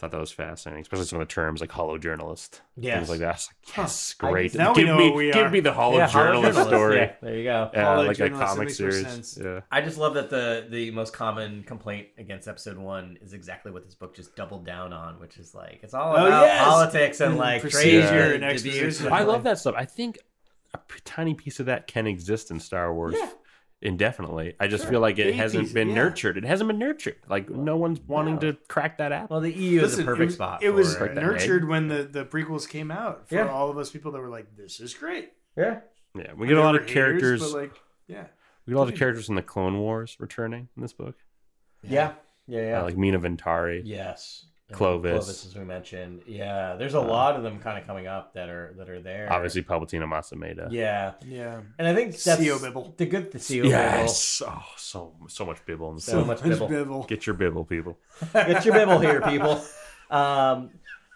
thought 0.00 0.10
that 0.12 0.20
was 0.20 0.32
fascinating, 0.32 0.82
especially 0.82 1.04
some 1.04 1.20
of 1.20 1.28
the 1.28 1.32
terms 1.32 1.60
like 1.60 1.70
holojournalist, 1.70 2.60
Yes. 2.76 2.96
things 2.96 3.10
like 3.10 3.18
that. 3.20 3.26
I 3.26 3.32
was 3.32 3.48
like, 3.48 3.76
yes, 3.76 4.14
I- 4.20 4.30
great. 4.30 4.54
now 4.54 4.72
we 4.72 4.80
give 4.80 4.86
know 4.88 4.96
me 4.96 5.08
what 5.10 5.16
we 5.16 5.30
give 5.32 5.52
me 5.52 5.60
the 5.60 5.72
hollow 5.72 5.98
Yeah, 5.98 6.06
journalist 6.08 6.58
holojournalist, 6.58 6.66
story. 6.66 6.96
Yeah, 6.96 7.12
there 7.22 7.36
you 7.36 7.44
go. 7.44 7.70
Yeah, 7.72 7.84
Hollow 7.84 8.06
like 8.06 8.10
a 8.12 8.18
journalist, 8.18 8.40
that 8.40 8.46
comic 8.48 8.64
makes 8.66 8.76
series. 8.78 9.02
sense. 9.06 9.38
Yeah. 9.40 9.60
I 9.70 9.80
just 9.82 9.98
love 9.98 10.14
that 10.14 10.30
the 10.30 10.66
the 10.68 10.90
most 10.90 11.12
common 11.12 11.62
complaint 11.64 12.08
against 12.18 12.48
episode 12.48 12.78
one 12.78 13.18
is 13.20 13.32
exactly 13.34 13.70
what 13.72 13.84
this 13.84 13.94
book 13.94 14.16
just 14.16 14.34
doubled 14.36 14.64
down 14.66 14.92
on, 14.92 15.20
which 15.20 15.36
is 15.36 15.54
like 15.54 15.80
it's 15.82 15.94
all 15.94 16.12
Oh, 16.16 16.26
about 16.26 16.46
yes! 16.46 16.64
politics 16.64 17.20
and 17.20 17.30
And 17.32 17.38
like 17.38 17.60
procedure 17.60 18.08
trade 18.08 18.34
and 18.36 18.44
exposition. 18.44 19.12
I 19.12 19.22
love 19.22 19.42
that 19.44 19.58
stuff. 19.58 19.74
I 19.76 19.84
think 19.84 20.18
a 20.72 20.78
tiny 21.04 21.34
piece 21.34 21.60
of 21.60 21.66
that 21.66 21.86
can 21.86 22.06
exist 22.06 22.50
in 22.50 22.60
Star 22.60 22.94
Wars 22.94 23.16
Yeah. 23.18 23.28
Indefinitely. 23.82 24.54
I 24.60 24.66
just 24.68 24.86
feel 24.86 25.00
like 25.00 25.18
it 25.18 25.24
Baby 25.24 25.36
hasn't 25.38 25.72
been 25.72 25.88
yeah. 25.88 25.94
nurtured. 25.94 26.36
It 26.36 26.44
hasn't 26.44 26.68
been 26.68 26.78
nurtured. 26.78 27.16
Like 27.28 27.48
no 27.48 27.76
one's 27.76 27.98
wanting 28.00 28.34
No. 28.34 28.40
to 28.52 28.58
crack 28.68 28.98
that 28.98 29.10
apple. 29.12 29.36
Well, 29.36 29.40
the 29.40 29.52
EU 29.52 29.78
is 29.80 29.92
Listen, 29.92 30.02
a 30.02 30.04
perfect 30.04 30.20
it 30.22 30.24
was, 30.26 30.34
spot. 30.34 30.62
It 30.62 30.70
was 30.70 30.96
for 30.96 31.08
nurtured 31.14 31.66
when 31.66 31.88
the, 31.88 32.02
the 32.02 32.24
prequels 32.26 32.68
came 32.68 32.90
out 32.90 33.28
for 33.28 33.36
Yeah. 33.36 33.48
all 33.48 33.70
of 33.70 33.78
us 33.78 33.90
people 33.90 34.12
that 34.12 34.20
were 34.20 34.28
like, 34.28 34.54
"This 34.56 34.80
is 34.80 34.92
great." 34.92 35.32
yeah. 35.56 35.80
yeah, 36.14 36.32
we 36.36 36.46
get 36.46 36.58
a 36.58 36.60
lot 36.60 36.74
of 36.76 36.86
They 36.86 36.94
were 37.00 37.06
haters, 37.14 37.20
characters. 37.40 37.52
but 37.52 37.58
like, 37.58 37.80
yeah, 38.06 38.24
we 38.66 38.72
get 38.72 38.76
a 38.76 38.80
lot 38.80 38.92
of 38.92 38.98
characters 38.98 39.28
in 39.30 39.34
the 39.34 39.42
Clone 39.42 39.78
Wars 39.78 40.16
returning 40.20 40.68
in 40.76 40.82
this 40.82 40.92
book. 40.92 41.16
Yeah, 41.82 42.12
yeah, 42.46 42.60
yeah. 42.68 42.80
Uh, 42.80 42.84
like 42.84 42.98
Mina 42.98 43.18
Bonteri. 43.18 43.80
yes, 43.84 44.44
And 44.44 44.49
Clovis. 44.72 45.24
Clovis, 45.24 45.46
as 45.46 45.54
we 45.54 45.64
mentioned. 45.64 46.22
Yeah, 46.26 46.76
there's 46.76 46.94
a 46.94 47.00
lot 47.00 47.36
of 47.36 47.42
them 47.42 47.58
kind 47.58 47.78
of 47.78 47.86
coming 47.86 48.06
up 48.06 48.34
that 48.34 48.48
are 48.48 48.74
that 48.78 48.88
are 48.88 49.00
there. 49.00 49.32
Obviously, 49.32 49.62
Palpatine 49.62 50.00
and 50.00 50.10
Mas 50.10 50.30
Amedda. 50.30 50.68
Yeah, 50.70 51.12
yeah. 51.26 51.60
and 51.78 51.86
I 51.88 51.94
think 51.94 52.16
that's 52.16 52.40
Sio 52.40 52.60
Bibble. 52.60 52.94
the 52.96 53.06
good. 53.06 53.32
The 53.32 53.38
Sio 53.38 53.62
Bibble. 53.62 53.70
Yes. 53.70 54.42
Oh, 54.46 54.62
so 54.76 55.14
so 55.28 55.44
much 55.44 55.64
bibble 55.66 55.90
in 55.90 55.96
the 55.96 56.00
So 56.02 56.24
much 56.24 56.42
Bibble. 56.42 56.68
Bibble. 56.68 57.02
Get 57.04 57.26
your 57.26 57.34
bibble, 57.34 57.64
people. 57.64 57.98
Get 58.32 58.64
your 58.64 58.74
bibble 58.74 58.98
here, 58.98 59.20
people. 59.20 59.62
Um, 60.10 60.70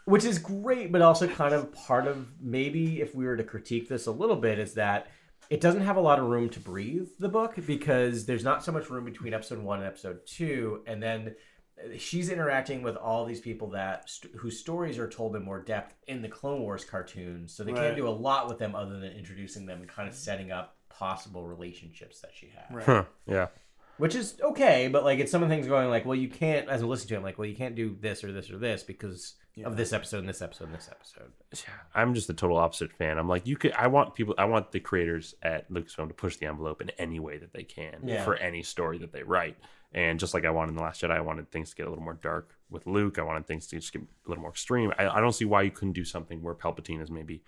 which 0.05 0.25
is 0.25 0.39
great, 0.39 0.93
but 0.93 1.03
also 1.03 1.27
kind 1.27 1.55
of 1.55 1.73
part 1.73 2.07
of 2.07 2.27
maybe 2.41 3.01
if 3.01 3.15
we 3.15 3.25
were 3.25 3.37
to 3.37 3.45
critique 3.45 3.89
this 3.89 4.07
a 4.07 4.13
little 4.13 4.37
bit, 4.37 4.59
is 4.59 4.75
that 4.75 5.09
it 5.51 5.61
doesn't 5.61 5.83
have 5.83 5.97
a 5.97 6.01
lot 6.01 6.19
of 6.19 6.27
room 6.27 6.49
to 6.51 6.61
breathe 6.61 7.09
the 7.19 7.29
book 7.29 7.55
because 7.67 8.27
there's 8.27 8.45
not 8.45 8.65
so 8.65 8.73
much 8.73 8.91
room 8.91 9.05
between 9.05 9.35
episode 9.35 9.59
one 9.59 9.79
and 9.79 9.87
episode 9.87 10.21
two, 10.27 10.83
and 10.87 11.03
then 11.03 11.35
she's 11.99 12.31
interacting 12.31 12.83
with 12.83 12.97
all 12.97 13.25
these 13.25 13.41
people 13.41 13.69
that 13.71 14.09
st- 14.09 14.35
whose 14.37 14.59
stories 14.59 14.99
are 14.99 15.09
told 15.09 15.35
in 15.37 15.45
more 15.45 15.61
depth 15.61 15.95
in 16.07 16.23
the 16.23 16.29
Clone 16.29 16.61
Wars 16.61 16.85
cartoons, 16.85 17.53
so 17.53 17.65
they 17.65 17.73
Right. 17.73 17.81
can't 17.83 17.97
do 17.97 18.09
a 18.09 18.11
lot 18.11 18.49
with 18.49 18.59
them 18.59 18.75
other 18.75 18.99
than 19.01 19.13
introducing 19.13 19.67
them 19.67 19.81
and 19.81 19.89
kind 19.89 20.09
of 20.09 20.15
setting 20.15 20.51
up 20.53 20.77
possible 20.89 21.45
relationships 21.47 22.21
that 22.21 22.31
she 22.35 22.49
has 22.51 22.65
Right. 22.71 22.85
Huh. 22.87 23.05
Yeah. 23.27 23.49
which 23.97 24.15
is 24.15 24.41
okay, 24.41 24.89
but 24.89 25.05
like 25.05 25.19
it's 25.19 25.31
some 25.31 25.43
of 25.43 25.49
the 25.49 25.55
things 25.55 25.67
going 25.67 25.89
like, 25.89 26.05
well, 26.05 26.15
you 26.17 26.29
can't. 26.29 26.69
As 26.69 26.83
I 26.83 26.87
listen 26.87 27.09
to 27.09 27.17
him, 27.17 27.23
like, 27.23 27.39
well, 27.39 27.47
you 27.49 27.55
can't 27.57 27.75
do 27.75 27.97
this 28.01 28.25
or 28.25 28.33
this 28.33 28.51
or 28.51 28.59
this 28.59 28.83
because 28.83 29.35
of 29.65 29.77
this 29.77 29.93
episode 29.93 30.19
and 30.19 30.29
this 30.29 30.43
episode 30.43 30.65
and 30.65 30.75
this 30.75 30.89
episode. 30.91 31.31
Yeah, 31.53 31.75
I'm 31.95 32.13
just 32.15 32.27
the 32.27 32.35
total 32.35 32.57
opposite 32.57 32.93
fan. 32.93 33.19
I'm 33.19 33.29
like, 33.29 33.47
you 33.47 33.57
could. 33.57 33.71
I 33.73 33.87
want 33.87 34.15
people. 34.17 34.35
I 34.37 34.47
want 34.47 34.73
the 34.73 34.81
creators 34.81 35.37
at 35.45 35.71
Lucasfilm 35.71 36.09
to 36.09 36.15
push 36.15 36.37
the 36.39 36.47
envelope 36.47 36.81
in 36.81 36.91
any 36.99 37.21
way 37.21 37.39
that 37.39 37.53
they 37.53 37.63
can 37.63 38.01
Yeah. 38.03 38.25
for 38.25 38.35
any 38.35 38.65
story 38.65 38.99
that 38.99 39.13
they 39.13 39.23
write. 39.23 39.57
And 39.95 40.19
just 40.19 40.35
like 40.35 40.45
I 40.45 40.51
wanted 40.51 40.71
in 40.71 40.77
the 40.77 40.83
Last 40.83 41.01
Jedi, 41.01 41.13
I 41.13 41.21
wanted 41.21 41.51
things 41.51 41.71
to 41.71 41.77
get 41.77 41.87
a 41.87 41.89
little 41.89 42.05
more 42.05 42.19
dark 42.21 42.57
with 42.69 42.87
Luke. 42.87 43.19
I 43.19 43.23
wanted 43.23 43.47
things 43.47 43.69
to 43.69 43.77
just 43.77 43.93
get 43.93 44.03
a 44.03 44.29
little 44.29 44.43
more 44.43 44.51
extreme. 44.51 44.93
I, 44.99 45.09
I 45.09 45.21
don't 45.21 45.33
see 45.33 45.45
why 45.45 45.63
you 45.63 45.71
couldn't 45.71 45.93
do 45.93 46.05
something 46.05 46.43
where 46.43 46.55
Palpatine 46.55 47.01
is 47.01 47.11
maybe, 47.11 47.45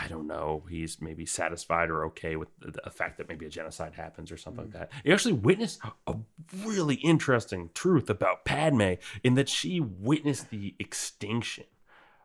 I 0.00 0.08
don't 0.08 0.26
know, 0.26 0.64
he's 0.68 1.00
maybe 1.00 1.24
satisfied 1.24 1.88
or 1.88 2.04
okay 2.06 2.34
with 2.34 2.48
the, 2.58 2.72
the 2.84 2.90
fact 2.90 3.18
that 3.18 3.28
maybe 3.28 3.46
a 3.46 3.50
genocide 3.50 3.94
happens 3.94 4.32
or 4.32 4.36
something 4.36 4.64
like 4.64 4.74
mm. 4.74 4.78
that. 4.80 4.90
You 5.04 5.14
actually 5.14 5.34
witnessed 5.34 5.80
a 6.08 6.16
really 6.64 6.96
interesting 6.96 7.70
truth 7.72 8.10
about 8.10 8.44
Padme 8.44 8.94
in 9.22 9.34
that 9.34 9.48
she 9.48 9.78
witnessed 9.80 10.50
the 10.50 10.74
extinction 10.80 11.64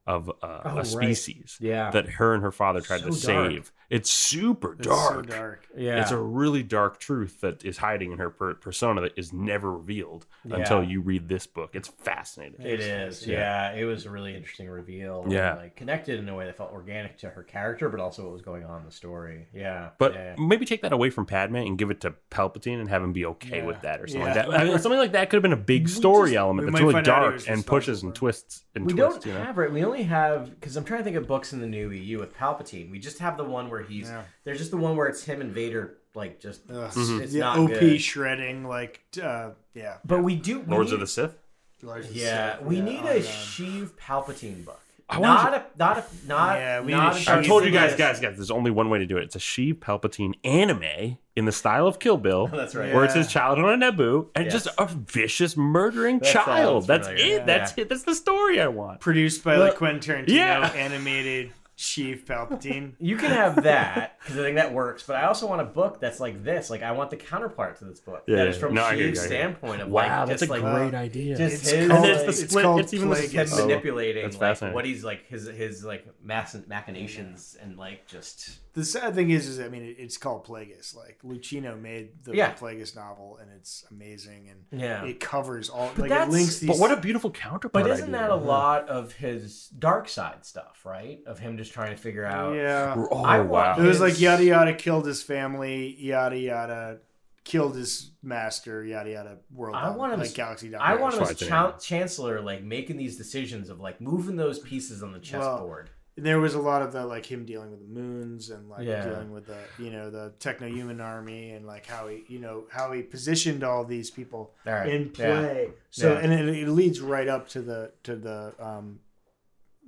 of 0.07 0.29
uh, 0.29 0.33
Oh, 0.41 0.69
a 0.69 0.75
right. 0.75 0.85
species 0.87 1.57
Yeah. 1.61 1.91
that 1.91 2.09
her 2.11 2.33
and 2.33 2.41
her 2.43 2.51
father 2.51 2.81
tried 2.81 2.99
to 3.03 3.09
dark. 3.09 3.15
save. 3.15 3.71
It's 3.89 4.09
super 4.09 4.73
It's 4.73 4.87
dark. 4.87 5.13
so 5.13 5.21
dark. 5.21 5.67
Yeah, 5.77 6.01
It's 6.01 6.11
a 6.11 6.17
really 6.17 6.63
dark 6.63 6.97
truth 6.99 7.41
that 7.41 7.63
is 7.65 7.77
hiding 7.77 8.11
in 8.13 8.17
her 8.17 8.29
per- 8.29 8.53
persona 8.55 9.01
that 9.01 9.11
is 9.17 9.31
never 9.33 9.71
revealed 9.73 10.25
until 10.49 10.81
you 10.83 11.01
read 11.01 11.27
this 11.27 11.45
book. 11.45 11.71
It's 11.73 11.89
fascinating. 11.89 12.65
It 12.65 12.79
is, 12.79 13.27
yeah. 13.27 13.73
It 13.73 13.83
was 13.85 14.05
a 14.05 14.09
really 14.09 14.33
interesting 14.35 14.69
reveal. 14.69 15.25
Yeah. 15.29 15.55
like 15.55 15.75
connected 15.75 16.19
in 16.19 16.27
a 16.29 16.35
way 16.35 16.45
that 16.45 16.57
felt 16.57 16.71
organic 16.71 17.17
to 17.19 17.29
her 17.29 17.43
character, 17.43 17.89
but 17.89 17.99
also 17.99 18.23
what 18.23 18.33
was 18.33 18.41
going 18.41 18.63
on 18.63 18.79
in 18.79 18.85
the 18.85 18.91
story. 18.91 19.47
Yeah, 19.53 19.89
But 19.99 20.13
yeah. 20.13 20.35
maybe 20.39 20.65
take 20.65 20.81
that 20.83 20.93
away 20.93 21.09
from 21.09 21.25
Padme 21.25 21.57
and 21.57 21.77
give 21.77 21.91
it 21.91 22.01
to 22.01 22.15
Palpatine 22.31 22.79
and 22.79 22.89
have 22.89 23.03
him 23.03 23.13
be 23.13 23.25
okay 23.25 23.57
Yeah. 23.57 23.65
with 23.65 23.81
that 23.81 24.01
or 24.01 24.07
something 24.07 24.21
Yeah. 24.21 24.33
like 24.47 24.47
that. 24.49 24.59
I 24.59 24.63
mean, 24.63 24.79
something 24.79 24.99
like 24.99 25.11
that 25.11 25.29
could 25.29 25.35
have 25.37 25.43
been 25.43 25.53
a 25.53 25.57
big 25.57 25.87
story 25.89 26.31
just- 26.31 26.37
element 26.37 26.65
we 26.67 26.71
that's 26.71 26.81
really 26.81 26.93
find 26.93 27.07
out 27.09 27.33
he 27.33 27.37
dark 27.45 27.49
and 27.49 27.65
pushes 27.67 28.03
and 28.03 28.15
twists 28.15 28.63
and 28.73 28.85
we 28.85 28.93
twists. 28.93 29.23
don't 29.23 29.25
you 29.25 29.33
know? 29.37 29.45
have 29.45 29.59
it. 29.59 29.71
We 29.71 29.83
only 29.83 30.00
have 30.03 30.49
because 30.59 30.75
I'm 30.77 30.83
trying 30.83 30.99
to 30.99 31.03
think 31.03 31.15
of 31.17 31.27
books 31.27 31.53
in 31.53 31.59
the 31.61 31.67
new 31.67 31.89
EU 31.91 32.19
with 32.19 32.35
Palpatine. 32.35 32.91
We 32.91 32.99
just 32.99 33.19
have 33.19 33.37
the 33.37 33.43
one 33.43 33.69
where 33.69 33.81
he's 33.83 34.07
Yeah. 34.09 34.23
there's 34.43 34.57
just 34.57 34.71
the 34.71 34.77
one 34.77 34.95
where 34.95 35.07
it's 35.07 35.23
him 35.23 35.41
and 35.41 35.51
Vader, 35.51 35.97
like 36.15 36.39
just 36.39 36.61
Ugh. 36.71 36.91
it's 36.95 37.33
Yeah, 37.33 37.41
not 37.45 37.57
OP 37.59 37.79
good. 37.79 38.01
shredding, 38.01 38.65
like, 38.67 39.01
uh, 39.21 39.51
yeah. 39.73 39.97
But 40.05 40.23
we 40.23 40.35
do. 40.35 40.59
we 40.61 40.65
Lords 40.73 40.89
need- 40.91 40.95
of 40.95 40.99
the 41.01 41.07
Sith. 41.07 41.37
Yeah, 41.83 42.59
we 42.61 42.77
Yeah, 42.77 42.83
need 42.83 42.99
oh, 43.03 43.07
a 43.07 43.19
God. 43.19 43.23
Sheev 43.23 43.89
Palpatine 43.99 44.63
book. 44.65 44.79
I 45.09 45.17
wanted 45.19 45.43
Not 45.43 45.53
a, 45.53 45.77
not 45.77 45.97
a, 45.97 46.27
not. 46.27 46.57
Yeah, 46.57 46.81
we 46.81 46.91
not 46.91 47.15
need 47.15 47.27
a 47.27 47.31
a 47.31 47.37
I've 47.39 47.45
told 47.45 47.65
you 47.65 47.71
guys, 47.71 47.95
guys, 47.95 48.19
guys. 48.19 48.35
There's 48.37 48.51
only 48.51 48.71
one 48.71 48.89
way 48.89 48.99
to 48.99 49.05
do 49.05 49.17
it. 49.17 49.23
It's 49.23 49.35
a 49.35 49.39
Sheev 49.39 49.75
Palpatine 49.79 50.35
anime 50.45 51.17
in 51.35 51.45
the 51.45 51.51
style 51.51 51.87
of 51.87 51.99
Kill 51.99 52.17
Bill. 52.17 52.47
That's 52.53 52.75
right. 52.75 52.93
Where 52.93 53.03
it's 53.05 53.15
Yeah. 53.15 53.23
his 53.23 53.31
childhood 53.31 53.65
on 53.65 53.81
a 53.83 53.91
Naboo 53.91 54.27
and 54.35 54.45
Yes. 54.45 54.53
just 54.53 54.67
a 54.77 54.85
vicious 54.85 55.55
murdering 55.55 56.19
That 56.19 56.31
child. 56.33 56.87
That's 56.87 57.07
familiar. 57.07 57.37
it. 57.37 57.45
That's 57.45 57.73
it. 57.77 57.89
That's 57.89 58.03
the 58.03 58.15
story 58.15 58.59
I 58.59 58.67
want. 58.67 58.99
Produced 58.99 59.43
by 59.43 59.57
Well, 59.57 59.67
like 59.67 59.75
Quentin 59.77 60.25
Tarantino, 60.25 60.29
yeah. 60.29 60.71
animated 60.75 61.51
Sheev 61.81 62.25
Palpatine. 62.25 62.93
You 62.99 63.17
can 63.17 63.31
have 63.31 63.63
that 63.63 64.19
because 64.19 64.37
I 64.37 64.43
think 64.43 64.57
that 64.57 64.71
works, 64.73 65.03
but 65.03 65.15
I 65.15 65.23
also 65.23 65.47
want 65.47 65.61
a 65.61 65.65
book 65.65 65.99
that's 65.99 66.19
like 66.19 66.43
this. 66.43 66.69
Like 66.69 66.83
I 66.83 66.91
want 66.91 67.09
the 67.09 67.17
counterpart 67.17 67.79
to 67.79 67.85
this 67.85 67.99
book 67.99 68.23
Yeah, 68.27 68.35
that 68.37 68.47
is 68.49 68.55
yeah. 68.55 68.59
from 68.61 68.73
No, 68.75 68.83
I 68.83 68.93
you, 68.93 69.07
Sheev's 69.09 69.19
I 69.19 69.27
hear 69.27 69.31
you. 69.37 69.43
standpoint 69.43 69.81
of 69.81 69.89
Wow, 69.89 70.19
like 70.19 70.27
that's 70.29 70.41
just 70.41 70.49
a 70.51 70.53
like 70.53 70.61
great 70.61 70.93
idea. 70.93 71.35
just 71.37 71.55
It's 71.55 71.71
his 71.71 71.87
called- 71.89 72.05
and 72.05 72.11
it's 72.13 72.19
the 72.21 72.27
like, 72.27 72.39
it's 72.41 72.49
split. 72.51 72.63
called 72.63 72.79
It's 72.81 72.93
even 72.93 73.09
the 73.09 73.15
him 73.15 73.53
Oh, 73.53 73.67
manipulating 73.67 74.23
that's 74.23 74.35
like 74.35 74.41
fascinating. 74.41 74.75
what 74.75 74.85
he's 74.85 75.03
like 75.03 75.27
his 75.27 75.47
his 75.47 75.83
like 75.83 76.05
mass 76.23 76.55
machinations 76.67 77.57
and 77.61 77.77
like 77.77 78.05
just 78.07 78.59
The 78.73 78.85
sad 78.85 79.15
thing 79.15 79.31
is, 79.31 79.47
is 79.47 79.59
I 79.59 79.67
mean, 79.67 79.95
it's 79.97 80.17
called 80.17 80.45
Plagueis. 80.45 80.95
Like 80.95 81.19
Luceno 81.25 81.79
made 81.81 82.23
the 82.23 82.33
Yeah. 82.35 82.53
Plagueis 82.53 82.95
novel, 82.95 83.37
and 83.41 83.49
it's 83.51 83.83
amazing, 83.91 84.49
and 84.49 84.79
Yeah. 84.81 85.03
it 85.03 85.19
covers 85.19 85.69
all. 85.69 85.89
But 85.95 86.03
like 86.03 86.09
that's- 86.09 86.29
it 86.29 86.31
links 86.31 86.59
these. 86.59 86.69
But 86.69 86.77
what 86.79 86.91
a 86.91 86.97
beautiful 86.97 87.31
counterpart. 87.31 87.83
But 87.83 87.89
isn't 87.91 88.05
idea. 88.15 88.21
that 88.21 88.29
a 88.29 88.35
uh-huh. 88.35 88.45
lot 88.45 88.87
of 88.87 89.13
his 89.13 89.67
dark 89.77 90.07
side 90.07 90.45
stuff, 90.45 90.85
right? 90.85 91.19
Of 91.25 91.39
him 91.39 91.57
just 91.57 91.70
trying 91.71 91.95
to 91.95 92.01
figure 92.01 92.25
out. 92.25 92.55
yeah. 92.55 92.95
Oh, 93.11 93.23
I 93.23 93.39
wow. 93.39 93.75
It 93.77 93.83
was 93.83 93.99
like 93.99 94.19
yada 94.19 94.43
yada 94.43 94.73
killed 94.73 95.05
his 95.05 95.23
family, 95.23 95.95
yada 95.99 96.37
yada 96.37 96.99
killed 97.43 97.75
his 97.75 98.11
master, 98.21 98.83
yada 98.85 99.09
yada 99.11 99.37
world. 99.51 99.75
I 99.75 99.89
want 99.89 100.13
him 100.13 100.19
like 100.19 100.27
as- 100.29 100.33
galaxy. 100.35 100.69
Down 100.69 100.81
I 100.81 100.95
want 100.95 101.15
him 101.15 101.21
as 101.21 101.27
why 101.27 101.31
it's 101.31 101.39
chan- 101.47 101.73
chancellor, 101.81 102.41
like 102.41 102.61
making 102.63 102.97
these 102.97 103.17
decisions 103.17 103.69
of 103.69 103.79
like 103.79 103.99
moving 104.01 104.35
those 104.35 104.59
pieces 104.59 105.01
on 105.01 105.11
the 105.13 105.19
chessboard. 105.19 105.89
there 106.17 106.39
was 106.41 106.53
a 106.53 106.59
lot 106.61 106.81
of 106.83 106.91
the 106.91 107.03
like 107.05 107.25
him 107.25 107.45
dealing 107.45 107.71
with 107.71 107.79
the 107.79 107.87
moons 107.87 108.49
and 108.51 108.69
like 108.69 108.85
Yeah. 108.85 109.03
dealing 109.05 109.31
with 109.31 109.47
the 109.47 109.57
you 109.79 109.89
know 109.91 110.11
the 110.11 110.33
techno 110.39 110.67
human 110.67 110.99
army 111.01 111.51
and 111.51 111.65
like 111.65 111.85
how 111.87 112.09
he 112.09 112.23
you 112.27 112.37
know 112.39 112.65
how 112.69 112.91
he 112.91 113.01
positioned 113.01 113.63
all 113.63 113.85
these 113.85 114.11
people 114.11 114.53
All 114.67 114.73
right. 114.73 114.89
in 114.93 115.03
Yeah. 115.17 115.39
play. 115.39 115.69
So 115.89 116.11
Yeah. 116.13 116.19
and 116.19 116.33
it, 116.33 116.47
it 116.63 116.69
leads 116.69 116.99
right 116.99 117.27
up 117.29 117.47
to 117.49 117.61
the 117.61 117.91
to 118.03 118.15
the 118.17 118.53
um 118.59 118.99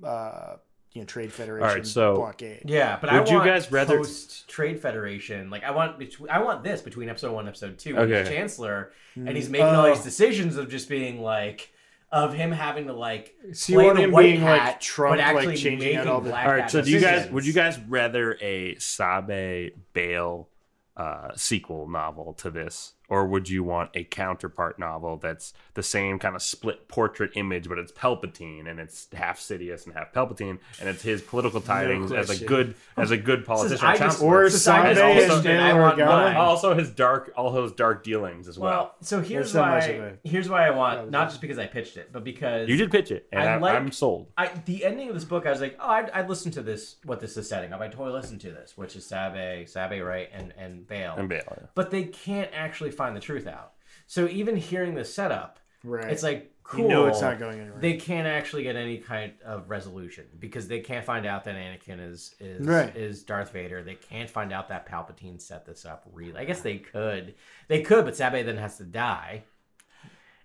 uh 0.04 0.56
you 0.94 1.02
know 1.02 1.06
trade 1.06 1.32
federation 1.34 1.84
so- 1.86 2.16
blockade. 2.16 2.64
Yeah, 2.66 2.98
but 3.02 3.12
Would 3.12 3.22
I 3.24 3.30
you 3.30 3.36
want 3.38 3.48
guys 3.48 3.72
rather- 3.72 3.98
post 3.98 4.48
trade 4.48 4.80
federation. 4.82 5.50
Like 5.50 5.64
I 5.64 5.72
want 5.72 5.98
between 5.98 6.30
I 6.30 6.42
want 6.44 6.64
this 6.64 6.82
between 6.82 7.10
episode 7.10 7.32
one 7.34 7.42
and 7.42 7.50
episode 7.50 7.78
two. 7.80 7.98
Okay. 7.98 8.22
Okay. 8.22 8.36
Chancellor 8.36 8.92
and 9.16 9.30
he's 9.30 9.50
making 9.50 9.68
all 9.68 9.86
Oh. 9.86 9.94
these 9.94 10.04
decisions 10.04 10.56
of 10.58 10.70
just 10.70 10.90
being 10.90 11.22
like 11.22 11.72
of 12.12 12.32
him 12.36 12.52
having 12.52 12.86
to 12.88 12.94
like 12.94 13.36
So 13.54 13.72
you 13.74 13.78
play 13.80 13.86
want 13.86 13.98
the 13.98 14.04
him 14.04 14.12
white 14.12 14.22
being, 14.24 14.42
hat, 14.42 14.66
like, 14.68 14.80
Trump, 14.80 15.18
but 15.18 15.20
actually 15.20 15.48
like, 15.48 15.58
changing 15.58 15.96
out 15.96 16.02
making 16.06 16.12
all 16.12 16.22
the- 16.22 16.30
black 16.30 16.46
All 16.46 16.52
right, 16.54 16.62
hat 16.62 16.72
so 16.72 16.82
do 16.84 16.92
you 16.92 17.00
guys 17.00 17.28
would 17.32 17.44
you 17.46 17.54
guys 17.54 17.80
rather 17.88 18.38
a 18.40 18.76
Sabe 18.76 19.72
Bail 19.94 20.48
uh, 20.96 21.32
sequel 21.36 21.90
novel 21.90 22.34
to 22.36 22.52
this, 22.52 22.94
or 23.14 23.28
would 23.28 23.48
you 23.48 23.64
want 23.64 23.92
a 23.94 24.04
counterpart 24.04 24.80
novel 24.80 25.18
that's 25.18 25.54
the 25.76 25.84
same 25.84 26.18
kind 26.18 26.36
of 26.36 26.42
split 26.42 26.88
portrait 26.88 27.30
image, 27.36 27.70
but 27.70 27.78
it's 27.78 27.92
Palpatine 27.92 28.68
and 28.68 28.80
it's 28.80 29.08
half 29.14 29.40
Sidious 29.40 29.86
and 29.86 29.94
half 29.94 30.12
Palpatine, 30.12 30.58
and 30.80 30.90
it's 30.90 31.04
his 31.04 31.22
political 31.22 31.62
tidings 31.62 32.12
as 32.12 32.30
a 32.32 32.44
good 32.44 32.74
as 32.98 33.12
a 33.12 33.18
good 33.18 33.46
politician. 33.52 33.86
I 33.86 33.94
or 33.94 33.98
just- 34.00 34.22
Or 34.24 34.44
This 34.46 34.56
is 34.56 34.66
how 34.66 34.82
I 34.82 34.94
Sabe 34.96 35.28
just 35.28 35.46
and. 35.46 35.62
I 35.62 35.74
want 35.74 36.00
also 36.38 36.74
his 36.74 36.90
dark 36.90 37.32
all 37.38 37.62
his 37.62 37.72
dark 37.74 38.04
dealings 38.04 38.48
as 38.48 38.58
well. 38.58 38.72
Well, 38.72 38.96
so 39.02 39.22
here's 39.22 39.30
There's 39.30 39.52
so 39.52 39.62
why. 39.62 40.14
Here's 40.24 40.50
why 40.50 40.66
I 40.68 40.72
want 40.72 41.12
not 41.12 41.30
just 41.30 41.40
because 41.42 41.60
I 41.60 41.68
pitched 41.68 41.98
it, 41.98 42.10
but 42.12 42.24
because 42.24 42.68
you 42.68 42.78
did 42.78 42.90
pitch 42.90 43.12
it, 43.12 43.28
and 43.32 43.48
I 43.48 43.54
I 43.54 43.58
like- 43.58 43.76
I'm 43.76 43.92
sold. 43.92 44.32
I 44.38 44.50
the 44.66 44.86
ending 44.86 45.10
of 45.10 45.14
this 45.14 45.24
book, 45.26 45.46
I 45.46 45.52
was 45.52 45.62
like, 45.62 45.78
oh, 45.80 45.88
I'd, 45.88 46.10
I'd 46.10 46.30
listen 46.30 46.52
to 46.54 46.64
this. 46.64 46.96
What 47.04 47.20
this 47.20 47.38
is 47.38 47.48
setting 47.48 47.74
up, 47.74 47.82
I 47.82 47.90
totally 47.90 48.14
listened 48.14 48.42
to 48.42 48.52
this, 48.52 48.76
which 48.76 48.96
is 48.96 49.06
Sabe, 49.06 49.68
Sabe, 49.68 50.02
right, 50.04 50.30
and 50.34 50.52
and 50.58 50.88
Bail. 50.88 51.16
And 51.18 51.30
Bail, 51.30 51.42
yeah. 51.60 51.68
But 51.76 51.92
they 51.92 52.06
can't 52.06 52.50
actually 52.54 52.92
find 52.92 53.03
the 53.14 53.20
truth 53.20 53.48
out. 53.48 53.74
So 54.08 54.28
even 54.28 54.56
hearing 54.56 54.96
the 54.96 55.04
setup, 55.04 55.60
Right. 55.84 56.10
it's 56.12 56.24
like 56.24 56.52
cool. 56.64 56.82
You 56.84 56.88
know 56.88 57.08
it's 57.08 57.20
not 57.20 57.40
going 57.40 57.60
anywhere. 57.60 57.80
They 57.82 57.98
can't 57.98 58.26
actually 58.28 58.64
get 58.64 58.78
any 58.78 58.98
kind 58.98 59.34
of 59.44 59.70
resolution 59.70 60.26
because 60.40 60.70
they 60.70 60.80
can't 60.80 61.04
find 61.04 61.26
out 61.26 61.44
that 61.44 61.56
Anakin 61.56 62.00
is 62.00 62.36
is 62.40 62.66
Right. 62.66 62.96
is 62.96 63.24
Darth 63.24 63.52
Vader. 63.52 63.84
They 63.84 63.96
can't 63.96 64.30
find 64.30 64.54
out 64.54 64.70
that 64.70 64.88
Palpatine 64.88 65.42
set 65.42 65.66
this 65.66 65.86
up. 65.86 66.06
Really, 66.14 66.38
I 66.38 66.46
guess 66.46 66.62
they 66.62 66.78
could. 66.78 67.36
They 67.68 67.82
could, 67.82 68.06
but 68.06 68.16
Sabe 68.16 68.46
then 68.46 68.58
has 68.58 68.78
to 68.78 68.84
die. 68.86 69.44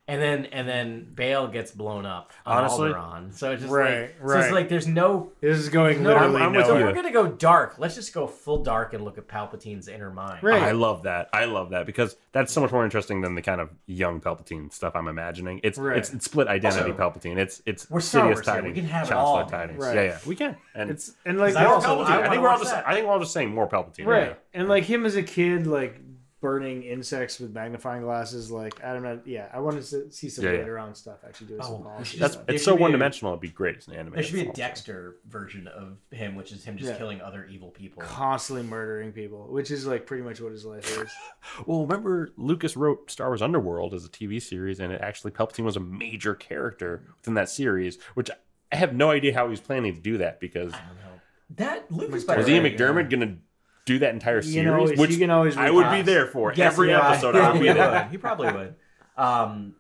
And 0.09 0.23
then 0.23 0.47
and 0.47 0.67
then 0.67 1.07
Bail 1.15 1.49
gets 1.49 1.71
blown 1.71 2.07
up 2.07 2.33
on 2.47 2.65
Honestly- 2.65 2.89
Alderaan. 2.91 3.35
So 3.35 3.53
it's 3.53 3.61
just 3.61 3.71
Right, 3.73 4.01
like 4.01 4.09
so 4.19 4.25
it's 4.25 4.45
right. 4.47 4.53
like 4.55 4.69
there's 4.71 4.87
no 4.89 5.33
this 5.43 5.59
is 5.59 5.69
going 5.69 6.03
no, 6.03 6.09
literally 6.15 6.41
I'm 6.41 6.55
with 6.55 6.65
so 6.67 6.79
you. 6.79 6.85
we're 6.87 6.95
gonna 6.95 7.13
go 7.13 7.27
dark. 7.27 7.75
Let's 7.79 7.95
just 7.95 8.15
go 8.15 8.27
full 8.27 8.63
dark 8.63 8.95
and 8.95 9.05
look 9.05 9.19
at 9.19 9.29
Palpatine's 9.29 9.87
inner 9.87 10.11
mind. 10.11 10.43
Right. 10.43 10.63
I 10.63 10.71
love 10.71 11.03
that. 11.03 11.29
I 11.35 11.45
love 11.45 11.71
that 11.71 11.85
because 11.85 12.17
that's 12.33 12.51
so 12.55 12.63
much 12.63 12.73
more 12.73 12.85
interesting 12.85 13.21
than 13.21 13.35
the 13.35 13.43
kind 13.43 13.61
of 13.61 13.69
young 13.87 14.21
Palpatine 14.23 14.73
stuff 14.73 14.97
I'm 14.97 15.09
imagining. 15.09 15.61
It's 15.63 15.79
Right. 15.79 15.99
it's, 15.99 16.13
it's 16.15 16.25
split 16.25 16.49
identity 16.49 16.91
Also, 16.93 17.03
Palpatine. 17.03 17.37
It's 17.37 17.61
it's 17.67 17.91
we're 17.91 18.01
Star 18.01 18.23
Sidious 18.23 18.25
Wars 18.27 18.37
here. 18.47 18.55
tidings. 18.55 18.75
We 18.77 18.81
can 18.81 18.91
have 18.91 19.03
it 19.07 19.11
Chancellor 19.11 19.23
all. 19.43 19.47
tidings. 19.47 19.85
Right. 19.85 19.95
Yeah, 19.95 20.03
yeah, 20.05 20.19
we 20.25 20.37
can. 20.37 20.57
And 20.75 20.91
It's 20.91 21.13
and 21.27 21.39
like 21.39 21.55
I 21.55 21.65
more 21.65 21.75
also- 21.75 21.89
Palpatine. 21.89 22.07
I 22.07 22.15
I, 22.15 22.17
wanna 22.17 22.31
think 22.31 22.43
we're 22.43 22.49
all 22.49 22.55
watch 22.55 22.63
just 22.63 22.73
that. 22.75 22.89
I 22.89 22.95
think 22.95 23.07
we're 23.07 23.13
all 23.13 23.21
just 23.21 23.33
saying 23.35 23.55
more 23.55 23.69
Palpatine. 23.69 24.07
right 24.07 24.29
Yeah. 24.29 24.35
and 24.61 24.69
like 24.71 24.85
him 24.85 25.05
as 25.05 25.17
a 25.17 25.23
kid 25.23 25.67
like 25.67 26.01
burning 26.41 26.85
insects 26.85 27.41
with 27.41 27.53
magnifying 27.53 28.03
glasses 28.03 28.49
like 28.51 28.83
i 28.85 28.93
don't 28.93 29.03
know 29.03 29.19
yeah 29.25 29.49
i 29.53 29.59
want 29.59 29.77
to 29.83 30.11
see 30.13 30.29
some 30.29 30.45
Yeah, 30.45 30.53
yeah. 30.65 30.81
on 30.83 30.95
stuff 30.95 31.17
actually 31.27 31.49
doing 31.49 31.63
some 31.63 31.73
Oh, 31.87 31.95
That's 31.99 32.11
stuff. 32.35 32.45
It's 32.47 32.65
so 32.65 32.75
one 32.77 32.93
dimensional. 32.93 33.33
It'd 33.33 33.41
be 33.41 33.49
great 33.49 33.77
as 33.79 33.89
an 33.89 33.95
anime. 33.95 34.15
There 34.15 34.23
should 34.23 34.35
be 34.35 34.41
a 34.41 34.45
film. 34.45 34.55
Dexter 34.55 35.17
version 35.29 35.67
of 35.67 35.97
him, 36.13 36.37
which 36.37 36.53
is 36.53 36.65
him 36.65 36.77
just 36.77 36.93
Yeah. 36.93 36.97
killing 36.99 37.21
other 37.21 37.45
evil 37.47 37.71
people. 37.71 38.03
constantly 38.03 38.63
murdering 38.65 39.11
people 39.13 39.49
which 39.51 39.71
is 39.73 39.87
like 39.87 40.07
pretty 40.07 40.23
much 40.23 40.41
what 40.41 40.53
his 40.53 40.65
life 40.65 40.89
is 41.03 41.11
Well, 41.67 41.83
remember 41.87 42.31
Lucas 42.37 42.77
wrote 42.77 43.11
Star 43.11 43.29
Wars 43.29 43.43
Underworld 43.43 43.93
as 43.95 44.05
a 44.05 44.09
TV 44.09 44.41
series, 44.41 44.79
and 44.81 44.93
it 44.93 45.01
actually 45.01 45.33
Palpatine 45.33 45.65
was 45.65 45.77
a 45.77 45.81
major 45.81 46.35
character 46.35 47.03
within 47.17 47.35
that 47.35 47.49
series, 47.49 47.99
which 48.15 48.31
I 48.71 48.77
have 48.77 48.95
no 48.95 49.11
idea 49.11 49.35
how 49.35 49.45
he 49.47 49.51
was 49.51 49.61
planning 49.61 49.95
to 49.95 50.01
do 50.01 50.19
that 50.19 50.39
because 50.41 50.73
I 50.73 50.79
don't 50.79 50.97
know. 50.97 51.21
That 51.57 51.91
Lucas 51.91 52.27
Was 52.27 52.37
was 52.37 52.49
Ian 52.49 52.65
McDiarmid 52.65 53.09
going 53.11 53.21
to 53.21 53.37
do 53.89 53.99
that 54.01 54.13
entire 54.15 54.37
You 54.37 54.43
series? 54.43 54.65
can 54.67 54.75
always- 54.75 54.99
which 54.99 55.11
you 55.11 55.19
can 55.19 55.31
always 55.31 55.57
I 55.57 55.71
would 55.71 55.91
be 55.91 56.03
there 56.03 56.27
for 56.27 56.53
Yes, 56.55 56.73
every 56.73 56.91
yeah, 56.91 57.11
episode. 57.11 57.35
He 57.35 57.41
I 57.41 57.51
would 57.53 57.61
be 57.61 57.67
probably 57.67 57.75
there. 57.75 57.91
would. 58.03 58.07
He 58.13 58.19
probably 58.19 58.53
would. 58.53 58.75
Um, 59.17 59.75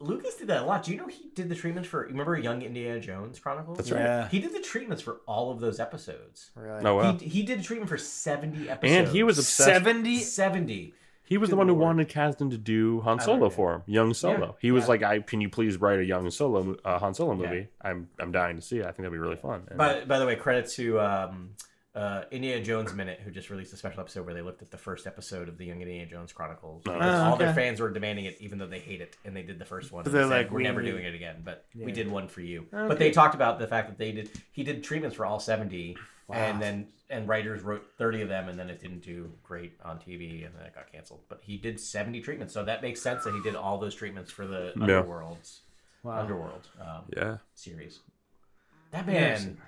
Lucas 0.00 0.36
did 0.36 0.46
that 0.48 0.62
a 0.62 0.64
lot. 0.64 0.84
Do 0.84 0.92
you 0.92 0.96
know 0.98 1.08
he 1.08 1.30
did 1.34 1.48
the 1.48 1.56
treatments 1.56 1.88
for? 1.88 2.02
Remember 2.06 2.36
Young 2.38 2.62
Indiana 2.62 3.00
Jones 3.00 3.40
Chronicles? 3.40 3.78
That's 3.78 3.90
right. 3.90 4.00
yeah 4.00 4.28
He 4.28 4.38
did 4.38 4.52
the 4.54 4.60
treatments 4.60 5.02
for 5.02 5.20
all 5.26 5.50
of 5.50 5.58
those 5.58 5.80
episodes. 5.80 6.50
really 6.54 6.84
Oh 6.84 6.94
wow! 6.96 7.16
He, 7.16 7.26
he 7.28 7.42
did 7.42 7.58
a 7.58 7.62
treatment 7.62 7.88
for 7.90 7.98
seventy 7.98 8.68
episodes. 8.70 8.96
and 8.96 9.08
he 9.08 9.22
was 9.24 9.38
obsessed. 9.38 9.68
70 9.68 10.20
seventy. 10.20 10.94
He 11.24 11.36
was 11.36 11.50
the 11.50 11.56
Good 11.56 11.58
one 11.58 11.68
who 11.68 11.74
wanted 11.74 12.08
Kasdan 12.08 12.50
to 12.52 12.56
do 12.56 13.00
Han 13.02 13.20
Solo 13.20 13.46
like 13.48 13.52
for 13.52 13.74
him, 13.74 13.82
young 13.86 14.14
Solo. 14.14 14.38
Yeah, 14.46 14.52
He 14.60 14.70
was 14.70 14.84
yeah. 14.84 14.88
like, 14.88 15.02
"I 15.02 15.18
can 15.18 15.40
you 15.42 15.50
please 15.50 15.76
write 15.76 15.98
a 15.98 16.04
young 16.04 16.30
Solo 16.30 16.62
mo- 16.62 16.76
uh, 16.86 16.98
Han 17.00 17.12
Solo 17.12 17.32
Yeah. 17.38 17.48
movie? 17.50 17.68
I'm 17.82 18.08
I'm 18.20 18.30
dying 18.32 18.56
to 18.56 18.62
see 18.62 18.78
it. 18.78 18.82
I 18.84 18.92
think 18.92 18.98
that'd 18.98 19.12
be 19.12 19.18
really 19.18 19.36
fun." 19.36 19.64
And- 19.68 19.76
By, 19.76 20.04
by 20.04 20.18
the 20.20 20.26
way, 20.26 20.36
credit 20.36 20.68
to 20.76 20.98
um, 21.00 21.50
uh, 21.98 22.24
Indiana 22.30 22.62
Jones 22.62 22.94
Minute, 22.94 23.20
who 23.24 23.30
just 23.30 23.50
released 23.50 23.72
a 23.72 23.76
special 23.76 24.00
episode 24.00 24.24
where 24.24 24.34
they 24.34 24.42
looked 24.42 24.62
at 24.62 24.70
the 24.70 24.78
first 24.78 25.06
episode 25.06 25.48
of 25.48 25.58
the 25.58 25.64
Young 25.66 25.80
Indiana 25.80 26.08
Jones 26.08 26.32
Chronicles. 26.32 26.82
Oh, 26.86 26.92
Because 26.92 27.20
all 27.20 27.36
their 27.36 27.52
fans 27.54 27.80
were 27.80 27.90
demanding 27.90 28.26
it, 28.26 28.36
even 28.40 28.58
though 28.58 28.66
they 28.66 28.78
hate 28.78 29.00
it, 29.00 29.16
and 29.24 29.34
they 29.34 29.42
did 29.42 29.58
the 29.58 29.64
first 29.64 29.90
one. 29.90 30.04
But 30.04 30.12
they 30.12 30.18
they're 30.20 30.28
said, 30.28 30.36
like, 30.36 30.50
"We're 30.50 30.58
we 30.58 30.62
never 30.64 30.80
need- 30.82 30.90
doing 30.92 31.04
it 31.04 31.14
again," 31.14 31.42
but 31.44 31.64
we 31.74 31.90
did 31.92 32.08
one 32.10 32.28
for 32.28 32.40
you. 32.40 32.66
Okay. 32.72 32.88
But 32.88 32.98
they 32.98 33.10
talked 33.10 33.34
about 33.34 33.58
the 33.58 33.66
fact 33.66 33.88
that 33.88 33.98
they 33.98 34.12
did 34.12 34.30
he 34.52 34.62
did 34.62 34.82
treatments 34.84 35.16
for 35.16 35.26
all 35.26 35.40
seventy, 35.40 35.96
and 36.32 36.62
then 36.62 36.88
and 37.10 37.26
writers 37.26 37.62
wrote 37.62 37.84
thirty 37.98 38.22
of 38.22 38.28
them, 38.28 38.48
and 38.48 38.58
then 38.58 38.70
it 38.70 38.80
didn't 38.80 39.00
do 39.02 39.32
great 39.42 39.72
on 39.84 39.98
TV, 39.98 40.44
and 40.46 40.54
then 40.54 40.66
it 40.66 40.74
got 40.74 40.92
canceled. 40.92 41.20
But 41.28 41.40
he 41.42 41.56
did 41.56 41.80
seventy 41.80 42.20
treatments, 42.20 42.54
so 42.54 42.64
that 42.64 42.80
makes 42.82 43.00
sense 43.02 43.24
that 43.24 43.34
he 43.34 43.40
did 43.42 43.56
all 43.56 43.78
those 43.78 43.94
treatments 43.94 44.30
for 44.30 44.46
the 44.46 44.72
Yeah. 44.76 45.02
Underworlds 45.02 45.60
Wow. 46.04 46.20
Underworld 46.20 46.68
um, 46.80 47.02
yeah, 47.16 47.38
series. 47.54 47.98
That 48.92 49.06
man 49.06 49.58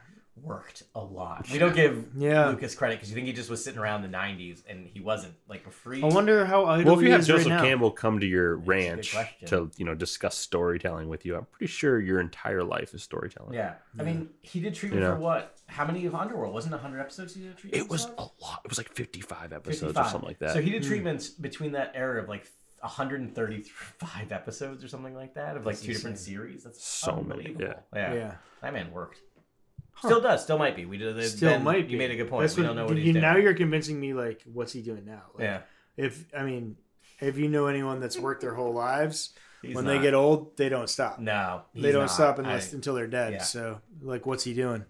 worked 0.42 0.82
a 0.94 1.00
lot. 1.00 1.48
We 1.50 1.58
don't 1.58 1.74
give 1.74 2.08
Yeah. 2.16 2.48
Lucas 2.48 2.74
credit 2.74 2.96
because 2.96 3.10
you 3.10 3.14
think 3.14 3.26
he 3.26 3.32
just 3.32 3.50
was 3.50 3.62
sitting 3.62 3.78
around 3.78 4.04
in 4.04 4.10
the 4.10 4.16
'90s 4.16 4.62
and 4.68 4.86
he 4.86 5.00
wasn't 5.00 5.34
like 5.48 5.66
a 5.66 5.70
free. 5.70 6.02
i 6.02 6.06
wonder 6.06 6.44
how 6.44 6.64
idle 6.66 6.92
well, 6.92 7.00
if 7.00 7.04
you 7.04 7.12
have 7.12 7.24
Joseph 7.24 7.50
right. 7.50 7.60
Campbell 7.60 7.90
come 7.90 8.20
to 8.20 8.26
your 8.26 8.54
a 8.54 8.56
good 8.58 8.66
ranch 8.66 9.16
to 9.46 9.70
you 9.76 9.84
know 9.84 9.94
discuss 9.94 10.36
storytelling 10.36 11.08
with 11.08 11.24
you, 11.24 11.36
I'm 11.36 11.46
pretty 11.46 11.70
sure 11.70 12.00
your 12.00 12.20
entire 12.20 12.64
life 12.64 12.94
is 12.94 13.02
storytelling. 13.02 13.54
Yeah, 13.54 13.74
I 13.98 14.02
mean, 14.02 14.30
he 14.42 14.60
did 14.60 14.74
treatment 14.74 15.02
You 15.02 15.08
know. 15.08 15.14
for 15.16 15.20
what? 15.20 15.56
How 15.66 15.86
many 15.86 16.04
of 16.06 16.14
Underworld? 16.14 16.52
Wasn't 16.52 16.72
it 16.72 16.76
100 16.76 17.00
episodes 17.00 17.34
he 17.34 17.42
did 17.42 17.56
treatment? 17.56 17.84
It 17.84 17.88
was 17.88 18.06
a 18.06 18.22
lot. 18.22 18.62
It 18.64 18.68
was 18.68 18.78
like 18.78 18.92
55 18.92 19.52
episodes 19.52 19.80
55. 19.80 20.06
or 20.06 20.08
something 20.10 20.28
like 20.28 20.38
that. 20.40 20.52
So 20.52 20.60
he 20.60 20.70
did 20.70 20.82
hmm. 20.82 20.88
treatments 20.88 21.28
between 21.28 21.72
that 21.72 21.92
era 21.94 22.20
of 22.22 22.28
like 22.28 22.46
135 22.80 24.32
episodes 24.32 24.82
or 24.82 24.88
something 24.88 25.14
like 25.14 25.34
that 25.34 25.56
of 25.56 25.66
like 25.66 25.78
two 25.78 25.92
different 25.92 26.18
series. 26.18 26.64
That's 26.64 26.82
So 26.82 27.22
many, 27.26 27.54
yeah. 27.58 27.74
yeah, 27.94 28.14
Yeah. 28.14 28.34
That 28.62 28.72
man 28.72 28.90
worked. 28.90 29.20
Still 30.04 30.20
does. 30.20 30.42
Still 30.42 30.58
might 30.58 30.74
be. 30.76 30.84
We 30.86 30.96
did. 30.98 31.22
still 31.24 31.50
ben, 31.50 31.62
might 31.64 31.86
be 31.86 31.92
You 31.92 31.98
made 31.98 32.10
a 32.10 32.16
good 32.16 32.28
point. 32.28 32.42
That's 32.42 32.56
we 32.56 32.62
what- 32.62 32.68
don't 32.68 32.76
know 32.76 32.86
what 32.86 32.96
you, 32.96 33.02
he's 33.02 33.12
doing. 33.14 33.22
now 33.22 33.36
you're 33.36 33.54
convincing 33.54 34.00
me 34.00 34.14
like 34.14 34.42
what's 34.52 34.72
he 34.72 34.80
doing 34.82 35.04
now 35.04 35.22
like, 35.34 35.44
yeah. 35.44 35.60
if 35.96 36.24
i 36.36 36.42
mean 36.42 36.76
if 37.20 37.36
you 37.36 37.48
know 37.48 37.66
anyone 37.66 38.00
that's 38.00 38.18
worked 38.18 38.40
their 38.40 38.54
whole 38.54 38.72
lives 38.72 39.34
He's 39.62 39.74
when 39.74 39.84
they 39.84 39.98
get 39.98 40.14
old 40.14 40.56
they 40.56 40.68
don't 40.70 40.88
stop 40.88 41.18
No, 41.18 41.62
they 41.74 41.92
don't 41.92 42.02
not. 42.02 42.10
stop 42.10 42.38
unless 42.38 42.72
I- 42.72 42.76
until 42.76 42.94
they're 42.94 43.06
dead 43.06 43.32
yeah. 43.34 43.42
so 43.42 43.80
like 44.00 44.24
what's 44.24 44.44
he 44.44 44.54
doing 44.54 44.84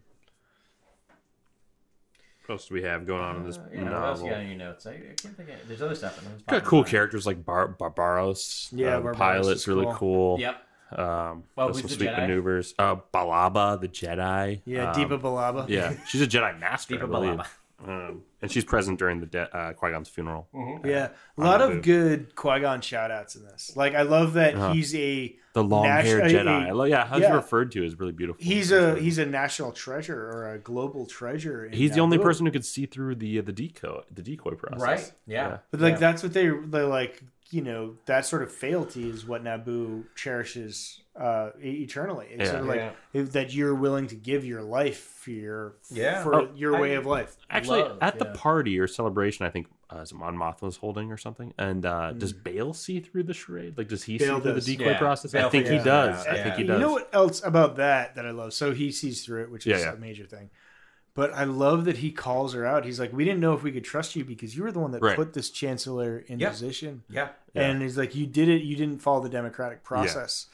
what 2.46 2.54
else 2.54 2.68
do 2.68 2.74
we 2.74 2.82
have 2.82 3.06
going 3.06 3.22
on 3.22 3.36
in 3.36 3.44
this 3.44 3.58
Uh, 3.58 3.62
yeah, 3.72 3.82
what 3.84 3.92
else 3.92 4.18
novel? 4.20 4.24
you 4.26 4.30
got 4.32 4.40
in 4.40 4.48
your 4.48 4.58
notes? 4.58 4.86
I, 4.86 4.90
I 4.90 4.94
can't 5.16 5.36
think 5.36 5.48
of 5.50 5.54
There's 5.68 5.82
other 5.82 5.94
stuff 5.94 6.18
in 6.18 6.24
there. 6.24 6.34
Got 6.61 6.64
cool 6.66 6.80
more. 6.80 6.86
characters 6.86 7.24
like 7.26 7.44
Bar- 7.44 7.68
Barbaros. 7.68 8.68
Yeah, 8.72 8.86
the 8.96 9.02
Barbaros 9.02 9.16
pilot's 9.18 9.61
is 9.62 9.68
really 9.68 9.84
cool. 9.84 9.94
cool. 9.94 10.40
Yep. 10.40 10.62
Um, 10.97 11.45
Well, 11.57 11.68
does 11.68 11.78
some 11.80 11.88
sweet 11.88 12.09
Jedi? 12.11 12.16
maneuvers. 12.18 12.74
Uh, 12.78 12.97
Billaba, 13.14 13.80
the 13.80 13.88
Jedi. 13.88 14.61
yeah 14.64 14.91
um, 14.91 14.97
Depa 14.97 15.20
Billaba 15.20 15.68
Yeah, 15.68 15.95
she's 16.09 16.20
a 16.22 16.26
Jedi 16.26 16.59
master, 16.59 16.97
Depa 16.97 17.03
I. 17.03 17.07
Billaba. 17.07 17.47
Um, 17.82 18.22
and 18.43 18.53
she's 18.53 18.64
present 18.66 18.99
during 18.99 19.20
the 19.20 19.26
de- 19.26 19.57
uh, 19.57 19.72
Qui 19.72 19.91
Gon's 19.91 20.09
funeral. 20.11 20.47
yeah 20.84 21.09
a 21.38 21.41
lot 21.41 21.62
of 21.62 21.80
good 21.80 22.34
qui-gon 22.34 22.82
shout 22.82 23.11
outs 23.11 23.36
in 23.36 23.43
this 23.47 23.72
like 23.74 23.95
i 23.95 24.03
love 24.03 24.34
that 24.34 24.55
Uh-huh. 24.55 24.74
he's 24.74 24.95
a 24.95 25.34
The 25.55 25.64
long-haired 25.64 26.24
Natu- 26.24 26.30
Jedi. 26.45 26.66
a- 26.66 26.68
I 26.68 26.72
love, 26.72 26.88
yeah, 26.88 27.07
how 27.07 27.16
yeah. 27.16 27.28
he's 27.28 27.34
referred 27.34 27.72
to 27.72 27.82
is 27.82 27.99
really 27.99 28.12
beautiful. 28.12 28.45
he's 28.45 28.70
a 28.70 28.97
he's 28.99 29.16
a 29.16 29.24
national 29.24 29.72
treasure 29.72 30.14
or 30.30 30.53
a 30.53 30.59
global 30.59 31.07
treasure 31.07 31.64
in 31.64 31.72
He's 31.72 31.93
the 31.95 32.01
only 32.01 32.18
Naboo. 32.18 32.22
person 32.22 32.45
who 32.45 32.53
could 32.53 32.66
see 32.66 32.84
through 32.84 33.14
the 33.14 33.38
uh, 33.38 33.43
the 33.43 33.53
decoy 33.53 34.03
the 34.14 34.20
decoy 34.22 34.57
process. 34.57 34.80
Right. 34.82 35.12
Yeah. 35.26 35.59
But 35.70 35.80
like 35.80 35.93
Yeah. 35.95 35.99
that's 36.01 36.22
what 36.22 36.34
they 36.34 36.49
they 36.51 36.82
like 36.82 37.22
you 37.51 37.62
know 37.62 37.96
that 38.07 38.24
sort 38.26 38.42
of 38.42 38.53
fealty 38.53 39.09
is 39.11 39.26
what 39.26 39.42
Naboo 39.42 40.05
cherishes 40.14 41.01
uh, 41.20 41.51
e- 41.62 41.82
eternally. 41.82 42.28
It's 42.30 42.44
Yeah. 42.44 42.51
sort 42.51 42.61
of 42.62 42.66
like 42.68 42.76
Yeah. 42.78 42.92
if- 43.12 43.32
that 43.32 43.53
you're 43.53 43.74
willing 43.74 44.07
to 44.07 44.14
give 44.14 44.44
your 44.44 44.62
life 44.62 44.98
for 45.01 45.30
your 45.32 45.74
Yeah. 45.90 46.22
for 46.22 46.34
Oh, 46.34 46.48
your 46.55 46.80
way 46.80 46.92
I- 46.92 46.98
of 46.98 47.05
life. 47.07 47.36
Actually, 47.51 47.82
Love, 47.82 47.98
at 48.01 48.18
the 48.18 48.24
yeah. 48.26 48.32
party 48.36 48.78
or 48.78 48.86
celebration, 48.86 49.44
I 49.44 49.51
think 49.51 49.66
uh, 49.92 49.98
is 49.98 50.12
it 50.12 50.14
Mon 50.14 50.36
Mothma's 50.36 50.76
holding 50.76 51.11
or 51.11 51.16
something. 51.16 51.53
And 51.59 51.84
uh, 51.84 52.12
does 52.12 52.32
Bail 52.32 52.72
see 52.72 53.01
through 53.01 53.24
the 53.24 53.34
charade? 53.34 53.76
Like, 53.76 53.88
does 53.88 54.05
he 54.05 54.18
Bail 54.18 54.36
see 54.36 54.42
through 54.44 54.53
the 54.53 54.61
decoy 54.61 54.90
Yeah. 54.92 54.98
process? 54.98 55.34
I 55.34 55.40
Bail 55.40 55.51
think 55.51 55.66
he 55.66 55.78
does. 55.78 56.26
out, 56.26 56.28
I 56.28 56.42
think 56.44 56.55
he 56.55 56.62
does. 56.62 56.74
You 56.80 56.86
know 56.86 56.92
what 56.92 57.11
else 57.12 57.42
about 57.42 57.74
that 57.76 58.14
that 58.14 58.24
I 58.24 58.30
love? 58.30 58.53
So 58.55 58.72
he 58.72 58.92
sees 58.92 59.24
through 59.24 59.42
it, 59.42 59.51
which 59.51 59.66
is 59.66 59.80
Yeah, 59.80 59.86
yeah. 59.90 59.92
a 59.94 59.96
major 59.96 60.24
thing. 60.26 60.51
But 61.14 61.32
I 61.34 61.44
love 61.44 61.84
that 61.86 61.98
he 61.98 62.12
calls 62.12 62.54
her 62.54 62.64
out. 62.64 62.84
He's 62.84 63.00
like, 63.00 63.12
"We 63.12 63.24
didn't 63.24 63.40
know 63.40 63.52
if 63.54 63.62
we 63.62 63.72
could 63.72 63.84
trust 63.84 64.14
you 64.16 64.24
because 64.24 64.56
you 64.56 64.62
were 64.62 64.70
the 64.72 64.78
one 64.78 64.92
that 64.92 65.02
Right. 65.02 65.16
put 65.16 65.32
this 65.32 65.50
chancellor 65.50 66.18
in 66.28 66.38
Yeah. 66.38 66.50
position." 66.50 67.02
Yeah. 67.08 67.30
And 67.54 67.82
he's 67.82 67.98
like, 67.98 68.14
"You 68.14 68.26
did 68.26 68.48
it. 68.48 68.62
You 68.62 68.76
didn't 68.76 69.00
follow 69.00 69.20
the 69.20 69.28
democratic 69.28 69.82
process." 69.82 70.46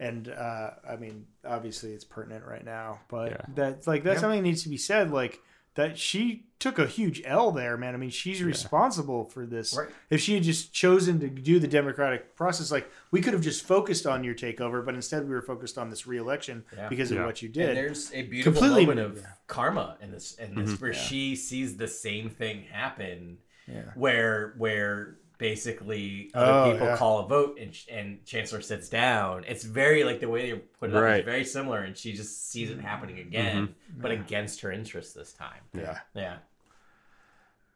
And 0.00 0.28
uh, 0.28 0.70
I 0.88 0.96
mean, 0.96 1.26
obviously, 1.44 1.92
it's 1.92 2.04
pertinent 2.04 2.44
right 2.44 2.64
now, 2.64 3.00
but 3.08 3.30
Yeah. 3.32 3.40
that's 3.54 3.86
like 3.86 4.02
that's 4.04 4.16
Yeah. 4.16 4.20
something 4.22 4.38
that 4.42 4.48
needs 4.48 4.62
to 4.64 4.68
be 4.68 4.76
said. 4.76 5.10
Like 5.10 5.40
that, 5.74 5.98
she 5.98 6.46
took 6.58 6.78
a 6.78 6.86
huge 6.86 7.20
L 7.24 7.50
there, 7.50 7.76
man. 7.76 7.94
I 7.94 7.98
mean, 7.98 8.10
she's 8.10 8.42
responsible 8.42 9.24
for 9.26 9.44
this. 9.44 9.76
Right. 9.76 9.88
If 10.08 10.20
she 10.20 10.34
had 10.34 10.42
just 10.42 10.72
chosen 10.72 11.20
to 11.20 11.28
do 11.28 11.58
the 11.58 11.68
democratic 11.68 12.34
process, 12.36 12.70
like 12.72 12.90
we 13.10 13.20
could 13.20 13.32
have 13.34 13.42
just 13.42 13.66
focused 13.66 14.06
on 14.06 14.24
your 14.24 14.34
takeover, 14.34 14.84
but 14.84 14.94
instead 14.94 15.24
we 15.24 15.34
were 15.34 15.42
focused 15.42 15.76
on 15.76 15.90
this 15.90 16.06
reelection 16.06 16.64
Yeah. 16.76 16.88
because 16.88 17.10
of 17.10 17.18
what 17.18 17.42
you 17.42 17.48
And 17.48 17.54
did. 17.54 17.76
there's 17.76 18.12
a 18.14 18.22
beautiful 18.22 18.52
Completely- 18.60 18.86
moment 18.86 19.00
of 19.00 19.16
yeah. 19.18 19.26
karma 19.46 19.98
in 20.00 20.10
this, 20.10 20.34
in 20.34 20.54
this 20.54 20.70
mm-hmm. 20.70 20.84
where 20.84 20.94
she 20.94 21.36
sees 21.36 21.76
the 21.76 21.88
same 21.88 22.30
thing 22.30 22.62
happen, 22.70 23.38
Yeah. 23.68 23.82
where 23.94 24.54
where 24.56 25.18
basically 25.38 26.30
other 26.34 26.52
Oh, 26.52 26.72
people 26.72 26.86
yeah. 26.88 26.96
call 26.96 27.20
a 27.20 27.26
vote 27.28 27.58
and 27.60 27.76
and 27.90 28.24
Chancellor 28.24 28.60
sits 28.60 28.88
down. 28.88 29.44
It's 29.46 29.64
very 29.64 30.04
like 30.04 30.20
the 30.20 30.28
way 30.28 30.50
they 30.52 30.58
put 30.58 30.90
it 30.90 30.96
up 30.96 31.18
is 31.18 31.24
very 31.24 31.44
similar, 31.44 31.80
and 31.80 31.96
she 31.96 32.12
just 32.12 32.50
sees 32.50 32.70
it 32.70 32.80
happening 32.80 33.18
again, 33.18 33.74
but 33.98 34.10
against 34.10 34.60
her 34.62 34.70
interest 34.72 35.14
this 35.14 35.32
time. 35.32 35.60
Yeah. 35.72 35.98
Yeah, 36.14 36.36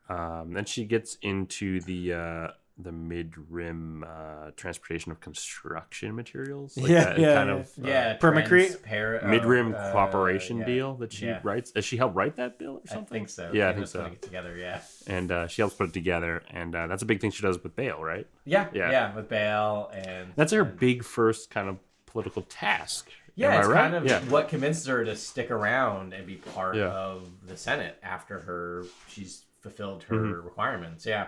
Um, 0.09 0.53
then 0.53 0.65
she 0.65 0.85
gets 0.85 1.19
into 1.23 1.81
the 1.81 2.13
uh, 2.15 2.49
the 2.81 2.93
mid 2.93 3.35
rim 3.51 4.05
uh, 4.07 4.51
transportation 4.57 5.11
of 5.11 5.21
construction 5.21 6.15
materials. 6.15 6.77
Like 6.77 6.91
Yeah, 6.91 7.05
that 7.05 7.19
yeah, 7.19 7.35
kind 7.35 7.49
yeah. 7.49 7.55
of 7.57 7.67
uh, 7.67 7.89
yeah. 7.89 8.17
Permacrete? 8.19 8.79
transpar- 8.83 9.25
uh, 9.25 9.29
mid 9.29 9.45
rim 9.45 9.75
uh, 9.77 9.91
cooperation 9.93 10.59
yeah. 10.59 10.65
deal 10.65 10.95
that 10.97 11.13
she 11.13 11.27
Yeah. 11.27 11.41
writes. 11.43 11.73
Does 11.73 11.85
she 11.85 11.97
help 11.97 12.15
write 12.15 12.37
that 12.37 12.59
bill 12.59 12.77
or 12.77 12.87
something? 12.87 13.17
I 13.17 13.19
think 13.19 13.29
so. 13.31 13.51
Yeah, 13.53 13.71
I 13.71 13.75
think 13.75 13.87
so. 13.89 13.99
putting 14.01 14.15
it 14.15 14.23
together. 14.23 14.57
Yeah. 14.57 14.81
And 15.09 15.33
uh, 15.33 15.47
she 15.49 15.61
helps 15.63 15.75
put 15.75 15.89
it 15.89 15.93
together, 15.93 16.43
and 16.51 16.75
uh, 16.75 16.87
that's 16.87 17.03
a 17.03 17.07
big 17.07 17.21
thing 17.21 17.31
she 17.33 17.43
does 17.43 17.63
with 17.63 17.75
Bail, 17.75 18.01
right? 18.03 18.27
Yeah, 18.45 18.69
Yeah. 18.73 18.91
yeah, 18.91 19.15
with 19.15 19.29
Bail 19.29 19.91
and 19.93 20.33
That's 20.37 20.53
her 20.53 20.61
and- 20.63 20.79
big 20.79 21.03
first 21.05 21.51
kind 21.51 21.69
of 21.69 21.79
political 22.07 22.43
task. 22.43 23.11
Yeah, 23.35 23.55
Am 23.55 23.61
it's 23.61 23.69
right? 23.69 23.81
kind 23.83 23.95
of 23.95 24.05
yeah. 24.05 24.21
what 24.31 24.49
convinces 24.49 24.87
her 24.87 25.05
to 25.05 25.15
stick 25.15 25.51
around 25.51 26.13
and 26.13 26.27
be 26.27 26.37
part 26.37 26.75
Yeah. 26.77 26.89
of 26.91 27.29
the 27.47 27.57
Senate 27.57 27.97
after 28.03 28.41
her 28.41 28.85
she's 29.09 29.45
fulfilled 29.61 30.05
her 30.05 30.17
Mm-hmm. 30.17 30.45
requirements. 30.47 31.07
Yeah, 31.07 31.27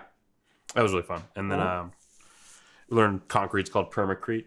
That 0.75 0.83
was 0.83 0.91
really 0.91 1.03
fun. 1.03 1.23
And 1.35 1.51
then 1.51 1.59
um, 1.59 1.91
we 2.89 2.97
learned 2.97 3.27
concrete's 3.27 3.69
called 3.69 3.91
permacrete. 3.91 4.45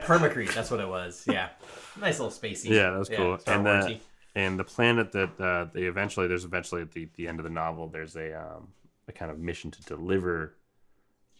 permacrete. 0.00 0.54
That's 0.54 0.70
what 0.70 0.80
it 0.80 0.88
was. 0.88 1.24
Yeah, 1.26 1.50
nice 2.00 2.18
little 2.18 2.32
spacey. 2.32 2.70
Yeah, 2.70 2.90
that 2.90 2.98
was 2.98 3.08
cool. 3.08 3.38
Star 3.38 3.54
and 3.54 3.66
the 3.66 4.00
and 4.34 4.58
the 4.58 4.64
planet 4.64 5.12
that 5.12 5.40
uh, 5.40 5.66
they 5.72 5.82
eventually 5.82 6.26
there's 6.26 6.44
eventually 6.44 6.82
at 6.82 6.92
the, 6.92 7.08
the 7.16 7.28
end 7.28 7.38
of 7.38 7.44
the 7.44 7.50
novel 7.50 7.88
there's 7.88 8.16
a 8.16 8.38
um, 8.38 8.68
a 9.08 9.12
kind 9.12 9.30
of 9.30 9.38
mission 9.38 9.70
to 9.70 9.82
deliver. 9.82 10.54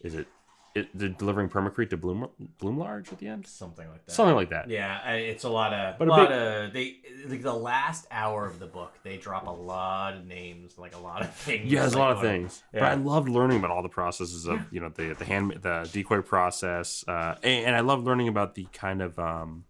Is 0.00 0.14
it? 0.14 0.26
It, 0.74 0.88
the 0.98 1.08
delivering 1.08 1.48
permacrete 1.48 1.90
to 1.90 1.96
Bloom 1.96 2.28
Bloom 2.58 2.76
Large 2.78 3.12
at 3.12 3.18
the 3.18 3.28
end, 3.28 3.46
something 3.46 3.88
like 3.88 4.04
that. 4.06 4.12
something 4.12 4.34
like 4.34 4.50
that. 4.50 4.68
Yeah, 4.68 5.00
I- 5.04 5.14
it's 5.18 5.44
a 5.44 5.48
lot 5.48 5.72
of, 5.72 5.98
But 6.00 6.08
a 6.08 6.10
lot 6.10 6.32
of 6.32 6.72
they 6.72 6.96
like 7.28 7.42
the 7.42 7.54
last 7.54 8.08
hour 8.10 8.44
of 8.44 8.58
the 8.58 8.66
book. 8.66 8.92
They 9.04 9.16
drop 9.16 9.46
a 9.46 9.50
lot 9.52 10.14
of 10.16 10.26
names, 10.26 10.76
like 10.76 10.96
a 10.96 10.98
lot 10.98 11.22
of 11.22 11.32
things. 11.32 11.70
Yeah, 11.70 11.82
there's 11.82 11.94
a 11.94 11.98
like, 11.98 12.02
lot 12.08 12.10
of 12.16 12.22
going 12.22 12.40
things, 12.48 12.62
but 12.72 12.80
Yeah. 12.82 12.90
I 12.90 12.94
loved 12.94 13.28
learning 13.28 13.58
about 13.58 13.70
all 13.70 13.82
the 13.84 13.88
processes 13.88 14.46
of 14.46 14.60
you 14.72 14.80
know 14.80 14.88
the 14.88 15.14
the 15.14 15.24
hand 15.24 15.52
the 15.62 15.88
decoy 15.92 16.22
process, 16.22 17.04
uh, 17.06 17.36
and, 17.44 17.66
and 17.66 17.76
I 17.76 17.80
love 17.80 18.02
learning 18.02 18.26
about 18.26 18.56
the 18.56 18.66
kind 18.72 19.00
of 19.00 19.16
um, 19.16 19.64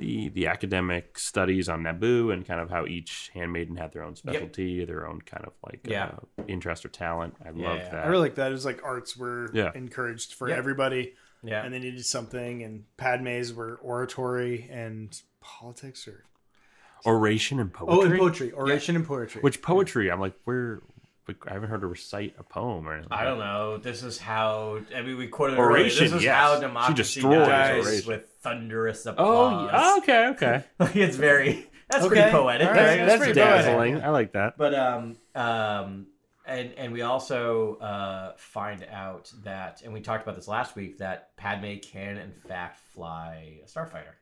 the 0.00 0.28
the 0.30 0.46
academic 0.48 1.18
studies 1.18 1.68
on 1.68 1.82
Naboo 1.82 2.32
and 2.32 2.44
kind 2.46 2.60
of 2.60 2.70
how 2.70 2.86
each 2.86 3.30
handmaiden 3.34 3.76
had 3.76 3.92
their 3.92 4.02
own 4.02 4.16
specialty, 4.16 4.84
their 4.84 5.06
own 5.06 5.20
kind 5.20 5.44
of 5.44 5.52
like 5.64 5.80
Yeah. 5.84 6.12
uh, 6.38 6.42
interest 6.48 6.84
or 6.84 6.88
talent. 6.88 7.34
I 7.44 7.50
Yeah, 7.50 7.68
loved 7.68 7.82
yeah. 7.82 7.90
that. 7.90 8.04
I 8.04 8.08
really 8.08 8.22
like 8.22 8.34
that. 8.36 8.48
It 8.50 8.52
was 8.54 8.64
like 8.64 8.82
arts 8.82 9.16
were 9.16 9.50
Yeah. 9.52 9.70
encouraged 9.74 10.34
for 10.34 10.48
Yeah. 10.48 10.56
everybody, 10.56 11.14
Yeah, 11.42 11.62
and 11.64 11.72
they 11.72 11.78
needed 11.78 12.04
something. 12.04 12.62
And 12.62 12.84
Padme's 12.96 13.52
were 13.54 13.76
oratory 13.82 14.68
and 14.70 15.18
politics, 15.40 16.08
or 16.08 16.24
Oration 17.06 17.58
and 17.60 17.72
poetry. 17.72 17.96
oh, 17.96 18.02
and 18.10 18.18
poetry, 18.18 18.52
oration 18.52 18.94
and 18.96 19.06
poetry. 19.06 19.40
Which 19.40 19.62
poetry? 19.62 20.10
I'm 20.10 20.20
like, 20.20 20.34
where? 20.44 20.82
Like, 21.30 21.50
I 21.50 21.54
haven't 21.54 21.70
heard 21.70 21.82
her 21.82 21.88
recite 21.88 22.34
a 22.38 22.42
poem 22.42 22.86
or 22.88 22.92
anything. 22.94 23.12
I 23.12 23.24
don't 23.24 23.38
know. 23.38 23.78
This 23.78 24.02
is 24.02 24.18
how. 24.18 24.80
I 24.94 25.02
mean, 25.02 25.16
we 25.16 25.26
quoted 25.28 25.58
Oration. 25.58 26.04
This 26.04 26.12
is 26.14 26.24
yes. 26.24 26.34
how 26.36 26.54
She 26.56 26.60
democracy 26.60 27.20
destroys 27.20 27.46
dies 27.48 27.84
oration. 27.86 28.08
with 28.08 28.28
thunderous 28.42 29.06
Oh, 29.06 29.10
applause. 29.12 29.70
yeah. 29.72 29.80
oh, 29.82 29.98
okay, 29.98 30.26
okay. 30.28 30.64
Like 30.78 30.96
it's 30.96 31.16
very. 31.16 31.66
That's 31.90 32.04
Okay. 32.04 32.14
pretty 32.14 32.30
poetic. 32.30 32.68
All 32.68 32.72
right. 32.74 32.80
right? 32.82 32.96
That's 32.98 33.08
That's 33.12 33.18
pretty 33.24 33.40
poetic. 33.40 33.64
dazzling. 33.66 34.02
I 34.02 34.08
like 34.10 34.32
that. 34.32 34.56
But 34.56 34.74
um 34.74 35.16
um 35.34 36.06
and 36.46 36.72
and 36.76 36.92
we 36.92 37.02
also 37.02 37.76
uh 37.78 38.32
find 38.36 38.84
out 38.92 39.32
that 39.44 39.82
and 39.82 39.92
we 39.92 40.00
talked 40.00 40.22
about 40.22 40.36
this 40.36 40.46
last 40.48 40.76
week 40.76 40.98
that 40.98 41.36
Padme 41.36 41.76
can 41.82 42.16
in 42.16 42.32
fact 42.46 42.78
fly 42.94 43.58
a 43.64 43.68
starfighter. 43.68 44.14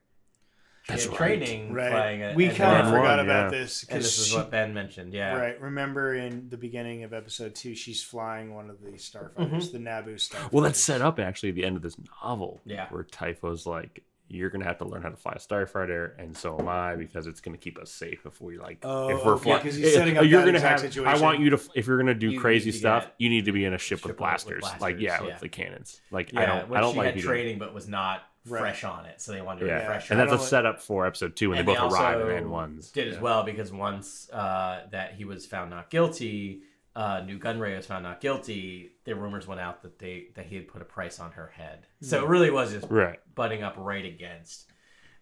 She 0.89 0.95
That's 0.95 1.05
had 1.05 1.11
right. 1.21 1.39
training 1.39 1.73
right, 1.75 1.91
flying 1.91 2.23
a, 2.23 2.33
we 2.35 2.49
kind 2.49 2.81
of 2.81 2.87
forgot 2.87 3.19
one, 3.19 3.19
about 3.21 3.53
yeah. 3.53 3.59
this 3.59 3.83
and 3.83 3.89
because 3.91 4.05
this 4.05 4.19
is 4.27 4.35
what 4.35 4.51
Ben 4.51 4.73
mentioned. 4.73 5.13
Yeah. 5.13 5.35
right. 5.37 5.61
Remember 5.61 6.15
in 6.15 6.49
the 6.49 6.57
beginning 6.57 7.05
of 7.05 7.13
episode 7.13 7.55
two, 7.55 7.75
she's 7.75 8.03
flying 8.03 8.55
one 8.55 8.71
of 8.71 8.81
the 8.83 8.93
starfighters, 8.93 9.35
mm-hmm. 9.37 9.59
the 9.59 9.79
Naboo 9.79 10.15
starfighters. 10.15 10.51
Well, 10.53 10.65
that's 10.65 10.81
set 10.81 11.03
up 11.03 11.19
actually 11.19 11.51
at 11.51 11.57
the 11.57 11.65
end 11.67 11.77
of 11.77 11.83
this 11.83 11.95
novel. 12.25 12.63
Yeah. 12.65 12.87
Where 12.89 13.03
Typho's 13.03 13.67
like, 13.67 14.03
you're 14.31 14.49
gonna 14.49 14.65
have 14.65 14.79
to 14.79 14.87
learn 14.87 15.03
how 15.03 15.11
to 15.11 15.17
fly 15.17 15.33
a 15.33 15.39
starfighter, 15.39 16.13
and 16.19 16.35
so 16.35 16.59
am 16.59 16.69
I, 16.69 16.97
because 16.97 17.27
it's 17.27 17.41
gonna 17.43 17.57
keep 17.59 17.79
us 17.79 17.91
safe 17.91 18.25
if 18.25 18.41
we 18.41 18.57
like 18.59 18.79
Oh, 18.83 19.09
if 19.11 19.25
we're 19.27 19.35
okay, 19.35 19.43
flying. 19.45 19.63
'cause 19.63 19.75
he's 19.75 19.93
setting 19.93 20.17
up 20.17 20.25
you're 20.25 20.41
gonna 20.41 20.53
exact 20.55 20.81
have. 20.83 20.93
situation. 20.93 21.19
I 21.19 21.21
want 21.23 21.41
you 21.41 21.51
to 21.51 21.61
if 21.75 21.87
you're 21.87 21.99
gonna 21.99 22.15
do 22.15 22.31
You 22.31 22.41
crazy 22.41 22.73
stuff, 22.73 23.05
get- 23.05 23.15
you 23.19 23.29
need 23.29 23.45
to 23.45 23.53
be 23.53 23.65
in 23.67 23.75
a 23.75 23.79
ship, 23.79 23.99
Ship 23.99 24.05
with, 24.07 24.11
with- 24.13 24.19
blasters. 24.19 24.65
like 24.81 25.01
yeah, 25.01 25.19
yeah. 25.21 25.27
with 25.27 25.41
the 25.41 25.49
cannons. 25.51 26.01
Like 26.11 26.33
Yeah, 26.33 26.41
I 26.41 26.47
don't. 26.47 26.69
which 26.71 26.79
I 26.79 26.81
don't 26.81 26.93
she 26.93 26.99
like 26.99 27.07
had 27.07 27.17
you 27.17 27.23
to- 27.23 27.29
training 27.29 27.59
but 27.59 27.73
was 27.75 27.89
not 27.89 28.23
Right. 28.51 28.61
fresh 28.61 28.85
on 28.85 29.07
it, 29.07 29.21
so 29.21 29.33
they 29.33 29.41
wanted 29.41 29.61
to 29.61 29.67
Yeah, 29.67 29.79
refresh 29.79 30.11
and 30.11 30.19
that's 30.21 30.33
a 30.33 30.39
setup 30.39 30.81
for 30.81 31.07
episode 31.07 31.37
two 31.37 31.51
when 31.51 31.59
and 31.59 31.69
they 31.69 31.75
both 31.75 31.91
they 31.93 31.97
arrive 31.99 32.21
also 32.23 32.37
in 32.37 32.51
ones. 32.51 32.91
did 32.91 33.09
as 33.09 33.19
well 33.19 33.43
because 33.43 33.73
once 33.73 34.29
uh, 34.31 34.87
that 34.91 35.15
he 35.15 35.25
was 35.25 35.47
found 35.47 35.71
not 35.71 35.91
guilty, 35.91 36.63
uh, 36.97 37.21
Nute 37.25 37.41
Gunray 37.41 37.77
was 37.77 37.87
found 37.87 38.03
not 38.03 38.21
guilty. 38.21 38.91
The 39.05 39.15
rumors 39.15 39.47
went 39.47 39.61
out 39.61 39.83
that 39.83 39.99
they 39.99 40.29
that 40.35 40.47
he 40.47 40.57
had 40.57 40.69
put 40.69 40.83
a 40.83 40.85
price 40.85 41.21
on 41.21 41.33
her 41.33 41.49
head. 41.49 41.87
So 42.01 42.23
it 42.25 42.29
really 42.29 42.51
was 42.51 42.73
just 42.73 42.91
Right. 42.91 43.19
butting 43.35 43.63
up 43.63 43.75
right 43.77 44.05
against. 44.05 44.71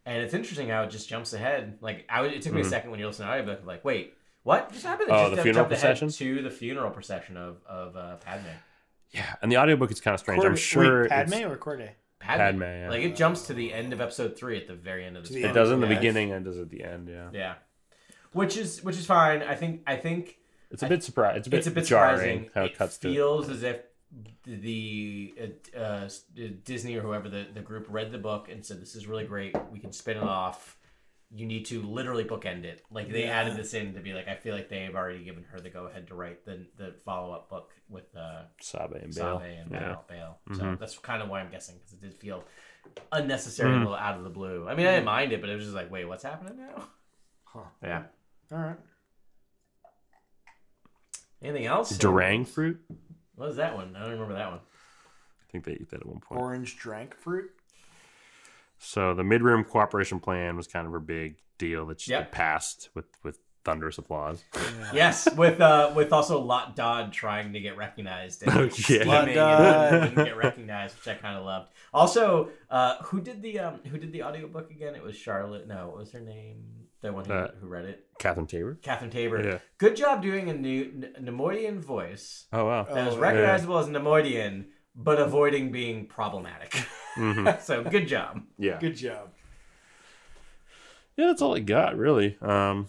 And 0.07 0.22
it's 0.22 0.35
interesting 0.35 0.68
how 0.68 0.85
it 0.85 0.91
just 0.91 1.09
jumps 1.09 1.33
ahead. 1.33 1.79
Like 1.81 2.07
I, 2.09 2.20
would- 2.22 2.33
it 2.33 2.43
took 2.43 2.53
me 2.53 2.61
a 2.61 2.64
second 2.64 2.91
when 2.93 3.01
you 3.01 3.07
listen 3.07 3.27
to 3.27 3.33
the 3.33 3.39
audiobook, 3.41 3.66
like 3.66 3.85
wait, 3.85 4.14
what 4.45 4.72
just 4.72 4.87
happened? 4.87 5.09
It 5.09 5.12
Mm-hmm. 5.12 5.20
Oh, 5.24 5.29
just 5.31 5.37
the 5.37 5.43
funeral 5.43 5.66
procession? 5.66 6.09
to 6.11 6.43
the 6.43 6.51
funeral 6.51 6.91
procession 6.93 7.37
of 7.37 7.62
of 7.66 7.97
uh, 7.97 8.16
Padme. 8.16 8.47
Yeah, 9.11 9.35
and 9.43 9.51
the 9.53 9.57
audiobook 9.59 9.91
is 9.91 10.01
kind 10.01 10.14
of 10.14 10.20
strange. 10.20 10.45
I'm 10.45 10.57
sure 10.57 11.03
Wait, 11.03 11.11
Padme 11.11 11.33
it's- 11.35 11.51
or 11.53 11.57
Cordé? 11.57 11.91
Padme. 12.27 12.61
Padme, 12.61 12.62
yeah. 12.62 12.91
Like 12.91 13.03
it 13.03 13.16
jumps 13.16 13.43
to 13.49 13.55
the 13.55 13.72
end 13.72 13.93
of 13.93 14.01
episode 14.01 14.37
three 14.37 14.57
at 14.57 14.66
the 14.66 14.74
very 14.74 15.05
end 15.05 15.16
of 15.16 15.29
the. 15.29 15.41
To 15.43 15.49
it 15.49 15.53
does 15.53 15.70
in 15.70 15.81
the 15.81 15.87
Yeah. 15.89 15.95
beginning 15.95 16.33
and 16.33 16.45
does 16.45 16.59
at 16.59 16.70
the 16.70 16.83
end. 16.85 17.09
Yeah, 17.09 17.29
Yeah, 17.33 17.55
which 18.33 18.57
is 18.57 18.83
which 18.85 18.97
is 18.97 19.07
fine. 19.07 19.43
I 19.43 19.55
think 19.55 19.83
I 19.87 19.97
think 19.97 20.39
it's 20.70 20.83
a 20.83 20.89
bit 20.89 21.03
surprising. 21.03 21.39
It's 21.39 21.47
a 21.47 21.51
bit, 21.51 21.59
it's 21.59 21.66
a 21.66 21.70
bit 21.70 21.85
jarring 21.87 22.16
surprising. 22.18 22.51
how 22.55 22.64
it 22.64 22.77
cuts 22.77 22.99
to. 22.99 23.09
feels 23.12 23.49
as 23.49 23.62
if 23.62 23.81
the 24.45 25.35
uh, 25.74 25.79
uh, 25.79 26.09
Disney 26.64 26.97
or 26.97 27.01
whoever 27.03 27.29
the, 27.29 27.47
the 27.53 27.61
group 27.61 27.87
read 27.89 28.12
the 28.12 28.18
book 28.18 28.49
and 28.51 28.64
said, 28.64 28.81
"This 28.81 28.95
is 28.95 29.07
really 29.07 29.24
great. 29.24 29.55
We 29.72 29.79
can 29.79 29.93
spin 29.93 30.17
it 30.17 30.22
off. 30.22 30.76
You 31.37 31.46
need 31.46 31.67
to 31.67 31.83
literally 31.83 32.25
bookend 32.25 32.64
it." 32.64 32.83
Like 32.91 33.11
they 33.11 33.25
Yeah. 33.25 33.38
added 33.41 33.57
this 33.57 33.75
in 33.75 33.95
to 33.95 34.00
be 34.00 34.14
like, 34.14 34.26
I 34.29 34.34
feel 34.37 34.54
like 34.54 34.68
they've 34.68 34.95
already 34.95 35.22
given 35.25 35.45
her 35.45 35.61
the 35.61 35.71
go 35.71 35.84
ahead 35.87 36.07
to 36.08 36.14
write 36.14 36.45
the 36.45 36.67
the 36.76 36.95
follow 37.04 37.33
up 37.34 37.49
book 37.50 37.72
with 37.88 38.14
uh, 38.17 38.45
Sabe 38.61 38.95
and 39.03 39.14
Bail. 39.14 39.38
Sabe 39.38 39.58
and 39.61 39.71
yeah. 39.71 39.79
Bail. 39.80 40.04
Bail. 40.08 40.38
So 40.57 40.63
Mhm. 40.63 40.79
that's 40.79 40.96
kind 40.99 41.22
of 41.22 41.29
why 41.29 41.41
I'm 41.41 41.50
guessing 41.50 41.76
because 41.76 41.92
it 41.92 42.00
did 42.00 42.14
feel 42.14 42.45
unnecessary, 43.13 43.71
Mhm. 43.71 43.76
a 43.76 43.79
little 43.80 43.95
out 43.96 44.17
of 44.18 44.25
the 44.25 44.30
blue. 44.30 44.67
I 44.68 44.75
mean, 44.75 44.87
I 44.87 44.92
didn't 44.92 45.04
mind 45.07 45.33
it, 45.33 45.41
but 45.41 45.50
it 45.50 45.54
was 45.57 45.64
just 45.64 45.75
like, 45.76 45.91
wait, 45.91 46.04
what's 46.07 46.22
happening 46.25 46.57
now? 46.57 46.88
Huh. 47.45 47.61
Yeah. 47.83 48.04
All 48.53 48.58
right. 48.58 48.79
Anything 51.42 51.67
else? 51.67 51.96
Durang 51.99 52.46
fruit. 52.46 52.80
What 53.34 53.49
was 53.49 53.57
that 53.57 53.76
one? 53.76 53.95
I 53.95 54.00
don't 54.00 54.13
remember 54.13 54.34
that 54.34 54.50
one. 54.50 54.61
I 54.61 55.53
think 55.53 55.64
they 55.64 55.72
eat 55.72 55.91
that 55.91 56.00
at 56.00 56.07
one 56.07 56.21
point. 56.21 56.41
Orange 56.41 56.76
drank 56.76 57.14
fruit. 57.14 57.50
So 58.79 59.15
the 59.15 59.25
mid-rim 59.25 59.65
cooperation 59.65 60.21
plan 60.21 60.57
was 60.57 60.67
kind 60.67 60.87
of 60.87 60.93
her 60.93 61.01
big 61.01 61.37
deal 61.59 61.87
that 61.87 62.01
she 62.01 62.11
Yep. 62.13 62.33
passed 62.33 62.91
with 62.95 63.07
with 63.23 63.39
thunderous 63.65 63.99
applause. 63.99 64.45
Yes, 64.95 65.29
with 65.35 65.61
uh, 65.61 65.93
with 65.97 66.13
also 66.13 66.41
Lot 66.41 66.77
Dodd 66.77 67.13
trying 67.13 67.53
to 67.55 67.61
get 67.61 67.77
recognized 67.77 68.43
and 68.45 68.53
Oh, 68.57 68.69
yeah. 68.89 69.05
Lot 69.05 69.29
Dodd. 69.35 69.93
wouldn't 69.93 70.15
get 70.17 70.37
recognized, 70.37 70.95
which 70.97 71.09
I 71.09 71.19
kind 71.19 71.37
of 71.37 71.45
loved. 71.45 71.71
Also, 71.93 72.51
uh, 72.71 72.97
who 73.05 73.21
did 73.21 73.43
the 73.43 73.59
um, 73.61 73.81
who 73.91 73.99
did 73.99 74.13
the 74.13 74.23
audiobook 74.23 74.71
again? 74.71 74.95
It 74.95 75.03
was 75.03 75.17
Charlotte. 75.17 75.67
No, 75.67 75.89
what 75.89 75.97
was 75.99 76.13
her 76.13 76.21
name? 76.21 76.65
the 77.03 77.13
one 77.13 77.25
who, 77.27 77.33
Uh, 77.33 77.51
who 77.61 77.67
read 77.67 77.85
it. 77.85 78.07
Catherine 78.19 78.47
Taber. 78.47 78.79
Catherine 78.83 79.11
Taber. 79.11 79.43
Yeah. 79.47 79.59
Good 79.79 79.97
job 79.97 80.23
doing 80.23 80.49
a 80.49 80.55
new 80.55 80.87
Neimoidian 81.21 81.79
voice 81.79 82.47
Oh 82.55 82.65
wow. 82.65 82.85
that 82.85 83.07
was 83.07 83.17
Oh, 83.17 83.19
recognizable 83.19 83.79
as 83.79 83.87
Neimoidian, 83.87 84.65
but 84.95 85.21
avoiding 85.21 85.71
being 85.71 86.07
problematic. 86.07 86.75
Mm-hmm. 87.17 87.61
so 87.63 87.83
good 87.84 88.07
job. 88.09 88.43
Yeah. 88.59 88.79
Good 88.79 88.97
job. 88.97 89.30
Yeah, 91.17 91.26
that's 91.26 91.41
all 91.43 91.57
I 91.57 91.61
got 91.61 91.97
really. 91.97 92.37
Um, 92.43 92.88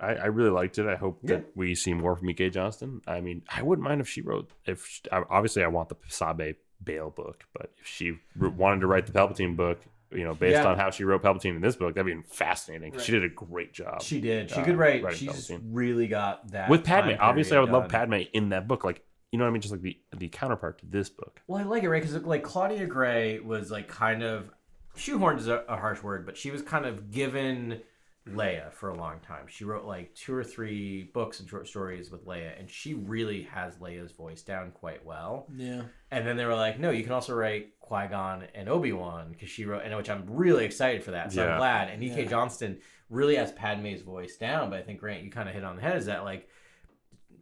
I, 0.00 0.14
I 0.14 0.26
really 0.26 0.50
liked 0.50 0.78
it. 0.78 0.86
I 0.86 0.96
hope 0.96 1.18
that 1.24 1.46
we 1.56 1.74
see 1.74 1.92
more 1.94 2.14
from 2.14 2.30
E.K. 2.30 2.50
Johnston. 2.50 3.00
I 3.06 3.20
mean, 3.20 3.42
I 3.52 3.62
wouldn't 3.62 3.84
mind 3.86 4.00
if 4.00 4.08
she 4.08 4.20
wrote. 4.20 4.48
If 4.64 4.86
she- 4.86 5.02
obviously, 5.10 5.64
I 5.64 5.68
want 5.68 5.88
the 5.88 5.96
Sabe 6.08 6.54
Bail 6.84 7.10
book, 7.10 7.44
but 7.52 7.72
if 7.80 7.86
she 7.86 8.18
wanted 8.38 8.80
to 8.82 8.86
write 8.86 9.06
the 9.06 9.12
Palpatine 9.12 9.56
book, 9.56 9.80
you 10.12 10.22
know, 10.24 10.34
based 10.34 10.52
Yeah. 10.52 10.68
on 10.68 10.76
how 10.78 10.90
she 10.90 11.02
wrote 11.04 11.22
Palpatine 11.22 11.56
in 11.56 11.60
this 11.60 11.74
book, 11.74 11.94
that'd 11.96 12.06
be 12.06 12.22
fascinating. 12.28 12.92
'cause 12.92 13.04
She 13.04 13.12
did 13.12 13.24
a 13.24 13.28
great 13.28 13.72
job 13.72 14.00
She 14.02 14.20
did. 14.20 14.50
She 14.50 14.60
Uh, 14.60 14.64
could 14.64 14.76
write. 14.76 15.02
She's 15.16 15.28
Palpatine. 15.30 15.60
really 15.72 16.06
got 16.06 16.48
that 16.52 16.68
with 16.70 16.84
Padme. 16.84 17.12
Obviously, 17.18 17.56
I 17.56 17.60
would 17.60 17.66
period 17.66 17.80
love 17.82 17.90
done. 17.90 18.10
Padme 18.10 18.28
in 18.32 18.50
that 18.50 18.68
book. 18.68 18.84
Like, 18.84 19.04
you 19.32 19.38
know 19.38 19.44
what 19.44 19.50
I 19.50 19.52
mean? 19.52 19.62
Just 19.62 19.72
like 19.72 19.82
the 19.82 19.98
the 20.16 20.28
counterpart 20.28 20.78
to 20.80 20.86
this 20.86 21.08
book. 21.10 21.40
Well, 21.46 21.60
I 21.60 21.64
like 21.64 21.82
it, 21.82 21.88
right? 21.88 22.02
Because 22.02 22.22
like 22.24 22.42
Claudia 22.42 22.86
Gray 22.86 23.40
was 23.40 23.70
like 23.70 23.88
kind 23.88 24.22
of 24.22 24.50
shoehorned 24.96 25.38
is 25.38 25.48
a, 25.48 25.64
a 25.68 25.76
harsh 25.76 26.02
word, 26.02 26.26
but 26.26 26.36
she 26.36 26.50
was 26.50 26.62
kind 26.62 26.86
of 26.86 27.10
given 27.10 27.80
Leia 28.28 28.72
for 28.72 28.90
a 28.90 28.96
long 28.96 29.20
time. 29.20 29.46
She 29.46 29.64
wrote 29.64 29.84
like 29.84 30.14
two 30.14 30.34
or 30.34 30.44
three 30.44 31.04
books 31.14 31.40
and 31.40 31.48
short 31.48 31.68
stories 31.68 32.10
with 32.10 32.26
Leia, 32.26 32.58
and 32.58 32.68
she 32.68 32.94
really 32.94 33.42
has 33.44 33.76
Leia's 33.76 34.12
voice 34.12 34.42
down 34.42 34.70
quite 34.72 35.04
well. 35.04 35.46
Yeah. 35.54 35.82
And 36.10 36.26
then 36.26 36.36
they 36.36 36.44
were 36.44 36.54
like, 36.54 36.78
no, 36.78 36.90
you 36.90 37.02
can 37.04 37.12
also 37.12 37.34
write 37.34 37.78
Qui 37.80 38.08
Gon 38.08 38.44
and 38.54 38.68
Obi 38.68 38.92
Wan 38.92 39.30
because 39.32 39.48
she 39.48 39.64
wrote, 39.64 39.82
and 39.84 39.96
which 39.96 40.10
I'm 40.10 40.24
really 40.26 40.64
excited 40.64 41.02
for 41.04 41.12
that. 41.12 41.32
So 41.32 41.42
Yeah. 41.44 41.52
I'm 41.52 41.58
glad. 41.58 41.88
And 41.88 42.02
E.K. 42.02 42.26
Johnston 42.26 42.78
really 43.08 43.36
has 43.36 43.52
Padme's 43.52 44.02
voice 44.02 44.36
down, 44.36 44.70
but 44.70 44.78
I 44.78 44.82
think 44.82 45.00
Grant, 45.00 45.22
you 45.22 45.30
kind 45.30 45.48
of 45.48 45.54
hit 45.54 45.64
on 45.64 45.76
the 45.76 45.82
head. 45.82 45.96
Is 45.96 46.06
that 46.06 46.24
like, 46.24 46.48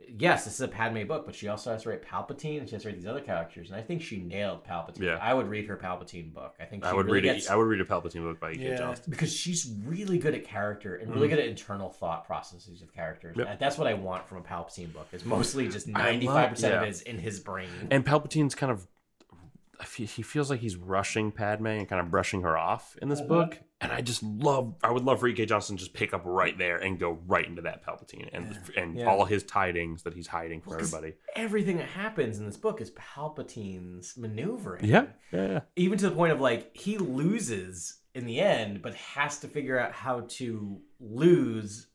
yes, 0.09 0.45
this 0.45 0.55
is 0.55 0.61
a 0.61 0.69
Padme 0.69 1.05
book, 1.07 1.27
but 1.27 1.35
she 1.35 1.49
also 1.49 1.73
has 1.73 1.83
to 1.83 1.91
write 1.91 2.03
Palpatine 2.03 2.61
and 2.61 2.69
she 2.69 2.75
has 2.75 2.83
to 2.83 2.89
write 2.89 2.97
these 2.97 3.07
other 3.07 3.21
characters, 3.21 3.71
and 3.71 3.79
I 3.79 3.83
think 3.83 4.03
she 4.03 4.19
nailed 4.19 4.65
Palpatine. 4.65 5.01
Yeah. 5.01 5.19
I 5.21 5.35
would 5.35 5.49
read 5.49 5.67
her 5.67 5.77
Palpatine 5.77 6.33
book. 6.33 6.55
I 6.61 6.65
think 6.65 6.85
she 6.85 6.91
I 6.91 6.93
would 6.93 7.07
really 7.07 7.23
read 7.23 7.35
gets, 7.35 7.47
it. 7.47 7.53
I 7.53 7.57
would 7.57 7.67
read 7.67 7.81
a 7.81 7.85
Palpatine 7.85 8.23
book 8.23 8.41
by 8.41 8.53
E.K. 8.53 8.71
Yeah. 8.71 8.77
Johnston. 8.79 9.11
because 9.11 9.33
she's 9.33 9.73
really 9.85 10.19
good 10.19 10.35
at 10.35 10.45
character 10.45 10.97
and 10.97 11.15
really 11.15 11.29
good 11.29 11.39
at 11.39 11.47
internal 11.47 11.91
thought 11.91 12.27
processes 12.27 12.83
of 12.83 12.93
characters. 12.95 13.37
Mm-hmm. 13.37 13.49
Yep. 13.49 13.59
That's 13.59 13.79
what 13.79 13.87
I 13.87 13.95
want 13.95 14.29
from 14.29 14.39
a 14.39 14.43
Palpatine 14.43 14.93
book. 14.93 15.09
Is 15.13 15.25
mostly 15.25 15.69
just 15.69 15.89
I 15.89 16.05
ninety 16.05 16.27
love- 16.27 16.37
five 16.37 16.51
percent 16.51 16.75
of 16.75 16.83
yeah. 16.83 16.87
it 16.87 16.91
is 16.91 17.03
in 17.03 17.19
his 17.19 17.41
brain. 17.41 17.69
And 17.91 18.05
Palpatine's 18.05 18.55
kind 18.55 18.73
of, 18.73 18.83
I 18.83 18.87
feel, 19.85 20.07
he 20.07 20.23
feels 20.23 20.51
like 20.51 20.61
he's 20.61 20.77
rushing 20.77 21.31
Padme 21.31 21.67
and 21.67 21.89
kind 21.89 22.01
of 22.01 22.11
brushing 22.11 22.43
her 22.43 22.57
off 22.57 22.97
in 23.03 23.09
this 23.09 23.21
uh-huh. 23.21 23.29
book. 23.29 23.59
And 23.81 23.93
I 23.93 24.01
just 24.01 24.23
love, 24.23 24.75
I 24.83 24.91
would 24.91 25.05
love 25.05 25.21
for 25.21 25.29
E.K. 25.29 25.45
Johnston 25.45 25.77
to 25.77 25.81
just 25.81 25.93
pick 25.93 26.15
up 26.15 26.23
right 26.25 26.57
there 26.57 26.79
and 26.79 26.99
go 26.99 27.19
right 27.27 27.47
into 27.47 27.61
that 27.63 27.85
Palpatine 27.85 28.31
and 28.33 28.59
and 28.75 28.97
Yeah. 28.97 29.05
all 29.05 29.27
his 29.27 29.43
tidings 29.43 30.03
that 30.05 30.15
he's 30.15 30.29
hiding 30.29 30.63
from 30.63 30.75
everybody. 30.75 31.15
everything 31.35 31.77
that 31.77 31.89
happens 31.89 32.39
in 32.39 32.47
this 32.47 32.57
book 32.57 32.81
is 32.81 32.91
Palpatine's 32.93 34.17
maneuvering. 34.17 34.85
Yeah, 34.85 35.07
yeah, 35.31 35.47
yeah. 35.47 35.61
Even 35.77 35.99
to 35.99 36.09
the 36.09 36.15
point 36.15 36.33
of 36.33 36.41
like 36.41 36.75
he 36.75 36.97
loses 36.97 37.99
in 38.15 38.25
the 38.25 38.41
end, 38.41 38.81
but 38.81 38.95
has 38.95 39.39
to 39.41 39.49
figure 39.49 39.79
out 39.79 39.93
how 39.93 40.21
to 40.29 40.81
lose, 40.99 41.89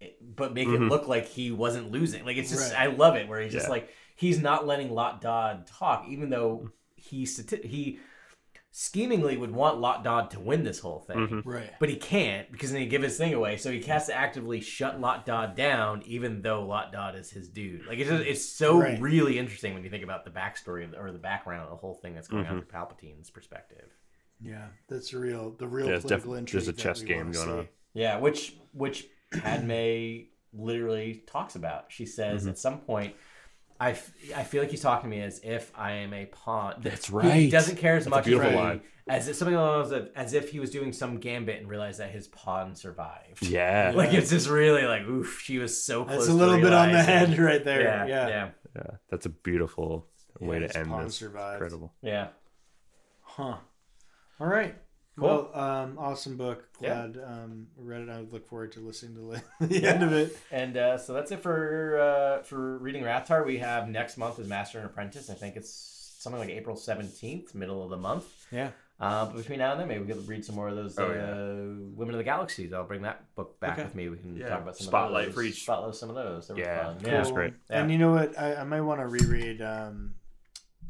eh, 0.00 0.10
but 0.20 0.54
make 0.54 0.68
it 0.68 0.72
mm-hmm. 0.72 0.88
look 0.88 1.08
like 1.08 1.26
he 1.26 1.50
wasn't 1.50 1.90
losing. 1.90 2.24
Like 2.24 2.36
it's 2.36 2.50
just 2.50 2.72
Right. 2.72 2.82
I 2.82 2.86
love 2.86 3.16
it 3.16 3.26
where 3.26 3.40
he's 3.40 3.52
just 3.52 3.66
Yeah. 3.66 3.70
like 3.70 3.90
he's 4.14 4.40
not 4.40 4.64
letting 4.64 4.92
Lot 4.92 5.20
Dodd 5.20 5.66
talk, 5.66 6.06
even 6.08 6.30
though 6.30 6.70
he 7.00 7.24
stati- 7.24 7.64
he 7.64 7.98
schemingly 8.72 9.36
would 9.36 9.50
want 9.50 9.80
Lot 9.80 10.04
Dodd 10.04 10.30
to 10.30 10.40
win 10.40 10.62
this 10.62 10.78
whole 10.78 11.00
thing. 11.00 11.42
Right. 11.44 11.70
But 11.80 11.88
he 11.88 11.96
can't 11.96 12.50
because 12.52 12.70
then 12.70 12.80
he 12.80 12.86
give 12.86 13.02
his 13.02 13.16
thing 13.16 13.34
away. 13.34 13.56
So 13.56 13.72
he 13.72 13.80
has 13.82 14.06
to 14.06 14.14
actively 14.14 14.60
shut 14.60 15.00
Lot 15.00 15.26
Dodd 15.26 15.56
down, 15.56 16.02
even 16.06 16.42
though 16.42 16.64
Lot 16.64 16.92
Dodd 16.92 17.16
is 17.16 17.30
his 17.30 17.48
dude. 17.48 17.84
Like 17.86 17.98
it's 17.98 18.08
just, 18.10 18.24
it's 18.24 18.44
so 18.44 18.78
Right. 18.78 19.00
really 19.00 19.38
interesting 19.38 19.74
when 19.74 19.82
you 19.82 19.90
think 19.90 20.04
about 20.04 20.24
the 20.24 20.30
backstory 20.30 20.84
of 20.84 20.92
the, 20.92 21.00
or 21.00 21.10
the 21.10 21.18
background 21.18 21.64
of 21.64 21.70
the 21.70 21.76
whole 21.76 21.94
thing 21.94 22.14
that's 22.14 22.28
going 22.28 22.46
on 22.46 22.60
from 22.60 22.68
Palpatine's 22.68 23.28
perspective. 23.30 23.90
Yeah. 24.40 24.66
That's 24.88 25.12
real. 25.12 25.50
The 25.58 25.66
real 25.66 25.88
Yeah, 25.88 25.94
it's 25.96 26.02
political 26.04 26.34
def- 26.36 26.50
there's 26.52 26.68
a 26.68 26.72
chess 26.72 27.02
game 27.02 27.32
going 27.32 27.46
see. 27.46 27.50
on. 27.52 27.68
Yeah, 27.92 28.18
which 28.18 28.54
which 28.72 29.08
Padme 29.32 30.26
literally 30.52 31.24
talks 31.26 31.56
about. 31.56 31.86
She 31.88 32.06
says 32.06 32.42
Mm-hmm. 32.42 32.50
at 32.50 32.58
some 32.58 32.78
point. 32.78 33.16
I, 33.80 33.92
f- 33.92 34.12
I 34.36 34.44
feel 34.44 34.60
like 34.62 34.70
he's 34.70 34.82
talking 34.82 35.10
to 35.10 35.16
me 35.16 35.22
as 35.22 35.40
if 35.42 35.72
I 35.74 35.92
am 35.92 36.12
a 36.12 36.26
pawn. 36.26 36.74
That's 36.82 37.08
right. 37.10 37.32
He 37.34 37.48
doesn't 37.50 37.76
care 37.76 37.96
as 37.96 38.04
That's 38.04 38.10
much 38.10 38.20
as, 38.20 38.26
beautiful 38.26 38.50
he- 38.50 38.56
line. 38.56 38.80
as 39.08 39.26
if 39.26 39.36
something 39.36 39.54
along 39.56 39.82
those 39.84 39.92
lines, 39.92 40.08
as 40.14 40.34
if 40.34 40.50
he 40.50 40.60
was 40.60 40.68
doing 40.70 40.92
some 40.92 41.16
gambit 41.18 41.58
and 41.60 41.68
realized 41.68 41.98
that 41.98 42.10
his 42.10 42.28
pawn 42.28 42.74
survived. 42.74 43.40
Yeah, 43.42 43.92
Like 43.96 44.12
it's 44.12 44.28
just 44.30 44.48
really 44.50 44.84
like 44.84 45.02
oof, 45.08 45.40
she 45.42 45.56
was 45.58 45.82
so 45.82 46.04
close. 46.04 46.16
That's 46.18 46.28
a 46.28 46.30
to 46.32 46.36
little 46.36 46.56
bit 46.60 46.72
on 46.74 46.88
the 46.92 46.98
realizing- 46.98 47.32
head 47.32 47.38
right 47.38 47.64
there. 47.64 47.82
Yeah, 47.82 48.06
Yeah. 48.06 48.28
yeah, 48.28 48.48
yeah. 48.76 48.90
That's 49.08 49.24
a 49.26 49.30
beautiful 49.30 50.06
way 50.40 50.60
his 50.60 50.72
to 50.72 50.78
end 50.80 50.88
pawn 50.88 51.04
this. 51.04 51.16
survived. 51.16 51.54
Incredible. 51.54 51.94
yeah. 52.02 52.28
Huh. 53.22 53.56
All 54.40 54.46
right. 54.46 54.74
Well, 55.20 55.50
um, 55.54 55.98
awesome 55.98 56.36
book. 56.36 56.64
Yeah. 56.80 57.06
Glad 57.08 57.22
um, 57.24 57.66
read 57.76 58.02
it. 58.02 58.08
I 58.08 58.18
would 58.20 58.32
look 58.32 58.46
forward 58.48 58.72
to 58.72 58.80
listening 58.80 59.14
to 59.16 59.20
li- 59.22 59.38
the 59.60 59.86
end 59.86 60.02
of 60.02 60.12
it. 60.12 60.36
And 60.50 60.76
uh, 60.76 60.98
so 60.98 61.12
that's 61.12 61.30
it 61.32 61.40
for 61.42 61.98
uh, 62.00 62.42
for 62.42 62.78
reading 62.78 63.02
Rathar. 63.04 63.44
We 63.46 63.58
have 63.58 63.88
next 63.88 64.16
month 64.16 64.38
is 64.38 64.48
Master 64.48 64.78
and 64.78 64.86
Apprentice. 64.86 65.30
I 65.30 65.34
think 65.34 65.56
it's 65.56 66.16
something 66.18 66.40
like 66.40 66.50
April 66.50 66.76
seventeenth, 66.76 67.54
middle 67.54 67.82
of 67.84 67.90
the 67.90 67.96
month. 67.98 68.24
Yeah. 68.50 68.70
Uh, 68.98 69.24
but 69.24 69.36
between 69.36 69.58
now 69.60 69.72
and 69.72 69.80
then, 69.80 69.88
maybe 69.88 70.02
we 70.04 70.12
could 70.12 70.28
read 70.28 70.44
some 70.44 70.54
more 70.54 70.68
of 70.68 70.76
those 70.76 70.98
uh, 70.98 71.02
Oh, 71.02 71.76
Women 71.94 72.14
of 72.14 72.18
the 72.18 72.24
Galaxies. 72.24 72.70
I'll 72.74 72.84
bring 72.84 73.00
that 73.02 73.34
book 73.34 73.58
back 73.58 73.72
Okay. 73.78 73.84
with 73.84 73.94
me. 73.94 74.10
We 74.10 74.18
can 74.18 74.36
Yeah. 74.36 74.50
talk 74.50 74.60
about 74.60 74.76
some 74.76 74.88
Spotlight 74.88 75.28
of 75.28 75.34
those. 75.34 75.34
for 75.36 75.42
each- 75.48 75.62
Spotlight 75.62 75.94
some 75.94 76.10
of 76.10 76.16
those. 76.16 76.48
That 76.48 76.58
Yeah, 76.58 76.82
cool. 76.82 76.96
Yeah. 77.08 77.10
That's 77.12 77.30
great. 77.32 77.54
Yeah. 77.70 77.80
And 77.80 77.90
you 77.90 77.96
know 77.96 78.10
what? 78.12 78.38
I, 78.38 78.56
I 78.56 78.64
might 78.64 78.82
want 78.82 79.00
to 79.00 79.06
reread 79.06 79.62
um, 79.62 80.12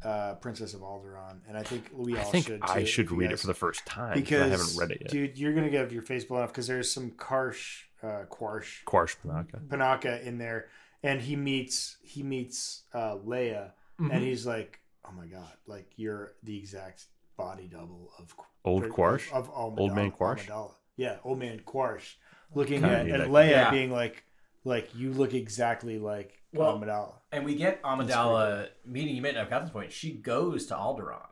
uh, 0.04 0.34
Princess 0.36 0.74
of 0.74 0.80
Alderaan, 0.80 1.38
and 1.48 1.56
I 1.58 1.62
think 1.62 1.90
we 1.92 2.14
all 2.16 2.20
I 2.20 2.24
think 2.24 2.46
should. 2.46 2.60
I 2.62 2.84
should 2.84 3.06
if 3.06 3.10
you 3.12 3.16
read 3.18 3.32
it 3.32 3.38
for 3.38 3.46
the 3.48 3.54
first 3.54 3.84
time 3.86 4.14
because 4.14 4.42
I 4.42 4.48
haven't 4.48 4.76
read 4.78 4.90
it 4.92 4.98
yet. 5.02 5.10
dude. 5.10 5.38
You're 5.38 5.52
gonna 5.52 5.70
get 5.70 5.90
your 5.92 6.02
face 6.02 6.24
blown 6.24 6.42
off 6.42 6.48
because 6.48 6.66
there's 6.66 6.90
some 6.90 7.10
Quarsh, 7.12 7.82
uh, 8.02 8.24
Quarsh, 8.30 8.84
Quarsh 8.86 9.16
Panaka. 9.24 9.60
Panaka 9.68 10.22
in 10.24 10.38
there, 10.38 10.68
and 11.02 11.20
he 11.20 11.36
meets 11.36 11.96
he 12.02 12.22
meets 12.22 12.84
uh, 12.94 13.16
Leia, 13.16 13.72
Mm-hmm. 14.00 14.10
and 14.12 14.22
he's 14.22 14.46
like, 14.46 14.80
"Oh 15.06 15.12
my 15.12 15.26
god, 15.26 15.52
like 15.66 15.86
you're 15.96 16.32
the 16.42 16.56
exact 16.56 17.04
body 17.36 17.68
double 17.70 18.10
of 18.18 18.34
Old 18.64 18.84
Quarsh? 18.84 19.30
of, 19.32 19.50
of 19.50 19.78
Old 19.78 19.94
man 19.94 20.10
Quarsh? 20.10 20.46
Amidala. 20.46 20.72
Yeah, 20.96 21.16
old 21.24 21.38
man 21.38 21.60
Quarsh, 21.66 22.14
looking 22.54 22.80
Kinda 22.80 22.96
at, 23.00 23.06
need 23.06 23.14
at. 23.14 23.28
Leia, 23.28 23.50
Yeah. 23.50 23.70
being 23.70 23.90
like, 23.90 24.24
like 24.64 24.94
you 24.94 25.12
look 25.12 25.34
exactly 25.34 25.98
like 25.98 26.39
Well, 26.52 26.78
Amidala. 26.78 27.14
And 27.32 27.44
we 27.44 27.54
get 27.54 27.82
Amidala 27.82 28.68
meeting. 28.84 29.14
You 29.14 29.22
might 29.22 29.34
not 29.34 29.40
have 29.40 29.50
got 29.50 29.62
this 29.62 29.70
point. 29.70 29.92
She 29.92 30.12
goes 30.12 30.66
to 30.66 30.74
Alderaan. 30.74 31.26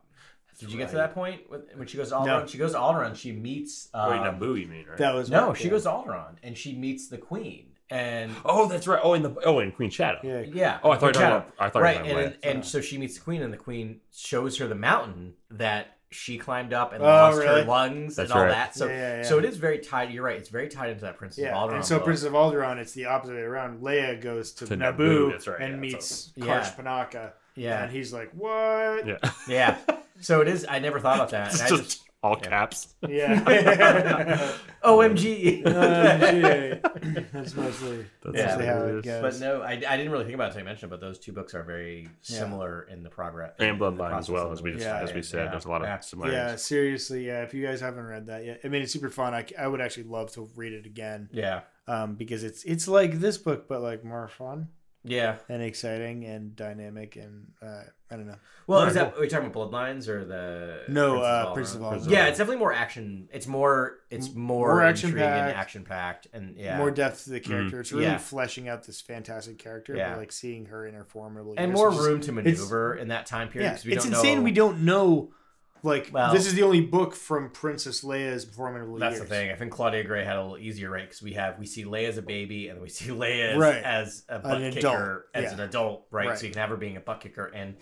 Did 0.59 0.71
you 0.71 0.77
get 0.77 0.89
to 0.89 0.97
that 0.97 1.13
point 1.13 1.41
when 1.75 1.87
she 1.87 1.97
goes 1.97 2.09
to 2.09 2.15
Alderaan? 2.15 2.25
No. 2.41 2.45
She 2.45 2.57
goes 2.57 2.73
to 2.73 2.79
Alderaan. 2.79 3.15
She 3.15 3.31
meets. 3.31 3.89
Um, 3.93 4.11
Wait, 4.11 4.19
Naboo, 4.19 4.59
you 4.59 4.67
mean, 4.67 4.85
right? 4.87 4.97
That 4.97 5.15
was 5.15 5.29
no, 5.29 5.53
she 5.53 5.65
yeah. 5.65 5.69
goes 5.71 5.83
to 5.83 5.89
Alderaan 5.89 6.35
and 6.43 6.57
she 6.57 6.75
meets 6.75 7.07
the 7.07 7.17
Queen. 7.17 7.67
And 7.89 8.35
oh, 8.45 8.67
that's 8.67 8.85
right. 8.85 8.99
Oh, 9.01 9.13
in 9.13 9.23
the 9.23 9.33
oh, 9.45 9.59
in 9.59 9.71
Queen 9.71 9.89
Shadow. 9.89 10.19
Yeah, 10.21 10.41
yeah, 10.41 10.79
Oh, 10.83 10.91
I 10.91 10.97
thought 10.97 11.01
you 11.01 11.07
were 11.07 11.13
talking 11.13 11.27
about- 11.27 11.53
I 11.57 11.69
thought 11.69 11.79
you 11.79 11.79
were 11.79 11.83
right, 11.85 11.97
talking 11.97 12.11
and, 12.11 12.19
about 12.19 12.37
and 12.43 12.65
so 12.65 12.81
she 12.81 12.97
meets 12.97 13.15
the 13.15 13.21
Queen, 13.21 13.41
and 13.41 13.51
the 13.51 13.57
Queen 13.57 14.01
shows 14.13 14.57
her 14.57 14.67
the 14.67 14.75
mountain 14.75 15.33
that 15.49 15.97
she 16.11 16.37
climbed 16.37 16.73
up 16.73 16.91
and 16.93 17.03
Oh, 17.03 17.05
lost 17.05 17.37
really? 17.37 17.61
her 17.61 17.67
lungs 17.67 18.15
That's 18.15 18.31
and 18.31 18.37
all 18.39 18.45
right. 18.45 18.51
that. 18.51 18.75
So, 18.75 18.87
Yeah, 18.87 18.93
yeah, 18.93 19.15
yeah. 19.17 19.23
so 19.23 19.37
it 19.39 19.45
is 19.45 19.57
very 19.57 19.77
tied. 19.79 20.11
You're 20.11 20.23
right. 20.23 20.37
It's 20.37 20.49
very 20.49 20.67
tied 20.67 20.89
into 20.89 21.01
that 21.01 21.17
Princess 21.17 21.43
Yeah, 21.43 21.55
of 21.55 21.69
Alderaan. 21.69 21.75
and 21.75 21.85
so 21.85 21.97
book. 21.97 22.05
Princess 22.05 22.25
of 22.27 22.33
Alderaan, 22.33 22.77
it's 22.77 22.93
the 22.93 23.05
opposite 23.05 23.35
way 23.35 23.41
around. 23.41 23.81
Leia 23.81 24.19
goes 24.19 24.51
to, 24.53 24.65
To 24.65 24.75
Naboo, 24.77 24.97
Naboo, 24.97 25.31
that's 25.31 25.47
right, 25.47 25.61
and 25.61 25.73
yeah, 25.75 25.79
meets 25.79 26.31
that's 26.35 26.47
Quarsh 26.47 26.59
awesome. 26.61 26.85
Panaka. 26.85 27.31
Yeah. 27.55 27.83
and 27.83 27.91
he's 27.91 28.13
like, 28.13 28.31
"What?" 28.33 29.05
Yeah. 29.07 29.17
yeah. 29.47 29.77
So 30.21 30.41
it 30.41 30.49
is. 30.49 30.65
I 30.67 30.79
never 30.79 30.99
thought 30.99 31.15
about 31.15 31.29
that. 31.29 31.47
it's 31.53 31.61
and 31.61 31.67
I 31.67 31.69
just, 31.77 31.83
just 31.83 32.08
all 32.21 32.35
caps. 32.35 32.95
Yeah, 33.07 33.39
OMG. 34.83 35.63
OMG. 35.63 37.31
That's 37.31 37.55
mostly 37.55 38.05
That's 38.23 38.35
Yeah. 38.37 38.45
mostly 38.47 38.65
how 38.65 38.73
it 38.73 38.77
hilarious. 38.79 39.05
goes. 39.05 39.21
But 39.39 39.39
no, 39.45 39.61
I, 39.61 39.71
I 39.71 39.97
didn't 39.97 40.11
really 40.11 40.25
think 40.25 40.35
about 40.35 40.45
it 40.45 40.47
until 40.49 40.61
I 40.61 40.65
mentioned 40.65 40.91
it, 40.91 40.99
but 40.99 41.01
those 41.01 41.19
two 41.19 41.31
books 41.31 41.53
are 41.55 41.63
very 41.63 42.09
similar 42.21 42.83
in 42.83 43.03
the 43.03 43.09
progress. 43.09 43.53
And 43.59 43.69
in 43.69 43.77
Bloodline 43.79 44.17
as 44.17 44.29
well, 44.29 44.51
as 44.51 44.61
we 44.61 44.71
just, 44.73 44.83
Yeah, 44.83 44.99
as 44.99 45.13
we 45.13 45.21
said. 45.21 45.45
yeah, 45.45 45.51
There's 45.51 45.65
a 45.65 45.69
lot 45.69 45.81
of 45.81 45.87
yeah. 45.87 45.99
similarities. 45.99 46.37
yeah, 46.37 46.55
seriously, 46.55 47.25
yeah. 47.27 47.43
If 47.43 47.53
you 47.53 47.65
guys 47.65 47.81
haven't 47.81 48.05
read 48.05 48.27
that 48.27 48.45
yet, 48.45 48.59
I 48.63 48.67
mean, 48.67 48.81
it's 48.81 48.93
super 48.93 49.09
fun. 49.09 49.33
I, 49.33 49.45
I 49.57 49.67
would 49.67 49.81
actually 49.81 50.03
love 50.03 50.31
to 50.33 50.49
read 50.55 50.73
it 50.73 50.85
again 50.85 51.29
Yeah. 51.31 51.61
um, 51.87 52.15
because 52.15 52.43
it's 52.43 52.63
it's 52.63 52.87
like 52.87 53.19
this 53.19 53.37
book, 53.37 53.67
but 53.67 53.81
like 53.81 54.03
more 54.03 54.27
fun 54.27 54.67
Yeah. 55.03 55.37
and 55.47 55.61
exciting 55.61 56.25
and 56.25 56.55
dynamic 56.55 57.15
and 57.15 57.51
uh, 57.61 57.83
I 58.11 58.15
don't 58.15 58.25
know. 58.27 58.35
Well, 58.65 58.79
Alright, 58.79 58.89
is 58.89 58.95
that 58.95 59.15
are 59.15 59.21
we 59.21 59.27
talking 59.27 59.47
about 59.51 59.71
Bloodlines 59.71 60.07
or 60.07 60.25
the 60.25 60.81
No, 60.87 61.11
Princess 61.13 61.25
uh, 61.25 61.47
of 61.47 61.53
Princess 61.53 61.75
of 61.75 61.81
Alderaan? 61.81 61.99
Alderaan. 62.07 62.09
Yeah, 62.11 62.25
it's 62.27 62.37
definitely 62.39 62.59
more 62.59 62.73
action. 62.73 63.29
It's 63.31 63.45
more. 63.47 63.99
It's 64.09 64.33
more, 64.33 64.67
more 64.69 64.81
action 64.83 65.11
and 65.11 65.19
action-packed. 65.19 65.57
action 65.57 65.83
packed, 65.83 66.27
and 66.33 66.57
yeah, 66.57 66.77
More 66.77 66.89
depth 66.91 67.25
to 67.25 67.29
the 67.29 67.39
character. 67.39 67.79
It's 67.79 67.91
really 67.91 68.05
Yeah. 68.05 68.17
fleshing 68.17 68.67
out 68.67 68.83
this 68.83 68.99
fantastic 69.01 69.59
character, 69.59 69.95
Yeah. 69.95 70.15
like 70.15 70.31
seeing 70.31 70.65
her 70.67 70.87
in 70.87 70.95
her 70.95 71.03
formidable 71.03 71.53
and 71.57 71.69
years, 71.71 71.77
more 71.77 71.89
which 71.89 71.99
is- 71.99 72.05
room 72.07 72.21
to 72.21 72.31
maneuver 72.31 72.95
in 72.95 73.09
that 73.09 73.27
time 73.27 73.49
period. 73.49 73.67
Yeah, 73.67 73.71
'cause 73.73 73.85
we 73.85 73.93
it's 73.93 74.05
don't 74.05 74.13
insane. 74.15 74.37
know- 74.39 74.43
We 74.43 74.51
don't 74.51 74.81
know 74.85 75.33
Like 75.81 76.09
Well- 76.11 76.33
this 76.33 76.45
is 76.45 76.55
the 76.55 76.63
only 76.63 76.81
book 76.81 77.15
from 77.15 77.51
Princess 77.51 78.03
Leia's 78.03 78.43
formative 78.43 78.99
That's 78.99 79.15
years. 79.15 79.21
the 79.21 79.33
thing. 79.33 79.49
I 79.49 79.55
think 79.55 79.71
Claudia 79.71 80.03
Gray 80.03 80.25
had 80.25 80.35
a 80.35 80.41
little 80.41 80.57
easier, 80.57 80.89
right? 80.89 81.03
Because 81.03 81.21
we 81.21 81.31
have 81.35 81.57
we 81.57 81.65
see 81.65 81.85
Leia 81.85 82.09
as 82.09 82.17
a 82.17 82.21
baby, 82.21 82.67
and 82.67 82.75
then 82.75 82.83
we 82.83 82.89
see 82.89 83.05
Leia 83.11 83.53
as, 83.53 83.57
Right. 83.57 83.81
as 83.81 84.23
a 84.27 84.39
butt 84.39 84.61
An 84.61 84.73
kicker 84.73 84.87
adult, 84.89 85.23
as 85.33 85.43
yeah. 85.45 85.53
an 85.53 85.59
adult, 85.61 86.05
right? 86.11 86.27
Right. 86.27 86.37
So 86.37 86.47
you 86.47 86.51
can 86.51 86.59
have 86.59 86.69
her 86.71 86.75
being 86.75 86.97
a 86.97 86.99
butt 86.99 87.21
kicker. 87.21 87.45
And 87.45 87.77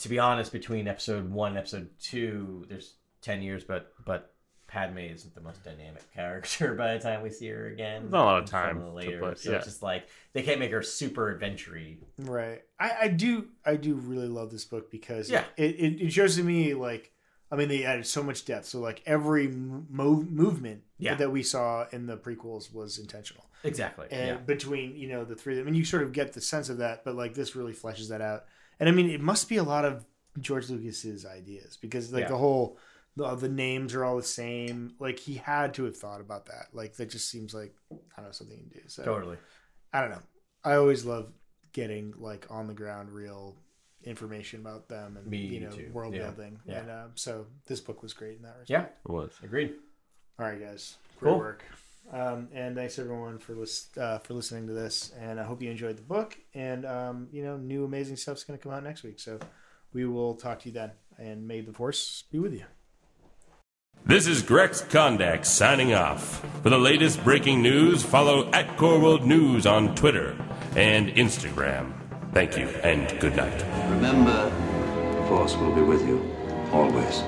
to 0.00 0.08
be 0.08 0.18
honest, 0.18 0.52
between 0.52 0.88
episode 0.88 1.30
one 1.30 1.50
and 1.50 1.58
episode 1.58 1.88
two, 2.00 2.66
there's 2.68 2.94
ten 3.22 3.42
years, 3.42 3.64
but 3.64 3.92
but 4.04 4.32
Padme 4.66 4.98
isn't 4.98 5.34
the 5.34 5.40
most 5.40 5.64
dynamic 5.64 6.02
character 6.14 6.74
by 6.74 6.94
the 6.94 7.00
time 7.00 7.22
we 7.22 7.30
see 7.30 7.48
her 7.48 7.66
again. 7.68 8.08
Not 8.10 8.22
a 8.22 8.24
lot 8.24 8.42
of 8.42 8.48
Some 8.48 8.60
time 8.60 8.78
the 8.80 8.84
to 8.86 8.92
later, 8.92 9.20
put- 9.20 9.38
so 9.38 9.50
yeah. 9.50 9.56
it's 9.56 9.66
just 9.66 9.82
like 9.82 10.08
they 10.32 10.42
can't 10.42 10.60
make 10.60 10.70
her 10.70 10.82
super 10.82 11.30
adventure 11.30 11.78
Right. 12.18 12.62
I, 12.78 12.90
I 13.02 13.08
do 13.08 13.48
I 13.64 13.76
do 13.76 13.94
really 13.94 14.28
love 14.28 14.50
this 14.50 14.64
book 14.64 14.90
because 14.90 15.30
Yeah. 15.30 15.44
it, 15.56 15.74
it, 15.76 16.00
it 16.02 16.12
shows 16.12 16.36
to 16.36 16.44
me 16.44 16.74
like 16.74 17.12
I 17.52 17.56
mean 17.56 17.68
they 17.68 17.84
added 17.84 18.06
so 18.06 18.22
much 18.22 18.44
depth. 18.44 18.66
So 18.66 18.78
like 18.80 19.02
every 19.06 19.48
mo- 19.48 20.24
movement 20.28 20.82
Yeah. 20.98 21.16
that 21.16 21.32
we 21.32 21.42
saw 21.42 21.86
in 21.90 22.06
the 22.06 22.16
prequels 22.16 22.72
was 22.72 22.98
intentional. 22.98 23.44
Exactly. 23.64 24.06
And 24.12 24.26
yeah. 24.28 24.36
between, 24.36 24.96
you 24.96 25.08
know, 25.08 25.24
the 25.24 25.34
three 25.34 25.58
I 25.58 25.64
mean 25.64 25.74
you 25.74 25.84
sort 25.84 26.04
of 26.04 26.12
get 26.12 26.32
the 26.32 26.40
sense 26.40 26.68
of 26.68 26.78
that, 26.78 27.04
but 27.04 27.16
like 27.16 27.34
this 27.34 27.56
really 27.56 27.72
fleshes 27.74 28.08
that 28.10 28.20
out. 28.20 28.44
And 28.80 28.88
I 28.88 28.92
mean 28.92 29.08
it 29.10 29.20
must 29.20 29.48
be 29.48 29.58
a 29.58 29.62
lot 29.62 29.84
of 29.84 30.04
George 30.40 30.68
Lucas's 30.70 31.24
ideas 31.26 31.76
because 31.76 32.12
like 32.12 32.22
Yeah. 32.22 32.28
the 32.30 32.38
whole 32.38 32.78
the, 33.16 33.34
the 33.34 33.48
names 33.48 33.94
are 33.94 34.04
all 34.04 34.16
the 34.16 34.22
same. 34.22 34.94
Like 34.98 35.18
he 35.18 35.34
had 35.34 35.74
to 35.74 35.84
have 35.84 35.96
thought 35.96 36.20
about 36.20 36.46
that. 36.46 36.68
Like 36.72 36.96
that 36.96 37.10
just 37.10 37.28
seems 37.28 37.52
like 37.54 37.74
I 37.92 37.96
don't 38.16 38.26
know 38.26 38.32
something 38.32 38.58
you 38.58 38.80
do. 38.80 38.88
So 38.88 39.04
Totally. 39.04 39.36
I 39.92 40.00
don't 40.00 40.10
know. 40.10 40.22
I 40.64 40.74
always 40.74 41.04
love 41.04 41.30
getting 41.72 42.14
like 42.18 42.46
on 42.50 42.66
the 42.66 42.74
ground 42.74 43.10
real 43.10 43.56
information 44.04 44.60
about 44.60 44.88
them 44.88 45.16
and 45.16 45.26
Me 45.26 45.38
you 45.38 45.60
know 45.60 45.70
too. 45.70 45.90
world 45.92 46.14
Yeah. 46.14 46.30
building. 46.30 46.58
Yeah. 46.64 46.78
And 46.80 46.90
um, 46.90 47.10
so 47.16 47.46
this 47.66 47.80
book 47.80 48.02
was 48.02 48.12
great 48.14 48.36
in 48.38 48.42
that 48.44 48.56
respect. 48.58 48.70
Yeah. 48.70 48.84
It 49.04 49.12
was. 49.12 49.32
Agreed. 49.42 49.74
All 50.38 50.46
right, 50.46 50.58
guys. 50.60 50.96
Great 51.18 51.30
Cool. 51.32 51.38
work. 51.38 51.64
Um, 52.12 52.48
and 52.52 52.74
thanks 52.74 52.98
everyone 52.98 53.38
for 53.38 53.54
lis- 53.54 53.88
uh, 53.96 54.18
for 54.18 54.34
listening 54.34 54.66
to 54.66 54.72
this. 54.72 55.12
And 55.18 55.38
I 55.38 55.44
hope 55.44 55.62
you 55.62 55.70
enjoyed 55.70 55.96
the 55.96 56.02
book. 56.02 56.36
And 56.54 56.84
um, 56.84 57.28
you 57.32 57.44
know, 57.44 57.56
new 57.56 57.84
amazing 57.84 58.16
stuff's 58.16 58.44
going 58.44 58.58
to 58.58 58.62
come 58.62 58.72
out 58.72 58.82
next 58.82 59.02
week. 59.02 59.20
So 59.20 59.38
we 59.92 60.06
will 60.06 60.34
talk 60.34 60.60
to 60.60 60.68
you 60.68 60.74
then. 60.74 60.92
And 61.18 61.46
may 61.46 61.60
the 61.60 61.72
force 61.72 62.24
be 62.30 62.38
with 62.38 62.52
you. 62.52 62.64
This 64.06 64.26
is 64.26 64.42
Grex 64.42 64.82
Kondak 64.82 65.44
signing 65.44 65.92
off. 65.92 66.44
For 66.62 66.70
the 66.70 66.78
latest 66.78 67.22
breaking 67.22 67.60
news, 67.60 68.02
follow 68.02 68.50
at 68.50 68.76
Core 68.76 68.98
World 68.98 69.26
News 69.26 69.66
on 69.66 69.94
Twitter 69.94 70.36
and 70.74 71.10
Instagram. 71.10 71.92
Thank 72.32 72.56
you 72.56 72.66
and 72.82 73.20
good 73.20 73.36
night. 73.36 73.62
Remember, 73.90 74.44
the 75.14 75.26
Force 75.28 75.54
will 75.56 75.74
be 75.74 75.82
with 75.82 76.06
you 76.06 76.34
always. 76.72 77.22